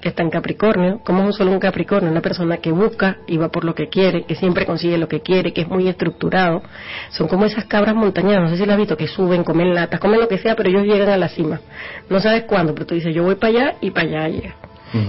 que 0.00 0.08
está 0.08 0.22
en 0.22 0.30
Capricornio. 0.30 1.00
¿Cómo 1.04 1.20
es 1.20 1.26
un 1.26 1.32
sol 1.32 1.48
en 1.48 1.58
Capricornio? 1.58 2.10
Una 2.10 2.22
persona 2.22 2.58
que 2.58 2.70
busca 2.70 3.18
y 3.26 3.36
va 3.36 3.48
por 3.48 3.64
lo 3.64 3.74
que 3.74 3.88
quiere, 3.88 4.24
que 4.24 4.34
siempre 4.34 4.64
consigue 4.64 4.96
lo 4.96 5.08
que 5.08 5.20
quiere, 5.20 5.52
que 5.52 5.62
es 5.62 5.68
muy 5.68 5.88
estructurado. 5.88 6.62
Son 7.10 7.28
como 7.28 7.44
esas 7.44 7.66
cabras 7.66 7.94
montañanas, 7.94 8.44
no 8.44 8.50
sé 8.50 8.62
si 8.62 8.66
las 8.66 8.74
has 8.74 8.78
visto, 8.78 8.96
que 8.96 9.08
suben, 9.08 9.44
comen 9.44 9.74
latas, 9.74 10.00
comen 10.00 10.20
lo 10.20 10.28
que 10.28 10.38
sea, 10.38 10.54
pero 10.54 10.70
ellos 10.70 10.84
llegan 10.84 11.08
a 11.08 11.16
la 11.16 11.28
cima. 11.28 11.60
No 12.08 12.20
sabes 12.20 12.44
cuándo, 12.44 12.74
pero 12.74 12.86
tú 12.86 12.94
dices, 12.94 13.14
yo 13.14 13.24
voy 13.24 13.34
para 13.34 13.52
allá 13.52 13.74
y 13.80 13.90
para 13.90 14.06
allá 14.06 14.28
llega 14.28 14.54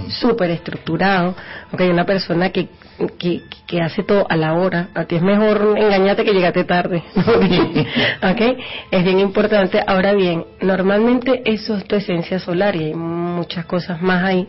súper 0.09 0.51
estructurado, 0.51 1.35
ok, 1.71 1.81
una 1.89 2.05
persona 2.05 2.49
que, 2.49 2.67
que, 3.07 3.41
que 3.67 3.81
hace 3.81 4.03
todo 4.03 4.25
a 4.29 4.35
la 4.35 4.53
hora, 4.53 4.89
a 4.93 5.05
ti 5.05 5.15
es 5.15 5.21
mejor 5.21 5.75
engañarte 5.77 6.23
que 6.25 6.33
llegarte 6.33 6.63
tarde, 6.63 7.03
ok, 7.15 8.57
es 8.91 9.03
bien 9.03 9.19
importante. 9.19 9.81
Ahora 9.85 10.13
bien, 10.13 10.45
normalmente 10.61 11.41
eso 11.45 11.75
es 11.75 11.85
tu 11.85 11.95
esencia 11.95 12.39
solar 12.39 12.75
y 12.75 12.85
hay 12.85 12.93
muchas 12.93 13.65
cosas 13.65 14.01
más 14.01 14.23
ahí, 14.23 14.47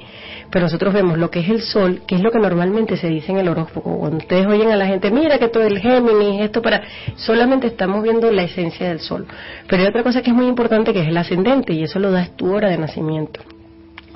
pero 0.50 0.64
nosotros 0.64 0.92
vemos 0.92 1.18
lo 1.18 1.30
que 1.30 1.40
es 1.40 1.48
el 1.48 1.62
sol, 1.62 2.02
que 2.06 2.16
es 2.16 2.20
lo 2.20 2.30
que 2.30 2.38
normalmente 2.38 2.96
se 2.96 3.08
dice 3.08 3.32
en 3.32 3.38
el 3.38 3.48
horóscopo. 3.48 3.98
Cuando 3.98 4.18
ustedes 4.18 4.46
oyen 4.46 4.70
a 4.70 4.76
la 4.76 4.86
gente, 4.86 5.10
mira 5.10 5.38
que 5.38 5.48
todo 5.48 5.64
el 5.64 5.78
Géminis, 5.78 6.42
esto 6.42 6.62
para, 6.62 6.82
solamente 7.16 7.68
estamos 7.68 8.02
viendo 8.02 8.30
la 8.30 8.42
esencia 8.42 8.88
del 8.88 9.00
sol. 9.00 9.26
Pero 9.68 9.82
hay 9.82 9.88
otra 9.88 10.02
cosa 10.02 10.22
que 10.22 10.30
es 10.30 10.36
muy 10.36 10.46
importante 10.46 10.92
que 10.92 11.00
es 11.00 11.08
el 11.08 11.16
ascendente 11.16 11.72
y 11.72 11.84
eso 11.84 11.98
lo 11.98 12.10
das 12.10 12.36
tu 12.36 12.52
hora 12.52 12.68
de 12.68 12.78
nacimiento 12.78 13.40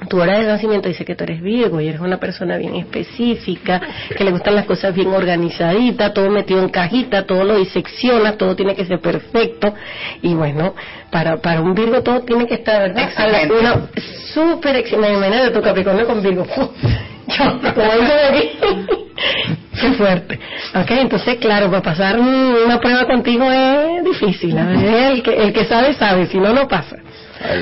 tu 0.08 0.20
hora 0.20 0.38
de 0.38 0.46
nacimiento 0.46 0.88
dice 0.88 1.04
que 1.04 1.14
tú 1.14 1.24
eres 1.24 1.42
Virgo 1.42 1.80
y 1.80 1.88
eres 1.88 2.00
una 2.00 2.18
persona 2.18 2.56
bien 2.56 2.74
específica, 2.76 3.80
que 4.16 4.24
le 4.24 4.30
gustan 4.30 4.54
las 4.54 4.66
cosas 4.66 4.94
bien 4.94 5.08
organizaditas, 5.08 6.12
todo 6.14 6.30
metido 6.30 6.62
en 6.62 6.68
cajita, 6.68 7.26
todo 7.26 7.44
lo 7.44 7.58
diseccionas, 7.58 8.36
todo 8.36 8.56
tiene 8.56 8.74
que 8.74 8.84
ser 8.84 9.00
perfecto. 9.00 9.74
Y 10.22 10.34
bueno, 10.34 10.74
para, 11.10 11.36
para 11.38 11.60
un 11.60 11.74
Virgo 11.74 12.02
todo 12.02 12.20
tiene 12.22 12.46
que 12.46 12.54
estar, 12.54 12.80
¿verdad? 12.80 13.04
Excelente. 13.04 13.54
una 13.54 13.88
súper 14.32 14.76
excelente. 14.76 15.14
Imagínate 15.14 15.50
tu 15.50 15.62
Capricornio 15.62 16.06
con 16.06 16.22
Virgo. 16.22 16.46
Yo, 17.26 17.44
como 17.60 17.90
de. 17.92 18.52
Qué 19.80 19.92
fuerte. 19.92 20.38
Ok, 20.74 20.90
entonces, 20.90 21.36
claro, 21.38 21.70
para 21.70 21.82
pasar 21.82 22.18
una 22.18 22.78
prueba 22.80 23.06
contigo 23.06 23.50
es 23.50 24.04
difícil. 24.04 24.56
¿eh? 24.56 25.12
El 25.12 25.22
que, 25.22 25.34
el 25.34 25.52
que 25.52 25.64
sabe, 25.64 25.94
sabe, 25.94 26.26
si 26.26 26.38
no, 26.38 26.52
no 26.52 26.68
pasa. 26.68 26.96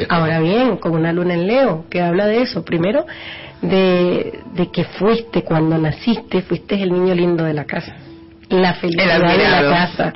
Ahora 0.09 0.41
bien, 0.41 0.77
con 0.77 0.93
una 0.93 1.13
luna 1.13 1.35
en 1.35 1.47
Leo, 1.47 1.85
que 1.91 2.01
habla 2.01 2.27
de 2.27 2.43
eso. 2.43 2.65
Primero, 2.65 3.07
de, 3.61 4.41
de 4.55 4.71
que 4.71 4.85
fuiste, 4.85 5.43
cuando 5.43 5.79
naciste, 5.79 6.43
fuiste 6.43 6.81
el 6.83 6.93
niño 6.93 7.15
lindo 7.15 7.45
de 7.45 7.55
la 7.55 7.65
casa. 7.65 7.95
La 8.49 8.75
felicidad 8.75 9.19
de 9.19 9.49
la 9.49 9.63
casa. 9.63 10.13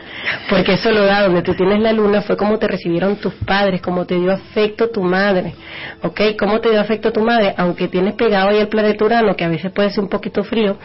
Porque 0.51 0.75
eso 0.75 0.93
lo 0.93 1.07
da, 1.07 1.23
donde 1.23 1.41
tú 1.41 1.55
tienes 1.55 1.81
la 1.81 1.93
luna, 1.93 2.21
fue 2.21 2.37
como 2.37 2.59
te 2.59 2.69
recibieron 2.69 3.17
tus 3.17 3.33
padres, 3.33 3.81
como 3.81 4.05
te 4.05 4.17
dio 4.17 4.31
afecto 4.31 4.91
tu 4.91 5.03
madre. 5.03 5.55
¿Ok? 6.03 6.21
¿Cómo 6.39 6.61
te 6.61 6.71
dio 6.71 6.79
afecto 6.79 7.13
tu 7.13 7.23
madre? 7.23 7.55
Aunque 7.57 7.89
tienes 7.89 8.13
pegado 8.15 8.51
ahí 8.51 8.59
el 8.59 8.69
planeta 8.69 9.07
Urano, 9.07 9.35
que 9.37 9.45
a 9.45 9.49
veces 9.49 9.73
puede 9.73 9.89
ser 9.89 10.01
un 10.01 10.11
poquito 10.11 10.45
frío 10.45 10.77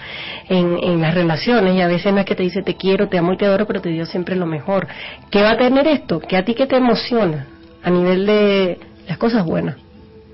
en, 0.48 0.78
en 0.82 1.02
las 1.02 1.14
relaciones, 1.14 1.76
y 1.76 1.82
a 1.82 1.88
veces 1.88 2.14
no 2.14 2.20
es 2.20 2.26
que 2.26 2.36
te 2.36 2.44
dice 2.44 2.62
te 2.62 2.76
quiero, 2.76 3.10
te 3.10 3.18
amo 3.18 3.34
y 3.34 3.38
te 3.38 3.46
adoro, 3.46 3.68
pero 3.68 3.82
te 3.82 3.90
dio 3.90 4.06
siempre 4.06 4.38
lo 4.38 4.46
mejor. 4.46 4.88
¿Qué 5.30 5.42
va 5.42 5.52
a 5.52 5.58
tener 5.58 5.88
esto? 5.88 6.22
Que 6.22 6.38
a 6.38 6.46
ti 6.46 6.54
que 6.54 6.68
te 6.68 6.78
emociona 6.78 7.48
a 7.84 7.90
nivel 7.90 8.26
de 8.26 8.80
las 9.08 9.18
cosas 9.18 9.46
buenas. 9.46 9.76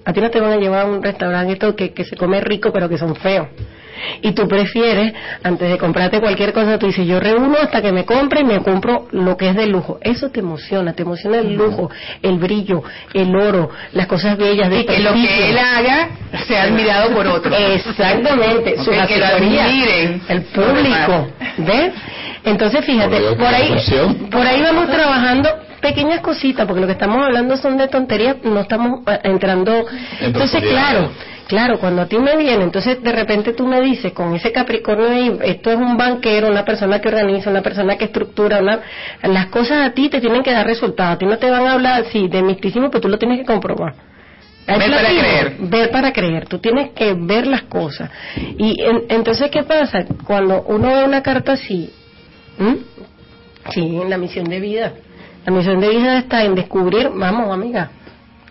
A 0.05 0.13
ti 0.13 0.21
no 0.21 0.29
te 0.29 0.39
van 0.39 0.53
a 0.53 0.57
llevar 0.57 0.85
a 0.85 0.89
un 0.89 1.03
restaurante 1.03 1.53
esto 1.53 1.75
que, 1.75 1.93
que 1.93 2.05
se 2.05 2.15
come 2.15 2.39
rico 2.39 2.71
pero 2.71 2.87
que 2.87 2.97
son 2.97 3.15
feos. 3.15 3.47
Y 4.21 4.31
tú 4.33 4.47
prefieres, 4.47 5.13
antes 5.43 5.69
de 5.69 5.77
comprarte 5.77 6.19
cualquier 6.19 6.53
cosa, 6.53 6.77
tú 6.77 6.87
dices, 6.87 7.05
yo 7.07 7.19
reúno 7.19 7.57
hasta 7.61 7.81
que 7.81 7.91
me 7.91 8.05
compre 8.05 8.41
y 8.41 8.43
me 8.43 8.59
compro 8.61 9.07
lo 9.11 9.37
que 9.37 9.49
es 9.49 9.55
de 9.55 9.67
lujo. 9.67 9.99
Eso 10.01 10.29
te 10.29 10.39
emociona, 10.39 10.93
te 10.93 11.03
emociona 11.03 11.39
el 11.39 11.53
lujo, 11.53 11.89
el 12.21 12.37
brillo, 12.37 12.83
el 13.13 13.35
oro, 13.35 13.69
las 13.93 14.07
cosas 14.07 14.37
bellas 14.37 14.69
de 14.69 14.81
Y 14.81 14.85
que 14.85 14.99
lo 14.99 15.13
que 15.13 15.49
él 15.49 15.57
haga 15.57 16.09
sea 16.47 16.63
admirado 16.63 17.13
por 17.13 17.27
otros. 17.27 17.55
Exactamente, 17.59 18.77
su 18.77 18.91
que 18.91 19.17
lo 19.17 19.25
admiren 19.25 20.21
el 20.27 20.41
público, 20.43 21.27
¿ves? 21.57 21.93
Entonces 22.43 22.85
fíjate, 22.85 23.19
Por 23.35 23.47
ahí, 23.47 23.75
por 24.31 24.45
ahí 24.45 24.61
vamos 24.61 24.87
trabajando 24.89 25.66
pequeñas 25.81 26.21
cositas, 26.21 26.65
porque 26.65 26.81
lo 26.81 26.87
que 26.87 26.93
estamos 26.93 27.17
hablando 27.23 27.57
son 27.57 27.77
de 27.77 27.87
tonterías, 27.87 28.37
no 28.43 28.61
estamos 28.61 29.01
eh, 29.07 29.19
entrando. 29.23 29.85
Entonces, 30.21 30.61
claro, 30.63 31.11
claro, 31.47 31.79
cuando 31.79 32.01
a 32.03 32.05
ti 32.07 32.17
me 32.17 32.35
viene, 32.37 32.63
entonces 32.63 33.01
de 33.01 33.11
repente 33.11 33.53
tú 33.53 33.65
me 33.67 33.81
dices, 33.81 34.11
con 34.13 34.35
ese 34.35 34.51
Capricornio 34.51 35.09
ahí, 35.09 35.37
esto 35.43 35.71
es 35.71 35.77
un 35.77 35.97
banquero, 35.97 36.49
una 36.49 36.65
persona 36.65 36.99
que 36.99 37.07
organiza, 37.09 37.49
una 37.49 37.61
persona 37.61 37.95
que 37.97 38.05
estructura, 38.05 38.59
una, 38.59 38.79
las 39.23 39.47
cosas 39.47 39.87
a 39.87 39.93
ti 39.93 40.09
te 40.09 40.19
tienen 40.19 40.43
que 40.43 40.51
dar 40.51 40.65
resultados, 40.65 41.15
a 41.15 41.17
ti 41.17 41.25
no 41.25 41.37
te 41.37 41.49
van 41.49 41.65
a 41.67 41.73
hablar 41.73 42.01
así 42.01 42.27
de 42.27 42.41
misticismo, 42.41 42.89
pero 42.89 43.01
tú 43.01 43.09
lo 43.09 43.17
tienes 43.17 43.39
que 43.39 43.45
comprobar. 43.45 43.93
Hay 44.69 44.79
Ver 44.79 44.91
para 44.91 45.09
creer. 45.09 45.55
Ver 45.59 45.91
para 45.91 46.11
creer. 46.11 46.45
Tú 46.47 46.59
tienes 46.59 46.91
que 46.91 47.13
ver 47.13 47.47
las 47.47 47.61
cosas. 47.63 48.11
Y 48.57 48.81
en- 48.81 49.03
entonces, 49.07 49.49
¿qué 49.49 49.63
pasa? 49.63 50.03
Cuando 50.25 50.61
uno 50.63 50.89
ve 50.93 51.05
una 51.05 51.23
carta 51.23 51.53
así, 51.53 51.89
¿m? 52.59 52.79
sí, 53.71 53.79
en 54.01 54.09
la 54.09 54.17
misión 54.17 54.49
de 54.49 54.59
vida. 54.59 54.91
La 55.47 55.53
misión 55.53 55.79
de 55.79 55.87
vida 55.87 56.17
está 56.17 56.43
en 56.43 56.55
descubrir, 56.55 57.09
vamos, 57.15 57.53
amiga. 57.53 57.89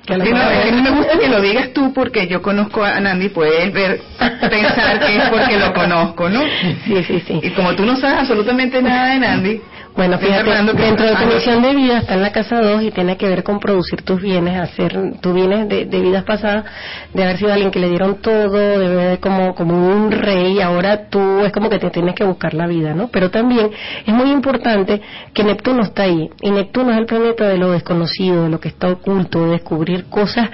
que 0.07 0.17
no, 0.17 0.25
es 0.25 0.65
que 0.65 0.73
no 0.73 0.83
me 0.83 0.91
gusta 0.93 1.19
que 1.19 1.29
lo 1.29 1.43
digas 1.43 1.75
tú 1.75 1.93
porque 1.93 2.27
yo 2.27 2.41
conozco 2.41 2.83
a 2.83 2.99
Nandi, 2.99 3.29
puedes 3.29 3.71
ver, 3.71 4.01
pensar 4.41 5.01
que 5.01 5.17
es 5.19 5.29
porque 5.29 5.59
lo 5.59 5.75
conozco, 5.75 6.31
¿no? 6.31 6.41
Sí, 6.87 7.05
sí, 7.07 7.23
sí. 7.27 7.41
Y 7.43 7.51
como 7.51 7.75
tú 7.75 7.85
no 7.85 7.97
sabes 7.97 8.21
absolutamente 8.21 8.81
nada 8.81 9.13
de 9.13 9.19
Nandi, 9.19 9.61
Bueno, 9.97 10.19
fíjate, 10.19 10.51
dentro 10.75 11.07
de 11.07 11.17
tu 11.17 11.25
misión 11.25 11.63
de 11.63 11.75
vida 11.75 11.99
está 11.99 12.15
en 12.15 12.21
la 12.21 12.31
casa 12.31 12.61
2 12.61 12.83
y 12.83 12.91
tiene 12.91 13.17
que 13.17 13.27
ver 13.29 13.43
con 13.43 13.59
producir 13.59 14.03
tus 14.03 14.21
bienes, 14.21 14.61
hacer 14.61 14.95
tus 15.23 15.33
bienes 15.33 15.67
de, 15.71 15.87
de 15.87 16.01
vidas 16.03 16.23
pasadas, 16.25 16.67
de 17.15 17.25
haber 17.25 17.39
sido 17.39 17.51
alguien 17.51 17.71
que 17.71 17.79
le 17.79 17.89
dieron 17.89 18.21
todo, 18.21 18.51
de 18.51 18.95
ver 18.95 19.21
como, 19.21 19.55
como 19.55 19.75
un 19.75 20.13
rey, 20.13 20.61
ahora 20.61 21.09
tú 21.09 21.41
es 21.41 21.51
como 21.51 21.71
que 21.71 21.79
te 21.79 21.89
tienes 21.89 22.15
que 22.15 22.25
buscar 22.25 22.53
la 22.53 22.67
vida, 22.67 22.93
¿no? 22.93 23.09
Pero 23.09 23.31
también 23.31 23.71
es 24.05 24.15
muy 24.15 24.31
importante 24.33 25.01
que 25.33 25.43
Neptuno 25.45 25.83
está 25.83 26.03
ahí, 26.03 26.29
y 26.43 26.51
Neptuno 26.51 26.93
es 26.93 26.99
el 26.99 27.07
planeta 27.07 27.49
de 27.49 27.57
lo 27.57 27.71
desconocido, 27.71 28.43
de 28.43 28.51
lo 28.51 28.61
que 28.61 28.69
está 28.69 28.89
oculto, 28.89 29.47
de 29.47 29.53
descubrir 29.53 30.11
cosas, 30.11 30.51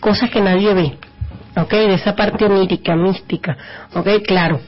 cosas 0.00 0.28
que 0.28 0.40
nadie 0.40 0.74
ve, 0.74 0.98
¿ok? 1.56 1.70
De 1.70 1.94
esa 1.94 2.16
parte 2.16 2.46
onírica, 2.46 2.96
mística, 2.96 3.56
¿ok? 3.94 4.08
Claro, 4.26 4.58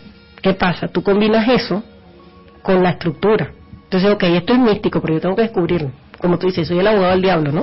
¿qué 0.41 0.55
pasa? 0.55 0.87
Tú 0.87 1.03
combinas 1.03 1.49
eso 1.49 1.83
con 2.63 2.81
la 2.81 2.91
estructura. 2.91 3.51
Entonces, 3.95 4.11
ok, 4.13 4.25
esto 4.25 4.53
es 4.55 4.59
místico, 4.59 5.01
pero 5.01 5.15
yo 5.15 5.21
tengo 5.21 5.37
que 5.37 5.43
descubrirlo. 5.43 5.93
Como 6.19 6.37
tú 6.37 6.49
dices, 6.49 6.67
soy 6.67 6.81
el 6.81 6.87
abogado 6.89 7.13
del 7.13 7.23
diablo, 7.23 7.53
¿no? 7.53 7.63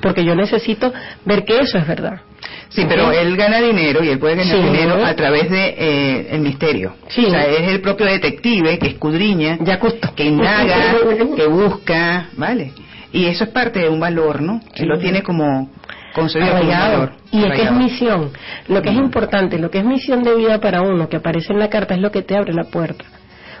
Porque 0.00 0.24
yo 0.24 0.34
necesito 0.34 0.90
ver 1.26 1.44
que 1.44 1.58
eso 1.58 1.76
es 1.76 1.86
verdad. 1.86 2.22
Sí, 2.70 2.86
pero 2.88 3.12
él 3.12 3.36
gana 3.36 3.60
dinero 3.60 4.02
y 4.02 4.08
él 4.08 4.18
puede 4.18 4.36
ganar 4.36 4.56
Sí. 4.56 4.62
dinero 4.62 5.04
a 5.04 5.14
través 5.14 5.50
de 5.50 5.74
eh, 5.76 6.28
el 6.30 6.40
misterio. 6.40 6.94
Sí. 7.08 7.26
O 7.26 7.30
sea, 7.30 7.44
es 7.44 7.68
el 7.68 7.82
propio 7.82 8.06
detective 8.06 8.78
que 8.78 8.86
escudriña, 8.86 9.58
Ya 9.60 9.78
que 10.14 10.24
indaga, 10.24 10.94
que 11.36 11.46
busca, 11.46 12.28
¿vale? 12.38 12.72
Y 13.12 13.26
eso 13.26 13.44
es 13.44 13.50
parte 13.50 13.80
de 13.80 13.90
un 13.90 14.00
valor, 14.00 14.40
¿no? 14.40 14.62
Él 14.76 14.88
lo 14.88 14.98
tiene 14.98 15.22
como 15.22 15.70
concebido 16.14 16.52
como 16.56 16.62
un 16.62 16.70
valor. 16.70 17.12
Y 17.32 17.44
es 17.44 17.52
que 17.52 17.62
es 17.64 17.72
misión. 17.72 18.30
Lo 18.68 18.80
que 18.80 18.88
es 18.88 18.96
importante, 18.96 19.58
lo 19.58 19.70
que 19.70 19.80
es 19.80 19.84
misión 19.84 20.22
de 20.22 20.34
vida 20.36 20.58
para 20.58 20.80
uno, 20.80 21.10
que 21.10 21.18
aparece 21.18 21.52
en 21.52 21.58
la 21.58 21.68
carta, 21.68 21.94
es 21.94 22.00
lo 22.00 22.10
que 22.10 22.22
te 22.22 22.34
abre 22.34 22.54
la 22.54 22.64
puerta. 22.64 23.04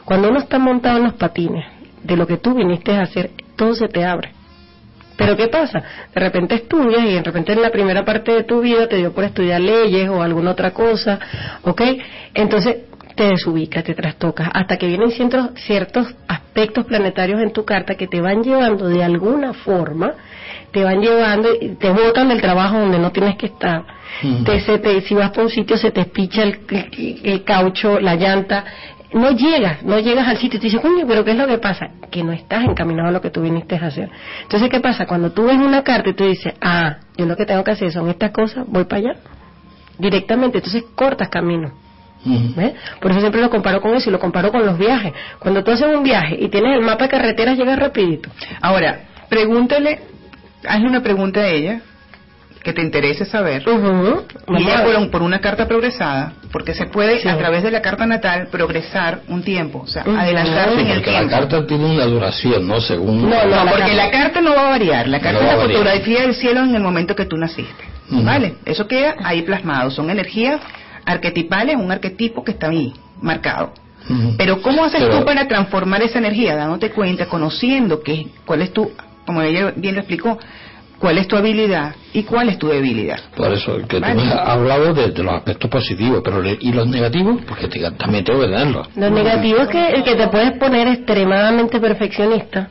Cuando 0.06 0.30
uno 0.30 0.38
está 0.38 0.58
montado 0.58 0.98
en 0.98 1.04
los 1.04 1.14
patines, 1.14 1.75
de 2.06 2.16
lo 2.16 2.26
que 2.26 2.36
tú 2.38 2.54
viniste 2.54 2.92
a 2.94 3.02
hacer, 3.02 3.30
todo 3.56 3.74
se 3.74 3.88
te 3.88 4.04
abre. 4.04 4.30
Pero 5.16 5.36
¿qué 5.36 5.48
pasa? 5.48 5.82
De 6.14 6.20
repente 6.20 6.54
estudias 6.56 7.02
y 7.04 7.14
de 7.14 7.22
repente 7.22 7.52
en 7.52 7.62
la 7.62 7.70
primera 7.70 8.04
parte 8.04 8.32
de 8.32 8.44
tu 8.44 8.60
vida 8.60 8.86
te 8.86 8.96
dio 8.96 9.12
por 9.12 9.24
estudiar 9.24 9.60
leyes 9.60 10.08
o 10.10 10.22
alguna 10.22 10.50
otra 10.50 10.72
cosa, 10.72 11.18
¿ok? 11.62 11.80
Entonces 12.34 12.76
te 13.14 13.24
desubicas, 13.24 13.82
te 13.82 13.94
trastocas, 13.94 14.50
hasta 14.52 14.76
que 14.76 14.86
vienen 14.86 15.10
ciertos, 15.10 15.48
ciertos 15.54 16.14
aspectos 16.28 16.84
planetarios 16.84 17.40
en 17.40 17.50
tu 17.50 17.64
carta 17.64 17.94
que 17.94 18.06
te 18.06 18.20
van 18.20 18.42
llevando 18.42 18.88
de 18.88 19.02
alguna 19.02 19.54
forma, 19.54 20.12
te 20.70 20.84
van 20.84 21.00
llevando, 21.00 21.48
y 21.58 21.76
te 21.76 21.88
botan 21.90 22.28
del 22.28 22.42
trabajo 22.42 22.78
donde 22.78 22.98
no 22.98 23.10
tienes 23.12 23.36
que 23.36 23.46
estar. 23.46 23.84
Te, 24.44 24.60
se 24.60 24.78
te, 24.78 25.00
si 25.00 25.14
vas 25.14 25.30
por 25.30 25.44
un 25.44 25.50
sitio 25.50 25.78
se 25.78 25.90
te 25.92 26.02
el, 26.02 26.58
el- 26.70 27.20
el 27.24 27.44
caucho, 27.44 27.98
la 28.00 28.16
llanta, 28.16 28.64
no 29.12 29.30
llegas, 29.30 29.82
no 29.82 29.98
llegas 29.98 30.28
al 30.28 30.36
sitio 30.38 30.58
y 30.58 30.60
te 30.60 30.66
dices, 30.66 30.80
coño, 30.80 31.06
pero 31.06 31.24
¿qué 31.24 31.32
es 31.32 31.36
lo 31.36 31.46
que 31.46 31.58
pasa? 31.58 31.90
Que 32.10 32.22
no 32.22 32.32
estás 32.32 32.64
encaminado 32.64 33.08
a 33.08 33.12
lo 33.12 33.20
que 33.20 33.30
tú 33.30 33.42
viniste 33.42 33.76
a 33.76 33.86
hacer. 33.86 34.10
Entonces, 34.42 34.68
¿qué 34.68 34.80
pasa? 34.80 35.06
Cuando 35.06 35.32
tú 35.32 35.44
ves 35.44 35.56
una 35.56 35.82
carta 35.82 36.10
y 36.10 36.14
tú 36.14 36.24
dices, 36.24 36.54
ah, 36.60 36.98
yo 37.16 37.26
lo 37.26 37.36
que 37.36 37.46
tengo 37.46 37.62
que 37.62 37.72
hacer 37.72 37.92
son 37.92 38.08
estas 38.08 38.30
cosas, 38.30 38.66
voy 38.66 38.84
para 38.84 38.98
allá, 38.98 39.16
directamente, 39.98 40.58
entonces 40.58 40.84
cortas 40.94 41.28
camino. 41.28 41.72
¿Ves? 42.56 42.74
Por 43.00 43.12
eso 43.12 43.20
siempre 43.20 43.40
lo 43.40 43.50
comparo 43.50 43.80
con 43.80 43.94
eso 43.94 44.10
y 44.10 44.12
lo 44.12 44.18
comparo 44.18 44.50
con 44.50 44.66
los 44.66 44.76
viajes. 44.76 45.12
Cuando 45.38 45.62
tú 45.62 45.70
haces 45.70 45.86
un 45.86 46.02
viaje 46.02 46.36
y 46.40 46.48
tienes 46.48 46.74
el 46.76 46.84
mapa 46.84 47.04
de 47.04 47.10
carreteras, 47.10 47.56
llegas 47.56 47.78
rapidito. 47.78 48.30
Ahora, 48.60 49.02
pregúntale, 49.28 50.00
hazle 50.66 50.88
una 50.88 51.02
pregunta 51.02 51.40
a 51.40 51.46
ella 51.46 51.82
que 52.66 52.72
te 52.72 52.82
interese 52.82 53.24
saber. 53.24 53.62
Y 53.62 53.70
Vamos 53.70 54.26
ella 54.60 54.78
a 54.80 54.82
ver. 54.84 54.96
por, 54.96 55.10
por 55.12 55.22
una 55.22 55.38
carta 55.40 55.68
progresada, 55.68 56.32
porque 56.50 56.74
se 56.74 56.86
puede 56.86 57.16
a 57.28 57.38
través 57.38 57.62
de 57.62 57.70
la 57.70 57.80
carta 57.80 58.06
natal 58.06 58.48
progresar 58.50 59.20
un 59.28 59.42
tiempo, 59.44 59.82
o 59.84 59.86
sea, 59.86 60.02
Ujú. 60.02 60.16
adelantarse 60.16 60.80
en 60.80 60.86
el 60.88 60.94
porque 60.98 61.12
la 61.12 61.18
tiempo. 61.20 61.36
carta 61.36 61.66
tiene 61.66 61.84
una 61.86 62.04
duración, 62.06 62.66
¿no? 62.66 62.80
Según... 62.80 63.30
No, 63.30 63.44
no, 63.46 63.70
porque 63.70 63.94
la 63.94 64.10
carta 64.10 64.40
no 64.40 64.52
va 64.54 64.66
a 64.66 64.70
variar. 64.70 65.06
La 65.06 65.20
carta 65.20 65.40
No 65.40 65.46
es 65.48 65.56
la 65.56 65.62
fotografía 65.62 66.22
del 66.22 66.34
cielo 66.34 66.64
en 66.64 66.74
el 66.74 66.82
momento 66.82 67.14
que 67.14 67.24
tú 67.24 67.36
naciste. 67.36 67.84
¿Vale? 68.10 68.56
Eso 68.64 68.86
queda 68.88 69.14
ahí 69.24 69.42
plasmado. 69.42 69.90
Son 69.92 70.10
energías 70.10 70.60
arquetipales, 71.04 71.76
un 71.76 71.90
arquetipo 71.92 72.42
que 72.44 72.50
está 72.52 72.68
ahí 72.68 72.92
marcado. 73.22 73.72
Pero 74.38 74.60
¿cómo 74.62 74.84
haces 74.84 75.02
Pero- 75.02 75.18
tú 75.20 75.24
para 75.24 75.46
transformar 75.48 76.02
esa 76.02 76.18
energía? 76.18 76.56
Dándote 76.56 76.90
cuenta, 76.90 77.26
conociendo 77.26 78.02
que, 78.02 78.26
cuál 78.44 78.62
es 78.62 78.72
tu, 78.72 78.90
como 79.24 79.42
ella 79.42 79.72
bien 79.76 79.94
lo 79.94 80.00
explicó, 80.00 80.38
cuál 80.98 81.18
es 81.18 81.28
tu 81.28 81.36
habilidad 81.36 81.94
y 82.12 82.22
cuál 82.22 82.48
es 82.48 82.58
tu 82.58 82.68
debilidad. 82.68 83.18
Por 83.36 83.52
eso, 83.52 83.76
que 83.88 83.98
Vale. 84.00 84.14
tú 84.14 84.20
me 84.26 84.32
has 84.32 84.48
hablado 84.48 84.94
de, 84.94 85.10
de 85.10 85.22
los 85.22 85.34
aspectos 85.34 85.70
positivos, 85.70 86.20
pero 86.24 86.40
le- 86.42 86.58
¿y 86.60 86.72
los 86.72 86.86
negativos? 86.88 87.40
Porque 87.46 87.68
te- 87.68 87.90
también 87.92 88.24
tengo 88.24 88.40
que 88.40 88.46
tenerlos. 88.46 88.88
Lo 88.96 89.10
negativo 89.10 89.58
es 89.62 89.68
que, 89.68 90.02
que 90.04 90.14
te 90.16 90.28
puedes 90.28 90.52
poner 90.58 90.88
extremadamente 90.88 91.78
perfeccionista, 91.80 92.68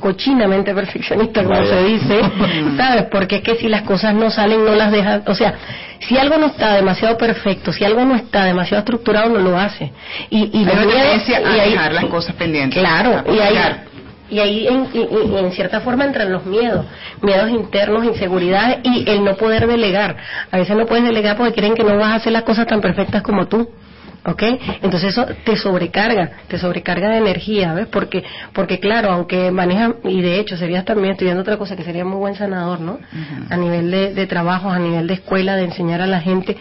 cochinamente 0.00 0.72
perfeccionista, 0.74 1.42
como 1.42 1.56
Vaya. 1.58 1.66
se 1.66 1.84
dice, 1.84 2.20
¿sabes? 2.76 3.04
Porque 3.10 3.36
es 3.36 3.42
que 3.42 3.56
si 3.56 3.68
las 3.68 3.82
cosas 3.82 4.14
no 4.14 4.30
salen, 4.30 4.64
no 4.64 4.74
las 4.74 4.92
dejas. 4.92 5.22
O 5.26 5.34
sea, 5.34 5.54
si 6.00 6.16
algo 6.18 6.36
no 6.38 6.46
está 6.46 6.74
demasiado 6.74 7.16
perfecto, 7.16 7.72
si 7.72 7.84
algo 7.84 8.04
no 8.04 8.14
está 8.14 8.44
demasiado 8.44 8.80
estructurado, 8.80 9.30
no 9.30 9.38
lo 9.40 9.58
hace. 9.58 9.90
Y, 10.30 10.50
y 10.52 10.58
Hay 10.58 10.64
los 10.66 10.74
una 10.74 10.92
tendencia 10.94 11.38
a 11.38 11.64
dejar 11.64 11.92
las 11.94 12.04
cosas 12.06 12.34
pendientes. 12.36 12.78
Claro, 12.78 13.18
A 13.18 13.20
y 13.22 13.24
postergar. 13.36 13.93
Y 14.30 14.38
ahí 14.38 14.66
en, 14.66 14.88
y 14.94 15.36
en 15.36 15.52
cierta 15.52 15.80
forma 15.80 16.04
entran 16.04 16.32
los 16.32 16.46
miedos, 16.46 16.86
miedos 17.20 17.50
internos, 17.50 18.04
inseguridades 18.04 18.78
y 18.82 19.08
el 19.08 19.24
no 19.24 19.36
poder 19.36 19.66
delegar. 19.66 20.16
A 20.50 20.58
veces 20.58 20.76
no 20.76 20.86
puedes 20.86 21.04
delegar 21.04 21.36
porque 21.36 21.52
creen 21.54 21.74
que 21.74 21.84
no 21.84 21.96
vas 21.96 22.12
a 22.12 22.14
hacer 22.16 22.32
las 22.32 22.42
cosas 22.42 22.66
tan 22.66 22.80
perfectas 22.80 23.22
como 23.22 23.46
tú. 23.46 23.68
¿Ok? 24.26 24.42
Entonces 24.80 25.10
eso 25.10 25.26
te 25.44 25.54
sobrecarga, 25.54 26.30
te 26.48 26.56
sobrecarga 26.56 27.10
de 27.10 27.18
energía, 27.18 27.74
¿ves? 27.74 27.88
Porque, 27.88 28.24
porque 28.54 28.80
claro, 28.80 29.10
aunque 29.10 29.50
manejas, 29.50 29.96
y 30.02 30.22
de 30.22 30.40
hecho 30.40 30.56
serías 30.56 30.86
también 30.86 31.12
estudiando 31.12 31.42
otra 31.42 31.58
cosa 31.58 31.76
que 31.76 31.84
sería 31.84 32.06
muy 32.06 32.16
buen 32.16 32.34
sanador, 32.34 32.80
¿no? 32.80 33.00
A 33.50 33.56
nivel 33.58 33.90
de, 33.90 34.14
de 34.14 34.26
trabajo, 34.26 34.70
a 34.70 34.78
nivel 34.78 35.06
de 35.06 35.12
escuela, 35.12 35.56
de 35.56 35.64
enseñar 35.64 36.00
a 36.00 36.06
la 36.06 36.22
gente. 36.22 36.56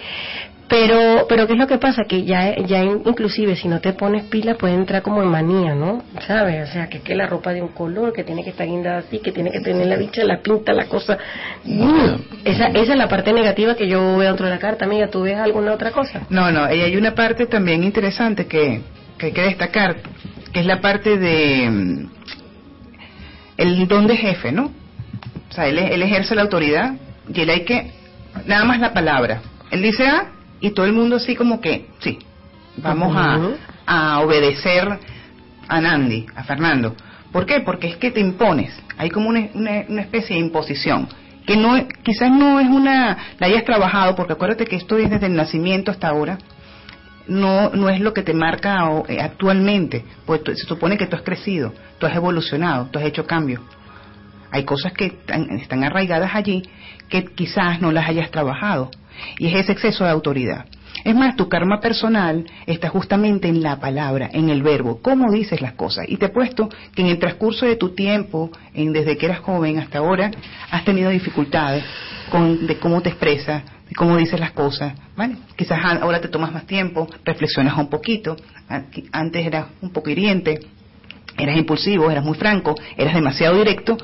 Pero, 0.69 1.25
pero 1.29 1.45
¿qué 1.45 1.53
es 1.53 1.59
lo 1.59 1.67
que 1.67 1.77
pasa? 1.77 2.03
Que 2.07 2.23
ya, 2.23 2.55
ya 2.55 2.81
in- 2.83 3.03
inclusive 3.05 3.55
si 3.55 3.67
no 3.67 3.79
te 3.79 3.93
pones 3.93 4.23
pila 4.23 4.55
puede 4.55 4.73
entrar 4.73 5.01
como 5.03 5.21
en 5.21 5.27
manía, 5.29 5.75
¿no? 5.75 6.03
¿Sabes? 6.25 6.67
O 6.69 6.71
sea, 6.73 6.87
que, 6.87 7.01
que 7.01 7.13
la 7.15 7.27
ropa 7.27 7.53
de 7.53 7.61
un 7.61 7.67
color, 7.69 8.11
que 8.13 8.23
tiene 8.23 8.43
que 8.43 8.51
estar 8.51 8.65
guindada 8.65 8.99
así, 8.99 9.19
que 9.19 9.31
tiene 9.31 9.51
que 9.51 9.59
tener 9.59 9.85
la 9.85 9.97
bicha, 9.97 10.23
la 10.23 10.41
pinta, 10.41 10.73
la 10.73 10.85
cosa. 10.85 11.17
Esa, 12.45 12.67
esa 12.67 12.93
es 12.93 12.97
la 12.97 13.07
parte 13.07 13.33
negativa 13.33 13.75
que 13.75 13.87
yo 13.87 13.99
veo 14.17 14.29
dentro 14.29 14.45
de 14.47 14.51
la 14.53 14.59
carta, 14.59 14.85
amiga. 14.85 15.07
¿Tú 15.09 15.21
ves 15.23 15.37
alguna 15.37 15.73
otra 15.73 15.91
cosa? 15.91 16.21
No, 16.29 16.51
no, 16.51 16.73
y 16.73 16.81
hay 16.81 16.95
una 16.95 17.13
parte 17.13 17.45
también 17.45 17.83
interesante 17.83 18.47
que, 18.47 18.81
que 19.17 19.27
hay 19.27 19.31
que 19.31 19.41
destacar, 19.41 19.97
que 20.53 20.59
es 20.61 20.65
la 20.65 20.81
parte 20.81 21.17
de 21.17 21.69
mm, 21.69 22.09
el 23.57 23.87
don 23.87 24.07
de 24.07 24.17
jefe, 24.17 24.51
¿no? 24.51 24.71
O 25.49 25.53
sea, 25.53 25.67
él, 25.67 25.77
él 25.77 26.01
ejerce 26.01 26.33
la 26.35 26.41
autoridad 26.41 26.95
y 27.31 27.41
él 27.41 27.49
hay 27.49 27.61
que, 27.63 27.91
nada 28.47 28.63
más 28.65 28.79
la 28.79 28.91
palabra. 28.93 29.41
Él 29.69 29.81
dice 29.83 30.07
A 30.07 30.27
y 30.63 30.71
todo 30.71 30.85
el 30.85 30.93
mundo 30.93 31.17
así 31.17 31.35
como 31.35 31.59
que, 31.59 31.87
sí, 31.99 32.19
vamos 32.77 33.13
a, 33.17 33.37
a 33.85 34.21
obedecer 34.21 34.97
a 35.67 35.81
Nandi, 35.81 36.25
a 36.33 36.43
Fernando. 36.45 36.95
¿Por 37.33 37.45
qué? 37.45 37.59
Porque 37.59 37.89
es 37.89 37.97
que 37.97 38.11
te 38.11 38.21
impones. 38.21 38.73
Hay 38.97 39.09
como 39.09 39.27
una, 39.27 39.49
una, 39.55 39.83
una 39.89 40.01
especie 40.01 40.37
de 40.37 40.41
imposición. 40.41 41.09
Que 41.45 41.57
no, 41.57 41.85
quizás 42.01 42.31
no 42.31 42.61
es 42.61 42.69
una, 42.69 43.17
la 43.39 43.47
hayas 43.47 43.65
trabajado, 43.65 44.15
porque 44.15 44.33
acuérdate 44.33 44.63
que 44.63 44.77
esto 44.77 44.97
es 44.97 45.09
desde 45.09 45.25
el 45.25 45.35
nacimiento 45.35 45.91
hasta 45.91 46.07
ahora. 46.07 46.37
No, 47.27 47.69
no 47.71 47.89
es 47.89 47.99
lo 47.99 48.13
que 48.13 48.23
te 48.23 48.33
marca 48.33 48.89
eh, 49.09 49.19
actualmente, 49.19 50.05
pues 50.25 50.43
se 50.45 50.65
supone 50.65 50.97
que 50.97 51.07
tú 51.07 51.17
has 51.17 51.23
crecido, 51.23 51.73
tú 51.97 52.05
has 52.05 52.15
evolucionado, 52.15 52.85
tú 52.89 52.99
has 52.99 53.05
hecho 53.05 53.27
cambios. 53.27 53.61
Hay 54.49 54.63
cosas 54.63 54.93
que 54.93 55.07
están, 55.07 55.49
están 55.59 55.83
arraigadas 55.83 56.33
allí 56.33 56.63
que 57.09 57.25
quizás 57.25 57.81
no 57.81 57.91
las 57.91 58.07
hayas 58.07 58.31
trabajado. 58.31 58.91
Y 59.39 59.47
es 59.47 59.55
ese 59.55 59.71
exceso 59.73 60.03
de 60.03 60.09
autoridad. 60.11 60.65
Es 61.03 61.15
más, 61.15 61.35
tu 61.35 61.49
karma 61.49 61.79
personal 61.81 62.45
está 62.67 62.87
justamente 62.89 63.47
en 63.47 63.61
la 63.63 63.79
palabra, 63.79 64.29
en 64.31 64.49
el 64.49 64.61
verbo, 64.61 64.99
cómo 65.01 65.31
dices 65.31 65.59
las 65.59 65.73
cosas. 65.73 66.05
Y 66.07 66.17
te 66.17 66.27
he 66.27 66.29
puesto 66.29 66.69
que 66.95 67.01
en 67.01 67.07
el 67.07 67.17
transcurso 67.19 67.65
de 67.65 67.75
tu 67.75 67.89
tiempo, 67.95 68.51
en, 68.73 68.93
desde 68.93 69.17
que 69.17 69.25
eras 69.25 69.39
joven 69.39 69.79
hasta 69.79 69.97
ahora, 69.97 70.29
has 70.71 70.85
tenido 70.85 71.09
dificultades 71.09 71.83
con, 72.29 72.67
de 72.67 72.77
cómo 72.77 73.01
te 73.01 73.09
expresas, 73.09 73.63
de 73.89 73.95
cómo 73.95 74.15
dices 74.17 74.39
las 74.39 74.51
cosas. 74.51 74.93
¿vale? 75.17 75.35
Quizás 75.57 75.79
ahora 75.83 76.21
te 76.21 76.27
tomas 76.29 76.53
más 76.53 76.65
tiempo, 76.67 77.07
reflexionas 77.25 77.75
un 77.77 77.89
poquito. 77.89 78.37
An- 78.69 78.85
Antes 79.11 79.45
eras 79.45 79.65
un 79.81 79.89
poco 79.91 80.09
hiriente, 80.11 80.59
eras 81.37 81.57
impulsivo, 81.57 82.09
eras 82.11 82.23
muy 82.23 82.35
franco, 82.37 82.75
eras 82.95 83.15
demasiado 83.15 83.57
directo 83.57 83.97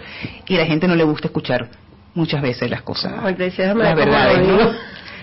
y 0.47 0.55
a 0.55 0.59
la 0.59 0.65
gente 0.65 0.87
no 0.87 0.95
le 0.95 1.03
gusta 1.03 1.27
escuchar 1.27 1.69
muchas 2.15 2.41
veces 2.41 2.69
las 2.69 2.81
cosas, 2.81 3.13
las 3.75 3.95
verdades, 3.95 4.47
¿no? 4.47 4.71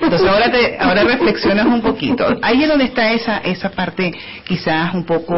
Entonces 0.01 0.29
ahora 0.29 0.51
te, 0.51 0.77
ahora 0.79 1.05
reflexionas 1.05 1.67
un 1.67 1.81
poquito. 1.81 2.27
Ahí 2.43 2.63
es 2.63 2.69
donde 2.69 2.85
está 2.85 3.13
esa 3.13 3.39
esa 3.39 3.71
parte 3.71 4.13
quizás 4.45 4.95
un 4.95 5.05
poco 5.05 5.37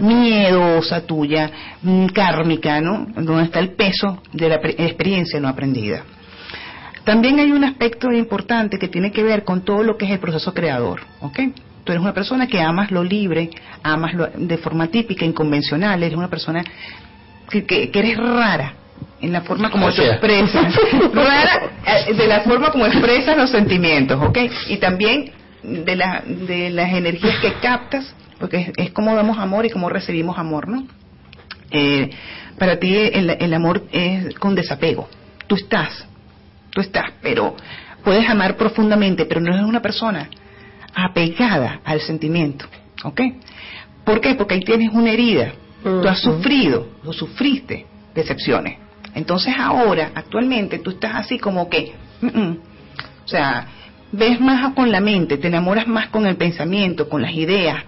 miedosa 0.00 1.06
tuya, 1.06 1.50
mm, 1.82 2.06
kármica, 2.06 2.80
¿no? 2.80 3.06
Donde 3.14 3.44
está 3.44 3.60
el 3.60 3.70
peso 3.74 4.22
de 4.32 4.48
la 4.48 4.56
experiencia 4.56 5.40
no 5.40 5.48
aprendida. 5.48 6.02
También 7.04 7.38
hay 7.38 7.50
un 7.50 7.64
aspecto 7.64 8.12
importante 8.12 8.78
que 8.78 8.88
tiene 8.88 9.10
que 9.10 9.22
ver 9.22 9.44
con 9.44 9.64
todo 9.64 9.82
lo 9.82 9.96
que 9.96 10.04
es 10.04 10.10
el 10.10 10.18
proceso 10.18 10.52
creador, 10.52 11.00
¿ok? 11.20 11.38
Tú 11.84 11.92
eres 11.92 12.02
una 12.02 12.12
persona 12.12 12.46
que 12.46 12.60
amas 12.60 12.90
lo 12.90 13.02
libre, 13.02 13.50
amas 13.82 14.12
lo 14.14 14.26
de 14.26 14.58
forma 14.58 14.88
típica, 14.88 15.24
inconvencional, 15.24 16.02
eres 16.02 16.16
una 16.16 16.28
persona 16.28 16.62
que, 17.48 17.64
que, 17.64 17.90
que 17.90 17.98
eres 17.98 18.18
rara 18.18 18.74
en 19.20 19.32
la 19.32 19.42
forma 19.42 19.70
como 19.70 19.86
O 19.86 19.90
te 19.90 19.96
sea. 19.96 20.12
expresas, 20.12 20.74
rara 21.14 21.70
eh, 21.86 22.14
de 22.14 22.26
la 22.26 22.40
forma 22.40 22.70
como 22.70 22.86
expresas 22.86 23.36
los 23.36 23.50
sentimientos, 23.50 24.20
¿ok? 24.22 24.38
Y 24.68 24.76
también 24.78 25.32
de, 25.62 25.96
la, 25.96 26.22
de 26.26 26.70
las 26.70 26.92
energías 26.92 27.36
que 27.40 27.52
captas, 27.54 28.14
porque 28.38 28.58
es, 28.58 28.72
es 28.76 28.90
como 28.92 29.14
damos 29.14 29.38
amor 29.38 29.66
y 29.66 29.70
como 29.70 29.88
recibimos 29.88 30.38
amor, 30.38 30.68
¿no? 30.68 30.86
Eh, 31.70 32.10
para 32.58 32.78
ti 32.78 32.94
el, 32.94 33.30
el 33.30 33.54
amor 33.54 33.84
es 33.92 34.34
con 34.38 34.54
desapego. 34.54 35.08
Tú 35.46 35.56
estás, 35.56 36.06
tú 36.70 36.80
estás, 36.80 37.10
pero 37.22 37.56
puedes 38.04 38.28
amar 38.28 38.56
profundamente, 38.56 39.26
pero 39.26 39.40
no 39.40 39.52
eres 39.52 39.66
una 39.66 39.82
persona 39.82 40.28
apegada 40.94 41.80
al 41.84 42.00
sentimiento, 42.00 42.66
¿ok? 43.04 43.20
¿Por 44.04 44.20
qué? 44.20 44.34
Porque 44.34 44.54
ahí 44.54 44.60
tienes 44.60 44.92
una 44.92 45.10
herida. 45.10 45.52
Tú 45.82 46.06
has 46.06 46.20
sufrido, 46.20 46.88
o 47.04 47.12
sufriste 47.12 47.86
decepciones. 48.14 48.78
Entonces 49.14 49.54
ahora, 49.58 50.12
actualmente, 50.14 50.78
tú 50.78 50.90
estás 50.90 51.14
así 51.16 51.38
como 51.38 51.68
que, 51.68 51.92
o 52.22 53.28
sea, 53.28 53.66
ves 54.12 54.40
más 54.40 54.72
con 54.74 54.90
la 54.90 55.00
mente, 55.00 55.38
te 55.38 55.48
enamoras 55.48 55.86
más 55.86 56.08
con 56.08 56.26
el 56.26 56.36
pensamiento, 56.36 57.08
con 57.08 57.22
las 57.22 57.32
ideas, 57.32 57.84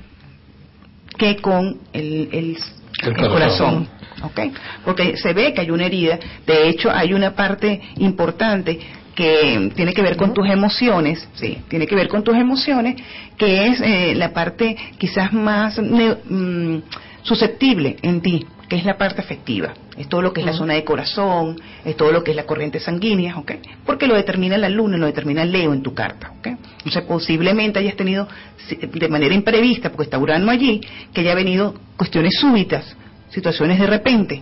que 1.19 1.37
con 1.37 1.79
el, 1.93 2.29
el, 2.33 2.57
el 3.03 3.17
corazón. 3.17 3.33
corazón. 3.33 3.89
¿ok? 4.23 4.41
Porque 4.85 5.17
se 5.17 5.33
ve 5.33 5.53
que 5.53 5.63
hay 5.63 5.71
una 5.71 5.87
herida, 5.87 6.19
de 6.47 6.69
hecho 6.69 6.91
hay 6.91 7.13
una 7.13 7.35
parte 7.35 7.81
importante 7.97 8.79
que 9.15 9.71
tiene 9.75 9.93
que 9.93 10.01
ver 10.03 10.17
con 10.17 10.33
tus 10.33 10.49
emociones, 10.49 11.29
sí, 11.35 11.59
tiene 11.69 11.87
que 11.87 11.95
ver 11.95 12.09
con 12.09 12.25
tus 12.25 12.35
emociones, 12.35 12.97
que 13.37 13.67
es 13.67 13.81
eh, 13.81 14.15
la 14.15 14.33
parte 14.33 14.75
quizás 14.97 15.33
más 15.33 15.79
ne- 15.79 16.17
mm, 16.25 16.83
susceptible 17.23 17.97
en 18.03 18.23
ti, 18.23 18.47
que 18.73 18.79
es 18.79 18.87
la 18.87 18.97
parte 18.97 19.21
afectiva. 19.21 19.75
Es 19.99 20.09
todo 20.09 20.23
lo 20.23 20.33
que 20.33 20.41
es 20.41 20.47
la 20.47 20.55
zona 20.55 20.73
de 20.73 20.83
corazón, 20.83 21.61
es 21.85 21.95
todo 21.95 22.11
lo 22.11 22.25
que 22.25 22.31
es 22.31 22.37
la 22.39 22.47
corriente 22.47 22.81
sanguínea, 22.81 23.37
¿ok? 23.37 23.53
Porque 23.85 24.07
lo 24.07 24.15
determina 24.15 24.57
la 24.57 24.71
luna, 24.71 24.97
lo 24.97 25.05
determina 25.05 25.45
Leo 25.45 25.75
en 25.75 25.83
tu 25.83 25.93
carta, 25.93 26.33
¿ok? 26.39 26.47
Entonces 26.47 27.03
posiblemente 27.03 27.81
hayas 27.81 27.97
tenido 27.97 28.27
de 28.71 29.09
manera 29.11 29.35
imprevista, 29.35 29.91
porque 29.91 30.05
está 30.05 30.19
Urano 30.19 30.51
allí, 30.51 30.81
que 31.13 31.21
haya 31.21 31.35
venido 31.35 31.75
cuestiones 31.99 32.33
súbitas, 32.41 32.97
situaciones 33.29 33.79
de 33.79 33.87
repente 33.87 34.41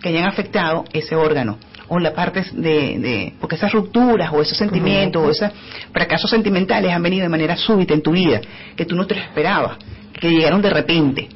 que 0.00 0.10
hayan 0.10 0.28
afectado 0.28 0.84
ese 0.92 1.16
órgano 1.16 1.58
o 1.88 1.98
la 1.98 2.14
parte 2.14 2.44
de, 2.52 3.00
de 3.00 3.32
porque 3.40 3.56
esas 3.56 3.72
rupturas 3.72 4.32
o 4.32 4.42
esos 4.42 4.56
sentimientos 4.56 5.26
o 5.26 5.28
esos 5.28 5.50
fracasos 5.92 6.30
sentimentales 6.30 6.92
han 6.92 7.02
venido 7.02 7.24
de 7.24 7.30
manera 7.30 7.56
súbita 7.56 7.94
en 7.94 8.02
tu 8.02 8.12
vida, 8.12 8.40
que 8.76 8.84
tú 8.84 8.94
no 8.94 9.08
te 9.08 9.16
lo 9.16 9.22
esperabas, 9.22 9.76
que 10.12 10.30
llegaron 10.30 10.62
de 10.62 10.70
repente, 10.70 11.28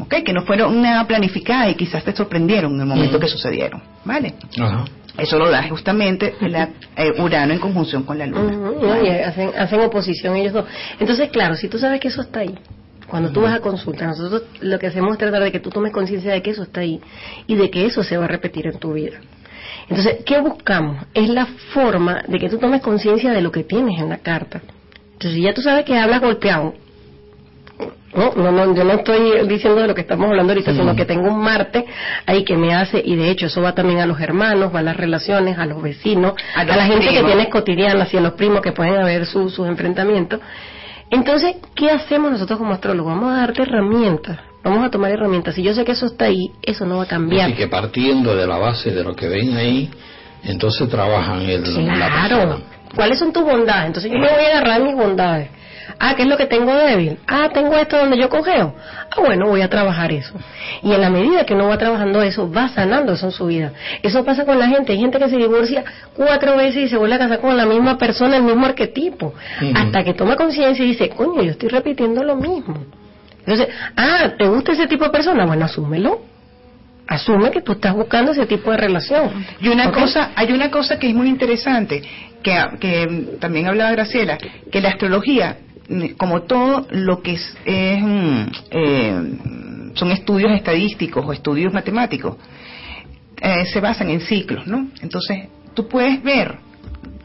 ¿ok? 0.00 0.16
Que 0.24 0.32
no 0.32 0.42
fueron 0.42 0.80
nada 0.80 1.06
planificada 1.06 1.68
y 1.70 1.74
quizás 1.74 2.04
te 2.04 2.14
sorprendieron 2.14 2.74
en 2.74 2.80
el 2.80 2.86
momento 2.86 3.18
que 3.18 3.28
sucedieron, 3.28 3.82
¿vale? 4.04 4.34
Ajá. 4.58 4.84
Eso 5.16 5.38
lo 5.38 5.48
da 5.48 5.62
justamente 5.68 6.34
la, 6.40 6.70
eh, 6.96 7.12
Urano 7.18 7.52
en 7.52 7.60
conjunción 7.60 8.02
con 8.02 8.18
la 8.18 8.26
Luna. 8.26 9.00
Y 9.04 9.08
hacen, 9.08 9.50
hacen 9.56 9.80
oposición 9.80 10.34
ellos 10.34 10.52
dos. 10.52 10.64
Entonces, 10.98 11.30
claro, 11.30 11.54
si 11.54 11.68
tú 11.68 11.78
sabes 11.78 12.00
que 12.00 12.08
eso 12.08 12.22
está 12.22 12.40
ahí, 12.40 12.54
cuando 13.06 13.30
tú 13.30 13.42
vas 13.42 13.54
a 13.54 13.60
consulta, 13.60 14.06
nosotros 14.06 14.42
lo 14.60 14.78
que 14.78 14.88
hacemos 14.88 15.12
es 15.12 15.18
tratar 15.18 15.42
de 15.42 15.52
que 15.52 15.60
tú 15.60 15.70
tomes 15.70 15.92
conciencia 15.92 16.32
de 16.32 16.42
que 16.42 16.50
eso 16.50 16.64
está 16.64 16.80
ahí 16.80 17.00
y 17.46 17.54
de 17.54 17.70
que 17.70 17.86
eso 17.86 18.02
se 18.02 18.16
va 18.16 18.24
a 18.24 18.28
repetir 18.28 18.66
en 18.66 18.78
tu 18.78 18.94
vida. 18.94 19.18
Entonces, 19.88 20.24
¿qué 20.24 20.40
buscamos? 20.40 21.04
Es 21.14 21.28
la 21.28 21.46
forma 21.72 22.22
de 22.26 22.38
que 22.38 22.48
tú 22.48 22.58
tomes 22.58 22.80
conciencia 22.80 23.30
de 23.30 23.40
lo 23.40 23.52
que 23.52 23.62
tienes 23.62 24.00
en 24.00 24.08
la 24.08 24.18
carta. 24.18 24.62
Entonces, 25.12 25.34
si 25.34 25.42
ya 25.42 25.54
tú 25.54 25.62
sabes 25.62 25.84
que 25.84 25.96
hablas 25.96 26.20
golpeado, 26.22 26.74
no, 28.16 28.32
no, 28.36 28.52
no, 28.52 28.74
yo 28.74 28.84
no 28.84 28.92
estoy 28.94 29.46
diciendo 29.48 29.80
de 29.80 29.88
lo 29.88 29.94
que 29.94 30.02
estamos 30.02 30.28
hablando 30.28 30.52
ahorita, 30.52 30.72
sino 30.72 30.94
que 30.96 31.04
tengo 31.04 31.28
un 31.28 31.42
Marte 31.42 31.84
ahí 32.26 32.44
que 32.44 32.56
me 32.56 32.74
hace, 32.74 33.02
y 33.04 33.16
de 33.16 33.30
hecho 33.30 33.46
eso 33.46 33.60
va 33.62 33.74
también 33.74 34.00
a 34.00 34.06
los 34.06 34.20
hermanos, 34.20 34.74
va 34.74 34.78
a 34.80 34.82
las 34.82 34.96
relaciones, 34.96 35.58
a 35.58 35.66
los 35.66 35.82
vecinos, 35.82 36.34
a, 36.54 36.64
los 36.64 36.76
la 36.76 36.84
gente 36.86 37.08
que 37.08 37.22
tienes 37.22 37.48
cotidiana, 37.48 38.06
y 38.10 38.16
a 38.16 38.20
los 38.20 38.32
primos 38.34 38.60
que 38.62 38.72
pueden 38.72 38.96
haber 38.96 39.26
su- 39.26 39.50
sus 39.50 39.66
enfrentamientos. 39.68 40.40
Entonces, 41.10 41.56
¿qué 41.74 41.90
hacemos 41.90 42.32
nosotros 42.32 42.58
como 42.58 42.72
astrólogos? 42.72 43.12
Vamos 43.14 43.32
a 43.32 43.40
darte 43.40 43.62
herramientas, 43.62 44.38
vamos 44.62 44.84
a 44.86 44.90
tomar 44.90 45.10
herramientas. 45.10 45.54
Si 45.54 45.62
yo 45.62 45.74
sé 45.74 45.84
que 45.84 45.92
eso 45.92 46.06
está 46.06 46.24
ahí, 46.26 46.50
eso 46.62 46.86
no 46.86 46.96
va 46.98 47.02
a 47.04 47.06
cambiar. 47.06 47.46
Así 47.46 47.54
que 47.54 47.68
partiendo 47.68 48.34
de 48.34 48.46
la 48.46 48.56
base 48.58 48.90
de 48.90 49.04
lo 49.04 49.14
que 49.14 49.28
ven 49.28 49.56
ahí, 49.56 49.90
entonces 50.42 50.88
trabajan 50.88 51.40
el, 51.42 51.60
la 51.60 51.64
persona. 51.64 52.28
Claro. 52.28 52.60
¿Cuáles 52.94 53.18
son 53.18 53.32
tus 53.32 53.42
bondades? 53.44 53.86
Entonces 53.88 54.10
yo 54.10 54.18
me 54.18 54.28
voy 54.28 54.44
a 54.44 54.58
agarrar 54.58 54.82
mis 54.82 54.94
bondades. 54.94 55.50
Ah, 55.98 56.14
¿qué 56.16 56.22
es 56.22 56.28
lo 56.28 56.36
que 56.36 56.46
tengo 56.46 56.74
débil? 56.74 57.18
Ah, 57.26 57.50
tengo 57.52 57.74
esto 57.76 57.98
donde 57.98 58.18
yo 58.18 58.28
cogeo. 58.28 58.74
Ah, 59.10 59.20
bueno, 59.20 59.46
voy 59.46 59.62
a 59.62 59.68
trabajar 59.68 60.12
eso. 60.12 60.34
Y 60.82 60.92
en 60.92 61.00
la 61.00 61.10
medida 61.10 61.44
que 61.44 61.54
uno 61.54 61.68
va 61.68 61.78
trabajando 61.78 62.22
eso, 62.22 62.50
va 62.50 62.68
sanando 62.68 63.12
eso 63.12 63.26
en 63.26 63.32
su 63.32 63.46
vida. 63.46 63.72
Eso 64.02 64.24
pasa 64.24 64.44
con 64.44 64.58
la 64.58 64.66
gente. 64.66 64.92
Hay 64.92 64.98
gente 64.98 65.18
que 65.18 65.28
se 65.28 65.36
divorcia 65.36 65.84
cuatro 66.14 66.56
veces 66.56 66.84
y 66.84 66.88
se 66.88 66.96
vuelve 66.96 67.16
a 67.16 67.18
casar 67.18 67.40
con 67.40 67.56
la 67.56 67.66
misma 67.66 67.98
persona, 67.98 68.36
el 68.36 68.42
mismo 68.42 68.66
arquetipo. 68.66 69.34
Hasta 69.74 70.04
que 70.04 70.14
toma 70.14 70.36
conciencia 70.36 70.84
y 70.84 70.88
dice, 70.88 71.08
coño, 71.10 71.42
yo 71.42 71.50
estoy 71.50 71.68
repitiendo 71.68 72.22
lo 72.22 72.36
mismo. 72.36 72.84
Entonces, 73.46 73.68
ah, 73.96 74.32
¿te 74.38 74.48
gusta 74.48 74.72
ese 74.72 74.86
tipo 74.86 75.04
de 75.04 75.10
persona? 75.10 75.44
Bueno, 75.44 75.66
asúmelo. 75.66 76.20
Asume 77.06 77.50
que 77.50 77.60
tú 77.60 77.72
estás 77.72 77.94
buscando 77.94 78.32
ese 78.32 78.46
tipo 78.46 78.70
de 78.70 78.78
relación. 78.78 79.44
Y 79.60 79.68
una 79.68 79.92
cosa, 79.92 80.30
hay 80.34 80.52
una 80.52 80.70
cosa 80.70 80.98
que 80.98 81.08
es 81.10 81.14
muy 81.14 81.28
interesante, 81.28 82.02
que, 82.42 82.56
que 82.80 83.36
también 83.40 83.66
hablaba 83.66 83.90
Graciela, 83.90 84.38
que 84.38 84.80
la 84.80 84.88
astrología, 84.88 85.58
como 86.16 86.42
todo 86.42 86.86
lo 86.90 87.22
que 87.22 87.32
es, 87.32 87.56
es, 87.64 88.02
mm, 88.02 88.46
eh, 88.70 89.22
son 89.94 90.10
estudios 90.10 90.52
estadísticos 90.52 91.24
o 91.26 91.32
estudios 91.32 91.72
matemáticos, 91.72 92.36
eh, 93.40 93.64
se 93.66 93.80
basan 93.80 94.10
en 94.10 94.20
ciclos, 94.20 94.66
¿no? 94.66 94.88
Entonces, 95.02 95.48
tú 95.74 95.88
puedes 95.88 96.22
ver 96.22 96.56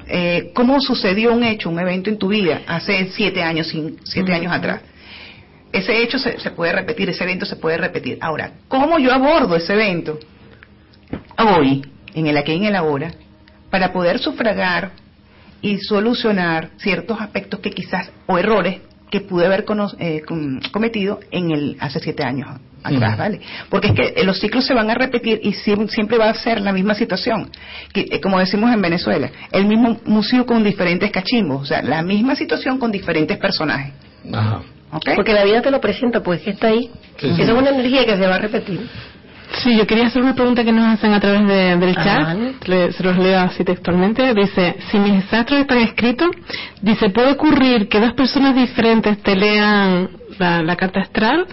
eh, 0.07 0.51
cómo 0.53 0.81
sucedió 0.81 1.33
un 1.33 1.43
hecho, 1.43 1.69
un 1.69 1.79
evento 1.79 2.09
en 2.09 2.17
tu 2.17 2.29
vida 2.29 2.61
hace 2.67 3.09
siete 3.11 3.41
años, 3.43 3.73
siete 4.03 4.33
años 4.33 4.51
atrás. 4.51 4.81
Ese 5.71 6.01
hecho 6.01 6.17
se, 6.17 6.39
se 6.39 6.51
puede 6.51 6.73
repetir, 6.73 7.09
ese 7.09 7.23
evento 7.23 7.45
se 7.45 7.55
puede 7.55 7.77
repetir. 7.77 8.17
Ahora, 8.21 8.53
¿cómo 8.67 8.97
yo 8.97 9.13
abordo 9.13 9.55
ese 9.55 9.73
evento 9.73 10.19
hoy, 11.37 11.85
en 12.13 12.27
el 12.27 12.37
aquí 12.37 12.53
y 12.53 12.57
en 12.57 12.65
el 12.65 12.75
ahora, 12.75 13.11
para 13.69 13.93
poder 13.93 14.19
sufragar 14.19 14.91
y 15.61 15.77
solucionar 15.79 16.69
ciertos 16.77 17.19
aspectos 17.19 17.59
que 17.59 17.71
quizás, 17.71 18.11
o 18.27 18.37
errores 18.37 18.79
que 19.09 19.21
pude 19.21 19.45
haber 19.45 19.65
cono- 19.65 19.91
eh, 19.99 20.21
com- 20.27 20.59
cometido 20.71 21.19
en 21.31 21.51
el 21.51 21.77
hace 21.79 21.99
siete 21.99 22.23
años 22.23 22.47
atrás. 22.83 23.17
¿vale? 23.17 23.41
Porque 23.69 23.87
es 23.89 23.93
que 23.93 24.13
eh, 24.15 24.23
los 24.23 24.39
ciclos 24.39 24.65
se 24.65 24.73
van 24.73 24.89
a 24.89 24.93
repetir 24.93 25.39
y 25.43 25.51
siem- 25.53 25.87
siempre 25.89 26.17
va 26.17 26.29
a 26.29 26.33
ser 26.35 26.61
la 26.61 26.71
misma 26.71 26.93
situación. 26.93 27.49
Que, 27.91 28.01
eh, 28.09 28.21
como 28.21 28.39
decimos 28.39 28.71
en 28.73 28.81
Venezuela, 28.81 29.29
el 29.51 29.65
mismo 29.65 29.99
museo 30.05 30.45
con 30.45 30.63
diferentes 30.63 31.11
cachimbos, 31.11 31.63
o 31.63 31.65
sea, 31.65 31.81
la 31.81 32.01
misma 32.03 32.35
situación 32.35 32.77
con 32.77 32.91
diferentes 32.91 33.37
personajes. 33.37 33.93
Ajá. 34.31 34.61
¿Ok? 34.91 35.09
Porque 35.15 35.33
la 35.33 35.43
vida 35.43 35.61
te 35.61 35.69
lo 35.71 35.79
presenta, 35.81 36.21
pues 36.23 36.41
que 36.41 36.51
está 36.51 36.67
ahí. 36.67 36.89
Sí, 37.17 37.27
Esa 37.27 37.35
sí. 37.35 37.41
es 37.43 37.49
una 37.49 37.69
energía 37.69 38.05
que 38.05 38.15
se 38.15 38.25
va 38.27 38.35
a 38.35 38.39
repetir. 38.39 38.87
Sí, 39.63 39.75
yo 39.75 39.85
quería 39.87 40.07
hacer 40.07 40.21
una 40.21 40.35
pregunta 40.35 40.63
que 40.63 40.71
nos 40.71 40.85
hacen 40.85 41.11
a 41.11 41.19
través 41.19 41.45
de- 41.47 41.75
del 41.77 41.95
Ah, 41.97 42.03
chat. 42.03 42.23
vale. 42.23 42.53
Le- 42.65 42.91
se 42.93 43.03
los 43.03 43.17
leo 43.17 43.39
así 43.39 43.63
textualmente. 43.63 44.33
Dice, 44.33 44.75
si 44.91 44.99
mis 44.99 45.31
astros 45.33 45.61
están 45.61 45.79
escritos, 45.79 46.29
dice, 46.81 47.09
¿puede 47.09 47.31
ocurrir 47.31 47.89
que 47.89 47.99
dos 47.99 48.13
personas 48.13 48.55
diferentes 48.55 49.17
te 49.23 49.35
lean 49.35 50.09
la, 50.37 50.61
la 50.61 50.75
carta 50.75 51.01
astral? 51.01 51.47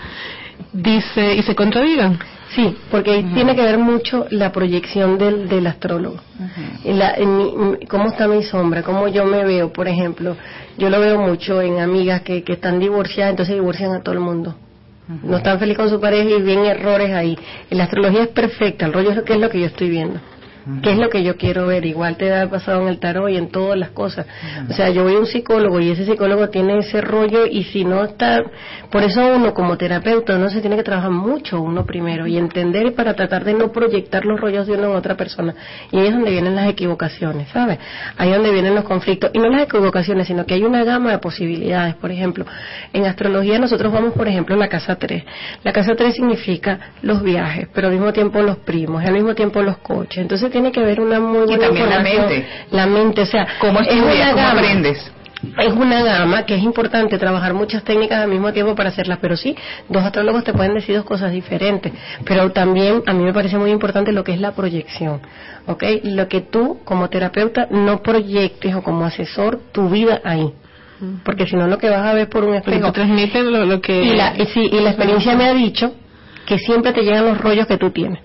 Dice, 0.72 1.34
y 1.34 1.42
se 1.42 1.54
contradigan. 1.54 2.18
Sí, 2.54 2.74
porque 2.90 3.10
ahí 3.10 3.22
tiene 3.34 3.54
que 3.56 3.62
ver 3.62 3.76
mucho 3.78 4.26
la 4.30 4.52
proyección 4.52 5.18
del, 5.18 5.48
del 5.48 5.66
astrólogo. 5.66 6.18
En 6.84 6.98
la- 6.98 7.14
en 7.14 7.36
mi- 7.36 7.52
mi- 7.56 7.86
cómo 7.86 8.08
está 8.08 8.28
mi 8.28 8.42
sombra, 8.44 8.82
cómo 8.82 9.08
yo 9.08 9.24
me 9.24 9.44
veo, 9.44 9.72
por 9.72 9.88
ejemplo. 9.88 10.36
Yo 10.78 10.88
lo 10.88 11.00
veo 11.00 11.18
mucho 11.20 11.60
en 11.60 11.80
amigas 11.80 12.22
que, 12.22 12.44
que 12.44 12.52
están 12.54 12.78
divorciadas, 12.78 13.30
entonces 13.32 13.54
divorcian 13.54 13.94
a 13.94 14.00
todo 14.02 14.14
el 14.14 14.20
mundo. 14.20 14.54
No 15.08 15.36
están 15.36 15.58
felices 15.58 15.78
con 15.78 15.88
su 15.88 16.00
pareja 16.00 16.28
y 16.28 16.42
ven 16.42 16.64
errores 16.64 17.12
ahí. 17.12 17.38
La 17.70 17.84
astrología 17.84 18.22
es 18.24 18.28
perfecta, 18.28 18.86
el 18.86 18.92
rollo 18.92 19.10
es 19.10 19.16
lo 19.16 19.24
que 19.24 19.34
es 19.34 19.40
lo 19.40 19.48
que 19.48 19.60
yo 19.60 19.66
estoy 19.66 19.88
viendo. 19.88 20.20
¿Qué 20.82 20.90
es 20.90 20.98
lo 20.98 21.08
que 21.08 21.22
yo 21.22 21.36
quiero 21.36 21.68
ver? 21.68 21.84
Igual 21.84 22.16
te 22.16 22.34
ha 22.34 22.50
pasado 22.50 22.82
en 22.82 22.88
el 22.88 22.98
tarot 22.98 23.30
y 23.30 23.36
en 23.36 23.48
todas 23.50 23.78
las 23.78 23.90
cosas. 23.90 24.26
O 24.68 24.72
sea, 24.72 24.90
yo 24.90 25.04
voy 25.04 25.14
a 25.14 25.18
un 25.20 25.26
psicólogo 25.26 25.78
y 25.78 25.90
ese 25.90 26.04
psicólogo 26.04 26.48
tiene 26.48 26.78
ese 26.78 27.00
rollo 27.00 27.46
y 27.46 27.62
si 27.64 27.84
no 27.84 28.02
está... 28.02 28.42
Por 28.90 29.04
eso 29.04 29.24
uno 29.34 29.54
como 29.54 29.76
terapeuta 29.76 30.36
uno 30.36 30.50
se 30.50 30.60
tiene 30.60 30.76
que 30.76 30.82
trabajar 30.82 31.12
mucho 31.12 31.60
uno 31.60 31.86
primero 31.86 32.26
y 32.26 32.36
entender 32.36 32.94
para 32.94 33.14
tratar 33.14 33.44
de 33.44 33.54
no 33.54 33.70
proyectar 33.70 34.24
los 34.24 34.40
rollos 34.40 34.66
de 34.66 34.72
uno 34.72 34.90
en 34.90 34.96
otra 34.96 35.16
persona. 35.16 35.54
Y 35.92 35.98
ahí 35.98 36.08
es 36.08 36.14
donde 36.14 36.30
vienen 36.32 36.56
las 36.56 36.68
equivocaciones, 36.68 37.48
¿sabes? 37.50 37.78
Ahí 38.16 38.30
es 38.30 38.34
donde 38.34 38.50
vienen 38.50 38.74
los 38.74 38.84
conflictos. 38.84 39.30
Y 39.34 39.38
no 39.38 39.48
las 39.48 39.62
equivocaciones, 39.62 40.26
sino 40.26 40.46
que 40.46 40.54
hay 40.54 40.64
una 40.64 40.82
gama 40.82 41.12
de 41.12 41.18
posibilidades. 41.18 41.94
Por 41.94 42.10
ejemplo, 42.10 42.44
en 42.92 43.06
astrología 43.06 43.60
nosotros 43.60 43.92
vamos, 43.92 44.14
por 44.14 44.26
ejemplo, 44.26 44.56
a 44.56 44.58
la 44.58 44.68
casa 44.68 44.96
3. 44.96 45.22
La 45.62 45.72
casa 45.72 45.94
3 45.94 46.14
significa 46.14 46.92
los 47.02 47.22
viajes, 47.22 47.68
pero 47.72 47.86
al 47.86 47.92
mismo 47.92 48.12
tiempo 48.12 48.42
los 48.42 48.58
primos, 48.58 49.04
y 49.04 49.06
al 49.06 49.14
mismo 49.14 49.34
tiempo 49.34 49.62
los 49.62 49.78
coches. 49.78 50.18
Entonces 50.18 50.50
tiene 50.56 50.72
que 50.72 50.80
haber 50.80 51.00
una 51.02 51.20
muy 51.20 51.44
buena 51.44 51.66
también 51.66 51.90
la 51.90 52.00
mente. 52.00 52.46
La 52.70 52.86
mente, 52.86 53.20
o 53.20 53.26
sea, 53.26 53.46
¿Cómo 53.60 53.78
es 53.80 53.88
estudias? 53.88 54.14
una 54.14 54.30
¿Cómo 54.32 54.36
gama. 54.46 54.50
aprendes? 54.52 55.12
Es 55.58 55.70
una 55.70 56.02
gama 56.02 56.46
que 56.46 56.54
es 56.54 56.62
importante 56.62 57.18
trabajar 57.18 57.52
muchas 57.52 57.84
técnicas 57.84 58.20
al 58.22 58.30
mismo 58.30 58.54
tiempo 58.54 58.74
para 58.74 58.88
hacerlas, 58.88 59.18
pero 59.20 59.36
sí, 59.36 59.54
dos 59.90 60.02
astrólogos 60.02 60.44
te 60.44 60.54
pueden 60.54 60.72
decir 60.72 60.96
dos 60.96 61.04
cosas 61.04 61.30
diferentes, 61.30 61.92
pero 62.24 62.50
también 62.52 63.02
a 63.06 63.12
mí 63.12 63.22
me 63.22 63.34
parece 63.34 63.58
muy 63.58 63.70
importante 63.70 64.12
lo 64.12 64.24
que 64.24 64.32
es 64.32 64.40
la 64.40 64.52
proyección, 64.52 65.20
¿ok? 65.66 65.84
Lo 66.04 66.26
que 66.28 66.40
tú 66.40 66.78
como 66.84 67.10
terapeuta 67.10 67.68
no 67.70 68.02
proyectes 68.02 68.74
o 68.74 68.82
como 68.82 69.04
asesor 69.04 69.60
tu 69.72 69.90
vida 69.90 70.22
ahí, 70.24 70.54
porque 71.22 71.46
si 71.46 71.54
no 71.54 71.66
lo 71.66 71.76
que 71.76 71.90
vas 71.90 72.00
a 72.06 72.14
ver 72.14 72.30
por 72.30 72.42
un 72.42 72.54
espejo. 72.54 72.90
transmiten 72.92 73.52
lo, 73.52 73.66
lo 73.66 73.80
que... 73.82 74.02
Y 74.04 74.16
la, 74.16 74.34
y 74.38 74.46
sí, 74.46 74.70
y 74.72 74.80
la 74.80 74.88
experiencia 74.90 75.36
me 75.36 75.44
ha 75.44 75.52
dicho 75.52 75.92
que 76.46 76.58
siempre 76.58 76.94
te 76.94 77.02
llegan 77.02 77.26
los 77.26 77.38
rollos 77.38 77.66
que 77.66 77.76
tú 77.76 77.90
tienes. 77.90 78.20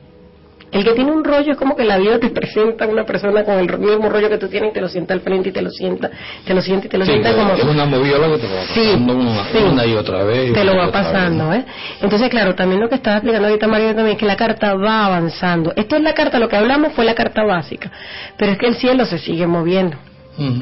El 0.72 0.84
que 0.85 0.93
tiene 0.93 1.11
un 1.11 1.23
rollo 1.23 1.52
es 1.52 1.57
como 1.57 1.76
que 1.76 1.84
la 1.84 1.98
vida 1.98 2.19
te 2.19 2.30
presenta 2.31 2.85
a 2.85 2.88
una 2.88 3.06
persona 3.06 3.43
con 3.43 3.60
el 3.60 3.77
mismo 3.80 4.10
rollo 4.10 4.30
que 4.30 4.38
tú 4.38 4.48
tienes 4.48 4.72
y 4.72 4.73
te 4.73 4.81
lo 4.81 4.88
sienta 4.88 5.14
al 5.14 5.22
frente 5.22 5.49
y 5.49 5.52
te 5.52 5.61
lo 5.61 5.69
sienta, 5.69 6.10
te 6.45 6.53
lo 6.53 6.61
sienta 6.61 6.88
y 6.88 6.89
te 6.89 6.98
lo 6.98 7.06
Sí, 7.06 7.11
sienta 7.11 7.34
como... 7.35 7.53
es 7.53 7.64
una 7.64 7.85
moviola 7.85 8.27
que 8.27 8.38
te 8.38 8.48
va 8.48 8.61
Sí, 8.73 8.80
pasando 8.84 9.14
una, 9.15 9.43
sí. 9.52 9.57
una 9.72 9.85
y 9.85 9.93
otra 9.95 10.23
vez. 10.23 10.53
te 10.53 10.64
lo 10.64 10.76
va 10.76 10.84
vez. 10.85 10.91
pasando, 10.91 11.53
¿eh? 11.53 11.65
Entonces, 12.02 12.30
claro, 12.30 12.56
también 12.56 12.80
lo 12.81 12.89
que 12.89 12.95
estaba 12.95 13.18
explicando 13.18 13.48
ahorita 13.48 13.68
María 13.68 13.88
también 13.95 14.15
es 14.15 14.18
que 14.19 14.26
la 14.26 14.35
carta 14.38 14.73
va 14.76 15.06
avanzando. 15.07 15.73
Esto 15.76 15.95
es 15.98 16.02
la 16.02 16.14
carta, 16.14 16.39
lo 16.39 16.48
que 16.48 16.56
hablamos 16.56 16.93
fue 16.93 17.06
la 17.06 17.15
carta 17.15 17.43
básica, 17.43 17.91
pero 18.38 18.53
es 18.53 18.57
que 18.57 18.68
el 18.68 18.76
cielo 18.76 19.06
se 19.06 19.18
sigue 19.18 19.48
moviendo. 19.48 19.98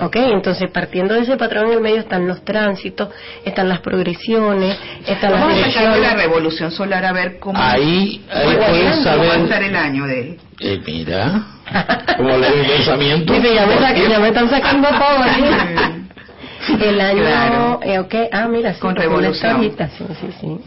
¿Ok? 0.01 0.15
Entonces, 0.15 0.69
partiendo 0.71 1.13
de 1.13 1.21
ese 1.21 1.37
patrón 1.37 1.67
en 1.67 1.73
el 1.73 1.81
medio 1.81 1.99
están 1.99 2.27
los 2.27 2.43
tránsitos, 2.43 3.09
están 3.45 3.69
las 3.69 3.79
progresiones, 3.79 4.77
están 5.05 5.31
las 5.31 5.41
Vamos 5.41 5.59
a 5.59 5.71
sacar 5.71 5.93
de 5.93 6.01
la 6.01 6.15
revolución 6.15 6.71
solar 6.71 7.05
a 7.05 7.11
ver 7.13 7.39
cómo, 7.39 7.57
Ahí, 7.61 8.25
ahí 8.31 8.55
va 8.57 8.65
a 8.65 9.37
estar 9.37 9.63
el 9.63 9.75
año 9.75 10.05
de 10.05 10.19
él. 10.21 10.39
Eh, 10.59 10.81
mira, 10.85 11.43
como 12.17 12.29
el 12.35 12.65
pensamiento. 12.67 13.31
Dice, 13.33 13.53
ya 13.55 13.65
me, 13.67 14.09
ya 14.09 14.19
me 14.19 14.27
están 14.29 14.49
sacando 14.49 14.89
todo 14.89 15.23
aquí. 15.23 15.43
El 16.81 16.99
año, 16.99 17.21
Claro. 17.21 17.79
eh, 17.83 17.99
ok, 17.99 18.15
ah, 18.33 18.47
mira, 18.49 18.73
sí, 18.73 18.79
Con 18.81 18.93
revolución. 18.95 19.55
ahorita, 19.55 19.89
sí, 19.97 20.03
sí, 20.19 20.27
sí. 20.41 20.57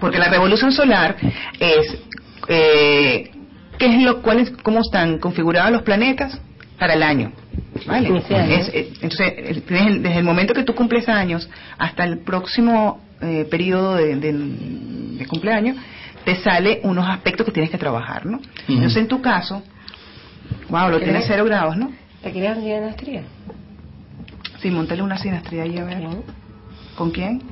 Porque 0.00 0.18
la 0.18 0.28
revolución 0.30 0.72
solar 0.72 1.16
es 1.60 1.98
eh, 2.48 3.30
qué 3.78 3.86
es 3.86 4.02
lo 4.02 4.22
cuál 4.22 4.40
es, 4.40 4.50
cómo 4.62 4.80
están 4.80 5.18
configurados 5.18 5.70
los 5.70 5.82
planetas 5.82 6.40
para 6.78 6.94
el 6.94 7.02
año. 7.02 7.32
¿Vale? 7.86 8.08
Año. 8.08 8.16
Es, 8.54 8.68
eh, 8.68 8.88
entonces, 9.02 9.32
el- 9.36 9.64
desde 9.66 9.86
el, 9.86 10.02
desde 10.02 10.18
el 10.18 10.24
momento 10.24 10.54
que 10.54 10.62
tú 10.64 10.74
cumples 10.74 11.08
años 11.08 11.48
hasta 11.78 12.04
el 12.04 12.18
próximo 12.20 13.02
eh, 13.20 13.46
periodo 13.50 13.94
de, 13.96 14.16
de- 14.16 14.32
de 14.32 15.26
cumpleaños, 15.26 15.76
te 16.24 16.36
sale 16.36 16.80
unos 16.82 17.06
aspectos 17.08 17.46
que 17.46 17.52
tienes 17.52 17.70
que 17.70 17.78
trabajar, 17.78 18.26
¿no? 18.26 18.40
Entonces, 18.68 18.96
en 18.98 19.08
tu 19.08 19.20
caso, 19.22 19.62
Wow, 20.68 20.90
lo 20.90 20.98
tiene 21.00 21.22
cero 21.22 21.44
grados, 21.44 21.76
¿no? 21.76 21.92
¿Te 22.22 22.32
querías 22.32 22.58
sinastría? 22.58 23.22
Sí, 24.60 24.70
montale 24.70 25.00
una 25.02 25.16
sinastría 25.16 25.62
ahí 25.62 25.78
a 25.78 25.84
ver. 25.84 25.98
¿Con 26.96 27.10
quién? 27.12 27.42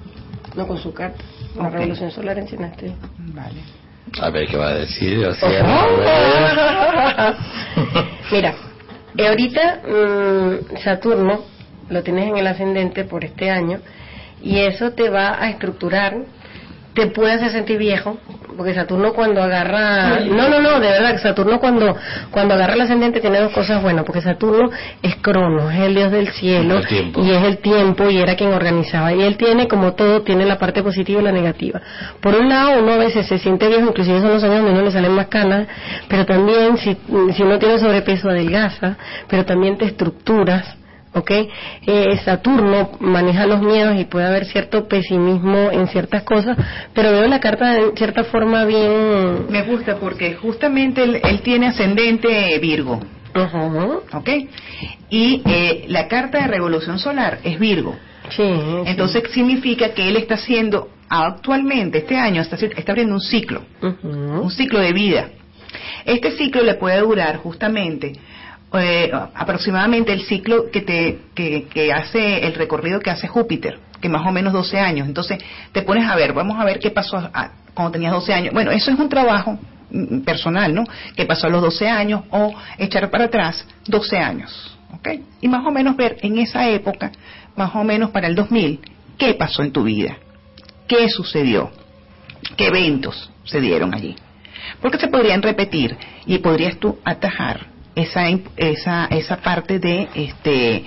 No, 0.56 0.66
con 0.66 0.78
su 0.78 0.92
carta. 0.92 1.22
La 1.56 1.68
Ok. 1.68 1.72
revolución 1.74 2.10
solar 2.10 2.38
en 2.38 2.48
sinastría. 2.48 2.94
Vale. 3.18 3.60
A 4.20 4.30
ver 4.30 4.48
qué 4.48 4.56
va 4.56 4.68
a 4.68 4.74
decir. 4.74 5.24
O 5.26 5.34
sea, 5.34 5.48
a 5.64 7.28
ver. 7.30 7.36
Mira, 8.32 8.54
eh, 9.16 9.28
ahorita 9.28 9.80
mm, 9.86 10.76
Saturno 10.82 11.44
lo 11.88 12.02
tienes 12.02 12.28
en 12.28 12.36
el 12.36 12.46
ascendente 12.46 13.04
por 13.04 13.24
este 13.24 13.50
año 13.50 13.80
y 14.42 14.58
eso 14.60 14.92
te 14.92 15.08
va 15.08 15.42
a 15.42 15.50
estructurar, 15.50 16.16
te 16.94 17.08
puede 17.08 17.32
hacer 17.32 17.50
sentir 17.50 17.76
viejo, 17.76 18.18
porque 18.56 18.72
Saturno 18.72 19.12
cuando 19.12 19.42
agarra, 19.42 20.20
no, 20.20 20.48
no, 20.48 20.60
no, 20.60 20.78
de 20.78 20.88
verdad, 20.88 21.18
Saturno 21.18 21.58
cuando 21.58 21.96
cuando 22.30 22.54
agarra 22.54 22.74
el 22.74 22.82
ascendente 22.82 23.20
tiene 23.20 23.40
dos 23.40 23.52
cosas 23.52 23.82
buenas, 23.82 24.04
porque 24.04 24.20
Saturno 24.20 24.70
es 25.02 25.16
Crono, 25.16 25.70
es 25.70 25.80
el 25.80 25.94
dios 25.94 26.12
del 26.12 26.28
cielo 26.28 26.80
y 27.16 27.30
es 27.32 27.42
el 27.42 27.58
tiempo 27.58 28.08
y 28.08 28.18
era 28.18 28.36
quien 28.36 28.52
organizaba 28.52 29.12
y 29.12 29.22
él 29.22 29.36
tiene 29.36 29.66
como 29.66 29.94
todo 29.94 30.22
tiene 30.22 30.46
la 30.46 30.56
parte 30.56 30.82
positiva 30.82 31.20
y 31.20 31.24
la 31.24 31.32
negativa. 31.32 31.80
Por 32.20 32.36
un 32.36 32.48
lado 32.48 32.78
uno 32.80 32.92
a 32.92 32.98
veces 32.98 33.26
se 33.26 33.38
siente 33.38 33.66
viejo, 33.66 33.88
inclusive 33.88 34.20
son 34.20 34.30
los 34.30 34.44
años 34.44 34.58
donde 34.58 34.72
uno 34.72 34.82
le 34.82 34.92
salen 34.92 35.12
más 35.12 35.26
canas, 35.26 35.66
pero 36.08 36.24
también 36.24 36.76
si 36.78 36.96
si 37.34 37.42
uno 37.42 37.58
tiene 37.58 37.78
sobrepeso 37.78 38.28
adelgaza, 38.28 38.96
pero 39.28 39.44
también 39.44 39.76
te 39.76 39.86
estructuras 39.86 40.76
¿ok? 41.14 41.30
Eh, 41.86 42.16
Saturno 42.24 42.90
maneja 43.00 43.46
los 43.46 43.62
miedos 43.62 43.98
y 43.98 44.04
puede 44.04 44.26
haber 44.26 44.44
cierto 44.44 44.86
pesimismo 44.88 45.70
en 45.70 45.86
ciertas 45.88 46.22
cosas, 46.24 46.56
pero 46.92 47.12
veo 47.12 47.26
la 47.26 47.40
carta 47.40 47.72
de 47.72 47.92
cierta 47.96 48.24
forma 48.24 48.64
bien... 48.64 49.46
Me 49.48 49.62
gusta 49.62 49.96
porque 49.96 50.34
justamente 50.34 51.02
él, 51.02 51.20
él 51.22 51.40
tiene 51.40 51.68
ascendente 51.68 52.58
Virgo. 52.58 53.00
¿Ok? 54.12 54.28
Y 55.10 55.42
eh, 55.44 55.84
la 55.88 56.06
carta 56.06 56.38
de 56.38 56.46
revolución 56.46 56.98
solar 56.98 57.38
es 57.42 57.58
Virgo. 57.58 57.96
Entonces 58.86 59.24
significa 59.32 59.90
que 59.90 60.08
él 60.08 60.16
está 60.16 60.34
haciendo 60.34 60.88
actualmente, 61.08 61.98
este 61.98 62.16
año, 62.16 62.40
está, 62.40 62.56
está 62.56 62.92
abriendo 62.92 63.14
un 63.14 63.20
ciclo, 63.20 63.62
un 64.02 64.50
ciclo 64.50 64.80
de 64.80 64.92
vida. 64.92 65.28
Este 66.04 66.32
ciclo 66.32 66.62
le 66.62 66.74
puede 66.74 67.00
durar 67.00 67.36
justamente 67.38 68.12
eh, 68.78 69.10
aproximadamente 69.34 70.12
el 70.12 70.22
ciclo 70.22 70.70
que, 70.70 70.80
te, 70.80 71.18
que, 71.34 71.64
que 71.64 71.92
hace 71.92 72.46
el 72.46 72.54
recorrido 72.54 73.00
que 73.00 73.10
hace 73.10 73.28
Júpiter, 73.28 73.78
que 74.00 74.08
más 74.08 74.26
o 74.26 74.32
menos 74.32 74.52
12 74.52 74.78
años. 74.78 75.06
Entonces 75.06 75.38
te 75.72 75.82
pones 75.82 76.08
a 76.08 76.16
ver, 76.16 76.32
vamos 76.32 76.58
a 76.60 76.64
ver 76.64 76.78
qué 76.78 76.90
pasó 76.90 77.30
cuando 77.74 77.92
tenías 77.92 78.12
12 78.12 78.34
años. 78.34 78.54
Bueno, 78.54 78.70
eso 78.70 78.90
es 78.90 78.98
un 78.98 79.08
trabajo 79.08 79.58
mm, 79.90 80.20
personal, 80.20 80.74
¿no? 80.74 80.84
Que 81.16 81.26
pasó 81.26 81.46
a 81.46 81.50
los 81.50 81.62
12 81.62 81.88
años 81.88 82.22
o 82.30 82.54
echar 82.78 83.10
para 83.10 83.24
atrás 83.24 83.66
12 83.86 84.18
años, 84.18 84.78
¿ok? 84.92 85.08
Y 85.40 85.48
más 85.48 85.66
o 85.66 85.70
menos 85.70 85.96
ver 85.96 86.16
en 86.22 86.38
esa 86.38 86.68
época, 86.68 87.12
más 87.56 87.74
o 87.74 87.84
menos 87.84 88.10
para 88.10 88.26
el 88.26 88.34
2000, 88.34 88.80
qué 89.18 89.34
pasó 89.34 89.62
en 89.62 89.72
tu 89.72 89.84
vida, 89.84 90.16
qué 90.88 91.08
sucedió, 91.08 91.70
qué 92.56 92.66
eventos 92.66 93.30
se 93.44 93.60
dieron 93.60 93.94
allí. 93.94 94.16
Porque 94.80 94.98
se 94.98 95.08
podrían 95.08 95.42
repetir 95.42 95.96
y 96.26 96.38
podrías 96.38 96.78
tú 96.78 96.98
atajar 97.04 97.73
esa 97.94 98.28
esa 98.56 99.06
esa 99.06 99.36
parte 99.38 99.78
de 99.78 100.08
este 100.14 100.84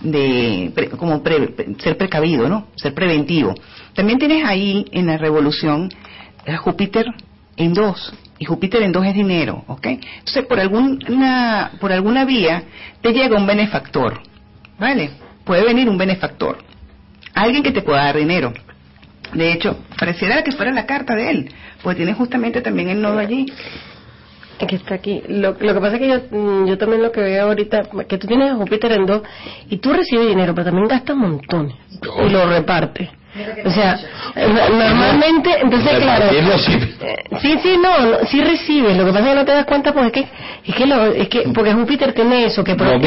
de 0.00 0.70
pre- 0.74 0.90
como 0.90 1.22
pre- 1.22 1.54
ser 1.78 1.96
precavido, 1.96 2.48
¿no? 2.48 2.68
Ser 2.76 2.94
preventivo. 2.94 3.54
También 3.94 4.18
tienes 4.18 4.44
ahí 4.44 4.84
en 4.92 5.06
la 5.06 5.16
revolución 5.18 5.88
a 6.46 6.56
Júpiter 6.56 7.06
en 7.56 7.74
dos 7.74 8.12
y 8.38 8.44
Júpiter 8.44 8.82
en 8.82 8.92
dos 8.92 9.04
es 9.04 9.14
dinero, 9.14 9.64
¿ok? 9.66 9.86
Entonces 9.86 10.46
por 10.46 10.60
alguna 10.60 11.72
por 11.80 11.92
alguna 11.92 12.24
vía 12.24 12.62
te 13.00 13.12
llega 13.12 13.36
un 13.36 13.46
benefactor, 13.46 14.20
¿vale? 14.78 15.10
Puede 15.44 15.64
venir 15.64 15.88
un 15.88 15.98
benefactor, 15.98 16.58
alguien 17.34 17.62
que 17.62 17.72
te 17.72 17.82
pueda 17.82 18.04
dar 18.04 18.16
dinero. 18.16 18.52
De 19.32 19.52
hecho, 19.52 19.78
pareciera 19.98 20.42
que 20.42 20.52
fuera 20.52 20.72
la 20.72 20.86
carta 20.86 21.14
de 21.14 21.30
él, 21.30 21.50
pues 21.82 21.96
tiene 21.96 22.14
justamente 22.14 22.60
también 22.62 22.88
el 22.88 23.02
nodo 23.02 23.18
allí. 23.18 23.44
Que 24.66 24.76
está 24.76 24.94
aquí. 24.94 25.22
Lo, 25.28 25.56
lo 25.58 25.74
que 25.74 25.80
pasa 25.80 25.94
es 25.96 26.00
que 26.00 26.08
yo, 26.08 26.20
mm, 26.30 26.66
yo 26.66 26.78
también 26.78 27.02
lo 27.02 27.12
que 27.12 27.20
veo 27.20 27.46
ahorita, 27.46 27.82
que 28.08 28.18
tú 28.18 28.26
tienes 28.26 28.50
a 28.50 28.56
Júpiter 28.56 28.92
en 28.92 29.06
dos 29.06 29.22
y 29.68 29.78
tú 29.78 29.92
recibes 29.92 30.28
dinero, 30.28 30.54
pero 30.54 30.66
también 30.66 30.88
gastas 30.88 31.16
montones 31.16 31.74
y 32.26 32.28
lo 32.30 32.46
repartes. 32.46 33.08
O 33.64 33.70
sea, 33.70 34.00
eh, 34.34 34.48
normalmente, 34.48 35.50
entonces 35.60 35.98
claro, 36.00 36.28
sí. 36.58 36.72
eh, 37.02 37.16
sí, 37.40 37.58
sí, 37.62 37.76
no, 37.80 37.98
no, 38.00 38.26
sí 38.26 38.42
recibes, 38.42 38.96
lo 38.96 39.04
que 39.04 39.12
pasa 39.12 39.24
es 39.24 39.28
que 39.30 39.34
no 39.34 39.44
te 39.44 39.52
das 39.52 39.64
cuenta 39.66 39.92
pues 39.92 40.06
es 40.06 40.12
que, 40.12 40.28
es 40.64 40.74
que, 40.74 40.86
lo, 40.86 41.04
es 41.06 41.28
que 41.28 41.42
porque 41.54 41.72
Júpiter 41.72 42.14
tiene 42.14 42.46
eso, 42.46 42.64
que 42.64 42.74
porque 42.74 42.98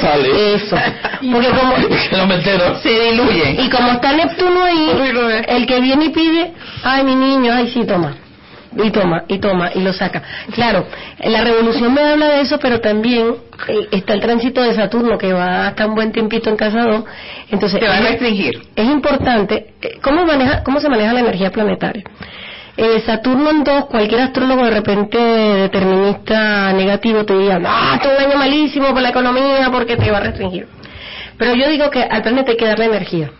sale. 0.00 0.54
eso, 0.54 0.76
porque 1.32 1.48
como, 1.48 1.76
no. 1.78 2.78
Se 2.80 2.90
diluye. 2.90 3.62
y 3.62 3.70
como 3.70 3.92
está 3.92 4.12
Neptuno 4.12 4.64
ahí, 4.64 4.90
el 5.48 5.66
que 5.66 5.80
viene 5.80 6.06
y 6.06 6.10
pide, 6.10 6.52
ay 6.82 7.04
mi 7.04 7.14
niño, 7.14 7.52
ay 7.54 7.68
sí, 7.68 7.86
toma. 7.86 8.16
Y 8.76 8.90
toma, 8.90 9.24
y 9.28 9.38
toma, 9.38 9.70
y 9.74 9.80
lo 9.80 9.92
saca. 9.92 10.22
Claro, 10.52 10.86
la 11.24 11.42
revolución 11.42 11.94
me 11.94 12.02
habla 12.02 12.26
de 12.28 12.40
eso, 12.40 12.58
pero 12.58 12.80
también 12.80 13.34
eh, 13.68 13.88
está 13.92 14.14
el 14.14 14.20
tránsito 14.20 14.62
de 14.62 14.74
Saturno 14.74 15.16
que 15.16 15.32
va 15.32 15.68
hasta 15.68 15.86
un 15.86 15.94
buen 15.94 16.10
tiempito 16.12 16.50
en 16.50 16.56
casa 16.56 16.82
2. 16.82 17.04
Entonces, 17.50 17.78
Te 17.78 17.86
va 17.86 17.94
a 17.94 17.98
es- 18.00 18.10
restringir. 18.10 18.62
Es 18.74 18.86
importante, 18.86 19.74
eh, 19.80 19.98
¿cómo, 20.02 20.24
maneja, 20.26 20.62
cómo 20.64 20.80
se 20.80 20.88
maneja 20.88 21.12
la 21.12 21.20
energía 21.20 21.50
planetaria? 21.52 22.02
Eh, 22.76 23.00
Saturno 23.06 23.50
en 23.50 23.62
2, 23.62 23.84
cualquier 23.86 24.22
astrólogo 24.22 24.64
de 24.64 24.70
repente 24.72 25.16
determinista 25.18 26.72
negativo 26.72 27.24
te 27.24 27.38
diga, 27.38 27.60
ah, 27.64 27.92
esto 27.94 28.10
es 28.10 28.18
un 28.18 28.24
año 28.30 28.38
malísimo 28.38 28.88
por 28.92 29.00
la 29.02 29.10
economía 29.10 29.68
porque 29.70 29.96
te 29.96 30.10
va 30.10 30.18
a 30.18 30.20
restringir. 30.22 30.66
Pero 31.38 31.54
yo 31.54 31.68
digo 31.68 31.90
que 31.90 32.02
al 32.02 32.22
planeta 32.22 32.50
hay 32.50 32.56
que 32.56 32.66
darle 32.66 32.86
energía, 32.86 33.30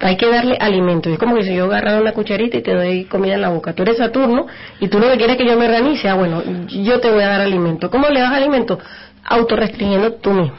hay 0.00 0.16
que 0.16 0.28
darle 0.28 0.56
alimento. 0.58 1.10
Es 1.10 1.18
como 1.18 1.36
que 1.36 1.44
si 1.44 1.54
yo 1.54 1.66
agarrara 1.66 2.00
una 2.00 2.12
cucharita 2.12 2.56
y 2.56 2.62
te 2.62 2.74
doy 2.74 3.04
comida 3.04 3.34
en 3.34 3.42
la 3.42 3.50
boca. 3.50 3.74
Tú 3.74 3.82
eres 3.82 3.98
Saturno 3.98 4.46
y 4.80 4.88
tú 4.88 4.98
lo 4.98 5.08
que 5.10 5.16
quieres 5.18 5.36
es 5.36 5.42
que 5.42 5.48
yo 5.48 5.58
me 5.58 5.66
organice. 5.66 6.08
Ah, 6.08 6.14
bueno, 6.14 6.42
yo 6.68 7.00
te 7.00 7.10
voy 7.10 7.22
a 7.22 7.28
dar 7.28 7.40
alimento. 7.42 7.90
¿Cómo 7.90 8.08
le 8.08 8.20
das 8.20 8.32
alimento? 8.32 8.78
Autorrestringiendo 9.24 10.14
tú 10.14 10.32
mismo. 10.32 10.56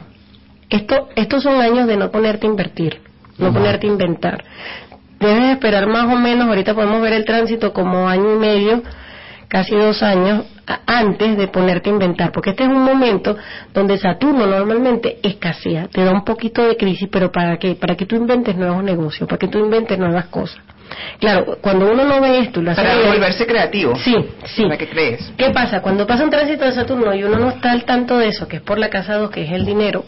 Esto, 0.70 1.10
estos 1.16 1.44
son 1.44 1.60
años 1.60 1.88
de 1.88 1.98
no 1.98 2.12
ponerte 2.12 2.48
a 2.48 2.50
invertir, 2.50 3.02
no 3.38 3.52
ponerte 3.52 3.88
a 3.88 3.90
inventar. 3.90 4.46
Debes 5.20 5.52
esperar 5.52 5.86
más 5.88 6.06
o 6.06 6.18
menos, 6.18 6.48
ahorita 6.48 6.74
podemos 6.74 7.02
ver 7.02 7.14
el 7.14 7.26
tránsito 7.26 7.74
como 7.74 8.08
año 8.08 8.36
y 8.36 8.40
medio, 8.40 8.82
casi 9.52 9.76
dos 9.76 10.02
años 10.02 10.46
antes 10.88 11.36
de 11.38 11.48
ponerte 11.50 11.90
a 11.90 11.94
inventar, 11.94 12.32
porque 12.32 12.52
este 12.52 12.64
es 12.64 12.70
un 12.70 12.84
momento 12.86 13.36
donde 13.74 13.98
Saturno 13.98 14.46
normalmente 14.48 15.18
escasea, 15.22 15.90
te 15.92 16.06
da 16.06 16.12
un 16.14 16.24
poquito 16.24 16.64
de 16.66 16.78
crisis, 16.78 17.10
pero 17.12 17.30
¿para 17.34 17.58
qué? 17.58 17.76
Para 17.76 17.96
que 17.98 18.06
tú 18.06 18.16
inventes 18.16 18.56
nuevos 18.56 18.82
negocios, 18.82 19.28
para 19.28 19.38
que 19.38 19.50
tú 19.50 19.60
inventes 19.60 20.00
nuevas 20.00 20.28
cosas. 20.28 20.58
Claro, 21.20 21.58
cuando 21.62 21.92
uno 21.92 22.06
no 22.06 22.22
ve 22.22 22.40
esto 22.40 22.62
lo 22.62 22.72
hace 22.72 22.82
Para 22.82 22.96
bien- 22.96 23.10
volverse 23.12 23.46
creativo. 23.46 23.96
Sí, 23.98 24.16
sí. 24.46 24.64
¿Para 24.64 24.78
qué 24.78 24.88
crees? 24.88 25.34
¿Qué 25.38 25.50
pasa? 25.50 25.82
Cuando 25.82 26.08
pasa 26.08 26.24
un 26.24 26.30
tránsito 26.30 26.64
de 26.64 26.72
Saturno 26.72 27.14
y 27.14 27.24
uno 27.24 27.38
no 27.38 27.50
está 27.50 27.72
al 27.74 27.84
tanto 27.84 28.18
de 28.18 28.30
eso, 28.30 28.48
que 28.48 28.58
es 28.58 28.62
por 28.62 28.78
la 28.80 28.90
casa 28.90 29.16
2, 29.16 29.32
que 29.32 29.44
es 29.44 29.52
el 29.52 29.66
dinero, 29.66 30.06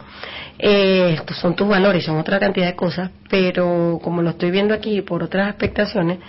eh, 0.59 1.15
estos 1.15 1.37
son 1.37 1.55
tus 1.55 1.67
valores, 1.67 2.05
son 2.05 2.17
otra 2.17 2.39
cantidad 2.39 2.67
de 2.67 2.75
cosas, 2.75 3.11
pero 3.29 3.99
como 4.03 4.21
lo 4.21 4.31
estoy 4.31 4.51
viendo 4.51 4.73
aquí 4.73 5.01
por 5.01 5.23
otras 5.23 5.49
expectaciones, 5.49 6.19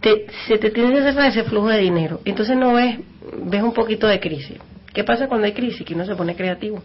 te- 0.00 0.26
se 0.46 0.58
te 0.58 0.70
tiene 0.70 0.92
que 0.92 1.02
cerrar 1.02 1.28
ese 1.28 1.44
flujo 1.44 1.68
de 1.68 1.78
dinero. 1.78 2.20
Entonces 2.24 2.56
no 2.56 2.72
ves, 2.74 2.98
ves 3.44 3.62
un 3.62 3.72
poquito 3.72 4.06
de 4.06 4.18
crisis. 4.18 4.58
¿Qué 4.92 5.04
pasa 5.04 5.28
cuando 5.28 5.46
hay 5.46 5.52
crisis? 5.52 5.86
Que 5.86 5.94
uno 5.94 6.04
se 6.04 6.16
pone 6.16 6.34
creativo, 6.34 6.82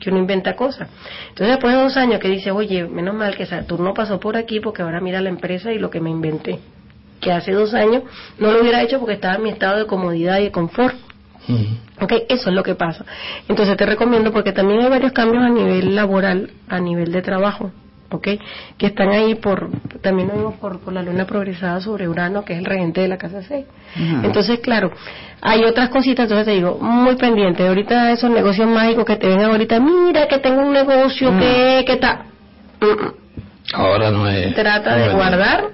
que 0.00 0.10
uno 0.10 0.18
inventa 0.18 0.56
cosas. 0.56 0.88
Entonces 1.28 1.48
después 1.48 1.74
de 1.74 1.80
dos 1.82 1.96
años 1.96 2.18
que 2.18 2.28
dice, 2.28 2.50
oye, 2.50 2.84
menos 2.88 3.14
mal 3.14 3.36
que 3.36 3.46
Saturno 3.46 3.94
pasó 3.94 4.18
por 4.18 4.36
aquí 4.36 4.58
porque 4.60 4.82
ahora 4.82 5.00
mira 5.00 5.20
la 5.20 5.28
empresa 5.28 5.72
y 5.72 5.78
lo 5.78 5.90
que 5.90 6.00
me 6.00 6.10
inventé. 6.10 6.58
Que 7.20 7.30
hace 7.32 7.52
dos 7.52 7.74
años 7.74 8.02
no 8.38 8.50
lo 8.50 8.62
hubiera 8.62 8.82
hecho 8.82 8.98
porque 8.98 9.14
estaba 9.14 9.34
en 9.34 9.42
mi 9.42 9.50
estado 9.50 9.78
de 9.78 9.86
comodidad 9.86 10.38
y 10.40 10.44
de 10.44 10.50
confort. 10.50 10.96
Ok, 12.00 12.12
eso 12.28 12.50
es 12.50 12.54
lo 12.54 12.62
que 12.62 12.74
pasa. 12.74 13.04
Entonces 13.48 13.76
te 13.76 13.86
recomiendo 13.86 14.32
porque 14.32 14.52
también 14.52 14.80
hay 14.80 14.88
varios 14.90 15.12
cambios 15.12 15.42
a 15.42 15.48
nivel 15.48 15.94
laboral, 15.94 16.50
a 16.68 16.80
nivel 16.80 17.12
de 17.12 17.22
trabajo, 17.22 17.72
ok, 18.10 18.28
que 18.78 18.86
están 18.86 19.10
ahí 19.10 19.34
por, 19.34 19.70
también 20.00 20.28
lo 20.28 20.34
vimos 20.34 20.54
por, 20.54 20.80
por 20.80 20.92
la 20.92 21.02
luna 21.02 21.26
progresada 21.26 21.80
sobre 21.80 22.08
Urano, 22.08 22.44
que 22.44 22.54
es 22.54 22.58
el 22.58 22.64
regente 22.64 23.00
de 23.00 23.08
la 23.08 23.18
casa 23.18 23.42
6. 23.42 23.64
Entonces, 24.22 24.60
claro, 24.60 24.92
hay 25.40 25.64
otras 25.64 25.88
cositas, 25.90 26.24
entonces 26.24 26.46
te 26.46 26.52
digo, 26.52 26.78
muy 26.80 27.16
pendiente. 27.16 27.66
Ahorita 27.66 28.12
esos 28.12 28.30
negocios 28.30 28.68
mágicos 28.68 29.04
que 29.04 29.16
te 29.16 29.28
ven 29.28 29.40
ahorita, 29.40 29.80
mira 29.80 30.28
que 30.28 30.38
tengo 30.38 30.60
un 30.62 30.72
negocio 30.72 31.30
que, 31.38 31.84
que 31.86 31.92
está. 31.94 32.26
Ahora 33.72 34.10
no 34.10 34.28
es. 34.28 34.54
Trata 34.54 34.96
no 34.96 35.02
de 35.04 35.12
guardar, 35.12 35.64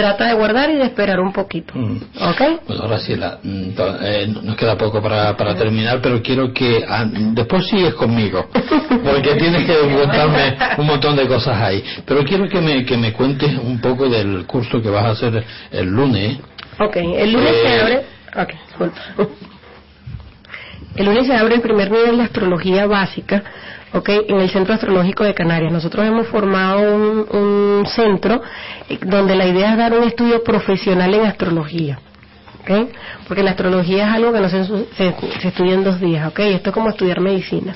trata 0.00 0.26
de 0.28 0.32
guardar 0.34 0.70
y 0.70 0.76
de 0.76 0.84
esperar 0.84 1.20
un 1.20 1.30
poquito, 1.32 1.74
¿ok? 1.74 2.42
Pues 2.66 2.80
ahora 2.80 2.98
sí, 2.98 3.14
la, 3.16 3.38
mm, 3.42 3.70
eh, 4.02 4.26
nos 4.42 4.56
queda 4.56 4.76
poco 4.78 5.02
para, 5.02 5.36
para 5.36 5.54
terminar, 5.54 6.00
pero 6.02 6.22
quiero 6.22 6.54
que 6.54 6.82
ah, 6.88 7.04
después 7.34 7.66
sigues 7.66 7.92
conmigo, 7.94 8.48
porque 9.04 9.34
tienes 9.36 9.66
que 9.66 9.74
contarme 9.94 10.56
un 10.78 10.86
montón 10.86 11.16
de 11.16 11.26
cosas 11.28 11.54
ahí. 11.60 11.84
Pero 12.06 12.24
quiero 12.24 12.48
que 12.48 12.60
me, 12.62 12.84
que 12.86 12.96
me 12.96 13.12
cuentes 13.12 13.58
un 13.58 13.78
poco 13.80 14.08
del 14.08 14.46
curso 14.46 14.80
que 14.80 14.88
vas 14.88 15.04
a 15.04 15.10
hacer 15.10 15.44
el 15.70 15.86
lunes. 15.86 16.38
Ok, 16.78 16.96
el 16.96 17.32
lunes 17.32 17.52
Eh, 17.52 17.62
se 17.62 17.80
abre. 17.80 17.96
Ok, 18.42 18.54
disculpa. 18.68 19.00
El 20.96 21.06
lunes 21.06 21.26
se 21.26 21.34
abre 21.34 21.56
el 21.56 21.60
primer 21.60 21.90
nivel 21.90 22.16
de 22.16 22.22
astrología 22.24 22.86
básica, 22.86 23.42
¿ok? 23.92 24.08
En 24.28 24.40
el 24.40 24.50
Centro 24.50 24.74
Astrológico 24.74 25.24
de 25.24 25.34
Canarias. 25.34 25.72
Nosotros 25.72 26.06
hemos 26.06 26.26
formado 26.28 26.94
un, 26.94 27.26
un 27.30 27.86
centro 27.86 28.42
eh, 28.88 28.98
donde 29.04 29.34
la 29.34 29.46
idea 29.46 29.72
es 29.72 29.78
dar 29.78 29.92
un 29.92 30.04
estudio 30.04 30.42
profesional 30.42 31.12
en 31.14 31.26
astrología. 31.26 31.98
¿ok? 32.60 32.88
Porque 33.26 33.42
la 33.42 33.50
astrología 33.52 34.08
es 34.08 34.14
algo 34.14 34.32
que 34.32 34.40
no 34.40 34.48
se, 34.48 34.64
se, 34.64 35.14
se 35.40 35.48
estudia 35.48 35.74
en 35.74 35.84
dos 35.84 36.00
días, 36.00 36.28
¿ok? 36.28 36.40
Esto 36.40 36.70
es 36.70 36.74
como 36.74 36.90
estudiar 36.90 37.20
medicina. 37.20 37.74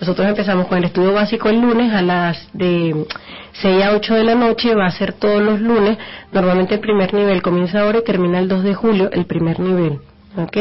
Nosotros 0.00 0.26
empezamos 0.26 0.66
con 0.66 0.78
el 0.78 0.84
estudio 0.84 1.12
básico 1.12 1.48
el 1.48 1.60
lunes 1.60 1.92
a 1.92 2.02
las 2.02 2.48
de 2.52 3.06
6 3.52 3.84
a 3.84 3.92
8 3.92 4.14
de 4.14 4.24
la 4.24 4.34
noche, 4.34 4.74
va 4.74 4.86
a 4.86 4.90
ser 4.90 5.12
todos 5.12 5.42
los 5.42 5.60
lunes. 5.60 5.98
Normalmente 6.32 6.74
el 6.74 6.80
primer 6.80 7.12
nivel 7.14 7.42
comienza 7.42 7.80
ahora 7.80 7.98
y 7.98 8.04
termina 8.04 8.38
el 8.38 8.48
2 8.48 8.64
de 8.64 8.74
julio, 8.74 9.10
el 9.12 9.26
primer 9.26 9.60
nivel, 9.60 10.00
¿ok? 10.36 10.56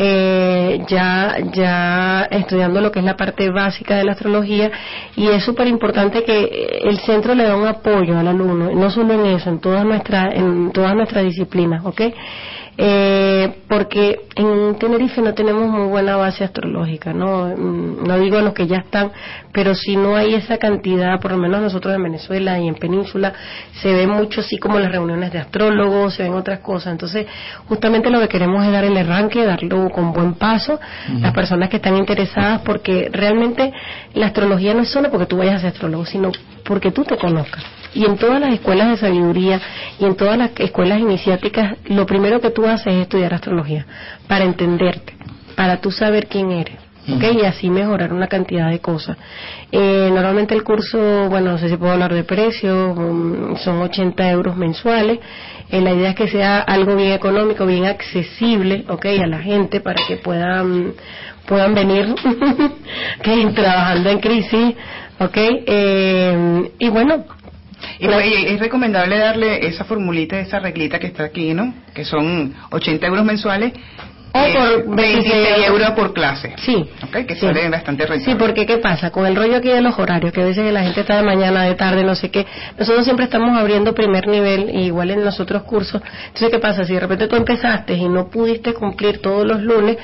Eh, 0.00 0.84
ya, 0.86 1.36
ya 1.52 2.28
estudiando 2.30 2.80
lo 2.80 2.92
que 2.92 3.00
es 3.00 3.04
la 3.04 3.16
parte 3.16 3.50
básica 3.50 3.96
de 3.96 4.04
la 4.04 4.12
astrología 4.12 4.70
y 5.16 5.26
es 5.26 5.42
súper 5.42 5.66
importante 5.66 6.22
que 6.22 6.78
el 6.84 7.00
centro 7.00 7.34
le 7.34 7.42
da 7.42 7.56
un 7.56 7.66
apoyo 7.66 8.16
al 8.16 8.28
alumno, 8.28 8.70
no 8.70 8.90
solo 8.90 9.14
en 9.14 9.26
eso, 9.26 9.50
en 9.50 9.58
todas 9.58 9.84
nuestras, 9.84 10.36
en 10.36 10.70
todas 10.70 10.94
nuestras 10.94 11.24
disciplinas, 11.24 11.84
¿ok? 11.84 12.00
Eh, 12.80 13.64
porque 13.68 14.20
en 14.36 14.78
Tenerife 14.78 15.20
no 15.20 15.34
tenemos 15.34 15.68
muy 15.68 15.88
buena 15.88 16.16
base 16.16 16.44
astrológica, 16.44 17.12
¿no? 17.12 17.48
Mm, 17.48 18.06
No 18.06 18.18
digo 18.20 18.40
los 18.40 18.54
que 18.54 18.68
ya 18.68 18.76
están, 18.76 19.10
pero 19.52 19.74
si 19.74 19.96
no 19.96 20.14
hay 20.14 20.34
esa 20.34 20.58
cantidad, 20.58 21.18
por 21.20 21.32
lo 21.32 21.38
menos 21.38 21.60
nosotros 21.60 21.92
en 21.92 22.04
Venezuela 22.04 22.56
y 22.60 22.68
en 22.68 22.76
Península, 22.76 23.32
se 23.82 23.92
ve 23.92 24.06
mucho 24.06 24.42
así 24.42 24.58
como 24.58 24.78
las 24.78 24.92
reuniones 24.92 25.32
de 25.32 25.40
astrólogos, 25.40 26.14
se 26.14 26.22
ven 26.22 26.34
otras 26.34 26.60
cosas. 26.60 26.92
Entonces, 26.92 27.26
justamente 27.66 28.10
lo 28.10 28.20
que 28.20 28.28
queremos 28.28 28.64
es 28.64 28.70
dar 28.70 28.84
el 28.84 28.96
arranque, 28.96 29.44
darlo 29.44 29.90
con 29.90 30.12
buen 30.12 30.34
paso, 30.34 30.78
las 31.20 31.34
personas 31.34 31.68
que 31.70 31.76
están 31.78 31.96
interesadas, 31.96 32.60
porque 32.64 33.10
realmente 33.12 33.72
la 34.14 34.26
astrología 34.26 34.72
no 34.72 34.82
es 34.82 34.88
solo 34.88 35.10
porque 35.10 35.26
tú 35.26 35.38
vayas 35.38 35.56
a 35.56 35.60
ser 35.62 35.72
astrólogo, 35.72 36.06
sino 36.06 36.30
porque 36.64 36.92
tú 36.92 37.02
te 37.02 37.16
conozcas. 37.16 37.64
Y 37.98 38.04
en 38.04 38.16
todas 38.16 38.40
las 38.40 38.54
escuelas 38.54 38.90
de 38.90 38.96
sabiduría 38.96 39.60
y 39.98 40.04
en 40.04 40.14
todas 40.14 40.38
las 40.38 40.52
escuelas 40.60 41.00
iniciáticas, 41.00 41.78
lo 41.86 42.06
primero 42.06 42.40
que 42.40 42.50
tú 42.50 42.64
haces 42.64 42.94
es 42.94 43.02
estudiar 43.02 43.34
astrología, 43.34 43.86
para 44.28 44.44
entenderte, 44.44 45.16
para 45.56 45.80
tú 45.80 45.90
saber 45.90 46.28
quién 46.28 46.52
eres. 46.52 46.76
¿ok? 47.12 47.24
Y 47.42 47.44
así 47.44 47.70
mejorar 47.70 48.12
una 48.12 48.28
cantidad 48.28 48.70
de 48.70 48.78
cosas. 48.78 49.16
Eh, 49.72 50.10
normalmente 50.12 50.54
el 50.54 50.62
curso, 50.62 51.28
bueno, 51.28 51.50
no 51.50 51.58
sé 51.58 51.68
si 51.68 51.76
puedo 51.76 51.90
hablar 51.90 52.14
de 52.14 52.22
precios, 52.22 52.96
um, 52.96 53.56
son 53.56 53.82
80 53.82 54.30
euros 54.30 54.56
mensuales. 54.56 55.18
Eh, 55.68 55.80
la 55.80 55.92
idea 55.92 56.10
es 56.10 56.14
que 56.14 56.28
sea 56.28 56.60
algo 56.60 56.94
bien 56.94 57.10
económico, 57.10 57.66
bien 57.66 57.86
accesible, 57.86 58.84
¿ok? 58.88 59.06
A 59.06 59.26
la 59.26 59.40
gente 59.40 59.80
para 59.80 60.00
que 60.06 60.18
puedan, 60.18 60.92
puedan 61.46 61.74
venir 61.74 62.14
¿ok? 63.18 63.54
trabajando 63.56 64.08
en 64.08 64.20
crisis, 64.20 64.76
¿ok? 65.18 65.36
Eh, 65.36 66.70
y 66.78 66.88
bueno, 66.90 67.24
Y 67.98 68.06
es 68.06 68.60
recomendable 68.60 69.18
darle 69.18 69.66
esa 69.66 69.84
formulita, 69.84 70.38
esa 70.38 70.58
reglita 70.58 70.98
que 70.98 71.06
está 71.08 71.24
aquí, 71.24 71.54
¿no? 71.54 71.74
Que 71.94 72.04
son 72.04 72.54
80 72.70 73.06
euros 73.06 73.24
mensuales. 73.24 73.72
O 74.30 74.38
eh, 74.40 74.82
por 74.84 74.96
26 74.96 75.66
euros 75.68 75.90
por 75.92 76.12
clase. 76.12 76.54
Sí. 76.58 76.86
Ok, 77.02 77.24
que 77.26 77.34
Sí. 77.34 77.40
sale 77.40 77.66
bastante 77.70 78.04
Sí, 78.04 78.10
rentable. 78.10 78.36
porque 78.36 78.66
¿qué 78.66 78.76
pasa? 78.76 79.10
Con 79.10 79.24
el 79.26 79.34
rollo 79.34 79.56
aquí 79.56 79.68
de 79.68 79.80
los 79.80 79.98
horarios, 79.98 80.32
que 80.34 80.42
a 80.42 80.44
veces 80.44 80.70
la 80.70 80.82
gente 80.82 81.00
está 81.00 81.16
de 81.16 81.22
mañana, 81.22 81.62
de 81.64 81.74
tarde, 81.74 82.04
no 82.04 82.14
sé 82.14 82.30
qué. 82.30 82.46
Nosotros 82.78 83.04
siempre 83.04 83.24
estamos 83.24 83.58
abriendo 83.58 83.94
primer 83.94 84.26
nivel, 84.28 84.68
y 84.74 84.82
igual 84.84 85.10
en 85.12 85.24
los 85.24 85.40
otros 85.40 85.62
cursos. 85.62 86.02
Entonces, 86.26 86.50
¿qué 86.50 86.58
pasa? 86.58 86.84
Si 86.84 86.92
de 86.92 87.00
repente 87.00 87.26
tú 87.26 87.36
empezaste 87.36 87.94
y 87.94 88.06
no 88.06 88.28
pudiste 88.28 88.74
cumplir 88.74 89.22
todos 89.22 89.46
los 89.46 89.62
lunes, 89.62 89.96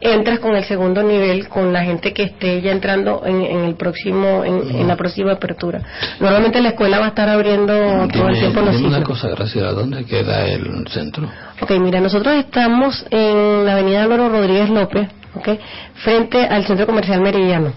entras 0.00 0.38
con 0.38 0.56
el 0.56 0.64
segundo 0.64 1.02
nivel 1.02 1.48
con 1.48 1.72
la 1.72 1.84
gente 1.84 2.12
que 2.12 2.24
esté 2.24 2.60
ya 2.62 2.72
entrando 2.72 3.22
en, 3.24 3.42
en 3.42 3.64
el 3.64 3.74
próximo, 3.74 4.44
en, 4.44 4.74
en 4.74 4.88
la 4.88 4.96
próxima 4.96 5.32
apertura. 5.32 5.82
Normalmente 6.18 6.60
la 6.60 6.70
escuela 6.70 6.98
va 6.98 7.06
a 7.06 7.08
estar 7.08 7.28
abriendo 7.28 8.08
todo 8.08 8.28
el 8.28 8.38
tiempo 8.38 8.60
los 8.62 8.80
una 8.80 9.02
cosa, 9.02 9.28
Graciela, 9.28 9.72
¿dónde 9.72 10.04
queda 10.04 10.46
el 10.46 10.86
centro? 10.88 11.28
Ok, 11.60 11.72
mira, 11.72 12.00
nosotros 12.00 12.34
estamos 12.34 13.04
en 13.10 13.66
la 13.66 13.72
avenida 13.72 14.02
Álvaro 14.02 14.28
Rodríguez 14.28 14.70
López, 14.70 15.08
ok, 15.34 15.48
frente 15.94 16.46
al 16.46 16.64
centro 16.64 16.86
comercial 16.86 17.20
Meridiano. 17.20 17.72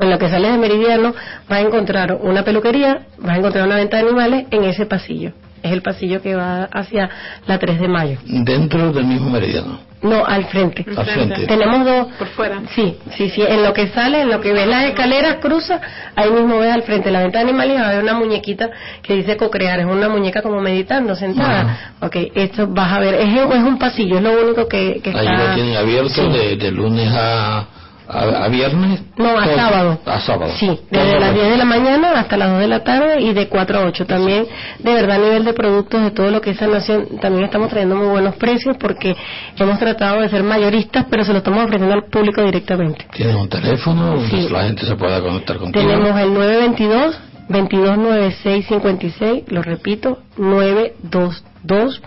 En 0.00 0.10
lo 0.10 0.18
que 0.18 0.28
sales 0.28 0.52
de 0.52 0.58
Meridiano 0.58 1.12
vas 1.48 1.58
a 1.58 1.60
encontrar 1.60 2.18
una 2.20 2.44
peluquería, 2.44 3.06
vas 3.18 3.34
a 3.34 3.38
encontrar 3.38 3.66
una 3.66 3.76
venta 3.76 3.96
de 3.96 4.04
animales 4.04 4.46
en 4.50 4.64
ese 4.64 4.86
pasillo. 4.86 5.32
Es 5.62 5.72
el 5.72 5.82
pasillo 5.82 6.22
que 6.22 6.36
va 6.36 6.64
hacia 6.64 7.10
la 7.46 7.58
3 7.58 7.80
de 7.80 7.88
mayo. 7.88 8.18
Dentro 8.24 8.92
del 8.92 9.06
mismo 9.06 9.28
meridiano. 9.28 9.87
No, 10.02 10.24
al 10.24 10.44
frente. 10.46 10.84
Al 10.96 11.04
frente. 11.06 11.46
Tenemos 11.46 11.84
dos. 11.84 12.06
Por 12.18 12.28
fuera. 12.28 12.60
Sí, 12.74 12.96
sí, 13.16 13.30
sí. 13.30 13.42
En 13.42 13.62
lo 13.64 13.72
que 13.72 13.88
sale, 13.88 14.22
en 14.22 14.28
lo 14.30 14.40
que 14.40 14.52
ves 14.52 14.66
las 14.66 14.84
escaleras, 14.84 15.36
cruza, 15.40 15.80
ahí 16.14 16.30
mismo 16.30 16.58
ves 16.58 16.72
al 16.72 16.82
frente 16.82 17.10
la 17.10 17.20
venta 17.22 17.38
de 17.38 17.44
animales 17.44 17.76
y 17.76 17.80
va 17.80 17.88
a 17.88 17.92
ver 17.94 18.02
una 18.04 18.14
muñequita 18.14 18.70
que 19.02 19.14
dice 19.14 19.36
cocrear. 19.36 19.80
Es 19.80 19.86
una 19.86 20.08
muñeca 20.08 20.40
como 20.42 20.60
meditando, 20.60 21.16
sentada. 21.16 21.94
Ok, 22.00 22.16
esto 22.34 22.68
vas 22.68 22.92
a 22.92 23.00
ver. 23.00 23.14
Es, 23.14 23.28
es 23.34 23.62
un 23.64 23.78
pasillo, 23.78 24.16
es 24.18 24.22
lo 24.22 24.40
único 24.40 24.68
que, 24.68 25.00
que 25.02 25.10
Ahí 25.10 25.26
lo 25.26 25.32
está. 25.32 25.54
tienen 25.54 25.76
abierto 25.76 26.08
Sí. 26.10 26.28
de, 26.32 26.56
de 26.56 26.70
lunes 26.70 27.10
a, 27.12 27.66
a, 28.08 28.44
a 28.44 28.48
viernes. 28.48 29.02
No, 29.16 29.38
a 29.38 29.44
Todo- 29.44 29.56
sábado. 29.56 29.98
A 30.06 30.20
sábado. 30.20 30.52
Sí, 30.58 30.80
desde 30.90 31.20
las 31.20 31.34
lo- 31.34 31.40
10 31.42 31.50
de 31.50 31.56
la 31.58 31.64
mañana 31.64 32.18
hasta 32.20 32.36
las 32.36 32.50
2 32.50 32.60
de 32.60 32.68
la 32.68 32.82
tarde 32.82 33.20
y 33.20 33.32
de 33.34 33.48
4 33.48 33.78
a 33.78 33.84
8 33.86 34.06
también. 34.06 34.46
De 34.78 34.94
verdad, 34.94 35.16
a 35.16 35.18
nivel 35.18 35.44
de 35.44 35.52
productos 35.52 36.02
de 36.02 36.10
todo 36.12 36.30
lo 36.30 36.40
que 36.40 36.50
es 36.50 36.56
sanación, 36.58 37.18
también 37.20 37.44
estamos 37.44 37.68
trayendo 37.68 37.96
muy 37.96 38.06
buenos 38.08 38.34
precios 38.36 38.76
porque 38.78 39.14
hemos 39.58 39.78
tratado 39.78 40.22
de 40.22 40.28
ser 40.30 40.42
mayoristas, 40.42 41.04
pero 41.10 41.24
se 41.24 41.32
lo 41.32 41.38
estamos 41.38 41.64
ofreciendo 41.64 41.94
al 41.94 42.04
público 42.04 42.42
directamente. 42.42 43.06
Tienen 43.14 43.36
un 43.36 43.48
teléfono 43.48 44.16
la 44.50 44.62
gente 44.64 44.86
se 44.86 44.96
pueda 44.96 45.20
conectar 45.20 45.58
contigo. 45.58 45.86
Tenemos 45.86 46.18
el 46.20 46.32
922 46.34 47.18
229656, 47.50 49.44
lo 49.48 49.62
repito, 49.62 50.18
922 50.36 52.02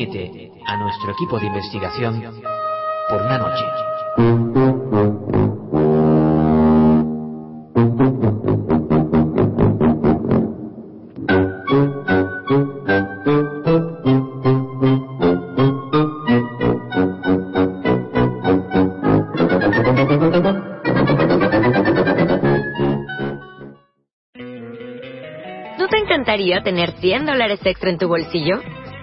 A 0.00 0.76
nuestro 0.78 1.12
equipo 1.12 1.38
de 1.38 1.46
investigación 1.46 2.22
por 3.10 3.20
una 3.20 3.36
noche. 3.36 3.64
¿No 25.78 25.88
te 25.88 25.98
encantaría 25.98 26.62
tener 26.62 26.92
100 26.92 27.26
dólares 27.26 27.60
extra 27.64 27.90
en 27.90 27.98
tu 27.98 28.08
bolsillo? 28.08 28.62